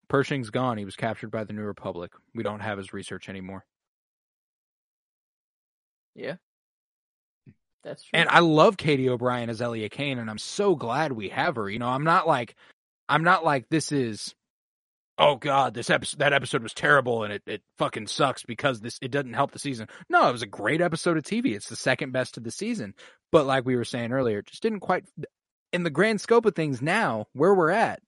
Pershing's 0.09 0.51
gone. 0.51 0.79
He 0.79 0.85
was 0.85 0.97
captured 0.97 1.31
by 1.31 1.45
the 1.45 1.53
New 1.53 1.63
Republic. 1.63 2.13
We 2.35 2.43
don't 2.43 2.61
have 2.61 2.79
his 2.79 2.93
research 2.93 3.29
anymore. 3.29 3.65
Yeah. 6.15 6.37
That's 7.83 8.03
true. 8.03 8.19
And 8.19 8.29
I 8.29 8.41
love 8.41 8.77
Katy 8.77 9.09
O'Brian 9.09 9.51
as 9.51 9.61
Elia 9.61 9.89
Kane, 9.89 10.19
and 10.19 10.31
I'm 10.31 10.39
so 10.39 10.75
glad 10.75 11.13
we 11.13 11.29
have 11.29 11.57
her. 11.57 11.69
You 11.69 11.79
know, 11.79 11.89
I'm 11.89 12.05
not 12.05 12.27
like, 12.27 12.57
I'm 13.09 13.25
not 13.25 13.45
like 13.45 13.69
this 13.69 13.93
is, 13.93 14.35
oh 15.19 15.37
god, 15.37 15.75
this 15.75 15.91
episode, 15.91 16.21
that 16.21 16.33
episode 16.33 16.63
was 16.63 16.75
terrible 16.75 17.23
and 17.25 17.33
it, 17.35 17.43
it 17.47 17.63
fucking 17.79 18.07
sucks 18.07 18.43
because 18.43 18.81
this 18.81 18.99
it 19.03 19.11
doesn't 19.11 19.35
help 19.35 19.53
the 19.53 19.59
season. 19.59 19.89
No, 20.09 20.29
it 20.29 20.33
was 20.33 20.43
a 20.43 20.47
great 20.47 20.81
episode 20.81 21.17
of 21.17 21.25
TV. 21.25 21.55
It's 21.55 21.69
the 21.69 21.77
second 21.77 22.13
best 22.13 22.37
of 22.37 22.45
the 22.45 22.51
season. 22.51 22.95
But 23.31 23.47
like 23.47 23.67
we 23.67 23.77
were 23.77 23.85
saying 23.85 24.13
earlier, 24.13 24.39
it 24.39 24.47
just 24.47 24.63
didn't 24.63 24.81
quite, 24.81 25.05
in 25.73 25.83
the 25.83 25.91
grand 25.91 26.21
scope 26.21 26.47
of 26.47 26.55
things 26.55 26.81
now, 26.81 27.27
where 27.33 27.55
we're 27.55 27.71
at. 27.71 28.01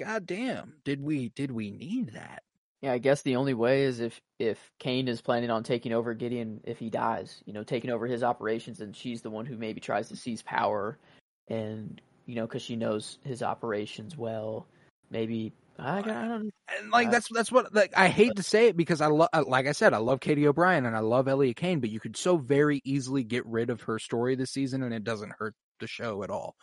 God 0.00 0.26
damn, 0.26 0.72
did 0.82 1.02
we 1.02 1.28
did 1.28 1.50
we 1.50 1.70
need 1.70 2.14
that? 2.14 2.42
Yeah, 2.80 2.92
I 2.92 2.98
guess 2.98 3.20
the 3.20 3.36
only 3.36 3.52
way 3.52 3.82
is 3.82 4.00
if 4.00 4.18
if 4.38 4.70
Kane 4.78 5.08
is 5.08 5.20
planning 5.20 5.50
on 5.50 5.62
taking 5.62 5.92
over 5.92 6.14
Gideon 6.14 6.62
if 6.64 6.78
he 6.78 6.88
dies, 6.88 7.42
you 7.44 7.52
know, 7.52 7.62
taking 7.62 7.90
over 7.90 8.06
his 8.06 8.22
operations, 8.22 8.80
and 8.80 8.96
she's 8.96 9.20
the 9.20 9.28
one 9.28 9.44
who 9.44 9.58
maybe 9.58 9.78
tries 9.78 10.08
to 10.08 10.16
seize 10.16 10.40
power, 10.40 10.96
and 11.48 12.00
you 12.24 12.34
know, 12.34 12.46
because 12.46 12.62
she 12.62 12.76
knows 12.76 13.18
his 13.24 13.42
operations 13.42 14.16
well, 14.16 14.66
maybe 15.10 15.52
I, 15.78 15.98
I 15.98 16.02
don't. 16.02 16.50
And 16.78 16.90
like 16.90 17.08
Uh, 17.08 17.10
that's 17.10 17.28
that's 17.28 17.52
what 17.52 17.74
like 17.74 17.92
I 17.94 18.08
hate 18.08 18.36
to 18.36 18.42
say 18.42 18.68
it 18.68 18.78
because 18.78 19.02
I 19.02 19.08
love 19.08 19.28
like 19.46 19.66
I 19.66 19.72
said 19.72 19.92
I 19.92 19.98
love 19.98 20.20
Katy 20.20 20.48
O'Brian 20.48 20.86
and 20.86 20.96
I 20.96 21.00
love 21.00 21.28
Elia 21.28 21.52
Kane, 21.52 21.80
but 21.80 21.90
you 21.90 22.00
could 22.00 22.16
so 22.16 22.38
very 22.38 22.80
easily 22.84 23.22
get 23.22 23.44
rid 23.44 23.68
of 23.68 23.82
her 23.82 23.98
story 23.98 24.34
this 24.34 24.50
season 24.50 24.82
and 24.82 24.94
it 24.94 25.04
doesn't 25.04 25.34
hurt 25.38 25.54
the 25.78 25.86
show 25.86 26.22
at 26.22 26.30
all. 26.30 26.56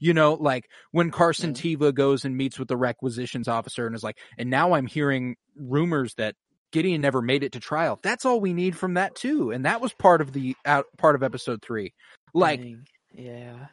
You 0.00 0.14
know, 0.14 0.34
like 0.34 0.68
when 0.90 1.10
Carson 1.10 1.54
Teva 1.54 1.94
goes 1.94 2.24
and 2.24 2.36
meets 2.36 2.58
with 2.58 2.68
the 2.68 2.76
requisitions 2.76 3.48
officer 3.48 3.86
and 3.86 3.94
is 3.94 4.02
like, 4.02 4.18
and 4.38 4.50
now 4.50 4.74
I'm 4.74 4.86
hearing 4.86 5.36
rumors 5.56 6.14
that 6.14 6.34
Gideon 6.72 7.00
never 7.00 7.22
made 7.22 7.44
it 7.44 7.52
to 7.52 7.60
trial. 7.60 8.00
That's 8.02 8.24
all 8.24 8.40
we 8.40 8.52
need 8.52 8.76
from 8.76 8.94
that 8.94 9.14
too, 9.14 9.52
and 9.52 9.64
that 9.64 9.80
was 9.80 9.92
part 9.92 10.20
of 10.20 10.32
the 10.32 10.56
out 10.66 10.86
part 10.98 11.14
of 11.14 11.22
episode 11.22 11.62
three. 11.62 11.94
Like 12.34 12.60
Dang. 12.60 12.86
yeah, 13.14 13.66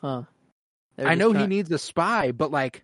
huh? 0.00 0.22
They're 0.96 1.08
I 1.08 1.14
know 1.16 1.32
he 1.32 1.46
needs 1.46 1.70
a 1.70 1.78
spy, 1.78 2.32
but 2.32 2.50
like 2.50 2.82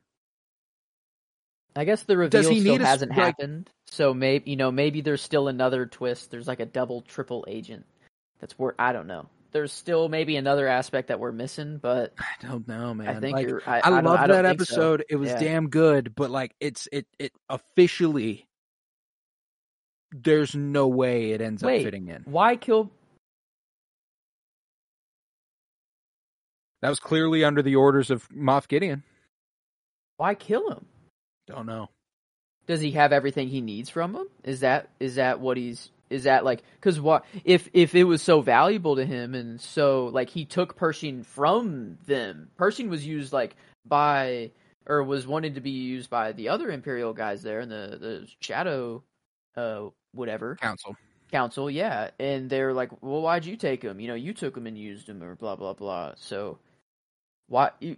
I 1.74 1.84
guess 1.84 2.02
the 2.02 2.18
reveal 2.18 2.42
still 2.42 2.78
hasn't 2.78 3.12
happened, 3.12 3.70
so 3.86 4.12
maybe 4.12 4.50
you 4.50 4.56
know 4.56 4.70
maybe 4.70 5.00
there's 5.00 5.22
still 5.22 5.48
another 5.48 5.86
twist. 5.86 6.30
There's 6.30 6.46
like 6.48 6.60
a 6.60 6.66
double, 6.66 7.00
triple 7.00 7.46
agent. 7.48 7.86
That's 8.40 8.58
where 8.58 8.74
I 8.78 8.92
don't 8.92 9.06
know. 9.06 9.30
There's 9.52 9.72
still 9.72 10.08
maybe 10.08 10.36
another 10.36 10.68
aspect 10.68 11.08
that 11.08 11.18
we're 11.18 11.32
missing, 11.32 11.78
but 11.78 12.14
I 12.18 12.46
don't 12.46 12.66
know, 12.68 12.94
man. 12.94 13.08
I 13.08 13.20
think 13.20 13.34
like, 13.34 13.48
you're. 13.48 13.62
I, 13.66 13.80
I, 13.80 13.90
I 13.90 14.00
love 14.00 14.28
that 14.28 14.44
think 14.44 14.62
so. 14.62 14.64
episode. 14.74 15.04
It 15.08 15.16
was 15.16 15.30
Yeah. 15.30 15.40
damn 15.40 15.68
good, 15.68 16.14
but 16.14 16.30
like 16.30 16.54
it's 16.60 16.88
it 16.92 17.06
it 17.18 17.32
officially 17.48 18.46
there's 20.12 20.54
no 20.54 20.88
way 20.88 21.32
it 21.32 21.40
ends 21.40 21.62
Wait. 21.62 21.78
up 21.80 21.84
fitting 21.84 22.08
in. 22.08 22.22
Why 22.24 22.56
kill? 22.56 22.90
That 26.82 26.88
was 26.88 27.00
clearly 27.00 27.44
under 27.44 27.62
the 27.62 27.76
orders 27.76 28.10
of 28.10 28.28
Moff 28.30 28.66
Gideon. 28.68 29.02
Why 30.16 30.34
kill 30.34 30.70
him? 30.70 30.86
Don't 31.46 31.66
know. 31.66 31.90
Does 32.66 32.80
he 32.80 32.92
have 32.92 33.12
everything 33.12 33.48
he 33.48 33.60
needs 33.60 33.90
from 33.90 34.14
him? 34.14 34.26
Is 34.44 34.60
that 34.60 34.90
is 35.00 35.16
that 35.16 35.40
what 35.40 35.56
he's 35.56 35.90
is 36.10 36.24
that 36.24 36.44
like 36.44 36.62
because 36.74 37.00
what 37.00 37.24
if 37.44 37.68
if 37.72 37.94
it 37.94 38.04
was 38.04 38.20
so 38.20 38.42
valuable 38.42 38.96
to 38.96 39.06
him 39.06 39.34
and 39.34 39.60
so 39.60 40.06
like 40.06 40.28
he 40.28 40.44
took 40.44 40.76
Pershing 40.76 41.22
from 41.22 41.98
them? 42.06 42.50
Pershing 42.56 42.90
was 42.90 43.06
used 43.06 43.32
like 43.32 43.56
by 43.86 44.50
or 44.86 45.02
was 45.04 45.26
wanted 45.26 45.54
to 45.54 45.60
be 45.60 45.70
used 45.70 46.10
by 46.10 46.32
the 46.32 46.48
other 46.48 46.70
Imperial 46.70 47.12
guys 47.12 47.42
there 47.42 47.60
and 47.60 47.70
the 47.70 47.96
the 48.00 48.28
Shadow, 48.40 49.04
uh, 49.56 49.84
whatever 50.12 50.56
Council. 50.56 50.96
council. 51.30 51.70
Yeah, 51.70 52.10
and 52.18 52.50
they're 52.50 52.72
like, 52.72 52.90
well, 53.00 53.22
why'd 53.22 53.44
you 53.44 53.56
take 53.56 53.82
him? 53.82 54.00
You 54.00 54.08
know, 54.08 54.14
you 54.14 54.34
took 54.34 54.56
him 54.56 54.66
and 54.66 54.76
used 54.76 55.08
him, 55.08 55.22
or 55.22 55.36
blah 55.36 55.56
blah 55.56 55.74
blah. 55.74 56.14
So 56.16 56.58
why 57.48 57.70
you? 57.78 57.96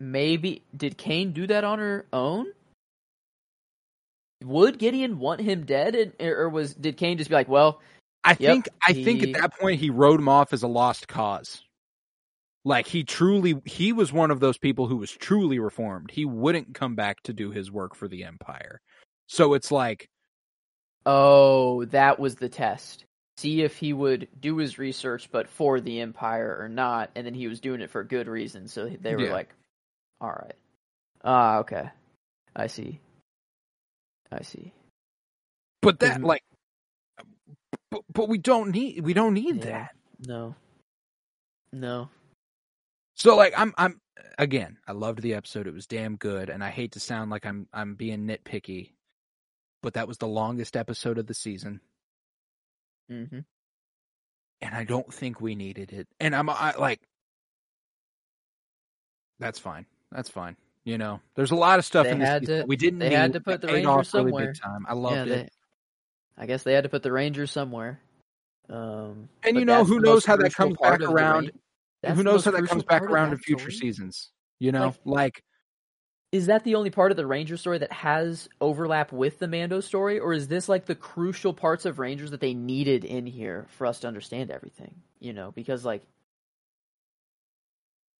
Maybe 0.00 0.62
did 0.76 0.98
Kane 0.98 1.32
do 1.32 1.46
that 1.46 1.62
on 1.62 1.78
her 1.78 2.04
own? 2.12 2.46
Would 4.42 4.78
Gideon 4.78 5.18
want 5.18 5.40
him 5.40 5.64
dead, 5.64 5.94
and, 5.94 6.12
or 6.20 6.48
was 6.48 6.74
did 6.74 6.96
Kane 6.96 7.18
just 7.18 7.30
be 7.30 7.36
like, 7.36 7.48
well, 7.48 7.80
I 8.24 8.34
Yep, 8.38 8.56
think 8.56 8.68
I 8.86 8.92
think 8.92 9.22
at 9.22 9.32
that 9.32 9.58
point 9.58 9.80
he 9.80 9.90
wrote 9.90 10.20
him 10.20 10.28
off 10.28 10.52
as 10.52 10.62
a 10.62 10.68
lost 10.68 11.08
cause. 11.08 11.62
Like 12.64 12.86
he 12.86 13.04
truly 13.04 13.60
he 13.66 13.92
was 13.92 14.12
one 14.12 14.30
of 14.30 14.40
those 14.40 14.58
people 14.58 14.86
who 14.86 14.96
was 14.96 15.10
truly 15.10 15.58
reformed. 15.58 16.10
He 16.10 16.24
wouldn't 16.24 16.74
come 16.74 16.94
back 16.94 17.22
to 17.24 17.32
do 17.32 17.50
his 17.50 17.70
work 17.70 17.94
for 17.94 18.08
the 18.08 18.24
empire. 18.24 18.80
So 19.26 19.54
it's 19.54 19.70
like 19.70 20.08
oh, 21.06 21.84
that 21.86 22.18
was 22.18 22.36
the 22.36 22.48
test. 22.48 23.04
See 23.36 23.62
if 23.62 23.76
he 23.76 23.92
would 23.92 24.28
do 24.40 24.56
his 24.58 24.78
research, 24.78 25.28
but 25.32 25.48
for 25.48 25.80
the 25.80 26.00
Empire 26.00 26.56
or 26.60 26.68
not, 26.68 27.10
and 27.16 27.26
then 27.26 27.34
he 27.34 27.48
was 27.48 27.60
doing 27.60 27.80
it 27.80 27.90
for 27.90 28.04
good 28.04 28.28
reason. 28.28 28.68
So 28.68 28.88
they 28.88 29.16
were 29.16 29.26
Yeah. 29.26 29.32
like, 29.32 29.50
all 30.20 30.30
right, 30.30 30.54
ah, 31.24 31.58
okay, 31.58 31.90
I 32.54 32.68
see, 32.68 33.00
I 34.34 34.42
see. 34.42 34.72
but 35.82 36.00
that 36.00 36.22
like 36.22 36.42
but, 37.90 38.02
but 38.12 38.28
we 38.28 38.38
don't 38.38 38.70
need 38.70 39.00
we 39.04 39.14
don't 39.14 39.34
need 39.34 39.62
Yeah. 39.62 39.70
that. 39.70 39.96
No, 40.26 40.54
no. 41.72 42.08
So 43.16 43.36
like 43.36 43.54
I'm 43.56 43.74
I'm 43.78 44.00
again, 44.38 44.78
I 44.86 44.92
loved 44.92 45.22
the 45.22 45.34
episode. 45.34 45.66
It 45.66 45.74
was 45.74 45.86
damn 45.86 46.16
good 46.16 46.50
and 46.50 46.62
I 46.64 46.70
hate 46.70 46.92
to 46.92 47.00
sound 47.00 47.30
like 47.30 47.46
I'm 47.46 47.68
I'm 47.72 47.94
being 47.94 48.26
nitpicky, 48.26 48.92
but 49.82 49.94
that 49.94 50.08
was 50.08 50.18
the 50.18 50.28
longest 50.28 50.76
episode 50.76 51.18
of 51.18 51.26
the 51.26 51.34
season 51.34 51.80
hmm 53.08 53.40
and 54.62 54.74
I 54.74 54.84
don't 54.84 55.12
think 55.12 55.40
we 55.40 55.54
needed 55.54 55.92
it. 55.92 56.08
And 56.20 56.34
I'm 56.34 56.48
I 56.48 56.74
like 56.78 57.00
that's 59.38 59.58
fine. 59.58 59.86
That's 60.10 60.30
fine. 60.30 60.56
You 60.84 60.98
know, 60.98 61.20
there's 61.34 61.50
a 61.50 61.54
lot 61.56 61.78
of 61.78 61.84
stuff 61.84 62.04
They 62.04 62.12
in 62.12 62.18
this 62.18 62.46
to- 62.46 62.64
we 62.66 62.76
didn't 62.76 62.98
they 62.98 63.08
need 63.08 63.14
had 63.14 63.32
to 63.32 63.40
put 63.40 63.60
the 63.62 63.68
Rangers 63.68 64.12
really 64.12 64.30
somewhere. 64.30 64.46
big 64.52 64.60
time. 64.60 64.84
I 64.86 64.92
loved 64.94 65.28
yeah, 65.28 65.34
it. 65.36 65.52
I 66.36 66.46
guess 66.46 66.62
they 66.62 66.74
had 66.74 66.84
to 66.84 66.90
put 66.90 67.02
the 67.02 67.12
Rangers 67.12 67.50
somewhere. 67.50 68.00
Um, 68.68 69.28
And 69.42 69.56
you 69.58 69.64
know, 69.64 69.84
who 69.84 70.00
knows 70.00 70.24
how 70.26 70.36
that 70.36 70.52
comes 70.54 70.76
back 70.80 71.00
around? 71.00 71.52
Who 72.06 72.22
knows 72.22 72.44
how 72.44 72.50
that 72.50 72.66
comes 72.66 72.82
back 72.82 73.02
around 73.02 73.32
in 73.32 73.38
future 73.38 73.70
story. 73.70 73.92
seasons? 73.92 74.30
You 74.58 74.72
know, 74.72 74.88
Like- 75.04 75.04
like 75.04 75.44
Is 76.32 76.46
that 76.46 76.64
the 76.64 76.74
only 76.74 76.90
part 76.90 77.12
of 77.12 77.16
the 77.16 77.26
Ranger 77.26 77.56
story 77.56 77.78
that 77.78 77.92
has 77.92 78.48
overlap 78.60 79.12
with 79.12 79.38
the 79.38 79.46
Mando 79.48 79.80
story, 79.80 80.18
or 80.18 80.32
is 80.32 80.48
this 80.48 80.68
like 80.68 80.84
the 80.86 80.94
crucial 80.96 81.54
parts 81.54 81.86
of 81.86 81.98
Rangers 81.98 82.32
that 82.32 82.40
they 82.40 82.54
needed 82.54 83.04
in 83.04 83.24
here 83.24 83.66
for 83.70 83.86
us 83.86 84.00
to 84.00 84.08
understand 84.08 84.50
everything? 84.50 84.96
You 85.20 85.32
know, 85.32 85.52
because 85.52 85.84
like, 85.84 86.02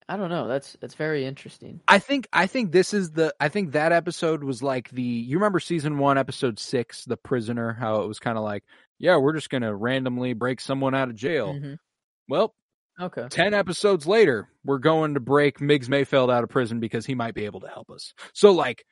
I 0.09 0.17
don't 0.19 0.29
know. 0.29 0.47
That's 0.49 0.77
that's 0.81 0.95
very 0.95 1.25
interesting. 1.25 1.81
I 1.89 1.99
think 1.99 2.29
I 2.33 2.47
think 2.47 2.73
this 2.73 2.93
is 2.93 3.13
the 3.13 3.35
I 3.41 3.49
think 3.49 3.73
that 3.73 3.91
episode 3.93 4.45
was 4.45 4.63
like 4.63 4.91
the 4.91 5.03
you 5.03 5.39
remember 5.39 5.61
season 5.61 5.97
one 5.99 6.19
episode 6.19 6.59
six 6.59 7.05
the 7.07 7.17
prisoner 7.17 7.73
how 7.73 8.03
it 8.03 8.07
was 8.09 8.19
kind 8.19 8.37
of 8.37 8.45
like 8.45 8.65
yeah 8.99 9.17
we're 9.17 9.33
just 9.33 9.49
gonna 9.49 9.75
randomly 9.75 10.35
break 10.35 10.61
someone 10.61 10.95
out 10.95 11.09
of 11.09 11.15
jail 11.15 11.55
Mhm. 11.55 11.79
well 12.29 12.55
Okay. 13.01 13.27
ten 13.31 13.55
episodes 13.55 14.07
later 14.07 14.49
we're 14.63 14.79
going 14.79 15.15
to 15.15 15.21
break 15.21 15.61
Miggs 15.61 15.89
Mayfeld 15.89 16.31
out 16.31 16.45
of 16.45 16.51
prison 16.51 16.81
because 16.81 17.07
he 17.07 17.15
might 17.15 17.35
be 17.35 17.47
able 17.47 17.61
to 17.61 17.69
help 17.69 17.91
us 17.91 18.13
so 18.35 18.53
like 18.53 18.85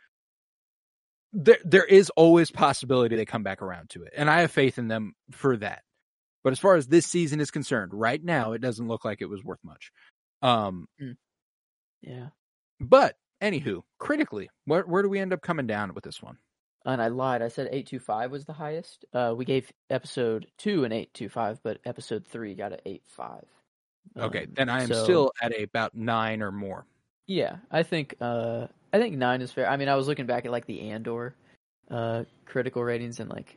there 1.35 1.59
there 1.65 1.85
is 1.85 2.11
always 2.17 2.51
possibility 2.51 3.17
they 3.17 3.25
come 3.27 3.43
back 3.43 3.61
around 3.63 3.91
to 3.91 4.03
it 4.03 4.13
and 4.17 4.31
I 4.31 4.41
have 4.41 4.51
faith 4.51 4.79
in 4.79 4.89
them 4.89 5.13
for 5.31 5.57
that 5.59 5.83
but 6.43 6.53
as 6.53 6.59
far 6.59 6.75
as 6.75 6.89
this 6.89 7.07
season 7.07 7.39
is 7.41 7.51
concerned 7.51 7.93
right 7.95 8.23
now 8.23 8.53
it 8.53 8.61
doesn't 8.61 8.89
look 8.89 9.05
like 9.05 9.21
it 9.21 9.29
was 9.29 9.45
worth 9.45 9.61
much 9.63 9.93
um 10.43 10.89
Yeah. 12.03 12.29
but 12.81 13.17
anywho, 13.41 13.83
critically, 13.99 14.51
where 14.65 14.83
where 14.83 15.03
do 15.03 15.09
we 15.09 15.19
end 15.19 15.33
up 15.33 15.43
coming 15.43 15.67
down 15.67 15.95
with 15.95 16.05
this 16.05 16.23
one? 16.23 16.39
And 16.85 17.01
I 17.01 17.09
lied. 17.09 17.43
I 17.43 17.49
said 17.49 17.69
eight 17.71 17.87
two 17.87 18.01
five 18.01 18.31
was 18.33 18.45
the 18.45 18.53
highest. 18.53 19.05
Uh, 19.13 19.35
we 19.37 19.45
gave 19.45 19.71
episode 19.89 20.47
two 20.59 20.85
an 20.85 20.91
eight 20.93 21.15
two 21.15 21.29
five, 21.29 21.61
but 21.63 21.79
episode 21.85 22.27
three 22.27 22.55
got 22.55 22.73
an 22.73 22.81
eight 22.87 23.03
five. 23.07 23.45
Okay, 24.17 24.45
Um, 24.45 24.51
then 24.55 24.69
I 24.69 24.83
am 24.83 24.89
so- 24.89 25.05
still 25.05 25.33
at 25.41 25.53
a, 25.53 25.63
about 25.63 25.95
nine 25.95 26.43
or 26.43 26.51
more. 26.51 26.85
Yeah, 27.29 27.57
I 27.71 27.85
think 27.85 28.17
uh 28.21 28.67
I 28.93 28.99
think 28.99 29.17
nine 29.17 29.43
is 29.43 29.53
fair. 29.53 29.71
I 29.71 29.77
mean, 29.77 29.89
I 29.89 29.95
was 29.95 30.09
looking 30.09 30.27
back 30.27 30.45
at 30.45 30.51
like 30.51 30.67
the 30.67 30.91
Andor 30.91 31.37
uh 31.91 32.25
critical 32.47 32.83
ratings 32.83 33.21
and 33.21 33.31
like 33.31 33.57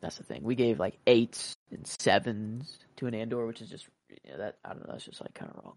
that's 0.00 0.16
the 0.16 0.24
thing. 0.24 0.42
We 0.42 0.54
gave 0.54 0.80
like 0.80 0.98
eights 1.06 1.52
and 1.70 1.86
sevens 1.86 2.78
to 2.96 3.06
an 3.06 3.14
Andor, 3.14 3.44
which 3.46 3.60
is 3.60 3.68
just 3.68 3.86
you 4.08 4.32
know, 4.32 4.38
that 4.38 4.56
I 4.64 4.70
don't 4.70 4.80
know, 4.86 4.92
that's 4.92 5.04
just 5.04 5.20
like 5.20 5.34
kind 5.34 5.50
of 5.54 5.62
wrong. 5.62 5.76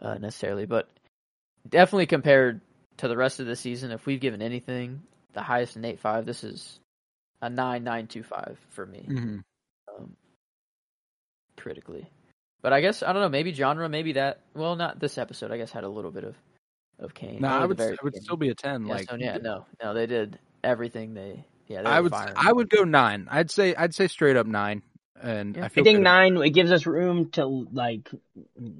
Uh 0.00 0.14
necessarily, 0.14 0.66
but 0.66 0.88
definitely 1.68 2.06
compared 2.06 2.60
to 2.98 3.08
the 3.08 3.16
rest 3.16 3.40
of 3.40 3.46
the 3.46 3.56
season, 3.56 3.90
if 3.90 4.06
we've 4.06 4.20
given 4.20 4.42
anything 4.42 5.02
the 5.32 5.42
highest 5.42 5.76
in 5.76 5.84
eight 5.84 6.00
five, 6.00 6.26
this 6.26 6.44
is 6.44 6.80
a 7.40 7.48
nine 7.48 7.84
nine 7.84 8.06
two 8.06 8.22
five 8.22 8.58
for 8.70 8.84
me. 8.86 9.06
Mm-hmm. 9.08 9.38
Um, 9.96 10.16
critically. 11.56 12.10
But 12.60 12.72
I 12.72 12.80
guess 12.80 13.02
I 13.02 13.12
don't 13.12 13.22
know. 13.22 13.28
Maybe 13.28 13.52
genre. 13.52 13.88
Maybe 13.88 14.12
that. 14.14 14.40
Well, 14.54 14.76
not 14.76 14.98
this 14.98 15.16
episode. 15.16 15.52
I 15.52 15.58
guess 15.58 15.70
had 15.70 15.84
a 15.84 15.88
little 15.88 16.10
bit 16.10 16.24
of 16.24 16.36
of 16.98 17.14
Kane. 17.14 17.40
No, 17.40 17.48
I 17.48 17.64
would 17.64 17.76
very 17.76 17.92
I 17.92 18.04
would 18.04 18.16
still 18.16 18.36
be 18.36 18.48
a 18.48 18.54
ten. 18.54 18.86
Yeah, 18.86 18.94
like 18.94 19.08
so, 19.08 19.16
yeah, 19.16 19.38
no, 19.38 19.64
no, 19.82 19.94
they 19.94 20.06
did 20.06 20.38
everything 20.64 21.14
they. 21.14 21.44
Yeah, 21.68 21.82
they 21.82 21.88
I 21.88 22.00
would. 22.00 22.12
I 22.12 22.52
would 22.52 22.70
go 22.70 22.82
nine. 22.82 23.28
I'd 23.30 23.50
say 23.50 23.74
I'd 23.74 23.94
say 23.94 24.08
straight 24.08 24.36
up 24.36 24.46
nine. 24.46 24.82
And 25.22 25.56
Yeah. 25.56 25.62
I 25.64 25.66
I 25.66 25.68
think 25.68 25.98
good. 25.98 26.00
nine 26.00 26.36
it 26.38 26.50
gives 26.50 26.72
us 26.72 26.86
room 26.86 27.30
to 27.32 27.44
like 27.46 28.08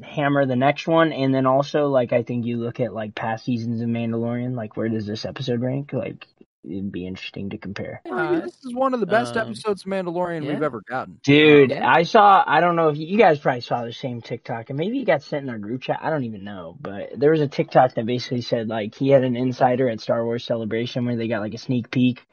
hammer 0.03 0.47
the 0.47 0.57
next 0.57 0.87
one, 0.87 1.13
and 1.13 1.35
then 1.35 1.47
also 1.47 1.89
like 1.89 2.13
I 2.13 2.23
think 2.23 2.47
you 2.47 2.59
look 2.59 2.81
at 2.81 2.93
like 2.95 3.15
past 3.15 3.45
seasons 3.45 3.81
of 3.83 3.89
Mandalorian, 3.89 4.55
like 4.55 4.77
where 4.77 4.89
does 4.89 5.07
this 5.07 5.25
episode 5.25 5.61
rank? 5.63 5.93
Like 5.93 6.27
it'd 6.65 6.93
be 6.93 7.07
interesting 7.07 7.51
to 7.51 7.59
compare. 7.59 8.03
I 8.11 8.33
mean, 8.33 8.41
this 8.41 8.57
is 8.65 8.75
one 8.75 8.93
of 8.93 9.01
the 9.01 9.07
best 9.07 9.37
Um, 9.37 9.49
episodes 9.49 9.83
of 9.85 9.91
Mandalorian 9.91 10.47
we've 10.47 10.63
ever 10.63 10.83
gotten. 10.89 11.19
Dude, 11.23 11.71
Yeah. 11.71 11.89
I 11.89 12.03
saw. 12.03 12.45
I 12.47 12.61
don't 12.61 12.77
know 12.77 12.89
if 12.89 12.99
you, 12.99 13.07
you 13.07 13.19
guys 13.19 13.39
probably 13.39 13.61
saw 13.63 13.85
the 13.85 13.93
same 13.93 14.21
TikTok, 14.21 14.69
and 14.71 14.79
maybe 14.79 15.01
it 15.01 15.05
got 15.07 15.23
sent 15.23 15.45
in 15.45 15.51
our 15.51 15.59
group 15.59 15.83
chat. 15.83 16.01
I 16.03 16.11
don't 16.11 16.25
even 16.25 16.45
know, 16.45 16.77
but 16.81 17.11
there 17.17 17.31
was 17.31 17.41
a 17.41 17.49
TikTok 17.49 17.95
that 17.95 18.07
basically 18.07 18.43
said 18.43 18.69
like 18.69 18.95
he 18.95 19.09
had 19.09 19.25
an 19.25 19.37
insider 19.37 19.89
at 19.89 20.01
Star 20.01 20.25
Wars 20.25 20.45
Celebration 20.45 21.07
where 21.07 21.17
they 21.17 21.29
got 21.29 21.41
like 21.41 21.55
a 21.55 21.59
sneak 21.59 21.91
peek, 21.91 22.27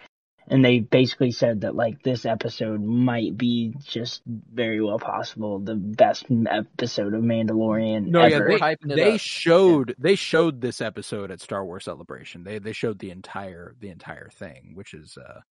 and 0.47 0.63
they 0.63 0.79
basically 0.79 1.31
said 1.31 1.61
that 1.61 1.75
like 1.75 2.03
this 2.03 2.25
episode 2.25 2.81
might 2.81 3.37
be 3.37 3.73
just 3.83 4.21
very 4.25 4.81
well 4.81 4.99
possible 4.99 5.59
the 5.59 5.75
best 5.75 6.25
episode 6.49 7.13
of 7.13 7.21
Mandalorian 7.23 8.07
No, 8.07 8.25
yeah, 8.25 8.35
ever. 8.37 8.57
they, 8.59 8.95
they 8.95 9.13
up. 9.13 9.19
showed 9.19 9.95
they 9.97 10.15
showed 10.15 10.61
this 10.61 10.81
episode 10.81 11.31
at 11.31 11.41
Star 11.41 11.65
Wars 11.65 11.85
Celebration. 11.85 12.43
They 12.43 12.59
they 12.59 12.73
showed 12.73 12.99
the 12.99 13.11
entire 13.11 13.75
the 13.79 13.89
entire 13.89 14.29
thing, 14.29 14.71
which 14.75 14.93
is 14.93 15.17
uh 15.17 15.41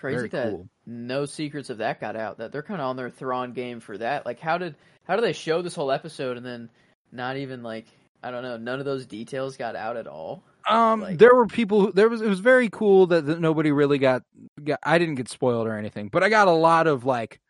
Crazy 0.00 0.16
very 0.16 0.28
that 0.30 0.50
cool. 0.50 0.68
no 0.86 1.26
secrets 1.26 1.70
of 1.70 1.78
that 1.78 2.00
got 2.00 2.16
out. 2.16 2.38
That 2.38 2.50
they're 2.50 2.62
kind 2.62 2.80
of 2.80 2.88
on 2.88 2.96
their 2.96 3.10
Thrawn 3.10 3.52
game 3.52 3.78
for 3.80 3.96
that. 3.98 4.26
Like, 4.26 4.40
how 4.40 4.58
did 4.58 4.74
how 5.04 5.14
did 5.16 5.24
they 5.24 5.32
show 5.32 5.62
this 5.62 5.74
whole 5.76 5.92
episode 5.92 6.36
and 6.36 6.44
then 6.44 6.70
not 7.12 7.36
even 7.36 7.62
like 7.62 7.86
I 8.22 8.30
don't 8.30 8.42
know, 8.42 8.56
none 8.56 8.78
of 8.80 8.84
those 8.84 9.06
details 9.06 9.56
got 9.56 9.76
out 9.76 9.96
at 9.96 10.06
all. 10.06 10.42
Um, 10.68 11.00
Like- 11.00 11.18
there 11.18 11.34
were 11.34 11.46
people. 11.46 11.80
Who, 11.86 11.92
there 11.92 12.08
was. 12.08 12.20
It 12.20 12.28
was 12.28 12.40
very 12.40 12.68
cool 12.68 13.06
that, 13.08 13.26
that 13.26 13.40
nobody 13.40 13.72
really 13.72 13.98
got, 13.98 14.22
got. 14.62 14.78
I 14.82 14.98
didn't 14.98 15.16
get 15.16 15.28
spoiled 15.28 15.66
or 15.66 15.76
anything, 15.76 16.08
but 16.08 16.22
I 16.22 16.28
got 16.28 16.48
a 16.48 16.52
lot 16.52 16.86
of 16.86 17.04
like. 17.04 17.40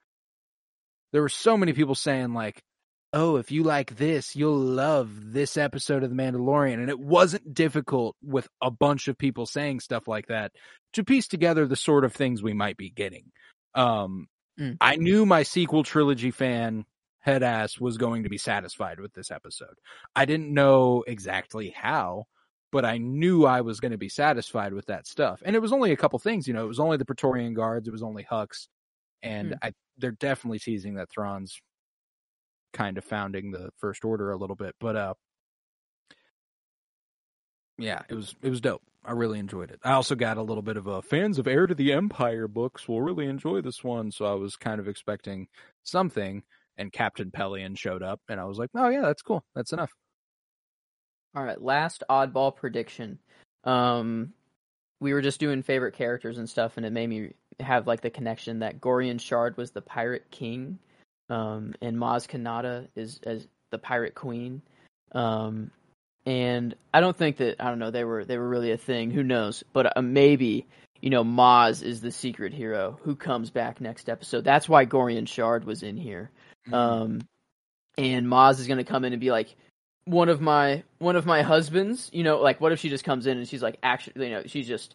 There 1.13 1.23
were 1.23 1.29
so 1.29 1.57
many 1.57 1.73
people 1.75 1.95
saying 1.95 2.33
like, 2.33 2.63
"Oh, 3.13 3.37
if 3.37 3.51
you 3.51 3.63
like 3.65 3.97
this, 3.97 4.35
you'll 4.35 4.57
love 4.59 5.33
this 5.33 5.57
episode 5.57 6.03
of 6.03 6.11
The 6.11 6.17
Mandalorian," 6.17 6.75
and 6.75 6.89
it 6.89 6.99
wasn't 6.99 7.53
difficult 7.55 8.17
with 8.23 8.49
a 8.63 8.71
bunch 8.71 9.09
of 9.09 9.19
people 9.19 9.45
saying 9.47 9.81
stuff 9.81 10.09
like 10.09 10.29
that 10.29 10.53
to 10.95 11.05
piece 11.05 11.29
together 11.29 11.67
the 11.67 11.77
sort 11.77 12.05
of 12.05 12.15
things 12.15 12.43
we 12.43 12.55
might 12.55 12.77
be 12.77 12.91
getting. 12.91 13.31
Um, 13.75 14.29
Mm. 14.61 14.77
I 14.83 14.97
knew 14.97 15.25
my 15.25 15.45
sequel 15.45 15.83
trilogy 15.83 16.31
fan 16.31 16.85
head 17.21 17.43
ass 17.43 17.81
was 17.81 17.97
going 17.97 18.25
to 18.25 18.29
be 18.29 18.37
satisfied 18.37 19.01
with 19.01 19.15
this 19.15 19.31
episode. 19.31 19.75
I 20.15 20.27
didn't 20.27 20.53
know 20.53 21.05
exactly 21.07 21.71
how 21.75 22.27
but 22.73 22.85
I 22.87 22.99
knew 22.99 23.45
I 23.47 23.61
was 23.63 23.81
going 23.81 23.93
to 23.93 23.99
be 23.99 24.09
satisfied 24.11 24.75
with 24.75 24.87
that 24.87 25.07
stuff. 25.07 25.43
And 25.45 25.57
it 25.57 25.61
was 25.61 25.73
only 25.73 25.93
a 25.93 25.97
couple 25.99 26.19
things, 26.21 26.49
you 26.49 26.55
know, 26.55 26.65
it 26.65 26.69
was 26.69 26.81
only 26.81 26.97
the 26.99 27.05
Praetorian 27.07 27.55
Guards, 27.55 27.89
it 27.89 27.93
was 27.93 28.03
only 28.05 28.25
Hux, 28.25 28.69
and 29.23 29.55
Hmm. 29.55 29.59
I 29.63 29.73
they're 29.99 30.13
definitely 30.13 30.61
teasing 30.61 30.95
that 30.97 31.11
Thrawn's 31.11 31.61
kind 32.73 32.97
of 32.99 33.05
founding 33.05 33.51
the 33.51 33.71
First 33.77 34.05
Order 34.05 34.31
a 34.31 34.37
little 34.37 34.57
bit, 34.57 34.75
but 34.81 34.97
uh 34.97 35.15
yeah, 37.79 38.03
it 38.09 38.15
was 38.15 38.35
it 38.43 38.51
was 38.51 38.61
dope. 38.61 38.83
I 39.05 39.13
really 39.13 39.39
enjoyed 39.39 39.71
it. 39.71 39.81
I 39.83 39.93
also 39.93 40.15
got 40.15 40.37
a 40.37 40.43
little 40.43 40.63
bit 40.63 40.77
of 40.77 40.87
a 40.87 41.03
fans 41.03 41.39
of 41.39 41.49
Heir 41.49 41.67
to 41.67 41.75
the 41.75 41.93
Empire 41.93 42.47
books 42.47 42.87
will 42.87 43.03
really 43.03 43.27
enjoy 43.27 43.61
this 43.61 43.83
one, 43.83 44.13
so 44.13 44.27
I 44.27 44.35
was 44.35 44.57
kind 44.57 44.81
of 44.81 44.87
expecting 44.89 45.49
something 45.83 46.45
and 46.77 46.93
Captain 46.93 47.31
Pellaeon 47.31 47.77
showed 47.79 48.03
up 48.03 48.21
and 48.29 48.41
I 48.41 48.45
was 48.45 48.59
like, 48.59 48.71
"Oh 48.75 48.89
yeah, 48.89 49.03
that's 49.03 49.23
cool. 49.23 49.45
That's 49.55 49.73
enough." 49.73 49.93
All 51.35 51.43
right, 51.43 51.61
last 51.61 52.05
oddball 52.11 52.55
prediction. 52.55 53.19
Um, 53.65 54.33
we 55.01 55.13
were 55.13 55.23
just 55.23 55.41
doing 55.41 55.63
favorite 55.63 55.95
characters 55.95 56.39
and 56.39 56.49
stuff, 56.49 56.77
and 56.77 56.87
it 56.87 56.93
made 56.93 57.09
me 57.09 57.33
have 57.61 57.87
like 57.87 58.01
the 58.01 58.11
connection 58.11 58.61
that 58.61 58.81
Gorian 58.81 59.21
Shard 59.21 59.57
was 59.57 59.71
the 59.71 59.81
pirate 59.81 60.31
king, 60.31 60.79
um, 61.31 61.75
and 61.81 61.97
Maz 61.97 62.29
Kanata 62.29 62.89
is 62.95 63.21
as 63.25 63.47
the 63.71 63.79
pirate 63.79 64.15
queen. 64.15 64.63
Um, 65.13 65.71
and 66.25 66.75
I 66.95 67.01
don't 67.01 67.17
think 67.17 67.39
that 67.39 67.57
I 67.61 67.69
don't 67.69 67.79
know 67.79 67.91
they 67.91 68.05
were 68.05 68.25
they 68.25 68.39
were 68.39 68.49
really 68.49 68.71
a 68.71 68.77
thing. 68.77 69.11
Who 69.11 69.23
knows? 69.23 69.65
But 69.73 69.97
uh, 69.97 70.03
maybe 70.03 70.67
you 71.01 71.11
know 71.11 71.25
Maz 71.25 71.83
is 71.83 72.01
the 72.01 72.13
secret 72.13 72.53
hero 72.53 72.99
who 73.03 73.17
comes 73.17 73.51
back 73.51 73.81
next 73.81 74.09
episode. 74.09 74.45
That's 74.45 74.69
why 74.69 74.87
Gorian 74.87 75.27
Shard 75.27 75.65
was 75.65 75.83
in 75.83 75.97
here. 75.97 76.31
Um, 76.73 77.23
and 77.99 78.27
Maz 78.27 78.61
is 78.61 78.69
gonna 78.69 78.85
come 78.85 79.05
in 79.05 79.13
and 79.13 79.21
be 79.21 79.33
like, 79.33 79.57
one 80.05 80.29
of 80.29 80.41
my 80.41 80.83
one 80.99 81.17
of 81.17 81.27
my 81.27 81.43
husbands. 81.43 82.11
You 82.13 82.25
know, 82.25 82.41
like 82.41 82.61
what 82.61 82.73
if 82.73 82.81
she 82.81 82.89
just 82.89 83.05
comes 83.05 83.27
in 83.27 83.39
and 83.39 83.49
she's 83.49 83.63
like, 83.63 83.79
actually, 83.83 84.27
you 84.27 84.31
know, 84.31 84.43
she 84.47 84.63
just 84.63 84.95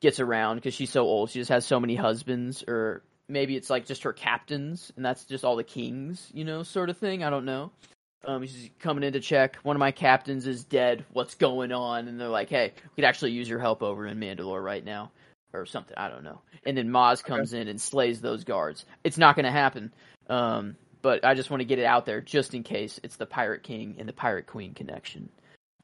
gets 0.00 0.20
around 0.20 0.56
because 0.56 0.74
she's 0.74 0.90
so 0.90 1.02
old. 1.04 1.30
She 1.30 1.38
just 1.38 1.50
has 1.50 1.64
so 1.64 1.80
many 1.80 1.94
husbands, 1.94 2.64
or 2.66 3.02
maybe 3.28 3.56
it's 3.56 3.70
like 3.70 3.86
just 3.86 4.02
her 4.02 4.12
captains, 4.12 4.92
and 4.96 5.04
that's 5.04 5.24
just 5.24 5.44
all 5.44 5.56
the 5.56 5.64
kings, 5.64 6.30
you 6.34 6.44
know, 6.44 6.62
sort 6.62 6.90
of 6.90 6.98
thing. 6.98 7.24
I 7.24 7.30
don't 7.30 7.44
know. 7.44 7.70
Um, 8.24 8.46
she's 8.46 8.70
coming 8.78 9.02
in 9.02 9.14
to 9.14 9.20
check. 9.20 9.56
One 9.62 9.74
of 9.74 9.80
my 9.80 9.90
captains 9.90 10.46
is 10.46 10.64
dead. 10.64 11.04
What's 11.12 11.34
going 11.34 11.72
on? 11.72 12.06
And 12.08 12.20
they're 12.20 12.28
like, 12.28 12.48
"Hey, 12.48 12.72
we 12.76 12.90
could 12.96 13.04
actually 13.04 13.32
use 13.32 13.48
your 13.48 13.58
help 13.58 13.82
over 13.82 14.06
in 14.06 14.18
Mandalore 14.18 14.62
right 14.62 14.84
now, 14.84 15.10
or 15.52 15.66
something. 15.66 15.96
I 15.96 16.08
don't 16.08 16.22
know." 16.22 16.40
And 16.64 16.76
then 16.76 16.88
Maz 16.88 17.22
comes 17.24 17.52
in 17.52 17.66
and 17.68 17.80
slays 17.80 18.20
those 18.20 18.44
guards. 18.44 18.84
It's 19.02 19.18
not 19.18 19.34
going 19.34 19.44
to 19.44 19.50
happen. 19.50 19.92
Um, 20.28 20.76
but 21.02 21.24
I 21.24 21.34
just 21.34 21.50
want 21.50 21.60
to 21.60 21.64
get 21.66 21.78
it 21.78 21.84
out 21.84 22.06
there 22.06 22.20
just 22.20 22.54
in 22.54 22.62
case 22.62 22.98
it's 23.02 23.16
the 23.16 23.26
Pirate 23.26 23.62
King 23.62 23.96
and 23.98 24.08
the 24.08 24.12
Pirate 24.12 24.46
Queen 24.46 24.74
connection. 24.74 25.28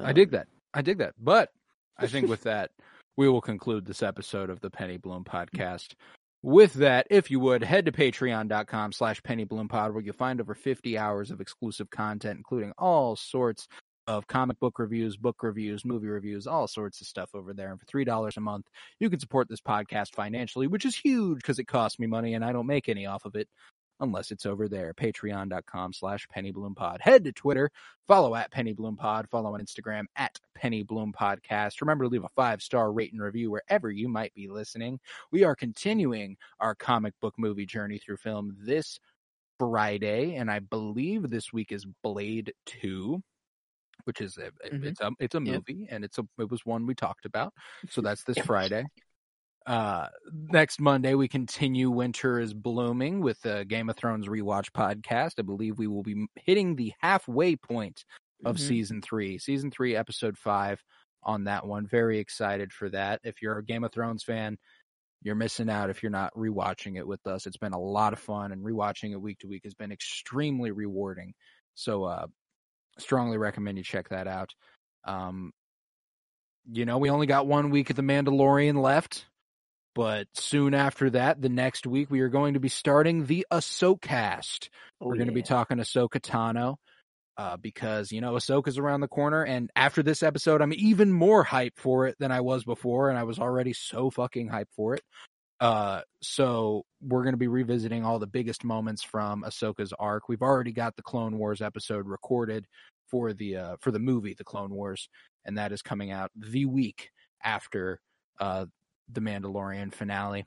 I 0.01 0.11
Um, 0.11 0.15
dig 0.15 0.31
that. 0.31 0.47
I 0.73 0.83
dig 0.83 0.99
that. 0.99 1.15
But 1.19 1.51
I 1.99 2.07
think 2.07 2.29
with 2.31 2.43
that, 2.45 2.71
we 3.17 3.29
will 3.29 3.41
conclude 3.41 3.85
this 3.85 4.03
episode 4.03 4.49
of 4.51 4.61
the 4.61 4.71
Penny 4.71 4.97
Bloom 4.97 5.25
podcast. 5.25 5.95
With 6.41 6.75
that, 6.75 7.09
if 7.11 7.33
you 7.33 7.41
would, 7.41 7.65
head 7.65 7.87
to 7.87 7.93
patreon.com 7.93 8.93
slash 8.93 9.21
pennybloom 9.23 9.69
pod 9.69 9.93
where 9.93 10.03
you'll 10.03 10.15
find 10.15 10.41
over 10.41 10.55
50 10.55 10.97
hours 10.97 11.33
of 11.33 11.41
exclusive 11.41 11.91
content, 11.91 12.37
including 12.39 12.73
all 12.79 13.17
sorts 13.17 13.67
of 14.07 14.27
comic 14.29 14.59
book 14.61 14.79
reviews, 14.79 15.17
book 15.17 15.43
reviews, 15.43 15.85
movie 15.85 16.07
reviews, 16.07 16.47
all 16.47 16.69
sorts 16.69 17.01
of 17.01 17.09
stuff 17.09 17.29
over 17.35 17.53
there. 17.53 17.71
And 17.73 17.81
for 17.81 17.87
$3 17.87 18.37
a 18.37 18.41
month, 18.41 18.67
you 19.01 19.11
can 19.11 19.19
support 19.19 19.49
this 19.49 19.61
podcast 19.61 20.15
financially, 20.15 20.69
which 20.69 20.87
is 20.87 20.95
huge 20.97 21.39
because 21.39 21.59
it 21.59 21.67
costs 21.67 21.99
me 21.99 22.07
money 22.07 22.35
and 22.35 22.45
I 22.45 22.53
don't 22.53 22.67
make 22.69 22.89
any 22.89 23.05
off 23.05 23.25
of 23.25 23.35
it 23.35 23.49
unless 24.01 24.31
it's 24.31 24.47
over 24.47 24.69
there. 24.69 24.95
Patreon.com 24.95 25.93
slash 25.93 26.27
PennyBloomPod. 26.35 27.01
Head 27.01 27.25
to 27.25 27.33
Twitter, 27.33 27.71
follow 28.07 28.35
at 28.35 28.51
PennyBloomPod, 28.53 29.29
follow 29.29 29.55
on 29.55 29.61
Instagram 29.61 30.05
at 30.17 30.39
PennyBloomPodcast. 30.63 31.81
Remember 31.81 32.05
to 32.05 32.09
leave 32.09 32.25
a 32.25 32.29
five 32.37 32.63
star 32.63 32.93
rate 32.93 33.13
and 33.13 33.23
review 33.23 33.51
wherever 33.51 33.91
you 33.91 34.09
might 34.09 34.35
be 34.35 34.49
listening. 34.49 34.99
We 35.31 35.45
are 35.45 35.55
continuing 35.57 36.37
our 36.61 36.75
comic 36.75 37.15
book 37.21 37.35
movie 37.39 37.67
journey 37.67 37.99
through 37.99 38.19
film 38.19 38.57
this 38.61 38.99
Friday, 39.59 40.37
and 40.37 40.51
I 40.51 40.61
believe 40.61 41.31
this 41.31 41.53
week 41.53 41.73
is 41.73 41.87
Blade 42.03 42.53
2 42.67 43.23
which 44.05 44.21
is 44.23 44.39
a, 44.39 44.53
Mhm. 44.71 44.85
it's 44.85 45.01
a 45.01 45.11
it's 45.19 45.35
a 45.35 45.43
Yep. 45.43 45.55
movie 45.69 45.87
and 45.91 46.03
it's 46.05 46.17
a 46.19 46.27
it 46.39 46.49
was 46.51 46.65
one 46.65 46.87
we 46.87 46.95
talked 46.95 47.27
about. 47.27 47.53
So 47.91 48.01
that's 48.01 48.23
this 48.25 48.39
Friday. 48.39 48.87
Uh, 49.69 50.09
next 50.33 50.81
Monday 50.81 51.15
we 51.15 51.29
continue 51.29 51.91
Winter 51.91 52.41
is 52.41 52.55
Blooming 52.55 53.21
with 53.21 53.39
the 53.43 53.67
Game 53.69 53.91
of 53.91 53.97
Thrones 53.97 54.27
rewatch 54.27 54.71
podcast. 54.73 55.33
I 55.39 55.43
believe 55.43 55.79
we 55.79 55.87
will 55.87 56.03
be 56.03 56.27
hitting 56.37 56.75
the 56.75 56.95
halfway 57.01 57.55
point 57.55 58.07
of 58.47 58.57
Mhm. 58.57 58.61
season 58.61 59.03
three, 59.03 59.37
season 59.37 59.71
three, 59.71 59.95
episode 59.95 60.39
five 60.39 60.83
on 61.23 61.45
that 61.45 61.67
one. 61.67 61.87
Very 61.87 62.19
excited 62.19 62.73
for 62.73 62.89
that. 62.89 63.21
If 63.25 63.43
you're 63.43 63.59
a 63.59 63.65
Game 63.65 63.85
of 63.85 63.93
Thrones 63.93 64.23
fan, 64.23 64.57
you're 65.21 65.35
missing 65.35 65.69
out 65.69 65.91
if 65.91 66.03
you're 66.03 66.09
not 66.09 66.33
rewatching 66.33 66.97
it 66.97 67.07
with 67.07 67.27
us. 67.27 67.47
It's 67.47 67.59
been 67.59 67.75
a 67.75 67.79
lot 67.79 68.15
of 68.15 68.19
fun, 68.21 68.53
and 68.53 68.65
rewatching 68.65 69.13
it 69.13 69.21
week 69.21 69.41
to 69.41 69.49
week 69.49 69.65
has 69.65 69.75
been 69.75 69.93
extremely 69.93 70.71
rewarding. 70.71 71.35
So, 71.75 72.05
uh, 72.05 72.29
strongly 72.97 73.37
recommend 73.37 73.77
you 73.77 73.85
check 73.85 74.09
that 74.09 74.27
out. 74.27 74.55
Um, 75.05 75.53
you 76.65 76.87
know, 76.87 76.97
we 76.97 77.11
only 77.11 77.27
got 77.27 77.47
one 77.47 77.69
week 77.69 77.91
of 77.91 77.97
The 77.97 78.03
Mandalorian 78.03 78.81
left, 78.81 79.28
but 79.99 80.29
soon 80.35 80.75
after 80.75 81.11
that, 81.11 81.43
the 81.43 81.49
next 81.49 81.85
week, 81.85 82.09
we 82.09 82.21
are 82.21 82.29
going 82.29 82.55
to 82.55 82.61
be 82.61 82.69
starting 82.69 83.27
the 83.27 83.45
Ahsokast. 83.51 84.69
Oh, 85.01 85.09
We're 85.09 85.17
going 85.17 85.27
to 85.27 85.33
be 85.33 85.43
talking 85.43 85.79
Ahsoka 85.79 86.21
Tano. 86.21 86.77
Uh, 87.37 87.57
because 87.57 88.13
you 88.13 88.21
know 88.21 88.35
Ahsoka's 88.35 88.79
around 88.79 89.01
the 89.01 89.09
corner, 89.09 89.43
and 89.43 89.71
after 89.75 90.05
this 90.05 90.23
episode, 90.23 90.63
I'm 90.63 90.73
even 90.73 91.13
more 91.13 91.45
hyped 91.45 91.79
for 91.79 92.07
it 92.07 92.15
than 92.21 92.31
I 92.31 92.43
was 92.43 92.63
before, 92.63 93.11
and 93.11 93.19
I 93.19 93.25
was 93.25 93.41
already 93.41 93.73
so 93.73 94.09
fucking 94.09 94.49
hyped 94.49 94.73
for 94.77 94.95
it. 94.95 95.03
Uh, 95.59 96.03
so 96.23 96.85
we're 97.01 97.25
going 97.25 97.33
to 97.33 97.37
be 97.37 97.49
revisiting 97.49 98.05
all 98.05 98.21
the 98.21 98.29
biggest 98.29 98.63
moments 98.63 99.03
from 99.03 99.43
Ahsoka's 99.43 99.93
arc. 99.99 100.29
We've 100.29 100.43
already 100.43 100.73
got 100.73 100.95
the 100.95 101.03
Clone 101.03 101.39
Wars 101.39 101.61
episode 101.61 102.07
recorded 102.07 102.67
for 103.09 103.33
the 103.33 103.57
uh, 103.57 103.77
for 103.81 103.91
the 103.91 103.99
movie, 103.99 104.35
The 104.35 104.45
Clone 104.45 104.71
Wars, 104.71 105.09
and 105.45 105.59
that 105.59 105.73
is 105.73 105.83
coming 105.83 106.13
out 106.13 106.31
the 106.37 106.67
week 106.67 107.11
after 107.43 108.01
uh, 108.39 108.67
the 109.13 109.21
Mandalorian 109.21 109.93
finale. 109.93 110.47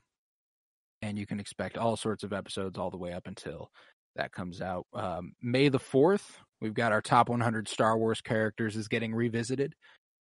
And 1.02 1.18
you 1.18 1.26
can 1.26 1.40
expect 1.40 1.78
all 1.78 1.98
sorts 1.98 2.24
of 2.24 2.34
episodes 2.34 2.78
all 2.78 2.92
the 2.92 2.98
way 2.98 3.14
up 3.14 3.28
until 3.28 3.72
that 4.16 4.32
comes 4.32 4.62
out. 4.62 4.86
Um, 4.94 5.34
May 5.42 5.70
the 5.70 5.80
4th, 5.80 6.24
we've 6.60 6.74
got 6.74 6.92
our 6.92 7.02
top 7.02 7.30
100 7.30 7.68
Star 7.68 7.98
Wars 7.98 8.22
characters 8.22 8.76
is 8.76 8.88
getting 8.88 9.14
revisited. 9.14 9.74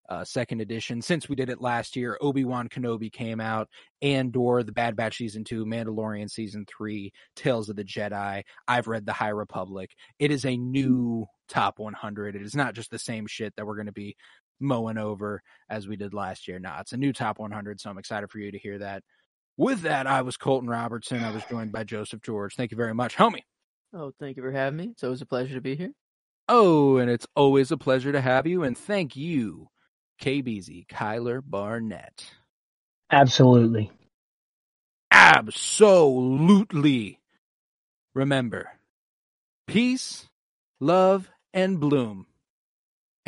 Uh, 0.09 0.25
second 0.25 0.61
edition. 0.61 1.01
Since 1.01 1.29
we 1.29 1.37
did 1.37 1.51
it 1.51 1.61
last 1.61 1.95
year, 1.95 2.19
Obi 2.21 2.45
Wan 2.45 2.69
Kenobi 2.69 3.13
came 3.13 3.41
out, 3.41 3.69
Andor, 4.03 4.65
The 4.65 4.73
Bad 4.73 4.97
Batch 4.97 5.19
season 5.19 5.45
two, 5.45 5.65
Mandalorian 5.65 6.29
season 6.29 6.67
three, 6.67 7.13
Tales 7.37 7.69
of 7.69 7.77
the 7.77 7.85
Jedi. 7.85 8.43
I've 8.67 8.89
read 8.89 9.07
The 9.07 9.13
High 9.13 9.29
Republic. 9.29 9.93
It 10.19 10.33
is 10.33 10.45
a 10.45 10.57
new 10.57 11.27
top 11.49 11.79
100. 11.79 12.35
It 12.35 12.43
is 12.43 12.57
not 12.57 12.75
just 12.75 12.91
the 12.91 12.99
same 12.99 13.29
shit 13.29 13.55
that 13.55 13.65
we're 13.65 13.77
going 13.77 13.87
to 13.87 13.93
be 13.93 14.17
mowing 14.61 14.99
over 14.99 15.43
as 15.69 15.89
we 15.89 15.97
did 15.97 16.15
last 16.15 16.47
year. 16.47 16.59
Now 16.59 16.79
it's 16.81 16.93
a 16.93 16.97
new 16.97 17.13
top 17.13 17.39
100. 17.39 17.81
So 17.81 17.91
I'm 17.91 17.99
excited 17.99 18.31
for 18.31 18.39
you 18.39 18.53
to 18.53 18.59
hear 18.59 18.79
that. 18.79 19.03
With 19.57 19.83
that, 19.83 20.07
I 20.07 20.23
was 20.23 20.37
Colton 20.37 20.69
Robertson. 20.69 21.25
I 21.25 21.33
was 21.33 21.45
joined 21.51 21.73
by 21.73 21.85
Joseph 21.85 22.23
George. 22.23 22.55
Thank 22.57 22.71
you 22.71 22.77
very 22.77 22.95
much, 22.95 23.17
homie. 23.17 23.45
Oh, 23.93 24.13
thank 24.21 24.37
you 24.37 24.43
for 24.43 24.53
having 24.53 24.79
me. 24.79 24.89
It's 24.93 25.05
always 25.05 25.23
a 25.23 25.27
pleasure 25.27 25.55
to 25.55 25.61
be 25.61 25.75
here. 25.75 25.93
Oh, 26.49 26.97
and 26.97 27.11
it's 27.11 27.27
always 27.37 27.71
a 27.71 27.77
pleasure 27.77 28.13
to 28.13 28.21
have 28.21 28.47
you. 28.47 28.63
And 28.63 28.77
thank 28.77 29.17
you, 29.17 29.69
KBZ, 30.23 30.87
Kyler 30.87 31.43
Barnett. 31.45 32.25
Absolutely. 33.11 33.91
Absolutely. 35.11 37.19
Remember, 38.15 38.71
peace, 39.67 40.29
love, 40.81 41.31
and 41.53 41.81
bloom. 41.81 42.27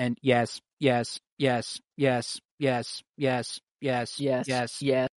And 0.03 0.19
yes, 0.21 0.61
yes, 0.81 1.21
yes, 1.39 1.79
yes, 1.97 2.41
yes, 2.59 3.03
yes, 3.17 3.61
yes, 3.81 4.19
Yes. 4.19 4.49
yes, 4.49 4.79
Yes. 4.83 5.09